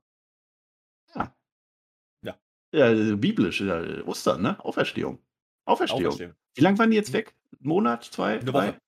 ja, 2.74 2.92
äh, 2.92 3.16
biblisch. 3.16 3.62
Ja, 3.62 3.82
äh, 3.82 4.02
Ostern, 4.02 4.42
ne? 4.42 4.64
Auferstehung. 4.64 5.20
Auferstehung. 5.66 6.06
Auferstehung. 6.08 6.34
Wie 6.54 6.62
lange 6.62 6.78
waren 6.78 6.92
die 6.92 6.98
jetzt 6.98 7.14
weg? 7.14 7.34
Ein 7.54 7.68
Monat, 7.68 8.04
zwei, 8.04 8.34
Eine 8.40 8.46
drei? 8.52 8.68
Woche. 8.68 8.82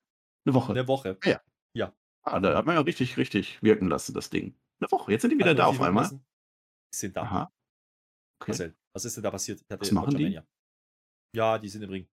Eine 0.45 0.53
Woche. 0.55 0.71
Eine 0.73 0.87
Woche. 0.87 1.17
Ah, 2.23 2.39
da 2.41 2.55
hat 2.57 2.65
man 2.65 2.75
ja 2.75 2.81
richtig, 2.81 3.15
richtig 3.17 3.63
wirken 3.63 3.87
lassen, 3.87 4.13
das 4.13 4.29
Ding. 4.29 4.53
Eine 4.79 4.91
Woche. 4.91 5.11
Jetzt 5.13 5.21
sind 5.21 5.31
die 5.31 5.37
wieder 5.37 5.51
Hat 5.51 5.59
da 5.59 5.65
auf 5.65 5.81
einmal. 5.81 6.09
Die 6.09 6.17
sind 6.95 7.15
da. 7.15 7.21
Aha. 7.23 7.51
Okay. 8.41 8.51
Marcel, 8.51 8.75
was 8.93 9.05
ist 9.05 9.15
denn 9.17 9.23
da 9.23 9.31
passiert? 9.31 9.59
Ich 9.61 9.69
hatte 9.69 9.81
Was 9.81 9.91
machen 9.91 10.15
die? 10.17 10.39
Ja, 11.35 11.57
die 11.57 11.69
sind 11.69 11.83
im 11.83 11.89
Ring. 11.89 12.07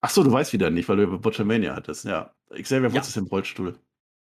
Ach 0.00 0.10
so, 0.10 0.22
du 0.22 0.30
weißt 0.30 0.52
wieder 0.52 0.70
nicht, 0.70 0.88
weil 0.88 0.98
du 0.98 1.02
über 1.04 1.18
Botchamania 1.18 1.74
hattest. 1.74 2.04
Ja. 2.04 2.34
Xavier 2.50 2.84
Woods 2.92 2.94
Ja. 2.94 3.00
ist 3.02 3.16
im 3.16 3.26
Rollstuhl. 3.26 3.78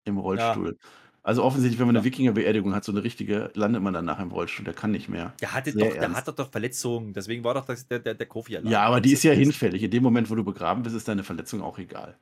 Im 0.04 0.18
Rollstuhl. 0.18 0.78
Also 1.22 1.42
offensichtlich, 1.42 1.78
wenn 1.80 1.86
man 1.86 1.96
eine 1.96 2.02
Ja. 2.02 2.04
Wikinger-Beerdigung 2.04 2.74
hat, 2.74 2.84
so 2.84 2.92
eine 2.92 3.02
richtige, 3.02 3.50
landet 3.54 3.82
man 3.82 3.92
danach 3.94 4.20
im 4.20 4.30
Rollstuhl. 4.30 4.64
Der 4.64 4.74
kann 4.74 4.90
nicht 4.92 5.08
mehr. 5.08 5.34
Der 5.40 5.52
hatte 5.52 5.72
Sehr 5.72 5.84
doch, 5.84 5.92
der 5.94 6.02
ernst. 6.02 6.26
hat 6.26 6.38
doch 6.38 6.50
Verletzungen. 6.50 7.12
Deswegen 7.12 7.42
war 7.44 7.54
doch 7.54 7.64
das, 7.64 7.86
der, 7.88 7.98
der, 7.98 8.14
der 8.14 8.26
Kofi 8.26 8.56
allein. 8.56 8.70
Ja, 8.70 8.82
aber 8.82 9.00
die 9.00 9.12
ist 9.12 9.22
ja 9.24 9.32
hinfällig. 9.32 9.82
In 9.82 9.90
dem 9.90 10.02
Moment, 10.02 10.30
wo 10.30 10.34
du 10.34 10.44
begraben 10.44 10.82
bist, 10.82 10.94
ist 10.94 11.08
deine 11.08 11.24
Verletzung 11.24 11.62
auch 11.62 11.78
egal. 11.78 12.18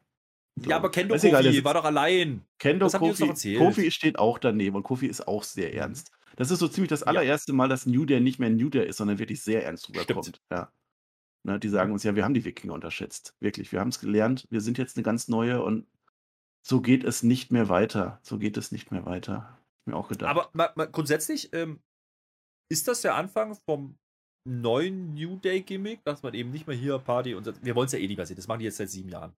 Ja, 0.66 0.76
aber 0.76 0.90
Kendo 0.90 1.14
egal, 1.16 1.42
Kofi 1.42 1.52
sitzt- 1.54 1.64
war 1.64 1.74
doch 1.74 1.84
allein. 1.84 2.44
Kendo 2.58 2.88
Kofi. 2.88 3.56
Kofi 3.56 3.90
steht 3.90 4.18
auch 4.18 4.38
daneben 4.38 4.76
und 4.76 4.82
Kofi 4.84 5.06
ist 5.06 5.26
auch 5.26 5.42
sehr 5.42 5.74
ernst. 5.74 6.12
Das 6.36 6.50
ist 6.50 6.58
so 6.58 6.68
ziemlich 6.68 6.88
das 6.88 7.02
allererste 7.02 7.52
Mal, 7.52 7.68
dass 7.68 7.86
New 7.86 8.04
Day 8.04 8.20
nicht 8.20 8.38
mehr 8.38 8.50
New 8.50 8.68
Day 8.68 8.88
ist, 8.88 8.96
sondern 8.96 9.18
wirklich 9.18 9.42
sehr 9.42 9.64
ernst 9.64 9.88
rüberkommt. 9.88 10.26
Stimmt. 10.26 10.40
Ja. 10.50 10.72
Ne, 11.44 11.58
die 11.58 11.68
sagen 11.68 11.92
uns 11.92 12.04
ja, 12.04 12.14
wir 12.14 12.24
haben 12.24 12.34
die 12.34 12.44
Wikinger 12.44 12.72
unterschätzt. 12.72 13.34
Wirklich, 13.40 13.72
wir 13.72 13.80
haben 13.80 13.88
es 13.88 13.98
gelernt. 13.98 14.46
Wir 14.50 14.60
sind 14.60 14.78
jetzt 14.78 14.96
eine 14.96 15.02
ganz 15.02 15.28
neue 15.28 15.62
und 15.62 15.86
so 16.64 16.80
geht 16.80 17.02
es 17.04 17.22
nicht 17.22 17.50
mehr 17.50 17.68
weiter. 17.68 18.20
So 18.22 18.38
geht 18.38 18.56
es 18.56 18.70
nicht 18.70 18.92
mehr 18.92 19.04
weiter. 19.04 19.58
Mir 19.84 19.96
auch 19.96 20.08
gedacht. 20.08 20.30
Aber 20.30 20.50
mal, 20.52 20.70
mal 20.76 20.86
grundsätzlich 20.86 21.52
ähm, 21.52 21.80
ist 22.70 22.86
das 22.86 23.02
der 23.02 23.16
Anfang 23.16 23.56
vom 23.66 23.98
neuen 24.48 25.14
New 25.14 25.36
Day 25.36 25.62
Gimmick, 25.62 26.04
dass 26.04 26.22
man 26.22 26.34
eben 26.34 26.50
nicht 26.50 26.66
mehr 26.66 26.76
hier 26.76 26.98
Party 26.98 27.34
und 27.34 27.64
wir 27.64 27.74
wollen 27.74 27.86
es 27.86 27.92
ja 27.92 27.98
eh 27.98 28.06
nicht 28.06 28.16
mehr 28.16 28.26
sehen. 28.26 28.36
Das 28.36 28.46
machen 28.46 28.60
die 28.60 28.66
jetzt 28.66 28.76
seit 28.76 28.90
sieben 28.90 29.08
Jahren. 29.08 29.32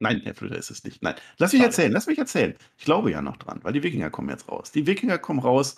Nein, 0.00 0.20
Herr 0.24 0.34
Flöter 0.34 0.56
ist 0.56 0.70
es 0.70 0.84
nicht. 0.84 1.02
Nein. 1.02 1.14
Lass 1.38 1.52
mich 1.52 1.60
Schade. 1.60 1.70
erzählen, 1.70 1.92
lass 1.92 2.06
mich 2.06 2.18
erzählen. 2.18 2.54
Ich 2.76 2.84
glaube 2.84 3.10
ja 3.10 3.20
noch 3.20 3.36
dran, 3.36 3.60
weil 3.62 3.72
die 3.72 3.82
Wikinger 3.82 4.10
kommen 4.10 4.28
jetzt 4.28 4.48
raus. 4.48 4.70
Die 4.70 4.86
Wikinger 4.86 5.18
kommen 5.18 5.40
raus. 5.40 5.76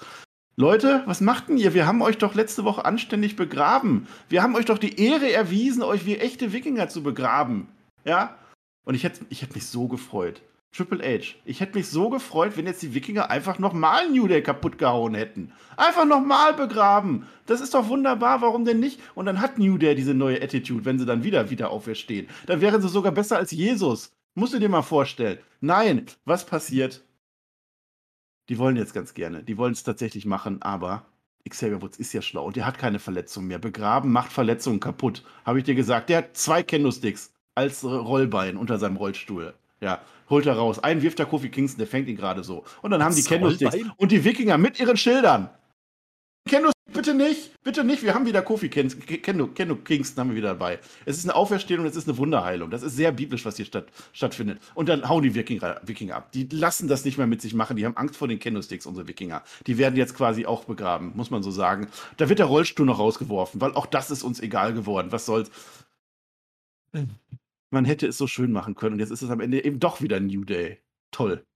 Leute, 0.56 1.02
was 1.06 1.22
macht 1.22 1.48
denn 1.48 1.56
ihr? 1.56 1.72
Wir 1.72 1.86
haben 1.86 2.02
euch 2.02 2.18
doch 2.18 2.34
letzte 2.34 2.64
Woche 2.64 2.84
anständig 2.84 3.36
begraben. 3.36 4.06
Wir 4.28 4.42
haben 4.42 4.54
euch 4.56 4.66
doch 4.66 4.78
die 4.78 5.00
Ehre 5.02 5.32
erwiesen, 5.32 5.82
euch 5.82 6.04
wie 6.04 6.18
echte 6.18 6.52
Wikinger 6.52 6.88
zu 6.88 7.02
begraben. 7.02 7.68
Ja? 8.04 8.36
Und 8.84 8.94
ich 8.94 9.04
hätte 9.04 9.24
ich 9.30 9.40
hätt 9.40 9.54
mich 9.54 9.66
so 9.66 9.88
gefreut. 9.88 10.42
Triple 10.72 11.02
H, 11.02 11.34
ich 11.44 11.60
hätte 11.60 11.76
mich 11.76 11.88
so 11.88 12.10
gefreut, 12.10 12.56
wenn 12.56 12.66
jetzt 12.66 12.82
die 12.82 12.94
Wikinger 12.94 13.28
einfach 13.28 13.58
nochmal 13.58 14.08
New 14.08 14.28
Day 14.28 14.40
kaputt 14.40 14.78
gehauen 14.78 15.14
hätten. 15.14 15.52
Einfach 15.76 16.04
nochmal 16.04 16.54
begraben. 16.54 17.26
Das 17.46 17.60
ist 17.60 17.74
doch 17.74 17.88
wunderbar, 17.88 18.40
warum 18.40 18.64
denn 18.64 18.78
nicht? 18.78 19.00
Und 19.16 19.26
dann 19.26 19.40
hat 19.40 19.58
New 19.58 19.78
Day 19.78 19.96
diese 19.96 20.14
neue 20.14 20.40
Attitude, 20.40 20.84
wenn 20.84 20.98
sie 20.98 21.06
dann 21.06 21.24
wieder 21.24 21.50
wieder 21.50 21.70
auferstehen. 21.70 22.28
Dann 22.46 22.60
wären 22.60 22.80
sie 22.80 22.88
sogar 22.88 23.10
besser 23.10 23.36
als 23.36 23.50
Jesus. 23.50 24.12
Musst 24.34 24.54
du 24.54 24.60
dir 24.60 24.68
mal 24.68 24.82
vorstellen. 24.82 25.38
Nein, 25.60 26.06
was 26.24 26.46
passiert? 26.46 27.02
Die 28.48 28.58
wollen 28.58 28.76
jetzt 28.76 28.94
ganz 28.94 29.14
gerne. 29.14 29.42
Die 29.42 29.58
wollen 29.58 29.72
es 29.72 29.82
tatsächlich 29.82 30.24
machen, 30.24 30.62
aber 30.62 31.04
Xavier 31.48 31.82
Woods 31.82 31.98
ist 31.98 32.12
ja 32.12 32.22
schlau 32.22 32.44
und 32.46 32.54
der 32.54 32.66
hat 32.66 32.78
keine 32.78 33.00
Verletzung 33.00 33.46
mehr. 33.46 33.58
Begraben 33.58 34.12
macht 34.12 34.32
Verletzungen 34.32 34.78
kaputt. 34.78 35.24
Habe 35.44 35.58
ich 35.58 35.64
dir 35.64 35.74
gesagt. 35.74 36.08
Der 36.08 36.18
hat 36.18 36.36
zwei 36.36 36.62
Kendo-Sticks 36.62 37.32
als 37.56 37.84
Rollbein 37.84 38.56
unter 38.56 38.78
seinem 38.78 38.96
Rollstuhl. 38.96 39.54
Ja, 39.80 40.00
holt 40.30 40.46
er 40.46 40.54
raus. 40.54 40.78
Einen 40.78 41.02
wirft 41.02 41.18
der 41.18 41.26
Kofi 41.26 41.50
Kingston, 41.50 41.78
der 41.78 41.86
fängt 41.86 42.08
ihn 42.08 42.16
gerade 42.16 42.42
so. 42.42 42.64
Und 42.82 42.92
dann 42.92 43.02
haben 43.02 43.14
die 43.14 43.34
Rollbein? 43.34 43.92
und 43.96 44.12
die 44.12 44.24
Wikinger 44.24 44.56
mit 44.56 44.80
ihren 44.80 44.96
Schildern. 44.96 45.50
Kendo, 46.48 46.70
bitte 46.92 47.14
nicht, 47.14 47.52
bitte 47.62 47.84
nicht. 47.84 48.02
Wir 48.02 48.14
haben 48.14 48.26
wieder 48.26 48.40
Kofi 48.40 48.68
Kingston 48.70 49.06
haben 49.06 50.30
wir 50.30 50.36
wieder 50.36 50.48
dabei. 50.48 50.78
Es 51.04 51.18
ist 51.18 51.24
eine 51.24 51.34
Auferstehung, 51.34 51.84
es 51.84 51.96
ist 51.96 52.08
eine 52.08 52.16
Wunderheilung. 52.16 52.70
Das 52.70 52.82
ist 52.82 52.96
sehr 52.96 53.12
biblisch, 53.12 53.44
was 53.44 53.56
hier 53.56 53.66
statt, 53.66 53.88
stattfindet. 54.12 54.58
Und 54.74 54.88
dann 54.88 55.08
hauen 55.08 55.22
die 55.22 55.34
Wikinger, 55.34 55.80
Wikinger 55.84 56.16
ab. 56.16 56.32
Die 56.32 56.48
lassen 56.50 56.88
das 56.88 57.04
nicht 57.04 57.18
mehr 57.18 57.26
mit 57.26 57.42
sich 57.42 57.52
machen. 57.52 57.76
Die 57.76 57.84
haben 57.84 57.96
Angst 57.96 58.16
vor 58.16 58.26
den 58.26 58.38
Kendo-Sticks, 58.38 58.86
unsere 58.86 59.06
Wikinger. 59.06 59.42
Die 59.66 59.76
werden 59.76 59.96
jetzt 59.96 60.16
quasi 60.16 60.46
auch 60.46 60.64
begraben, 60.64 61.12
muss 61.14 61.30
man 61.30 61.42
so 61.42 61.50
sagen. 61.50 61.88
Da 62.16 62.28
wird 62.28 62.38
der 62.38 62.46
Rollstuhl 62.46 62.86
noch 62.86 62.98
rausgeworfen, 62.98 63.60
weil 63.60 63.74
auch 63.74 63.86
das 63.86 64.10
ist 64.10 64.22
uns 64.22 64.40
egal 64.40 64.72
geworden. 64.72 65.12
Was 65.12 65.26
soll's? 65.26 65.50
Man 67.72 67.84
hätte 67.84 68.06
es 68.06 68.18
so 68.18 68.26
schön 68.26 68.52
machen 68.52 68.74
können 68.74 68.94
und 68.94 69.00
jetzt 69.00 69.10
ist 69.10 69.22
es 69.22 69.30
am 69.30 69.40
Ende 69.40 69.64
eben 69.64 69.78
doch 69.78 70.00
wieder 70.00 70.18
New 70.20 70.44
Day. 70.44 70.82
Toll. 71.12 71.46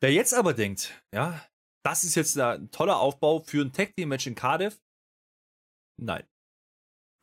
Wer 0.00 0.12
jetzt 0.12 0.34
aber 0.34 0.54
denkt, 0.54 0.92
ja, 1.14 1.46
das 1.84 2.04
ist 2.04 2.14
jetzt 2.14 2.38
ein 2.38 2.70
toller 2.70 2.98
Aufbau 2.98 3.40
für 3.40 3.62
ein 3.62 3.72
Tag 3.72 3.94
Team 3.94 4.08
Match 4.08 4.26
in 4.26 4.34
Cardiff. 4.34 4.82
Nein. 6.00 6.26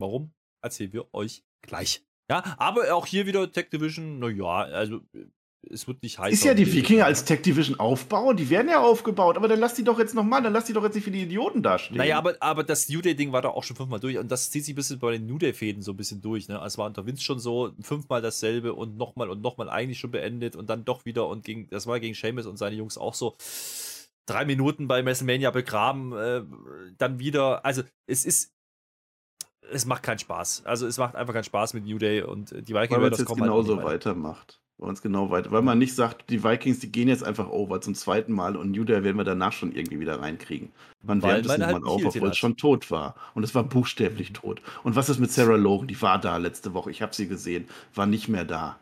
Warum? 0.00 0.32
Erzählen 0.64 0.92
wir 0.92 1.12
euch 1.14 1.44
gleich. 1.62 2.04
Ja, 2.30 2.56
aber 2.58 2.94
auch 2.94 3.06
hier 3.06 3.26
wieder 3.26 3.50
Tag 3.52 3.70
Division, 3.70 4.18
naja, 4.18 4.62
also 4.64 5.00
äh, 5.14 5.26
es 5.70 5.86
wird 5.86 6.02
nicht 6.02 6.18
heiß. 6.18 6.32
Ist 6.32 6.44
ja 6.44 6.54
die 6.54 6.72
Wikinger 6.72 7.04
als 7.04 7.24
Tech 7.24 7.42
Division 7.42 7.78
aufbauen, 7.78 8.36
die 8.36 8.50
werden 8.50 8.68
ja 8.68 8.82
aufgebaut, 8.82 9.36
aber 9.36 9.48
dann 9.48 9.60
lass 9.60 9.74
die 9.74 9.84
doch 9.84 9.98
jetzt 9.98 10.14
nochmal, 10.14 10.42
dann 10.42 10.52
lass 10.52 10.64
die 10.64 10.72
doch 10.72 10.82
jetzt 10.82 10.94
nicht 10.94 11.04
für 11.04 11.10
die 11.10 11.22
Idioten 11.22 11.62
dastehen. 11.62 11.96
Naja, 11.96 12.18
aber, 12.18 12.36
aber 12.40 12.64
das 12.64 12.88
New 12.88 13.00
Day-Ding 13.00 13.32
war 13.32 13.42
doch 13.42 13.54
auch 13.54 13.64
schon 13.64 13.76
fünfmal 13.76 14.00
durch 14.00 14.18
und 14.18 14.30
das 14.30 14.50
zieht 14.50 14.64
sich 14.64 14.74
ein 14.74 14.76
bisschen 14.76 14.98
bei 14.98 15.12
den 15.12 15.26
New 15.26 15.38
Day-Fäden 15.38 15.82
so 15.82 15.92
ein 15.92 15.96
bisschen 15.96 16.20
durch. 16.20 16.48
Ne? 16.48 16.58
Also 16.58 16.74
es 16.74 16.78
war 16.78 16.86
unter 16.86 17.06
Vince 17.06 17.22
schon 17.22 17.38
so 17.38 17.72
fünfmal 17.80 18.22
dasselbe 18.22 18.74
und 18.74 18.96
nochmal 18.96 19.30
und 19.30 19.40
nochmal 19.42 19.70
eigentlich 19.70 19.98
schon 19.98 20.10
beendet 20.10 20.56
und 20.56 20.68
dann 20.68 20.84
doch 20.84 21.04
wieder 21.04 21.28
und 21.28 21.44
gegen, 21.44 21.68
das 21.70 21.86
war 21.86 22.00
gegen 22.00 22.14
Seamus 22.14 22.46
und 22.46 22.56
seine 22.56 22.76
Jungs 22.76 22.98
auch 22.98 23.14
so. 23.14 23.36
Drei 24.26 24.44
Minuten 24.44 24.86
bei 24.86 25.04
WrestleMania 25.04 25.50
begraben, 25.50 26.12
äh, 26.12 26.42
dann 26.96 27.18
wieder. 27.18 27.64
Also 27.64 27.82
es 28.06 28.24
ist, 28.24 28.52
es 29.72 29.84
macht 29.84 30.04
keinen 30.04 30.20
Spaß. 30.20 30.64
Also 30.64 30.86
es 30.86 30.96
macht 30.96 31.16
einfach 31.16 31.34
keinen 31.34 31.42
Spaß 31.42 31.74
mit 31.74 31.84
New 31.84 31.98
Day 31.98 32.22
und 32.22 32.52
die 32.52 32.72
Viking 32.72 32.98
Raiders 32.98 33.24
kommen 33.24 33.40
halt 33.40 33.50
genauso 33.50 33.74
nicht 33.74 33.84
weiter. 33.84 34.10
weitermacht. 34.10 34.61
Man 34.78 34.94
es 34.94 35.02
genau 35.02 35.30
weiter, 35.30 35.52
weil 35.52 35.62
man 35.62 35.78
nicht 35.78 35.94
sagt, 35.94 36.28
die 36.28 36.42
Vikings, 36.42 36.80
die 36.80 36.90
gehen 36.90 37.06
jetzt 37.06 37.22
einfach 37.22 37.48
over 37.48 37.80
zum 37.80 37.94
zweiten 37.94 38.32
Mal 38.32 38.56
und 38.56 38.72
New 38.72 38.84
Day 38.84 39.04
werden 39.04 39.16
wir 39.16 39.24
danach 39.24 39.52
schon 39.52 39.72
irgendwie 39.72 40.00
wieder 40.00 40.20
reinkriegen. 40.20 40.72
Man 41.02 41.22
wärmt 41.22 41.46
es 41.46 41.58
nochmal 41.58 41.74
halt 41.74 41.84
auf, 41.84 42.04
obwohl 42.04 42.30
es 42.30 42.36
schon 42.36 42.56
tot 42.56 42.90
war. 42.90 43.14
Und 43.34 43.44
es 43.44 43.54
war 43.54 43.62
buchstäblich 43.62 44.32
tot. 44.32 44.60
Und 44.82 44.96
was 44.96 45.08
ist 45.08 45.20
mit 45.20 45.30
Sarah 45.30 45.56
Logan? 45.56 45.86
Die 45.86 46.00
war 46.02 46.20
da 46.20 46.36
letzte 46.36 46.74
Woche. 46.74 46.90
Ich 46.90 47.00
habe 47.00 47.14
sie 47.14 47.28
gesehen. 47.28 47.68
War 47.94 48.06
nicht 48.06 48.28
mehr 48.28 48.44
da. 48.44 48.78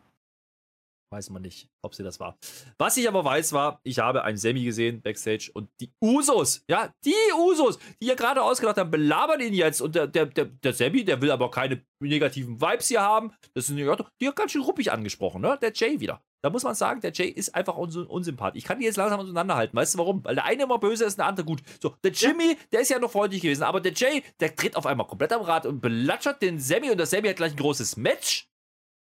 Weiß 1.13 1.29
man 1.31 1.43
nicht, 1.43 1.69
ob 1.83 1.97
sie 1.97 2.05
das 2.05 2.21
war. 2.21 2.39
Was 2.79 2.97
ich 2.97 3.09
aber 3.09 3.25
weiß, 3.25 3.53
war, 3.53 3.81
ich 3.83 3.99
habe 3.99 4.23
einen 4.23 4.37
Semi 4.37 4.63
gesehen, 4.63 5.03
Backstage, 5.03 5.51
und 5.53 5.69
die 5.81 5.93
Usos, 6.01 6.63
ja, 6.69 6.95
die 7.05 7.15
Usos, 7.37 7.81
die 8.01 8.07
ja 8.07 8.15
gerade 8.15 8.41
ausgedacht 8.41 8.77
haben, 8.77 8.93
belabern 8.93 9.41
ihn 9.41 9.53
jetzt. 9.53 9.81
Und 9.81 9.97
der, 9.97 10.07
der, 10.07 10.27
der, 10.27 10.45
der 10.45 10.73
Semi, 10.73 11.05
der 11.05 11.21
will 11.21 11.33
aber 11.33 11.51
keine 11.51 11.85
negativen 11.99 12.61
Vibes 12.61 12.87
hier 12.87 13.01
haben. 13.01 13.33
Das 13.55 13.67
sind 13.67 13.79
ja, 13.79 13.97
die 14.21 14.29
hat 14.29 14.37
ganz 14.37 14.53
schön 14.53 14.63
ruppig 14.63 14.93
angesprochen, 14.93 15.43
ne? 15.43 15.59
Der 15.61 15.73
Jay 15.75 15.99
wieder. 15.99 16.23
Da 16.43 16.49
muss 16.49 16.63
man 16.63 16.75
sagen, 16.75 17.01
der 17.01 17.13
Jay 17.13 17.29
ist 17.29 17.55
einfach 17.55 17.77
uns 17.77 17.97
unsympath. 17.97 18.57
Ich 18.57 18.65
kann 18.65 18.79
die 18.79 18.87
jetzt 18.87 18.97
langsam 18.97 19.21
auseinanderhalten. 19.21 19.77
Weißt 19.77 19.95
du 19.95 19.99
warum? 19.99 20.25
Weil 20.25 20.37
der 20.37 20.45
eine 20.45 20.63
immer 20.63 20.79
böse 20.79 21.05
ist 21.05 21.19
der 21.19 21.27
andere 21.27 21.45
gut. 21.45 21.61
So, 21.83 21.95
der 22.05 22.13
Jimmy, 22.13 22.57
der 22.73 22.81
ist 22.81 22.89
ja 22.89 22.99
noch 22.99 23.11
freundlich 23.11 23.43
gewesen, 23.43 23.65
aber 23.65 23.81
der 23.81 23.93
Jay, 23.93 24.23
der 24.39 24.51
dreht 24.51 24.77
auf 24.77 24.87
einmal 24.87 25.07
komplett 25.07 25.33
am 25.33 25.43
Rad 25.43 25.67
und 25.67 25.81
belatschert 25.81 26.41
den 26.41 26.59
Semi 26.59 26.91
und 26.91 26.99
der 26.99 27.07
Semi 27.07 27.29
hat 27.29 27.37
gleich 27.37 27.53
ein 27.53 27.59
großes 27.59 27.97
Match. 27.97 28.50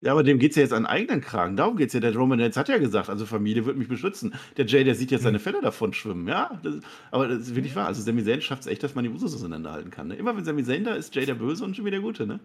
Ja, 0.01 0.11
aber 0.11 0.23
dem 0.23 0.39
geht 0.39 0.51
es 0.51 0.57
ja 0.57 0.63
jetzt 0.63 0.73
an 0.73 0.85
eigenen 0.85 1.21
Kragen. 1.21 1.55
Darum 1.55 1.77
geht 1.77 1.87
es 1.87 1.93
ja. 1.93 1.99
Der 1.99 2.15
Roman 2.15 2.39
Reigns 2.39 2.57
hat 2.57 2.69
ja 2.69 2.77
gesagt, 2.77 3.09
also 3.09 3.25
Familie 3.25 3.65
wird 3.65 3.77
mich 3.77 3.87
beschützen. 3.87 4.35
Der 4.57 4.65
Jay, 4.65 4.83
der 4.83 4.93
sieht 4.93 5.09
jetzt 5.09 5.23
seine 5.23 5.39
Fälle 5.39 5.61
davon 5.61 5.93
schwimmen. 5.93 6.27
Ja, 6.27 6.59
das, 6.63 6.75
aber 7.11 7.27
das 7.27 7.39
ist 7.39 7.55
wirklich 7.55 7.75
wahr. 7.75 7.87
Also 7.87 8.01
Sami 8.01 8.23
Zayn 8.23 8.41
schafft 8.41 8.61
es 8.61 8.67
echt, 8.67 8.83
dass 8.83 8.93
man 8.93 9.03
die 9.03 9.09
Usos 9.09 9.33
auseinanderhalten 9.33 9.91
kann. 9.91 10.07
Ne? 10.07 10.15
Immer 10.15 10.35
wenn 10.35 10.45
Sami 10.45 10.63
Zayn 10.63 10.83
da 10.83 10.93
ist, 10.95 11.15
Jay 11.15 11.25
der 11.25 11.35
Böse 11.35 11.63
und 11.63 11.75
Jimmy 11.75 11.91
der 11.91 12.01
Gute, 12.01 12.27
ne? 12.27 12.39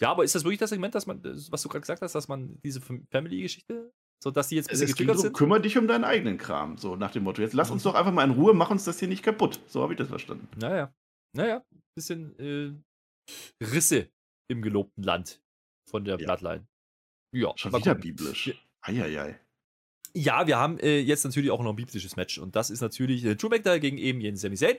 Ja, 0.00 0.10
aber 0.10 0.24
ist 0.24 0.34
das 0.34 0.44
wirklich 0.44 0.58
das 0.58 0.70
Segment, 0.70 0.94
dass 0.94 1.06
man, 1.06 1.22
was 1.24 1.62
du 1.62 1.68
gerade 1.68 1.82
gesagt 1.82 2.02
hast, 2.02 2.14
dass 2.14 2.28
man 2.28 2.58
diese 2.64 2.80
Family-Geschichte, 2.80 3.92
so 4.22 4.30
dass 4.30 4.48
die 4.48 4.56
jetzt 4.56 4.70
ein 4.70 4.74
Es 4.74 4.80
bisschen 4.80 4.86
geht 4.86 4.96
getriggert 4.98 5.16
so, 5.16 5.22
sind? 5.22 5.36
kümmere 5.36 5.60
dich 5.60 5.76
um 5.76 5.86
deinen 5.86 6.04
eigenen 6.04 6.38
Kram. 6.38 6.78
So 6.78 6.96
nach 6.96 7.10
dem 7.10 7.24
Motto, 7.24 7.42
jetzt 7.42 7.52
lass 7.54 7.70
uns 7.70 7.82
doch 7.82 7.94
einfach 7.94 8.12
mal 8.12 8.24
in 8.24 8.30
Ruhe, 8.30 8.54
mach 8.54 8.70
uns 8.70 8.84
das 8.84 8.98
hier 8.98 9.08
nicht 9.08 9.22
kaputt. 9.22 9.60
So 9.66 9.82
habe 9.82 9.92
ich 9.92 9.98
das 9.98 10.08
verstanden. 10.08 10.48
Naja, 10.56 10.94
naja, 11.36 11.64
bisschen 11.94 12.38
äh, 12.38 12.72
Risse 13.64 14.08
im 14.48 14.62
gelobten 14.62 15.02
Land 15.02 15.40
von 15.92 16.04
der 16.04 16.18
Ja. 16.18 16.26
Bloodline. 16.26 16.66
Ja, 17.34 17.52
Schon 17.56 17.72
wieder 17.72 17.94
gucken. 17.94 18.00
biblisch. 18.16 18.52
Eieiei. 18.82 19.38
Ja, 20.14 20.46
wir 20.46 20.58
haben 20.58 20.78
äh, 20.80 20.98
jetzt 20.98 21.24
natürlich 21.24 21.50
auch 21.50 21.62
noch 21.62 21.70
ein 21.70 21.76
biblisches 21.76 22.16
Match 22.16 22.38
und 22.38 22.54
das 22.56 22.68
ist 22.68 22.80
natürlich 22.82 23.24
äh, 23.24 23.34
Drew 23.36 23.48
McIntyre 23.48 23.80
gegen 23.80 23.96
eben 23.96 24.20
jeden 24.20 24.36
Sami 24.36 24.56
Zayn. 24.56 24.76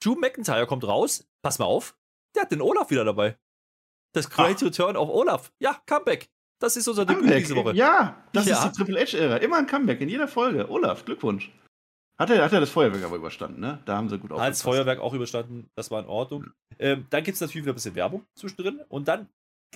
Drew 0.00 0.14
McIntyre 0.14 0.66
kommt 0.66 0.84
raus, 0.86 1.26
pass 1.42 1.58
mal 1.58 1.64
auf, 1.64 1.96
der 2.36 2.42
hat 2.42 2.52
den 2.52 2.60
Olaf 2.60 2.90
wieder 2.90 3.04
dabei. 3.04 3.36
Das 4.14 4.30
Great 4.30 4.62
Return 4.62 4.96
of 4.96 5.08
Olaf. 5.08 5.52
Ja, 5.58 5.80
Comeback. 5.86 6.28
Das 6.60 6.76
ist 6.76 6.86
unser 6.88 7.04
Debüt 7.04 7.22
Comeback. 7.24 7.42
diese 7.44 7.56
Woche. 7.56 7.74
Ja, 7.74 8.24
das 8.32 8.46
Ja. 8.46 8.64
ist 8.64 8.70
die 8.72 8.76
Triple 8.84 9.00
H-Ära. 9.00 9.36
Immer 9.38 9.56
ein 9.58 9.66
Comeback 9.66 10.00
in 10.00 10.08
jeder 10.08 10.28
Folge. 10.28 10.70
Olaf, 10.70 11.04
Glückwunsch. 11.04 11.50
Hat 12.18 12.30
er, 12.30 12.42
hat 12.42 12.52
er 12.52 12.60
das 12.60 12.70
Feuerwerk 12.70 13.04
aber 13.04 13.16
überstanden, 13.16 13.60
ne? 13.60 13.82
Da 13.84 13.96
haben 13.96 14.08
sie 14.08 14.18
gut 14.18 14.30
Als 14.30 14.38
aufgepasst. 14.40 14.62
Feuerwerk 14.62 15.00
auch 15.00 15.12
überstanden, 15.12 15.68
das 15.74 15.90
war 15.90 16.00
in 16.02 16.06
Ordnung. 16.08 16.50
Ähm, 16.78 17.06
dann 17.10 17.24
gibt 17.24 17.34
es 17.34 17.40
natürlich 17.42 17.64
wieder 17.66 17.72
ein 17.72 17.74
bisschen 17.74 17.94
Werbung 17.94 18.24
zwischendrin 18.38 18.80
und 18.88 19.06
dann, 19.08 19.28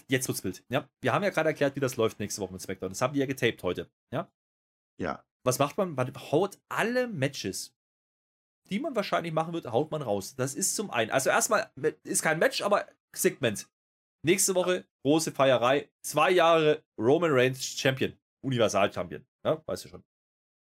jetzt 0.09 0.29
wird's 0.29 0.45
wild. 0.45 0.65
Ja, 0.69 0.89
wir 1.01 1.13
haben 1.13 1.23
ja 1.25 1.31
gerade 1.31 1.49
erklärt, 1.49 1.77
wie 1.77 1.81
das 1.81 1.97
läuft 1.97 2.19
nächste 2.21 2.41
Woche 2.41 2.53
mit 2.53 2.63
SmackDown. 2.63 2.91
Das 2.91 3.01
haben 3.03 3.15
die 3.15 3.21
ja 3.21 3.27
getaped 3.27 3.63
heute. 3.63 3.91
Ja, 4.13 4.31
Ja. 4.99 5.25
was 5.45 5.59
macht 5.59 5.77
man? 5.79 5.95
Man 5.95 6.13
haut 6.33 6.59
alle 6.69 7.09
Matches, 7.09 7.75
die 8.71 8.79
man 8.81 8.95
wahrscheinlich 8.95 9.33
machen 9.33 9.53
wird, 9.53 9.67
haut 9.71 9.91
man 9.91 10.03
raus. 10.03 10.35
Das 10.37 10.55
ist 10.55 10.77
zum 10.77 10.91
einen. 10.91 11.11
Also 11.11 11.31
erstmal 11.31 11.71
ist 12.05 12.23
kein 12.23 12.39
Match, 12.39 12.63
aber 12.63 12.87
Segment. 13.15 13.69
Nächste 14.23 14.55
Woche 14.55 14.87
große 15.05 15.33
Feierei. 15.33 15.91
Zwei 16.03 16.31
Jahre 16.31 16.85
Roman 16.99 17.31
Reigns 17.33 17.65
Champion. 17.65 18.17
Universal 18.45 18.93
Champion. 18.93 19.27
Ja, 19.45 19.63
weißt 19.67 19.85
du 19.85 19.89
schon. 19.89 20.05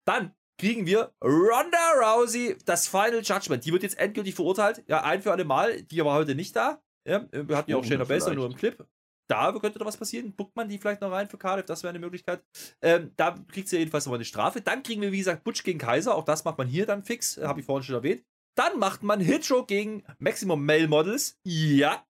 Dann 0.07 0.35
kriegen 0.61 0.87
wir 0.87 1.15
Ronda 1.23 1.93
Rousey, 2.03 2.57
das 2.65 2.87
Final 2.89 3.23
Judgment. 3.23 3.65
Die 3.65 3.73
wird 3.73 3.83
jetzt 3.85 3.99
endgültig 3.99 4.35
verurteilt. 4.35 4.85
Ja, 4.87 5.03
ein 5.05 5.23
für 5.23 5.33
alle 5.33 5.45
Mal. 5.45 5.83
Die 5.83 6.05
war 6.05 6.15
heute 6.15 6.35
nicht 6.35 6.55
da. 6.55 6.83
Ja, 7.07 7.27
wir 7.33 7.57
hatten 7.57 7.71
ja 7.71 7.77
auch 7.77 7.85
Shayna 7.85 8.05
Baszler 8.05 8.35
nur 8.35 8.47
im 8.47 8.55
Clip. 8.57 8.85
Da 9.29 9.53
könnte 9.59 9.79
doch 9.79 9.87
was 9.87 9.97
passieren. 9.97 10.35
Buckt 10.35 10.55
man 10.55 10.69
die 10.69 10.79
vielleicht 10.79 11.01
noch 11.01 11.11
rein 11.11 11.29
für 11.29 11.39
Cardiff? 11.39 11.67
Das 11.67 11.83
wäre 11.83 11.91
eine 11.91 11.99
Möglichkeit. 11.99 12.45
Ähm, 12.83 13.13
da 13.17 13.35
kriegt 13.51 13.69
sie 13.69 13.79
jedenfalls 13.79 14.05
nochmal 14.07 14.19
eine 14.19 14.25
Strafe. 14.25 14.61
Dann 14.61 14.83
kriegen 14.83 15.01
wir, 15.01 15.13
wie 15.13 15.19
gesagt, 15.19 15.45
Butch 15.45 15.63
gegen 15.65 15.79
Kaiser. 15.79 16.15
Auch 16.15 16.25
das 16.25 16.45
macht 16.45 16.59
man 16.59 16.67
hier 16.69 16.85
dann 16.87 17.03
fix. 17.05 17.39
Habe 17.39 17.61
ich 17.61 17.67
vorhin 17.67 17.85
schon 17.85 17.95
erwähnt. 17.95 18.23
Dann 18.57 18.79
macht 18.79 19.03
man 19.03 19.21
Hitro 19.21 19.65
gegen 19.65 20.05
Maximum 20.19 20.65
Male 20.65 20.87
Models. 20.89 21.39
Ja, 21.45 22.07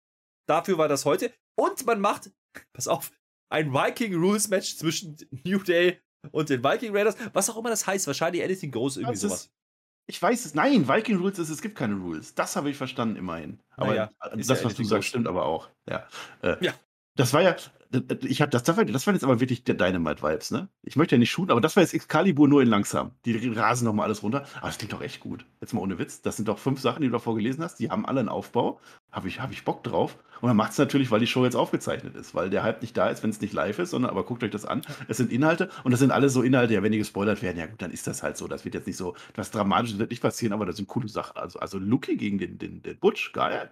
dafür 0.47 0.77
war 0.77 0.89
das 0.89 1.05
heute. 1.05 1.33
Und 1.57 1.87
man 1.87 2.01
macht, 2.01 2.33
pass 2.75 2.89
auf, 2.89 3.11
ein 3.51 3.73
Viking 3.73 4.15
Rules 4.17 4.49
Match 4.49 4.77
zwischen 4.77 5.17
New 5.45 5.59
Day 5.61 6.01
und 6.33 6.49
den 6.51 6.65
Viking 6.65 6.95
Raiders. 6.97 7.17
Was 7.33 7.49
auch 7.49 7.57
immer 7.57 7.71
das 7.71 7.87
heißt. 7.87 8.07
Wahrscheinlich 8.07 8.43
Anything 8.43 8.73
Goes, 8.73 8.97
irgendwie 8.97 9.13
Das 9.15 9.21
sowas. 9.21 9.41
ist, 9.45 9.53
ich 10.07 10.21
weiß 10.21 10.45
es. 10.45 10.55
Nein, 10.55 10.89
Viking 10.89 11.17
Rules 11.19 11.39
ist, 11.39 11.49
es 11.51 11.63
gibt 11.63 11.77
keine 11.77 11.95
Rules. 11.95 12.35
Das 12.35 12.57
habe 12.57 12.69
ich 12.71 12.77
verstanden, 12.77 13.17
immerhin. 13.17 13.61
Aber 13.77 13.87
Naja, 13.91 14.11
das, 14.35 14.49
ja 14.49 14.65
was 14.65 14.75
du 14.75 14.85
sagst, 14.85 15.09
stimmt 15.09 15.29
aber 15.29 15.47
auch. 15.47 15.71
Ja. 15.89 16.09
Äh, 16.43 16.63
Ja. 16.65 16.75
Das 17.17 17.33
war 17.33 17.43
ja, 17.43 17.55
ich 18.23 18.43
hab, 18.43 18.51
das, 18.51 18.65
das, 18.65 18.77
war, 18.77 18.85
das 18.85 19.07
waren 19.07 19.15
jetzt 19.15 19.25
aber 19.25 19.41
wirklich 19.41 19.63
der 19.63 19.77
Dynamite-Vibes, 19.77 20.51
ne? 20.51 20.69
Ich 20.83 20.97
möchte 20.97 21.15
ja 21.15 21.19
nicht 21.19 21.31
shooten, 21.31 21.53
aber 21.53 21.61
das 21.61 21.77
war 21.77 21.83
jetzt 21.83 21.95
Excalibur 21.95 22.49
nur 22.49 22.63
in 22.63 22.69
langsam. 22.69 23.13
Die 23.25 23.49
rasen 23.51 23.85
nochmal 23.85 24.07
alles 24.07 24.23
runter. 24.23 24.45
Aber 24.57 24.67
das 24.67 24.79
klingt 24.79 24.93
doch 24.93 25.03
echt 25.03 25.21
gut. 25.21 25.47
Jetzt 25.61 25.75
mal 25.75 25.81
ohne 25.81 25.99
Witz. 25.99 26.23
Das 26.23 26.37
sind 26.37 26.49
doch 26.49 26.59
fünf 26.59 26.81
Sachen, 26.81 27.03
die 27.03 27.09
du 27.09 27.13
davor 27.13 27.37
gelesen 27.37 27.63
hast. 27.63 27.79
Die 27.79 27.91
haben 27.91 28.05
alle 28.07 28.21
einen 28.21 28.29
Aufbau. 28.29 28.81
Habe 29.13 29.29
ich, 29.29 29.41
hab 29.41 29.53
ich 29.53 29.65
Bock 29.65 29.85
drauf. 29.85 30.19
Und 30.41 30.49
dann 30.49 30.57
macht 30.57 30.73
es 30.73 30.79
natürlich, 30.79 31.11
weil 31.11 31.21
die 31.21 31.27
Show 31.27 31.45
jetzt 31.45 31.55
aufgezeichnet 31.55 32.17
ist. 32.17 32.35
Weil 32.35 32.51
der 32.51 32.63
Hype 32.65 32.83
nicht 32.83 32.97
da 32.97 33.09
ist, 33.09 33.23
wenn 33.23 33.31
es 33.31 33.41
nicht 33.41 33.53
live 33.53 33.79
ist, 33.79 33.91
sondern 33.91 34.11
aber 34.11 34.25
guckt 34.25 34.43
euch 34.43 34.51
das 34.51 34.65
an. 34.65 34.83
Es 35.09 35.19
sind 35.19 35.31
Inhalte 35.31 35.71
und 35.85 35.93
das 35.93 36.01
sind 36.01 36.11
alles 36.11 36.33
so 36.33 36.43
Inhalte, 36.43 36.75
ja, 36.75 36.83
wenn 36.83 36.93
die 36.93 36.99
gespoilert 36.99 37.43
werden, 37.43 37.59
ja 37.59 37.67
gut, 37.67 37.81
dann 37.81 37.93
ist 37.93 38.07
das 38.07 38.23
halt 38.23 38.37
so. 38.37 38.49
Das 38.49 38.65
wird 38.65 38.75
jetzt 38.75 38.87
nicht 38.87 38.97
so, 38.97 39.15
was 39.37 39.53
Dramatisches 39.53 39.99
wird 39.99 40.11
nicht 40.11 40.21
passieren, 40.23 40.53
aber 40.53 40.67
das 40.67 40.77
sind 40.77 40.89
coole 40.89 41.09
Sachen. 41.09 41.37
Also, 41.37 41.61
also 41.61 41.79
Lucky 41.79 42.17
gegen 42.17 42.39
den, 42.39 42.59
den, 42.59 42.83
den 42.83 42.99
Butch, 42.99 43.33
geil. 43.33 43.71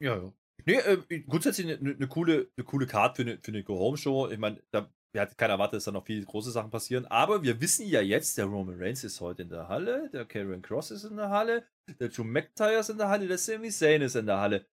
Ja, 0.00 0.16
ja. 0.16 0.32
Nee, 0.66 0.76
äh, 0.76 1.20
grundsätzlich 1.20 1.66
eine 1.66 1.94
ne 1.94 2.08
coole, 2.08 2.50
eine 2.56 2.64
coole 2.64 2.86
Card 2.86 3.16
für 3.16 3.22
eine, 3.22 3.38
für 3.38 3.52
eine 3.52 3.62
Go-Home-Show. 3.62 4.28
Ich 4.30 4.38
meine, 4.38 4.62
da 4.70 4.90
hatten 5.16 5.36
keiner 5.36 5.54
erwartet, 5.54 5.78
dass 5.78 5.84
da 5.84 5.92
noch 5.92 6.06
viele 6.06 6.24
große 6.24 6.50
Sachen 6.50 6.70
passieren. 6.70 7.06
Aber 7.06 7.42
wir 7.42 7.60
wissen 7.60 7.86
ja 7.86 8.00
jetzt, 8.00 8.38
der 8.38 8.46
Roman 8.46 8.80
Reigns 8.80 9.02
ist 9.04 9.20
heute 9.20 9.42
in 9.42 9.48
der 9.48 9.68
Halle, 9.68 10.10
der 10.10 10.24
Karen 10.24 10.62
Cross 10.62 10.92
ist 10.92 11.04
in 11.04 11.16
der 11.16 11.30
Halle, 11.30 11.66
der 11.98 12.08
Drew 12.08 12.24
McIntyre 12.24 12.78
ist 12.78 12.90
in 12.90 12.98
der 12.98 13.08
Halle, 13.08 13.26
der 13.26 13.38
Sami 13.38 13.70
Zayn 13.70 14.02
ist 14.02 14.14
in 14.14 14.26
der 14.26 14.38
Halle. 14.38 14.66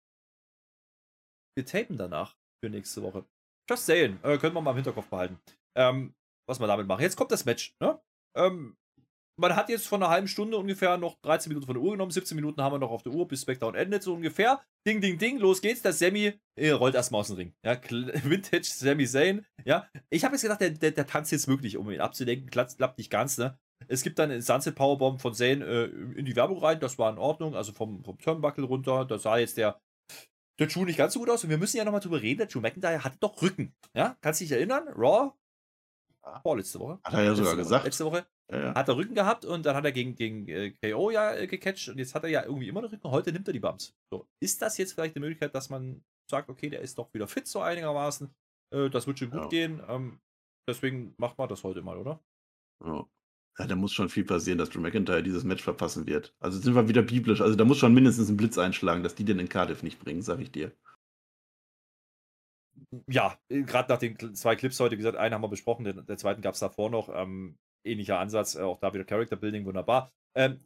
Wir 1.58 1.66
tapen 1.66 1.98
danach 1.98 2.36
für 2.62 2.70
nächste 2.70 3.02
Woche. 3.02 3.26
Just 3.70 3.86
saying. 3.86 4.20
Äh, 4.24 4.38
können 4.38 4.54
wir 4.54 4.62
mal 4.62 4.72
im 4.72 4.78
Hinterkopf 4.78 5.08
behalten. 5.08 5.40
Ähm, 5.76 6.14
was 6.48 6.60
wir 6.60 6.68
damit 6.68 6.88
machen. 6.88 7.02
Jetzt 7.02 7.16
kommt 7.16 7.32
das 7.32 7.46
Match. 7.46 7.76
Ne? 7.80 8.00
Ähm, 8.36 8.78
man 9.38 9.56
hat 9.56 9.70
jetzt 9.70 9.88
von 9.88 10.02
einer 10.02 10.12
halben 10.12 10.28
Stunde 10.28 10.58
ungefähr 10.58 10.98
noch 10.98 11.20
13 11.22 11.50
Minuten 11.50 11.66
von 11.66 11.76
der 11.76 11.84
Uhr 11.84 11.92
genommen. 11.92 12.12
17 12.12 12.36
Minuten 12.36 12.62
haben 12.62 12.74
wir 12.74 12.80
noch 12.80 12.92
auf 12.92 13.04
der 13.04 13.14
Uhr, 13.14 13.28
bis 13.28 13.42
Smackdown 13.42 13.76
endet, 13.76 14.04
so 14.04 14.14
ungefähr. 14.14 14.62
Ding, 14.88 15.02
ding, 15.02 15.18
ding, 15.18 15.40
los 15.40 15.62
geht's. 15.62 15.82
Der 15.82 15.94
Sammy 15.94 16.40
äh, 16.56 16.70
rollt 16.72 16.96
erstmal 16.96 17.22
aus 17.22 17.28
dem 17.28 17.36
Ring. 17.38 17.54
Ja, 17.64 17.80
Vintage 17.90 18.64
Sammy 18.66 19.06
Zayn. 19.06 19.46
Ja, 19.66 19.88
ich 20.10 20.24
habe 20.24 20.36
jetzt 20.36 20.44
gedacht, 20.44 20.62
der, 20.62 20.72
der, 20.72 20.92
der 20.92 21.08
tanzt 21.08 21.32
jetzt 21.32 21.48
wirklich, 21.48 21.78
um 21.78 21.90
ihn 21.92 22.02
abzulenken. 22.02 22.50
Klappt, 22.50 22.78
klappt 22.78 22.98
nicht 22.98 23.10
ganz, 23.10 23.38
ne? 23.38 23.58
Es 23.88 24.04
gibt 24.04 24.20
dann 24.20 24.32
einen 24.32 24.42
Sunset 24.42 24.76
Powerbomb 24.76 25.22
von 25.22 25.34
Zayn 25.34 25.62
äh, 25.62 25.86
in 25.86 26.26
die 26.26 26.36
Werbung 26.36 26.60
rein. 26.60 26.80
Das 26.80 26.98
war 26.98 27.12
in 27.12 27.18
Ordnung. 27.18 27.56
Also 27.56 27.74
vom, 27.74 28.04
vom 28.04 28.18
Turnbuckle 28.18 28.64
runter. 28.64 29.06
Da 29.06 29.18
sah 29.18 29.38
jetzt 29.38 29.58
der, 29.58 29.80
der 30.60 30.68
Drew 30.68 30.86
nicht 30.86 30.98
ganz 30.98 31.14
so 31.14 31.20
gut 31.20 31.30
aus. 31.30 31.44
Und 31.44 31.50
wir 31.50 31.58
müssen 31.58 31.78
ja 31.78 31.84
nochmal 31.84 32.00
drüber 32.02 32.22
reden. 32.22 32.38
Der 32.40 32.48
Drew 32.48 32.62
McIntyre 32.62 33.04
hatte 33.04 33.18
doch 33.20 33.42
Rücken. 33.42 33.76
Ja, 33.94 34.18
kannst 34.22 34.40
du 34.40 34.46
dich 34.46 34.54
erinnern? 34.54 34.88
Raw? 34.96 35.34
Ja. 36.24 36.40
Vorletzte 36.40 36.80
Woche. 36.80 37.00
Hat 37.04 37.14
er 37.14 37.24
ja 37.24 37.36
sogar 37.36 37.36
Letzte 37.36 37.46
Woche. 37.46 37.58
gesagt. 37.58 37.86
Letzte 37.86 38.06
Woche 38.06 38.26
Ja, 38.52 38.76
hat 38.76 38.88
er 38.88 38.98
Rücken 38.98 39.16
gehabt 39.16 39.44
und 39.44 39.66
dann 39.66 39.76
hat 39.76 39.86
er 39.86 39.92
gegen, 39.92 40.16
gegen 40.16 40.48
äh, 40.48 40.72
KO 40.72 41.10
ja 41.10 41.34
äh, 41.36 41.48
gecatcht 41.48 41.90
und 41.90 41.98
jetzt 41.98 42.14
hat 42.14 42.24
er 42.24 42.30
ja 42.30 42.44
irgendwie 42.44 42.68
immer 42.68 42.82
noch 42.82 42.92
Rücken. 42.92 43.10
Heute 43.10 43.32
nimmt 43.32 43.48
er 43.48 43.54
die 43.54 43.60
Bumps. 43.60 43.96
So, 44.12 44.28
ist 44.40 44.62
das 44.62 44.78
jetzt 44.78 44.94
vielleicht 44.94 45.16
eine 45.16 45.26
Möglichkeit, 45.26 45.56
dass 45.56 45.70
man 45.70 46.04
sagt, 46.30 46.50
okay, 46.50 46.70
der 46.70 46.82
ist 46.82 46.98
doch 46.98 47.12
wieder 47.14 47.28
fit 47.28 47.48
so 47.48 47.62
einigermaßen. 47.62 48.30
Äh, 48.74 48.90
das 48.90 49.08
wird 49.08 49.20
schon 49.20 49.32
gut 49.32 49.42
Ja. 49.42 49.48
gehen. 49.48 49.82
Ähm, 49.88 50.20
deswegen 50.70 51.16
macht 51.18 51.38
man 51.38 51.50
das 51.50 51.64
heute 51.64 51.82
mal, 51.82 51.98
oder? 51.98 52.24
Ja. 52.84 53.06
Ja, 53.58 53.68
da 53.68 53.76
muss 53.76 53.94
schon 53.94 54.10
viel 54.10 54.26
passieren, 54.26 54.58
dass 54.58 54.70
Drew 54.70 54.82
McIntyre 54.82 55.24
dieses 55.24 55.46
Match 55.46 55.64
verpassen 55.64 56.06
wird. 56.08 56.36
Also 56.40 56.60
sind 56.60 56.76
wir 56.76 56.90
wieder 56.90 57.02
biblisch. 57.02 57.40
Also 57.40 57.56
da 57.56 57.64
muss 57.64 57.78
schon 57.78 57.94
mindestens 57.94 58.28
ein 58.30 58.36
Blitz 58.36 58.58
einschlagen, 58.58 59.02
dass 59.02 59.16
die 59.16 59.24
den 59.24 59.40
in 59.40 59.48
Cardiff 59.48 59.82
nicht 59.82 59.98
bringen, 59.98 60.22
sag 60.22 60.42
ich 60.42 60.52
dir. 60.52 60.74
Ja, 63.08 63.38
gerade 63.48 63.92
nach 63.94 64.00
den 64.00 64.36
zwei 64.36 64.58
Clips 64.58 64.80
heute, 64.82 64.94
wie 64.94 64.98
gesagt, 64.98 65.18
einen 65.18 65.34
haben 65.34 65.42
wir 65.42 65.48
besprochen, 65.48 65.86
den, 65.86 66.06
der 66.06 66.18
zweiten 66.18 66.42
gab 66.42 66.54
es 66.56 66.60
davor 66.60 66.90
noch. 66.90 67.10
Ähm, 67.10 67.58
ähnlicher 67.86 68.20
Ansatz, 68.20 68.56
äh, 68.56 68.62
auch 68.62 68.80
da 68.80 68.94
wieder 68.94 69.06
Character 69.06 69.36
Building, 69.36 69.66
wunderbar. 69.66 70.12
Ähm, 70.36 70.60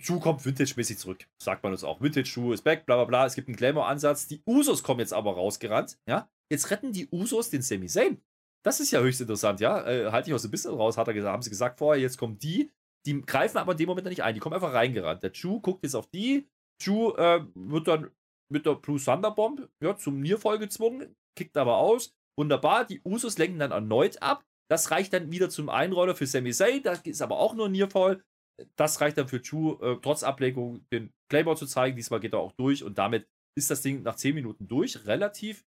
Schuh 0.00 0.20
kommt 0.20 0.44
Vintage-mäßig 0.44 0.98
zurück, 0.98 1.26
sagt 1.42 1.62
man 1.62 1.72
uns 1.72 1.84
auch. 1.84 2.00
Vintage-Schuh 2.00 2.52
ist 2.52 2.62
back, 2.62 2.86
bla 2.86 2.96
bla 2.96 3.04
bla. 3.04 3.26
Es 3.26 3.34
gibt 3.34 3.48
einen 3.48 3.56
Glamour-Ansatz. 3.56 4.26
Die 4.26 4.42
Usos 4.46 4.82
kommen 4.82 5.00
jetzt 5.00 5.12
aber 5.12 5.34
rausgerannt, 5.34 5.98
ja. 6.08 6.30
Jetzt 6.50 6.70
retten 6.70 6.92
die 6.92 7.08
Usos 7.10 7.50
den 7.50 7.62
Sami 7.62 7.86
Zayn. 7.86 8.22
Das 8.64 8.80
ist 8.80 8.90
ja 8.90 9.00
höchst 9.00 9.20
interessant, 9.20 9.60
ja. 9.60 9.86
Äh, 9.86 10.10
halte 10.10 10.30
ich 10.30 10.34
aus 10.34 10.42
dem 10.42 10.50
bisschen 10.50 10.74
raus, 10.74 10.96
hat 10.96 11.08
er 11.08 11.14
gesagt, 11.14 11.32
haben 11.32 11.42
sie 11.42 11.50
gesagt 11.50 11.78
vorher, 11.78 12.00
jetzt 12.00 12.16
kommen 12.16 12.38
die. 12.38 12.70
Die 13.06 13.20
greifen 13.20 13.58
aber 13.58 13.72
in 13.72 13.78
dem 13.78 13.88
Moment 13.88 14.06
nicht 14.06 14.22
ein. 14.22 14.34
Die 14.34 14.40
kommen 14.40 14.54
einfach 14.54 14.72
reingerannt. 14.72 15.22
Der 15.22 15.32
Chu 15.32 15.60
guckt 15.60 15.82
jetzt 15.82 15.96
auf 15.96 16.06
die. 16.06 16.48
Chu 16.80 17.14
äh, 17.16 17.44
wird 17.54 17.88
dann 17.88 18.10
mit 18.50 18.66
der 18.66 18.76
Blue 18.76 19.00
Thunderbomb 19.00 19.68
ja, 19.80 19.96
zum 19.96 20.20
Nierfall 20.20 20.58
gezwungen, 20.58 21.16
kickt 21.36 21.56
aber 21.56 21.78
aus. 21.78 22.14
Wunderbar, 22.38 22.84
die 22.84 23.00
Usos 23.04 23.38
lenken 23.38 23.58
dann 23.58 23.72
erneut 23.72 24.22
ab. 24.22 24.44
Das 24.70 24.90
reicht 24.90 25.12
dann 25.12 25.30
wieder 25.30 25.50
zum 25.50 25.68
Einroller 25.68 26.14
für 26.14 26.26
Sami 26.26 26.52
Zayn. 26.52 26.82
Das 26.82 27.00
ist 27.00 27.22
aber 27.22 27.38
auch 27.38 27.54
nur 27.54 27.66
ein 27.66 27.72
Nierfall. 27.72 28.22
Das 28.76 29.00
reicht 29.00 29.18
dann 29.18 29.28
für 29.28 29.42
Chu, 29.42 29.78
äh, 29.80 29.98
trotz 30.00 30.22
Ablenkung 30.22 30.86
den 30.92 31.12
Claymore 31.30 31.56
zu 31.56 31.66
zeigen. 31.66 31.96
Diesmal 31.96 32.20
geht 32.20 32.32
er 32.32 32.40
auch 32.40 32.52
durch 32.52 32.84
und 32.84 32.98
damit 32.98 33.26
ist 33.56 33.70
das 33.70 33.82
Ding 33.82 34.02
nach 34.02 34.16
10 34.16 34.34
Minuten 34.34 34.68
durch. 34.68 35.06
Relativ 35.06 35.64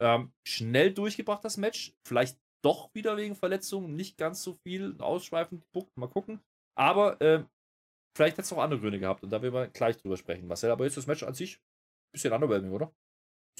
ähm, 0.00 0.32
schnell 0.46 0.92
durchgebracht, 0.92 1.44
das 1.44 1.56
Match. 1.56 1.94
Vielleicht 2.06 2.38
doch 2.62 2.92
wieder 2.94 3.16
wegen 3.16 3.36
Verletzungen 3.36 3.94
nicht 3.94 4.16
ganz 4.18 4.42
so 4.42 4.54
viel 4.66 4.96
ausschweifend 4.98 5.62
geguckt. 5.66 5.96
Mal 5.96 6.08
gucken. 6.08 6.40
Aber 6.76 7.20
äh, 7.20 7.44
vielleicht 8.16 8.38
hat 8.38 8.44
es 8.44 8.52
auch 8.52 8.58
andere 8.58 8.80
Gründe 8.80 8.98
gehabt 8.98 9.22
und 9.22 9.30
da 9.30 9.42
werden 9.42 9.54
wir 9.54 9.68
gleich 9.68 9.96
drüber 9.96 10.16
sprechen, 10.16 10.46
Marcel. 10.46 10.70
Aber 10.70 10.84
jetzt 10.84 10.96
das 10.96 11.06
Match 11.06 11.22
an 11.22 11.34
sich 11.34 11.56
ein 11.56 12.12
bisschen 12.12 12.32
underwhelming, 12.32 12.72
oder? 12.72 12.92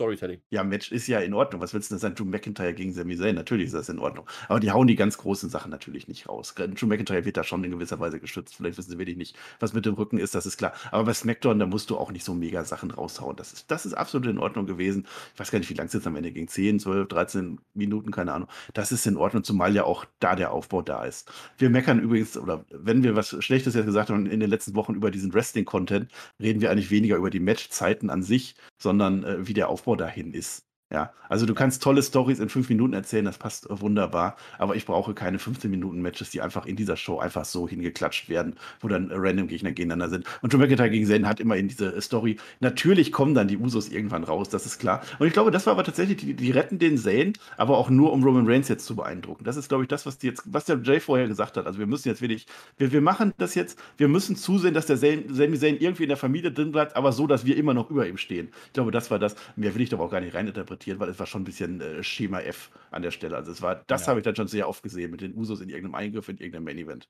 Storytelling. 0.00 0.40
Ja, 0.48 0.64
Match 0.64 0.90
ist 0.92 1.08
ja 1.08 1.20
in 1.20 1.34
Ordnung. 1.34 1.60
Was 1.60 1.74
willst 1.74 1.90
du 1.90 1.94
denn 1.94 2.00
sagen? 2.00 2.14
Drew 2.14 2.24
McIntyre 2.24 2.72
gegen 2.72 2.94
Sami 2.94 3.18
Zayn? 3.18 3.34
Natürlich 3.34 3.66
ist 3.66 3.74
das 3.74 3.90
in 3.90 3.98
Ordnung. 3.98 4.26
Aber 4.48 4.58
die 4.58 4.70
hauen 4.70 4.86
die 4.86 4.96
ganz 4.96 5.18
großen 5.18 5.50
Sachen 5.50 5.70
natürlich 5.70 6.08
nicht 6.08 6.26
raus. 6.26 6.54
Drew 6.54 6.86
McIntyre 6.86 7.26
wird 7.26 7.36
da 7.36 7.44
schon 7.44 7.62
in 7.64 7.70
gewisser 7.70 8.00
Weise 8.00 8.18
geschützt. 8.18 8.54
Vielleicht 8.54 8.78
wissen 8.78 8.92
sie 8.92 8.98
wirklich 8.98 9.18
nicht, 9.18 9.36
was 9.58 9.74
mit 9.74 9.84
dem 9.84 9.92
Rücken 9.92 10.16
ist, 10.16 10.34
das 10.34 10.46
ist 10.46 10.56
klar. 10.56 10.72
Aber 10.90 11.04
bei 11.04 11.12
SmackDown, 11.12 11.58
da 11.58 11.66
musst 11.66 11.90
du 11.90 11.98
auch 11.98 12.12
nicht 12.12 12.24
so 12.24 12.32
mega 12.32 12.64
Sachen 12.64 12.90
raushauen. 12.90 13.36
Das 13.36 13.52
ist, 13.52 13.70
das 13.70 13.84
ist 13.84 13.92
absolut 13.92 14.26
in 14.26 14.38
Ordnung 14.38 14.64
gewesen. 14.64 15.06
Ich 15.34 15.40
weiß 15.40 15.50
gar 15.50 15.58
nicht, 15.58 15.68
wie 15.68 15.74
lang 15.74 15.88
es 15.88 15.92
jetzt 15.92 16.06
am 16.06 16.16
Ende 16.16 16.32
ging. 16.32 16.48
10, 16.48 16.80
12, 16.80 17.06
13 17.06 17.58
Minuten, 17.74 18.10
keine 18.10 18.32
Ahnung. 18.32 18.48
Das 18.72 18.92
ist 18.92 19.06
in 19.06 19.18
Ordnung, 19.18 19.44
zumal 19.44 19.74
ja 19.74 19.84
auch 19.84 20.06
da 20.18 20.34
der 20.34 20.52
Aufbau 20.52 20.80
da 20.80 21.04
ist. 21.04 21.30
Wir 21.58 21.68
meckern 21.68 22.00
übrigens, 22.00 22.38
oder 22.38 22.64
wenn 22.70 23.02
wir 23.02 23.16
was 23.16 23.36
Schlechtes 23.44 23.74
jetzt 23.74 23.84
gesagt 23.84 24.08
haben 24.08 24.24
in 24.24 24.40
den 24.40 24.48
letzten 24.48 24.74
Wochen 24.76 24.94
über 24.94 25.10
diesen 25.10 25.34
Wrestling-Content, 25.34 26.10
reden 26.40 26.62
wir 26.62 26.70
eigentlich 26.70 26.90
weniger 26.90 27.16
über 27.16 27.28
die 27.28 27.40
Matchzeiten 27.40 28.08
an 28.08 28.22
sich, 28.22 28.54
sondern 28.80 29.24
äh, 29.24 29.46
wie 29.46 29.54
der 29.54 29.68
Aufbau 29.68 29.96
dahin 29.96 30.32
ist. 30.32 30.69
Ja, 30.92 31.12
also 31.28 31.46
du 31.46 31.54
kannst 31.54 31.84
tolle 31.84 32.02
Stories 32.02 32.40
in 32.40 32.48
fünf 32.48 32.68
Minuten 32.68 32.94
erzählen, 32.94 33.24
das 33.24 33.38
passt 33.38 33.68
wunderbar, 33.70 34.34
aber 34.58 34.74
ich 34.74 34.86
brauche 34.86 35.14
keine 35.14 35.38
15 35.38 35.70
Minuten 35.70 36.02
Matches, 36.02 36.30
die 36.30 36.40
einfach 36.40 36.66
in 36.66 36.74
dieser 36.74 36.96
Show 36.96 37.20
einfach 37.20 37.44
so 37.44 37.68
hingeklatscht 37.68 38.28
werden, 38.28 38.56
wo 38.80 38.88
dann 38.88 39.08
random 39.12 39.46
Gegner 39.46 39.70
gegeneinander 39.70 40.08
sind. 40.08 40.26
Und 40.42 40.52
Drew 40.52 40.58
McIntyre 40.58 40.90
gegen 40.90 41.06
Zayn 41.06 41.28
hat 41.28 41.38
immer 41.38 41.56
in 41.56 41.68
diese 41.68 42.00
Story, 42.00 42.38
natürlich 42.58 43.12
kommen 43.12 43.36
dann 43.36 43.46
die 43.46 43.56
Usos 43.56 43.88
irgendwann 43.88 44.24
raus, 44.24 44.48
das 44.48 44.66
ist 44.66 44.80
klar. 44.80 45.02
Und 45.20 45.28
ich 45.28 45.32
glaube, 45.32 45.52
das 45.52 45.64
war 45.66 45.74
aber 45.74 45.84
tatsächlich, 45.84 46.16
die, 46.16 46.34
die 46.34 46.50
retten 46.50 46.80
den 46.80 46.98
Zayn, 46.98 47.34
aber 47.56 47.78
auch 47.78 47.88
nur, 47.88 48.12
um 48.12 48.24
Roman 48.24 48.48
Reigns 48.48 48.66
jetzt 48.66 48.84
zu 48.84 48.96
beeindrucken. 48.96 49.44
Das 49.44 49.56
ist, 49.56 49.68
glaube 49.68 49.84
ich, 49.84 49.88
das, 49.88 50.06
was 50.06 50.18
die 50.18 50.26
jetzt, 50.26 50.42
was 50.46 50.64
der 50.64 50.80
Jay 50.82 50.98
vorher 50.98 51.28
gesagt 51.28 51.56
hat. 51.56 51.66
Also 51.66 51.78
wir 51.78 51.86
müssen 51.86 52.08
jetzt 52.08 52.20
wirklich, 52.20 52.46
wir, 52.78 52.90
wir 52.90 53.00
machen 53.00 53.32
das 53.38 53.54
jetzt, 53.54 53.78
wir 53.96 54.08
müssen 54.08 54.34
zusehen, 54.34 54.74
dass 54.74 54.86
der 54.86 54.96
Zayn, 54.96 55.32
Sami 55.32 55.56
Zayn 55.56 55.76
irgendwie 55.78 56.02
in 56.02 56.08
der 56.08 56.18
Familie 56.18 56.50
drin 56.50 56.72
bleibt, 56.72 56.96
aber 56.96 57.12
so, 57.12 57.28
dass 57.28 57.46
wir 57.46 57.56
immer 57.56 57.74
noch 57.74 57.90
über 57.90 58.08
ihm 58.08 58.16
stehen. 58.16 58.48
Ich 58.66 58.72
glaube, 58.72 58.90
das 58.90 59.12
war 59.12 59.20
das. 59.20 59.36
Mehr 59.54 59.72
will 59.76 59.82
ich 59.82 59.90
doch 59.90 60.00
auch 60.00 60.10
gar 60.10 60.20
nicht 60.20 60.34
reininterpretieren 60.34 60.79
interpretiert, 60.80 60.98
weil 60.98 61.08
es 61.08 61.18
war 61.18 61.26
schon 61.26 61.42
ein 61.42 61.44
bisschen 61.44 61.80
äh, 61.80 62.02
Schema 62.02 62.40
F 62.40 62.70
an 62.90 63.02
der 63.02 63.10
Stelle. 63.10 63.36
Also 63.36 63.52
es 63.52 63.62
war, 63.62 63.84
das 63.86 64.02
ja. 64.02 64.08
habe 64.08 64.20
ich 64.20 64.24
dann 64.24 64.36
schon 64.36 64.48
sehr 64.48 64.68
oft 64.68 64.82
gesehen 64.82 65.10
mit 65.10 65.20
den 65.20 65.34
Usos 65.34 65.60
in 65.60 65.68
irgendeinem 65.68 65.94
Eingriff, 65.94 66.28
in 66.28 66.38
irgendeinem 66.38 66.64
Main 66.64 66.78
Event. 66.78 67.08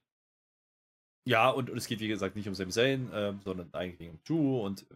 Ja, 1.26 1.50
und, 1.50 1.70
und 1.70 1.76
es 1.76 1.86
geht 1.86 2.00
wie 2.00 2.08
gesagt 2.08 2.36
nicht 2.36 2.48
um 2.48 2.54
Sami 2.54 2.70
Zayn, 2.70 3.12
äh, 3.12 3.34
sondern 3.44 3.72
eigentlich 3.72 4.10
um 4.10 4.20
Drew 4.24 4.60
und 4.60 4.86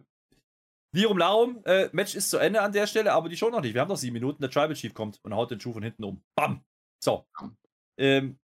wie 0.93 1.05
um 1.05 1.17
Laum, 1.17 1.61
äh, 1.65 1.89
Match 1.91 2.15
ist 2.15 2.29
zu 2.29 2.37
Ende 2.37 2.61
an 2.61 2.71
der 2.71 2.87
Stelle, 2.87 3.11
aber 3.11 3.27
die 3.27 3.35
Show 3.35 3.49
noch 3.49 3.61
nicht. 3.61 3.73
Wir 3.73 3.81
haben 3.81 3.89
noch 3.89 3.97
sieben 3.97 4.13
Minuten, 4.13 4.41
der 4.41 4.49
Tribal 4.49 4.73
Chief 4.73 4.93
kommt 4.93 5.19
und 5.23 5.33
haut 5.33 5.51
den 5.51 5.59
Drew 5.59 5.73
von 5.73 5.83
hinten 5.83 6.05
um. 6.05 6.23
Bam! 6.35 6.63
So. 7.03 7.25
Ähm, 7.97 8.39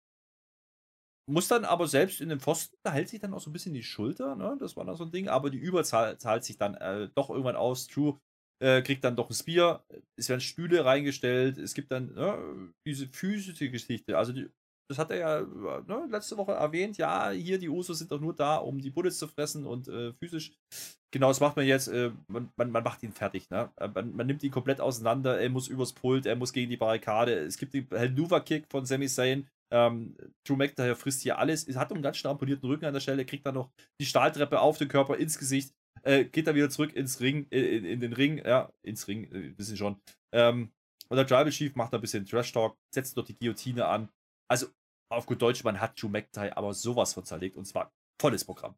muss 1.26 1.48
dann 1.48 1.64
aber 1.64 1.88
selbst 1.88 2.20
in 2.20 2.28
dem 2.28 2.40
Pfosten, 2.40 2.76
da 2.82 2.92
hält 2.92 3.08
sich 3.08 3.20
dann 3.20 3.32
auch 3.32 3.40
so 3.40 3.48
ein 3.48 3.54
bisschen 3.54 3.74
die 3.74 3.82
Schulter, 3.82 4.36
ne? 4.36 4.56
Das 4.60 4.76
war 4.76 4.84
dann 4.84 4.96
so 4.96 5.04
ein 5.04 5.12
Ding, 5.12 5.28
aber 5.28 5.50
die 5.50 5.58
Überzahl 5.58 6.18
zahlt 6.18 6.44
sich 6.44 6.58
dann 6.58 6.74
äh, 6.74 7.08
doch 7.14 7.30
irgendwann 7.30 7.56
aus. 7.56 7.86
Drew 7.86 8.18
äh, 8.62 8.80
kriegt 8.82 9.02
dann 9.02 9.16
doch 9.16 9.28
ein 9.28 9.34
Spear, 9.34 9.84
es 10.16 10.28
werden 10.28 10.40
Stühle 10.40 10.84
reingestellt, 10.84 11.58
es 11.58 11.74
gibt 11.74 11.90
dann 11.90 12.14
ne, 12.14 12.72
diese 12.86 13.08
physische 13.08 13.68
Geschichte. 13.70 14.16
Also 14.16 14.32
die, 14.32 14.48
das 14.88 14.98
hat 14.98 15.10
er 15.10 15.18
ja 15.18 15.40
ne, 15.40 16.06
letzte 16.08 16.36
Woche 16.36 16.52
erwähnt, 16.52 16.96
ja, 16.96 17.30
hier 17.30 17.58
die 17.58 17.68
Usos 17.68 17.98
sind 17.98 18.12
doch 18.12 18.20
nur 18.20 18.36
da, 18.36 18.56
um 18.56 18.78
die 18.78 18.90
Bullets 18.90 19.18
zu 19.18 19.26
fressen 19.26 19.66
und 19.66 19.88
äh, 19.88 20.12
physisch. 20.12 20.52
Genau, 21.10 21.28
das 21.28 21.40
macht 21.40 21.56
man 21.56 21.66
jetzt, 21.66 21.88
äh, 21.88 22.12
man, 22.28 22.50
man, 22.56 22.70
man, 22.70 22.84
macht 22.84 23.02
ihn 23.02 23.12
fertig, 23.12 23.50
ne? 23.50 23.70
Äh, 23.76 23.88
man, 23.88 24.14
man, 24.14 24.26
nimmt 24.26 24.44
ihn 24.44 24.52
komplett 24.52 24.80
auseinander, 24.80 25.40
er 25.40 25.50
muss 25.50 25.68
übers 25.68 25.92
Pult, 25.92 26.24
er 26.24 26.36
muss 26.36 26.52
gegen 26.52 26.70
die 26.70 26.76
Barrikade. 26.76 27.34
Es 27.40 27.58
gibt 27.58 27.74
den 27.74 27.88
Helluva-Kick 27.90 28.66
von 28.70 28.86
Sami 28.86 29.08
Zayn. 29.08 29.48
Ähm, 29.72 30.16
Drew 30.46 30.56
McIntyre 30.56 30.94
frisst 30.94 31.22
hier 31.22 31.38
alles, 31.38 31.66
hat 31.76 31.92
einen 31.92 32.02
ganz 32.02 32.24
amponierten 32.24 32.68
Rücken 32.68 32.84
an 32.84 32.94
der 32.94 33.00
Stelle, 33.00 33.24
kriegt 33.24 33.44
dann 33.46 33.54
noch 33.54 33.70
die 34.00 34.06
Stahltreppe 34.06 34.60
auf 34.60 34.78
den 34.78 34.88
Körper, 34.88 35.16
ins 35.16 35.38
Gesicht 35.38 35.74
äh, 36.02 36.24
geht 36.24 36.46
dann 36.46 36.54
wieder 36.54 36.70
zurück 36.70 36.94
ins 36.94 37.20
Ring, 37.20 37.46
äh, 37.50 37.76
in, 37.76 37.84
in, 37.84 38.00
den 38.00 38.12
Ring, 38.12 38.38
ja, 38.44 38.72
ins 38.82 39.08
Ring, 39.08 39.24
äh, 39.32 39.48
ein 39.48 39.56
bisschen 39.56 39.76
schon. 39.76 40.00
Ähm, 40.32 40.72
und 41.08 41.16
der 41.16 41.26
Tribal 41.26 41.50
Chief 41.50 41.74
macht 41.74 41.92
da 41.92 41.98
ein 41.98 42.00
bisschen 42.00 42.24
Trash-Talk, 42.24 42.76
setzt 42.90 43.16
dort 43.16 43.28
die 43.28 43.36
Guillotine 43.36 43.86
an. 43.86 44.08
Also, 44.48 44.66
auf 45.10 45.26
gut 45.26 45.42
Deutsch, 45.42 45.62
man 45.64 45.80
hat 45.80 46.00
Drew 46.00 46.08
McIntyre 46.08 46.56
aber 46.56 46.72
sowas 46.72 47.12
von 47.12 47.24
zerlegt 47.24 47.56
und 47.56 47.66
zwar 47.66 47.92
volles 48.20 48.44
Programm. 48.44 48.74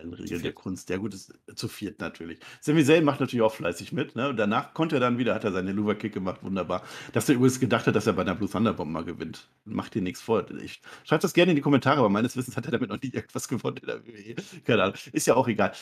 In 0.00 0.12
Regeln 0.14 0.42
der 0.42 0.52
Kunst. 0.52 0.88
Der 0.90 0.98
gut 0.98 1.12
ist 1.12 1.32
zu 1.56 1.66
viert 1.66 2.00
natürlich. 2.00 2.38
Sami 2.60 2.84
Zayn 2.84 3.02
macht 3.02 3.18
natürlich 3.18 3.42
auch 3.42 3.52
fleißig 3.52 3.92
mit. 3.92 4.14
Ne? 4.14 4.28
Und 4.28 4.36
danach 4.36 4.72
konnte 4.72 4.96
er 4.96 5.00
dann 5.00 5.18
wieder, 5.18 5.34
hat 5.34 5.42
er 5.42 5.50
seine 5.50 5.72
Luva-Kick 5.72 6.14
gemacht, 6.14 6.42
wunderbar. 6.44 6.84
Dass 7.12 7.28
er 7.28 7.34
übrigens 7.34 7.58
gedacht 7.58 7.86
hat, 7.86 7.96
dass 7.96 8.06
er 8.06 8.12
bei 8.12 8.22
der 8.22 8.34
Blue 8.34 8.48
Thunderbomb 8.48 8.92
mal 8.92 9.04
gewinnt. 9.04 9.48
Macht 9.64 9.94
dir 9.94 10.02
nichts 10.02 10.20
vor. 10.20 10.48
Ich, 10.62 10.80
schreibt 11.02 11.24
das 11.24 11.34
gerne 11.34 11.50
in 11.50 11.56
die 11.56 11.62
Kommentare, 11.62 11.98
aber 11.98 12.10
meines 12.10 12.36
Wissens 12.36 12.56
hat 12.56 12.66
er 12.66 12.72
damit 12.72 12.90
noch 12.90 13.02
nie 13.02 13.10
irgendwas 13.12 13.48
gewonnen 13.48 13.78
in 13.78 13.86
der 13.86 14.06
WWE. 14.06 14.36
Keine 14.64 14.82
Ahnung. 14.84 14.96
Ist 15.12 15.26
ja 15.26 15.34
auch 15.34 15.48
egal. 15.48 15.72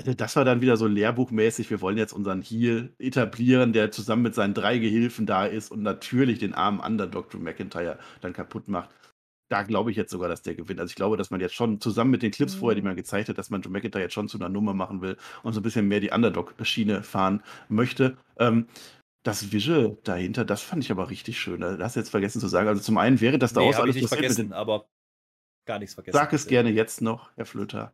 Also, 0.00 0.14
das 0.14 0.34
war 0.34 0.46
dann 0.46 0.62
wieder 0.62 0.78
so 0.78 0.86
lehrbuchmäßig. 0.86 1.68
Wir 1.68 1.82
wollen 1.82 1.98
jetzt 1.98 2.14
unseren 2.14 2.40
Heal 2.40 2.94
etablieren, 2.98 3.74
der 3.74 3.90
zusammen 3.90 4.22
mit 4.22 4.34
seinen 4.34 4.54
drei 4.54 4.78
Gehilfen 4.78 5.26
da 5.26 5.44
ist 5.44 5.70
und 5.70 5.82
natürlich 5.82 6.38
den 6.38 6.54
armen 6.54 6.80
Underdog 6.80 7.28
Drew 7.28 7.38
McIntyre 7.38 7.98
dann 8.22 8.32
kaputt 8.32 8.66
macht. 8.66 8.88
Da 9.50 9.62
glaube 9.62 9.90
ich 9.90 9.98
jetzt 9.98 10.10
sogar, 10.10 10.30
dass 10.30 10.40
der 10.40 10.54
gewinnt. 10.54 10.80
Also 10.80 10.90
ich 10.90 10.94
glaube, 10.94 11.18
dass 11.18 11.30
man 11.30 11.40
jetzt 11.40 11.54
schon 11.54 11.82
zusammen 11.82 12.12
mit 12.12 12.22
den 12.22 12.30
Clips 12.30 12.54
vorher, 12.54 12.76
die 12.76 12.80
mhm. 12.80 12.88
man 12.88 12.96
gezeigt 12.96 13.28
hat, 13.28 13.36
dass 13.36 13.50
man 13.50 13.60
Drew 13.60 13.68
McIntyre 13.68 14.02
jetzt 14.02 14.14
schon 14.14 14.28
zu 14.28 14.38
einer 14.38 14.48
Nummer 14.48 14.72
machen 14.72 15.02
will 15.02 15.18
und 15.42 15.52
so 15.52 15.60
ein 15.60 15.62
bisschen 15.62 15.86
mehr 15.86 16.00
die 16.00 16.12
Underdog-Schiene 16.12 17.02
fahren 17.02 17.42
möchte. 17.68 18.16
Ähm, 18.38 18.68
das 19.22 19.52
Visual 19.52 19.98
dahinter, 20.04 20.46
das 20.46 20.62
fand 20.62 20.82
ich 20.82 20.90
aber 20.90 21.10
richtig 21.10 21.38
schön. 21.38 21.60
Da 21.60 21.76
hast 21.78 21.96
du 21.96 22.00
jetzt 22.00 22.08
vergessen 22.08 22.40
zu 22.40 22.48
sagen. 22.48 22.68
Also 22.68 22.80
zum 22.80 22.96
einen 22.96 23.20
wäre 23.20 23.38
das 23.38 23.52
daraus 23.52 23.76
nee, 23.76 23.82
alles 23.82 23.96
ich 23.96 24.02
nicht 24.02 24.08
vergessen, 24.08 24.48
den... 24.48 24.52
aber 24.54 24.88
gar 25.66 25.78
nichts 25.78 25.92
vergessen. 25.92 26.16
Sag 26.16 26.32
es 26.32 26.46
gerne 26.46 26.70
jetzt 26.70 27.02
noch, 27.02 27.30
Herr 27.36 27.44
Flöter. 27.44 27.92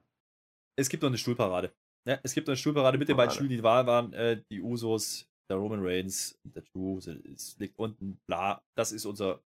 Es 0.79 0.89
gibt 0.89 1.03
noch 1.03 1.11
eine 1.11 1.19
Stuhlparade. 1.19 1.73
Ja, 2.07 2.21
es 2.23 2.35
gibt 2.35 2.49
eine 2.49 2.57
Stuhlparade 2.57 2.99
mit 2.99 3.09
den 3.09 3.17
beiden 3.17 3.35
Stühlen, 3.35 3.51
die 3.51 3.63
Wahl 3.63 3.87
waren. 3.87 4.13
Äh, 4.13 4.43
die 4.51 4.61
Usos, 4.61 5.29
der 5.51 5.57
Roman 5.57 5.81
Reigns, 5.83 6.39
der 6.45 6.63
Drew, 6.63 6.99
es 6.99 7.57
liegt 7.59 7.79
unten, 7.79 8.19
bla. 8.29 8.63
Das 8.77 8.93
ist 8.93 9.05
unser 9.07 9.43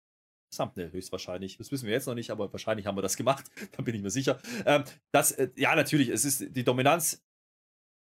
Thumbnail 0.56 0.92
höchstwahrscheinlich. 0.92 1.58
Das 1.58 1.72
wissen 1.72 1.86
wir 1.86 1.94
jetzt 1.94 2.08
noch 2.08 2.16
nicht, 2.16 2.32
aber 2.32 2.52
wahrscheinlich 2.52 2.86
haben 2.86 2.98
wir 2.98 3.02
das 3.02 3.18
gemacht. 3.18 3.46
da 3.76 3.84
bin 3.84 3.96
ich 3.96 4.02
mir 4.02 4.10
sicher. 4.10 4.40
Ähm, 4.66 4.84
das, 5.14 5.34
äh, 5.34 5.50
ja, 5.56 5.76
natürlich, 5.76 6.10
es 6.10 6.24
ist 6.24 6.56
die 6.56 6.64
Dominanz 6.64 7.22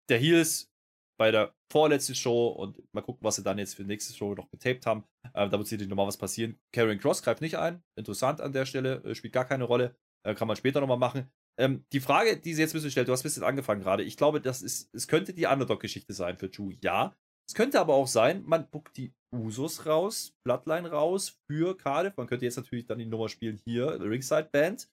der 0.10 0.18
Heels 0.18 0.70
bei 1.18 1.32
der 1.32 1.54
vorletzten 1.72 2.16
Show 2.16 2.48
und 2.50 2.82
mal 2.94 3.02
gucken, 3.02 3.24
was 3.24 3.36
sie 3.36 3.44
dann 3.44 3.58
jetzt 3.58 3.76
für 3.76 3.84
die 3.84 3.90
nächste 3.90 4.14
Show 4.14 4.34
noch 4.34 4.50
getaped 4.50 4.86
haben. 4.86 5.06
Äh, 5.34 5.48
da 5.48 5.52
wird 5.52 5.68
sicherlich 5.68 5.88
nochmal 5.88 6.08
was 6.08 6.18
passieren. 6.18 6.60
Karen 6.74 7.00
Cross 7.00 7.24
greift 7.24 7.42
nicht 7.42 7.58
ein. 7.58 7.84
Interessant 7.96 8.42
an 8.42 8.52
der 8.52 8.66
Stelle, 8.66 9.04
äh, 9.04 9.16
spielt 9.16 9.34
gar 9.34 9.46
keine 9.46 9.64
Rolle. 9.64 9.96
Äh, 10.24 10.36
kann 10.36 10.48
man 10.48 10.58
später 10.58 10.82
nochmal 10.82 10.98
machen. 10.98 11.32
Ähm, 11.60 11.86
die 11.92 12.00
Frage, 12.00 12.38
die 12.38 12.54
sie 12.54 12.62
jetzt 12.62 12.74
bisschen 12.74 12.92
stellt, 12.92 13.08
du 13.08 13.12
hast 13.12 13.22
ein 13.22 13.24
bisschen 13.24 13.44
angefangen 13.44 13.82
gerade. 13.82 14.04
Ich 14.04 14.18
glaube, 14.18 14.42
das 14.42 14.62
ist, 14.62 14.90
es 14.94 15.08
könnte 15.08 15.34
die 15.34 15.46
Underdog-Geschichte 15.46 16.14
sein 16.14 16.38
für 16.38 16.50
Drew. 16.50 16.72
Ja. 16.82 17.16
Es 17.48 17.56
könnte 17.56 17.80
aber 17.80 17.96
auch 17.96 18.08
sein, 18.08 18.44
man 18.46 18.70
buckt 18.70 18.96
die 18.96 19.14
Usos 19.34 19.86
raus, 19.86 20.34
Bloodline 20.44 20.90
raus 20.90 21.40
für 21.48 21.78
Cardiff. 21.78 22.16
Man 22.16 22.28
könnte 22.28 22.46
jetzt 22.46 22.56
natürlich 22.56 22.86
dann 22.86 23.00
die 23.00 23.06
Nummer 23.06 23.30
spielen 23.30 23.60
hier, 23.66 24.00
Ringside 24.00 24.50
Band. 24.52 24.90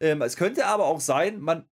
Ähm, 0.00 0.22
es 0.22 0.36
könnte 0.36 0.66
aber 0.66 0.86
auch 0.86 1.00
sein, 1.00 1.40
man 1.40 1.68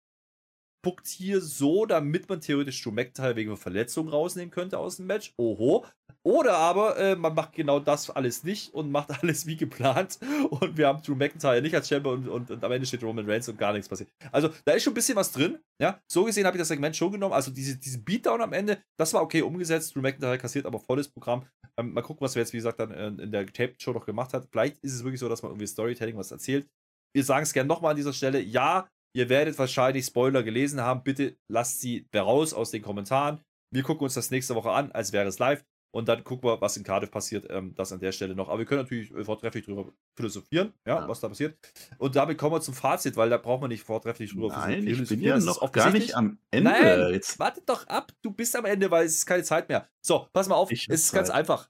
buckt 0.84 1.08
hier 1.08 1.42
so, 1.42 1.88
damit 1.88 2.30
man 2.30 2.42
theoretisch 2.42 2.84
Drew 2.84 2.92
McIntyre 2.92 3.36
wegen 3.36 3.58
Verletzung 3.58 4.10
rausnehmen 4.10 4.52
könnte 4.52 4.78
aus 4.78 4.98
dem 4.98 5.08
Match. 5.08 5.34
Oho. 5.38 5.86
Oder 6.26 6.58
aber 6.58 6.98
äh, 6.98 7.16
man 7.16 7.34
macht 7.34 7.54
genau 7.54 7.80
das 7.80 8.10
alles 8.10 8.44
nicht 8.44 8.74
und 8.74 8.92
macht 8.92 9.10
alles 9.22 9.46
wie 9.46 9.58
geplant 9.58 10.20
und 10.50 10.78
wir 10.78 10.88
haben 10.88 11.02
Drew 11.02 11.16
McIntyre 11.16 11.62
nicht 11.62 11.76
als 11.76 11.90
Champion 11.90 12.20
und, 12.20 12.30
und, 12.30 12.52
und, 12.52 12.64
am 12.64 12.72
Ende 12.72 12.86
steht 12.86 13.04
Roman 13.04 13.30
Reigns 13.30 13.50
und 13.50 13.58
gar 13.58 13.74
nichts 13.74 13.90
passiert. 13.90 14.10
Also 14.32 14.50
da 14.64 14.74
ist 14.74 14.84
schon 14.84 14.92
ein 14.92 14.96
bisschen 14.96 15.16
was 15.16 15.32
drin. 15.32 15.60
Ja, 15.82 16.00
so 16.08 16.24
gesehen 16.24 16.46
habe 16.46 16.56
ich 16.56 16.62
das 16.62 16.70
Segment 16.70 16.96
schon 16.96 17.12
genommen. 17.12 17.34
Also 17.34 17.52
diese, 17.52 17.78
diese 17.78 18.00
Beatdown 18.00 18.42
am 18.42 18.54
Ende, 18.54 18.82
das 18.98 19.14
war 19.14 19.22
okay 19.22 19.42
umgesetzt. 19.42 19.96
Drew 19.96 20.02
McIntyre 20.02 20.38
kassiert 20.38 20.66
aber 20.66 20.80
volles 20.80 21.10
Programm. 21.10 21.46
Ähm, 21.78 21.94
mal 21.94 22.02
gucken, 22.02 22.24
was 22.24 22.36
wir 22.36 22.42
jetzt, 22.42 22.54
wie 22.54 22.58
gesagt, 22.58 22.80
dann 22.80 22.92
in, 22.92 23.20
in 23.20 23.32
der 23.32 23.46
Taped-Show 23.46 23.92
noch 23.92 24.06
gemacht 24.06 24.34
hat. 24.34 24.48
Vielleicht 24.52 24.78
ist 24.84 24.94
es 24.94 25.04
wirklich 25.04 25.20
so, 25.20 25.28
dass 25.28 25.42
man 25.42 25.52
irgendwie 25.52 25.68
Storytelling 25.68 26.18
was 26.18 26.32
erzählt. 26.32 26.68
Wir 27.14 27.24
sagen 27.24 27.44
es 27.44 27.54
gerne 27.54 27.68
nochmal 27.68 27.92
an 27.92 27.98
dieser 27.98 28.14
Stelle. 28.14 28.40
Ja, 28.40 28.88
Ihr 29.16 29.30
werdet 29.30 29.58
wahrscheinlich 29.60 30.06
Spoiler 30.06 30.44
gelesen 30.44 30.82
haben. 30.82 31.04
Bitte 31.04 31.38
lasst 31.48 31.82
sie 31.82 32.08
raus 32.16 32.54
aus 32.54 32.72
den 32.72 32.82
Kommentaren. 32.82 33.42
Wir 33.72 33.84
gucken 33.84 34.04
uns 34.04 34.16
das 34.16 34.32
nächste 34.32 34.56
Woche 34.56 34.72
an, 34.72 34.92
als 34.92 35.14
wäre 35.14 35.28
es 35.28 35.40
live. 35.40 35.64
Und 35.96 36.08
dann 36.08 36.24
gucken 36.24 36.50
wir, 36.50 36.60
was 36.60 36.76
in 36.76 36.84
Cardiff 36.84 37.12
passiert, 37.12 37.46
ähm, 37.52 37.76
das 37.76 37.92
an 37.92 38.00
der 38.00 38.12
Stelle 38.12 38.34
noch. 38.34 38.50
Aber 38.50 38.58
wir 38.58 38.66
können 38.66 38.82
natürlich 38.82 39.12
äh, 39.12 39.24
vortrefflich 39.24 39.66
drüber 39.66 39.94
philosophieren, 40.16 40.74
ja, 40.88 41.02
ja, 41.02 41.08
was 41.08 41.20
da 41.20 41.30
passiert. 41.30 41.56
Und 42.00 42.16
damit 42.16 42.40
kommen 42.40 42.56
wir 42.56 42.62
zum 42.62 42.74
Fazit, 42.74 43.16
weil 43.16 43.30
da 43.30 43.38
braucht 43.38 43.62
man 43.62 43.70
nicht 43.70 43.84
vortrefflich 43.84 44.32
drüber 44.32 44.48
Nein, 44.48 44.82
philosophieren. 44.82 45.04
Ich 45.04 45.10
bin 45.10 45.22
ja 45.22 45.38
noch 45.38 45.72
gar 45.72 45.92
nicht 45.92 46.16
am 46.16 46.40
Ende. 46.50 46.72
Nein, 46.72 47.14
jetzt. 47.14 47.38
wartet 47.38 47.70
doch 47.70 47.86
ab, 47.88 48.12
du 48.24 48.32
bist 48.32 48.56
am 48.56 48.66
Ende, 48.66 48.90
weil 48.90 49.06
es 49.06 49.18
ist 49.18 49.28
keine 49.28 49.44
Zeit 49.44 49.70
mehr. 49.70 49.88
So, 50.02 50.28
pass 50.34 50.48
mal 50.48 50.56
auf, 50.56 50.72
ich 50.72 50.90
es 50.90 51.02
ist 51.02 51.08
Zeit. 51.10 51.20
ganz 51.20 51.30
einfach. 51.30 51.70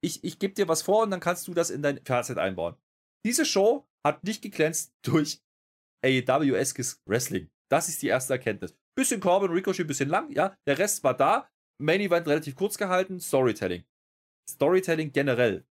Ich, 0.00 0.24
ich 0.24 0.40
gebe 0.40 0.54
dir 0.54 0.66
was 0.66 0.82
vor 0.82 1.04
und 1.04 1.12
dann 1.12 1.20
kannst 1.20 1.46
du 1.46 1.54
das 1.54 1.70
in 1.70 1.82
dein 1.82 2.04
Fazit 2.04 2.38
einbauen. 2.38 2.74
Diese 3.24 3.44
Show 3.44 3.86
hat 4.04 4.24
nicht 4.24 4.42
geglänzt 4.42 4.94
durch 5.02 5.40
AEW-eskes 6.04 7.02
Wrestling. 7.06 7.50
Das 7.70 7.88
ist 7.88 8.02
die 8.02 8.08
erste 8.08 8.34
Erkenntnis. 8.34 8.76
Bisschen 8.96 9.20
Corbin, 9.20 9.50
Ricochet, 9.50 9.86
bisschen 9.86 10.08
lang, 10.08 10.30
ja. 10.32 10.56
Der 10.66 10.78
Rest 10.78 11.04
war 11.04 11.16
da. 11.16 11.48
Main 11.80 12.00
Event 12.00 12.26
relativ 12.26 12.54
kurz 12.56 12.76
gehalten. 12.76 13.20
Storytelling. 13.20 13.84
Storytelling 14.50 15.12
generell. 15.12 15.64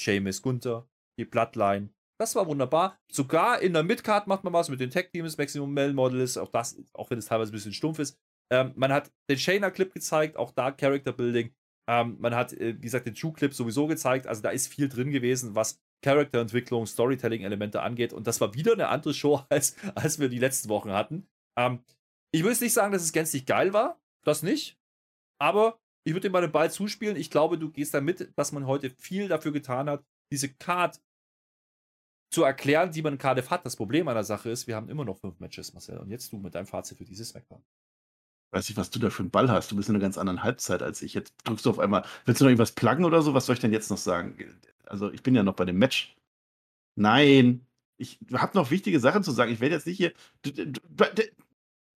Seamus, 0.00 0.42
Gunther, 0.42 0.88
die 1.18 1.24
Bloodline. 1.24 1.90
Das 2.18 2.34
war 2.34 2.46
wunderbar. 2.46 2.98
Sogar 3.10 3.60
in 3.60 3.72
der 3.72 3.82
Midcard 3.82 4.26
macht 4.26 4.44
man 4.44 4.52
was 4.52 4.68
mit 4.68 4.80
den 4.80 4.90
Tech 4.90 5.10
Teams, 5.12 5.36
Maximum 5.36 5.72
Male 5.74 5.92
Models, 5.92 6.38
auch 6.38 6.50
das, 6.50 6.80
auch 6.92 7.10
wenn 7.10 7.18
es 7.18 7.26
teilweise 7.26 7.50
ein 7.50 7.52
bisschen 7.52 7.72
stumpf 7.72 7.98
ist. 7.98 8.18
Ähm, 8.52 8.72
man 8.76 8.92
hat 8.92 9.12
den 9.28 9.38
Shayna-Clip 9.38 9.92
gezeigt, 9.92 10.36
auch 10.36 10.52
da 10.52 10.70
Character 10.70 11.12
Building. 11.12 11.54
Ähm, 11.88 12.16
man 12.20 12.34
hat, 12.34 12.52
äh, 12.52 12.76
wie 12.76 12.82
gesagt, 12.82 13.06
den 13.06 13.14
True-Clip 13.14 13.52
sowieso 13.52 13.86
gezeigt. 13.86 14.26
Also 14.26 14.42
da 14.42 14.50
ist 14.50 14.68
viel 14.68 14.88
drin 14.88 15.10
gewesen, 15.10 15.54
was 15.54 15.80
Charakterentwicklung, 16.04 16.86
Storytelling-Elemente 16.86 17.80
angeht. 17.80 18.12
Und 18.12 18.26
das 18.26 18.40
war 18.40 18.54
wieder 18.54 18.74
eine 18.74 18.88
andere 18.88 19.14
Show, 19.14 19.42
als, 19.48 19.76
als 19.94 20.18
wir 20.18 20.28
die 20.28 20.38
letzten 20.38 20.68
Wochen 20.68 20.92
hatten. 20.92 21.26
Ähm, 21.58 21.82
ich 22.32 22.42
will 22.42 22.50
jetzt 22.50 22.60
nicht 22.60 22.74
sagen, 22.74 22.92
dass 22.92 23.02
es 23.02 23.12
gänzlich 23.12 23.46
geil 23.46 23.72
war. 23.72 24.00
Das 24.24 24.42
nicht. 24.42 24.78
Aber 25.40 25.78
ich 26.06 26.12
würde 26.12 26.28
dir 26.28 26.32
mal 26.32 26.42
den 26.42 26.52
Ball 26.52 26.70
zuspielen. 26.70 27.16
Ich 27.16 27.30
glaube, 27.30 27.58
du 27.58 27.70
gehst 27.70 27.94
damit, 27.94 28.32
dass 28.36 28.52
man 28.52 28.66
heute 28.66 28.90
viel 28.90 29.28
dafür 29.28 29.52
getan 29.52 29.88
hat, 29.88 30.04
diese 30.30 30.52
Card 30.52 31.00
zu 32.30 32.42
erklären, 32.42 32.92
die 32.92 33.02
man 33.02 33.16
gerade 33.16 33.48
hat. 33.48 33.64
Das 33.64 33.76
Problem 33.76 34.08
an 34.08 34.14
der 34.14 34.24
Sache 34.24 34.50
ist, 34.50 34.66
wir 34.66 34.76
haben 34.76 34.88
immer 34.88 35.04
noch 35.04 35.18
fünf 35.18 35.40
Matches, 35.40 35.72
Marcel. 35.72 35.98
Und 35.98 36.10
jetzt 36.10 36.32
du 36.32 36.38
mit 36.38 36.54
deinem 36.54 36.66
Fazit 36.66 36.98
für 36.98 37.04
dieses 37.04 37.30
Smackdown. 37.30 37.62
Weiß 38.52 38.68
ich, 38.68 38.76
was 38.76 38.90
du 38.90 38.98
da 38.98 39.10
für 39.10 39.22
einen 39.22 39.30
Ball 39.30 39.50
hast. 39.50 39.70
Du 39.70 39.76
bist 39.76 39.88
in 39.88 39.94
einer 39.94 40.02
ganz 40.02 40.18
anderen 40.18 40.42
Halbzeit 40.42 40.82
als 40.82 41.00
ich. 41.02 41.14
Jetzt 41.14 41.34
drückst 41.44 41.64
du 41.64 41.70
auf 41.70 41.78
einmal. 41.78 42.04
Willst 42.24 42.40
du 42.40 42.44
noch 42.44 42.50
irgendwas 42.50 42.72
pluggen 42.72 43.04
oder 43.04 43.22
so? 43.22 43.34
Was 43.34 43.46
soll 43.46 43.54
ich 43.54 43.60
denn 43.60 43.72
jetzt 43.72 43.90
noch 43.90 43.98
sagen? 43.98 44.36
Also, 44.86 45.10
ich 45.12 45.22
bin 45.22 45.34
ja 45.34 45.42
noch 45.42 45.54
bei 45.54 45.64
dem 45.64 45.78
Match. 45.78 46.16
Nein. 46.96 47.66
Ich 47.96 48.18
habe 48.32 48.56
noch 48.58 48.70
wichtige 48.70 49.00
Sachen 49.00 49.22
zu 49.22 49.30
sagen. 49.30 49.52
Ich 49.52 49.60
werde 49.60 49.76
jetzt 49.76 49.86
nicht 49.86 49.96
hier. 49.96 50.12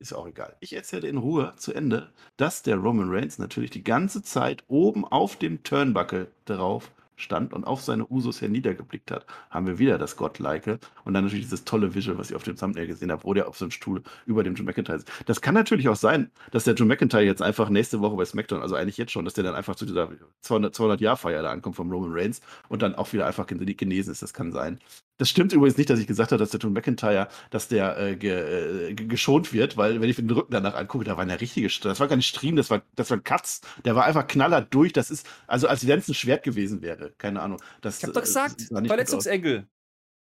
Ist 0.00 0.12
auch 0.12 0.28
egal. 0.28 0.56
Ich 0.60 0.74
erzähle 0.74 1.08
in 1.08 1.16
Ruhe 1.16 1.54
zu 1.56 1.72
Ende, 1.72 2.12
dass 2.36 2.62
der 2.62 2.76
Roman 2.76 3.10
Reigns 3.10 3.38
natürlich 3.38 3.70
die 3.70 3.82
ganze 3.82 4.22
Zeit 4.22 4.62
oben 4.68 5.04
auf 5.04 5.36
dem 5.36 5.64
Turnbuckle 5.64 6.30
drauf 6.44 6.92
stand 7.18 7.52
und 7.52 7.64
auf 7.64 7.82
seine 7.82 8.06
Usos 8.10 8.40
herniedergeblickt 8.40 9.10
hat, 9.10 9.26
haben 9.50 9.66
wir 9.66 9.78
wieder 9.78 9.98
das 9.98 10.16
Godlike 10.16 10.78
und 11.04 11.14
dann 11.14 11.24
natürlich 11.24 11.44
dieses 11.44 11.64
tolle 11.64 11.94
Visual, 11.94 12.18
was 12.18 12.30
ich 12.30 12.36
auf 12.36 12.42
dem 12.44 12.56
Thumbnail 12.56 12.86
gesehen 12.86 13.12
habe, 13.12 13.24
wo 13.24 13.34
der 13.34 13.48
auf 13.48 13.58
so 13.58 13.64
einem 13.64 13.72
Stuhl 13.72 14.02
über 14.26 14.42
dem 14.42 14.54
John 14.54 14.66
McIntyre 14.66 14.98
ist. 14.98 15.10
Das 15.26 15.40
kann 15.40 15.54
natürlich 15.54 15.88
auch 15.88 15.96
sein, 15.96 16.30
dass 16.52 16.64
der 16.64 16.74
John 16.74 16.88
McIntyre 16.88 17.22
jetzt 17.22 17.42
einfach 17.42 17.68
nächste 17.68 18.00
Woche 18.00 18.16
bei 18.16 18.24
SmackDown, 18.24 18.62
also 18.62 18.74
eigentlich 18.74 18.96
jetzt 18.96 19.12
schon, 19.12 19.24
dass 19.24 19.34
der 19.34 19.44
dann 19.44 19.54
einfach 19.54 19.76
zu 19.76 19.84
dieser 19.84 20.10
200-Jahr-Feier 20.44 21.42
da 21.42 21.50
ankommt 21.50 21.76
vom 21.76 21.90
Roman 21.90 22.12
Reigns 22.12 22.40
und 22.68 22.82
dann 22.82 22.94
auch 22.94 23.12
wieder 23.12 23.26
einfach 23.26 23.46
genesen 23.46 24.12
ist. 24.12 24.22
Das 24.22 24.32
kann 24.32 24.52
sein. 24.52 24.78
Das 25.18 25.28
stimmt 25.28 25.52
übrigens 25.52 25.76
nicht, 25.76 25.90
dass 25.90 25.98
ich 25.98 26.06
gesagt 26.06 26.30
habe, 26.30 26.38
dass 26.38 26.50
der 26.50 26.60
John 26.60 26.72
McIntyre, 26.72 27.28
dass 27.50 27.68
der 27.68 27.98
äh, 27.98 28.16
ge, 28.16 28.90
äh, 28.90 28.94
geschont 28.94 29.52
wird, 29.52 29.76
weil 29.76 30.00
wenn 30.00 30.08
ich 30.08 30.16
den 30.16 30.30
Rücken 30.30 30.52
danach 30.52 30.74
angucke, 30.74 31.04
da 31.04 31.16
war 31.16 31.22
eine 31.22 31.40
richtige, 31.40 31.68
das 31.82 32.00
war 32.00 32.08
kein 32.08 32.22
Stream, 32.22 32.56
das 32.56 32.70
war, 32.70 32.82
das 32.94 33.10
war 33.10 33.18
ein 33.18 33.24
Katz, 33.24 33.60
der 33.84 33.96
war 33.96 34.04
einfach 34.04 34.26
knaller 34.26 34.62
durch. 34.62 34.92
Das 34.92 35.10
ist, 35.10 35.26
also 35.46 35.66
als 35.66 35.86
wenn 35.86 35.98
es 35.98 36.08
ein 36.08 36.14
Schwert 36.14 36.44
gewesen 36.44 36.82
wäre, 36.82 37.12
keine 37.18 37.42
Ahnung. 37.42 37.60
Das, 37.80 37.98
ich 37.98 38.04
hab 38.04 38.14
doch 38.14 38.22
äh, 38.22 38.24
gesagt, 38.24 38.62
Verletzungsengel. 38.70 39.68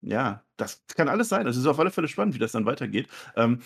Ja, 0.03 0.45
das 0.57 0.85
kann 0.95 1.09
alles 1.09 1.29
sein. 1.29 1.47
Das 1.47 1.57
ist 1.57 1.67
auf 1.67 1.81
alle 1.81 1.91
Fälle 1.91 2.07
spannend, 2.07 2.35
wie 2.35 2.39
das 2.39 2.53
dann 2.53 2.67
weitergeht. 2.67 3.09
Ähm, 3.35 3.63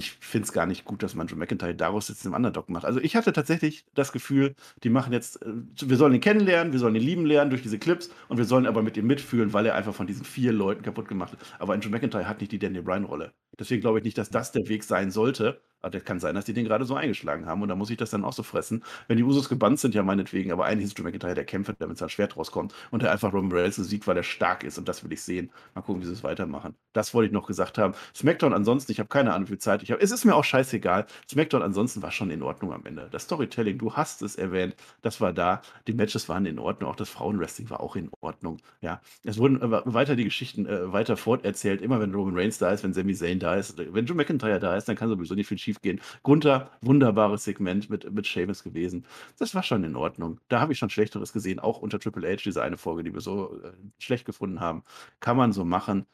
ich 0.00 0.12
finde 0.12 0.46
es 0.46 0.52
gar 0.52 0.66
nicht 0.66 0.84
gut, 0.84 1.02
dass 1.02 1.14
man 1.14 1.26
Joe 1.26 1.38
McIntyre 1.38 1.74
daraus 1.74 2.08
jetzt 2.08 2.24
im 2.24 2.34
Underdog 2.34 2.68
macht. 2.68 2.84
Also 2.84 3.00
ich 3.00 3.16
hatte 3.16 3.32
tatsächlich 3.32 3.84
das 3.94 4.12
Gefühl, 4.12 4.54
die 4.82 4.90
machen 4.90 5.12
jetzt, 5.12 5.42
äh, 5.42 5.52
wir 5.82 5.96
sollen 5.96 6.14
ihn 6.14 6.20
kennenlernen, 6.20 6.72
wir 6.72 6.80
sollen 6.80 6.94
ihn 6.94 7.02
lieben 7.02 7.26
lernen 7.26 7.50
durch 7.50 7.62
diese 7.62 7.78
Clips 7.78 8.10
und 8.28 8.38
wir 8.38 8.44
sollen 8.44 8.66
aber 8.66 8.82
mit 8.82 8.96
ihm 8.96 9.06
mitfühlen, 9.06 9.52
weil 9.52 9.66
er 9.66 9.74
einfach 9.74 9.94
von 9.94 10.06
diesen 10.06 10.24
vier 10.24 10.52
Leuten 10.52 10.82
kaputt 10.82 11.08
gemacht 11.08 11.32
hat. 11.32 11.40
Aber 11.58 11.76
Joe 11.76 11.90
McIntyre 11.90 12.26
hat 12.28 12.40
nicht 12.40 12.52
die 12.52 12.58
Daniel 12.58 12.82
Bryan-Rolle. 12.82 13.32
Deswegen 13.60 13.82
glaube 13.82 13.98
ich 13.98 14.04
nicht, 14.04 14.18
dass 14.18 14.30
das 14.30 14.52
der 14.52 14.68
Weg 14.68 14.82
sein 14.82 15.10
sollte. 15.10 15.60
Aber 15.82 15.90
das 15.90 16.04
kann 16.04 16.20
sein, 16.20 16.34
dass 16.34 16.44
die 16.44 16.52
den 16.52 16.66
gerade 16.66 16.84
so 16.84 16.94
eingeschlagen 16.94 17.46
haben 17.46 17.62
und 17.62 17.68
da 17.68 17.74
muss 17.74 17.90
ich 17.90 17.96
das 17.96 18.10
dann 18.10 18.24
auch 18.24 18.32
so 18.32 18.42
fressen. 18.42 18.84
Wenn 19.08 19.16
die 19.16 19.22
Usos 19.22 19.48
gebannt 19.48 19.80
sind, 19.80 19.94
ja 19.94 20.02
meinetwegen, 20.02 20.52
aber 20.52 20.66
eigentlich 20.66 20.86
ist 20.86 20.98
Drew 20.98 21.02
McIntyre 21.02 21.34
der 21.34 21.44
Kämpfer, 21.44 21.72
der 21.72 21.88
mit 21.88 21.98
seinem 21.98 22.10
Schwert 22.10 22.36
rauskommt 22.36 22.74
und 22.90 23.02
der 23.02 23.12
einfach 23.12 23.32
Roman 23.32 23.52
Reigns 23.58 23.76
besiegt, 23.76 24.06
weil 24.06 24.16
er 24.16 24.22
stark 24.22 24.62
ist 24.64 24.78
und 24.78 24.88
das 24.88 25.02
will 25.04 25.12
ich 25.12 25.22
sehen. 25.22 25.50
Mal 25.74 25.82
gucken, 25.82 26.02
wie 26.02 26.06
sie 26.06 26.12
es 26.12 26.22
weitermachen. 26.22 26.74
Das 26.92 27.14
wollte 27.14 27.28
ich 27.28 27.32
noch 27.32 27.46
gesagt 27.46 27.78
haben. 27.78 27.94
SmackDown 28.14 28.52
ansonsten, 28.52 28.92
ich 28.92 28.98
habe 28.98 29.08
keine 29.08 29.32
Ahnung, 29.32 29.48
wie 29.48 29.52
viel 29.52 29.58
Zeit 29.58 29.82
ich 29.82 29.90
habe. 29.90 30.02
Es 30.02 30.10
ist 30.10 30.24
mir 30.24 30.34
auch 30.34 30.44
scheißegal. 30.44 31.06
SmackDown 31.30 31.62
ansonsten 31.62 32.02
war 32.02 32.10
schon 32.10 32.30
in 32.30 32.42
Ordnung 32.42 32.72
am 32.72 32.84
Ende. 32.84 33.08
Das 33.10 33.22
Storytelling, 33.24 33.78
du 33.78 33.94
hast 33.94 34.22
es 34.22 34.36
erwähnt, 34.36 34.76
das 35.02 35.20
war 35.20 35.32
da. 35.32 35.62
Die 35.86 35.94
Matches 35.94 36.28
waren 36.28 36.44
in 36.44 36.58
Ordnung, 36.58 36.90
auch 36.90 36.96
das 36.96 37.08
Frauenwrestling 37.08 37.70
war 37.70 37.80
auch 37.80 37.96
in 37.96 38.10
Ordnung. 38.20 38.58
Ja, 38.82 39.00
es 39.24 39.38
wurden 39.38 39.60
weiter 39.62 40.16
die 40.16 40.24
Geschichten 40.24 40.66
äh, 40.66 40.92
weiter 40.92 41.16
forterzählt, 41.16 41.80
immer 41.80 42.00
wenn 42.00 42.14
Roman 42.14 42.36
Reigns 42.36 42.58
da 42.58 42.70
ist, 42.70 42.84
wenn 42.84 42.92
Sami 42.92 43.14
Zayn 43.14 43.38
da 43.38 43.49
ist, 43.54 43.76
wenn 43.78 44.06
Drew 44.06 44.14
McIntyre 44.14 44.60
da 44.60 44.76
ist, 44.76 44.86
dann 44.88 44.96
kann 44.96 45.08
sowieso 45.08 45.34
nicht 45.34 45.46
viel 45.46 45.58
schief 45.58 45.80
gehen. 45.80 46.00
Gunther, 46.22 46.70
wunderbares 46.80 47.44
Segment 47.44 47.90
mit, 47.90 48.10
mit 48.12 48.26
Sheamus 48.26 48.62
gewesen. 48.62 49.06
Das 49.38 49.54
war 49.54 49.62
schon 49.62 49.84
in 49.84 49.96
Ordnung. 49.96 50.40
Da 50.48 50.60
habe 50.60 50.72
ich 50.72 50.78
schon 50.78 50.90
Schlechteres 50.90 51.32
gesehen, 51.32 51.58
auch 51.58 51.78
unter 51.78 51.98
Triple 51.98 52.28
H, 52.28 52.42
diese 52.44 52.62
eine 52.62 52.76
Folge, 52.76 53.04
die 53.04 53.14
wir 53.14 53.20
so 53.20 53.60
äh, 53.62 53.72
schlecht 53.98 54.24
gefunden 54.24 54.60
haben. 54.60 54.84
Kann 55.20 55.36
man 55.36 55.52
so 55.52 55.64
machen. 55.64 56.06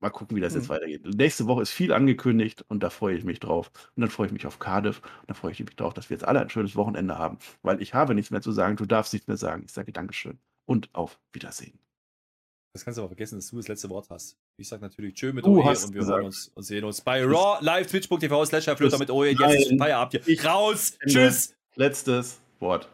Mal 0.00 0.10
gucken, 0.10 0.36
wie 0.36 0.40
das 0.40 0.54
mhm. 0.54 0.60
jetzt 0.60 0.68
weitergeht. 0.70 1.04
Nächste 1.04 1.46
Woche 1.46 1.62
ist 1.62 1.70
viel 1.70 1.92
angekündigt 1.92 2.64
und 2.68 2.82
da 2.82 2.88
freue 2.88 3.16
ich 3.16 3.24
mich 3.24 3.38
drauf. 3.38 3.70
Und 3.96 4.00
dann 4.00 4.10
freue 4.10 4.26
ich 4.26 4.32
mich 4.32 4.46
auf 4.46 4.58
Cardiff 4.58 5.02
und 5.20 5.28
dann 5.28 5.36
freue 5.36 5.52
ich 5.52 5.60
mich 5.60 5.76
drauf, 5.76 5.92
dass 5.92 6.08
wir 6.08 6.16
jetzt 6.16 6.26
alle 6.26 6.40
ein 6.40 6.48
schönes 6.48 6.74
Wochenende 6.74 7.18
haben, 7.18 7.38
weil 7.62 7.82
ich 7.82 7.92
habe 7.92 8.14
nichts 8.14 8.30
mehr 8.30 8.40
zu 8.40 8.52
sagen. 8.52 8.76
Du 8.76 8.86
darfst 8.86 9.12
nichts 9.12 9.28
mehr 9.28 9.36
sagen. 9.36 9.64
Ich 9.66 9.72
sage 9.72 9.92
Dankeschön 9.92 10.38
und 10.64 10.88
auf 10.94 11.20
Wiedersehen. 11.32 11.78
Das 12.72 12.84
kannst 12.84 12.98
du 12.98 13.02
aber 13.02 13.10
vergessen, 13.10 13.36
dass 13.36 13.50
du 13.50 13.56
das 13.56 13.68
letzte 13.68 13.90
Wort 13.90 14.08
hast. 14.10 14.38
Ich 14.60 14.68
sag 14.68 14.82
natürlich 14.82 15.14
Tschö 15.14 15.32
mit 15.32 15.46
OE 15.46 15.62
und 15.62 15.94
wir 15.94 16.04
hören 16.04 16.26
uns 16.26 16.52
und 16.54 16.64
sehen 16.64 16.84
uns 16.84 17.00
bei 17.00 17.24
Raw 17.24 17.56
live 17.64 17.86
twitch.tv 17.86 18.44
slash 18.44 18.66
mit 18.98 19.10
OE. 19.10 19.30
Jetzt 19.30 19.54
ist 19.54 19.78
Feierabend 19.78 20.12
hier. 20.12 20.34
Ich, 20.34 20.44
Raus! 20.44 20.98
Tschüss! 21.06 21.54
Letztes 21.76 22.38
Wort. 22.58 22.86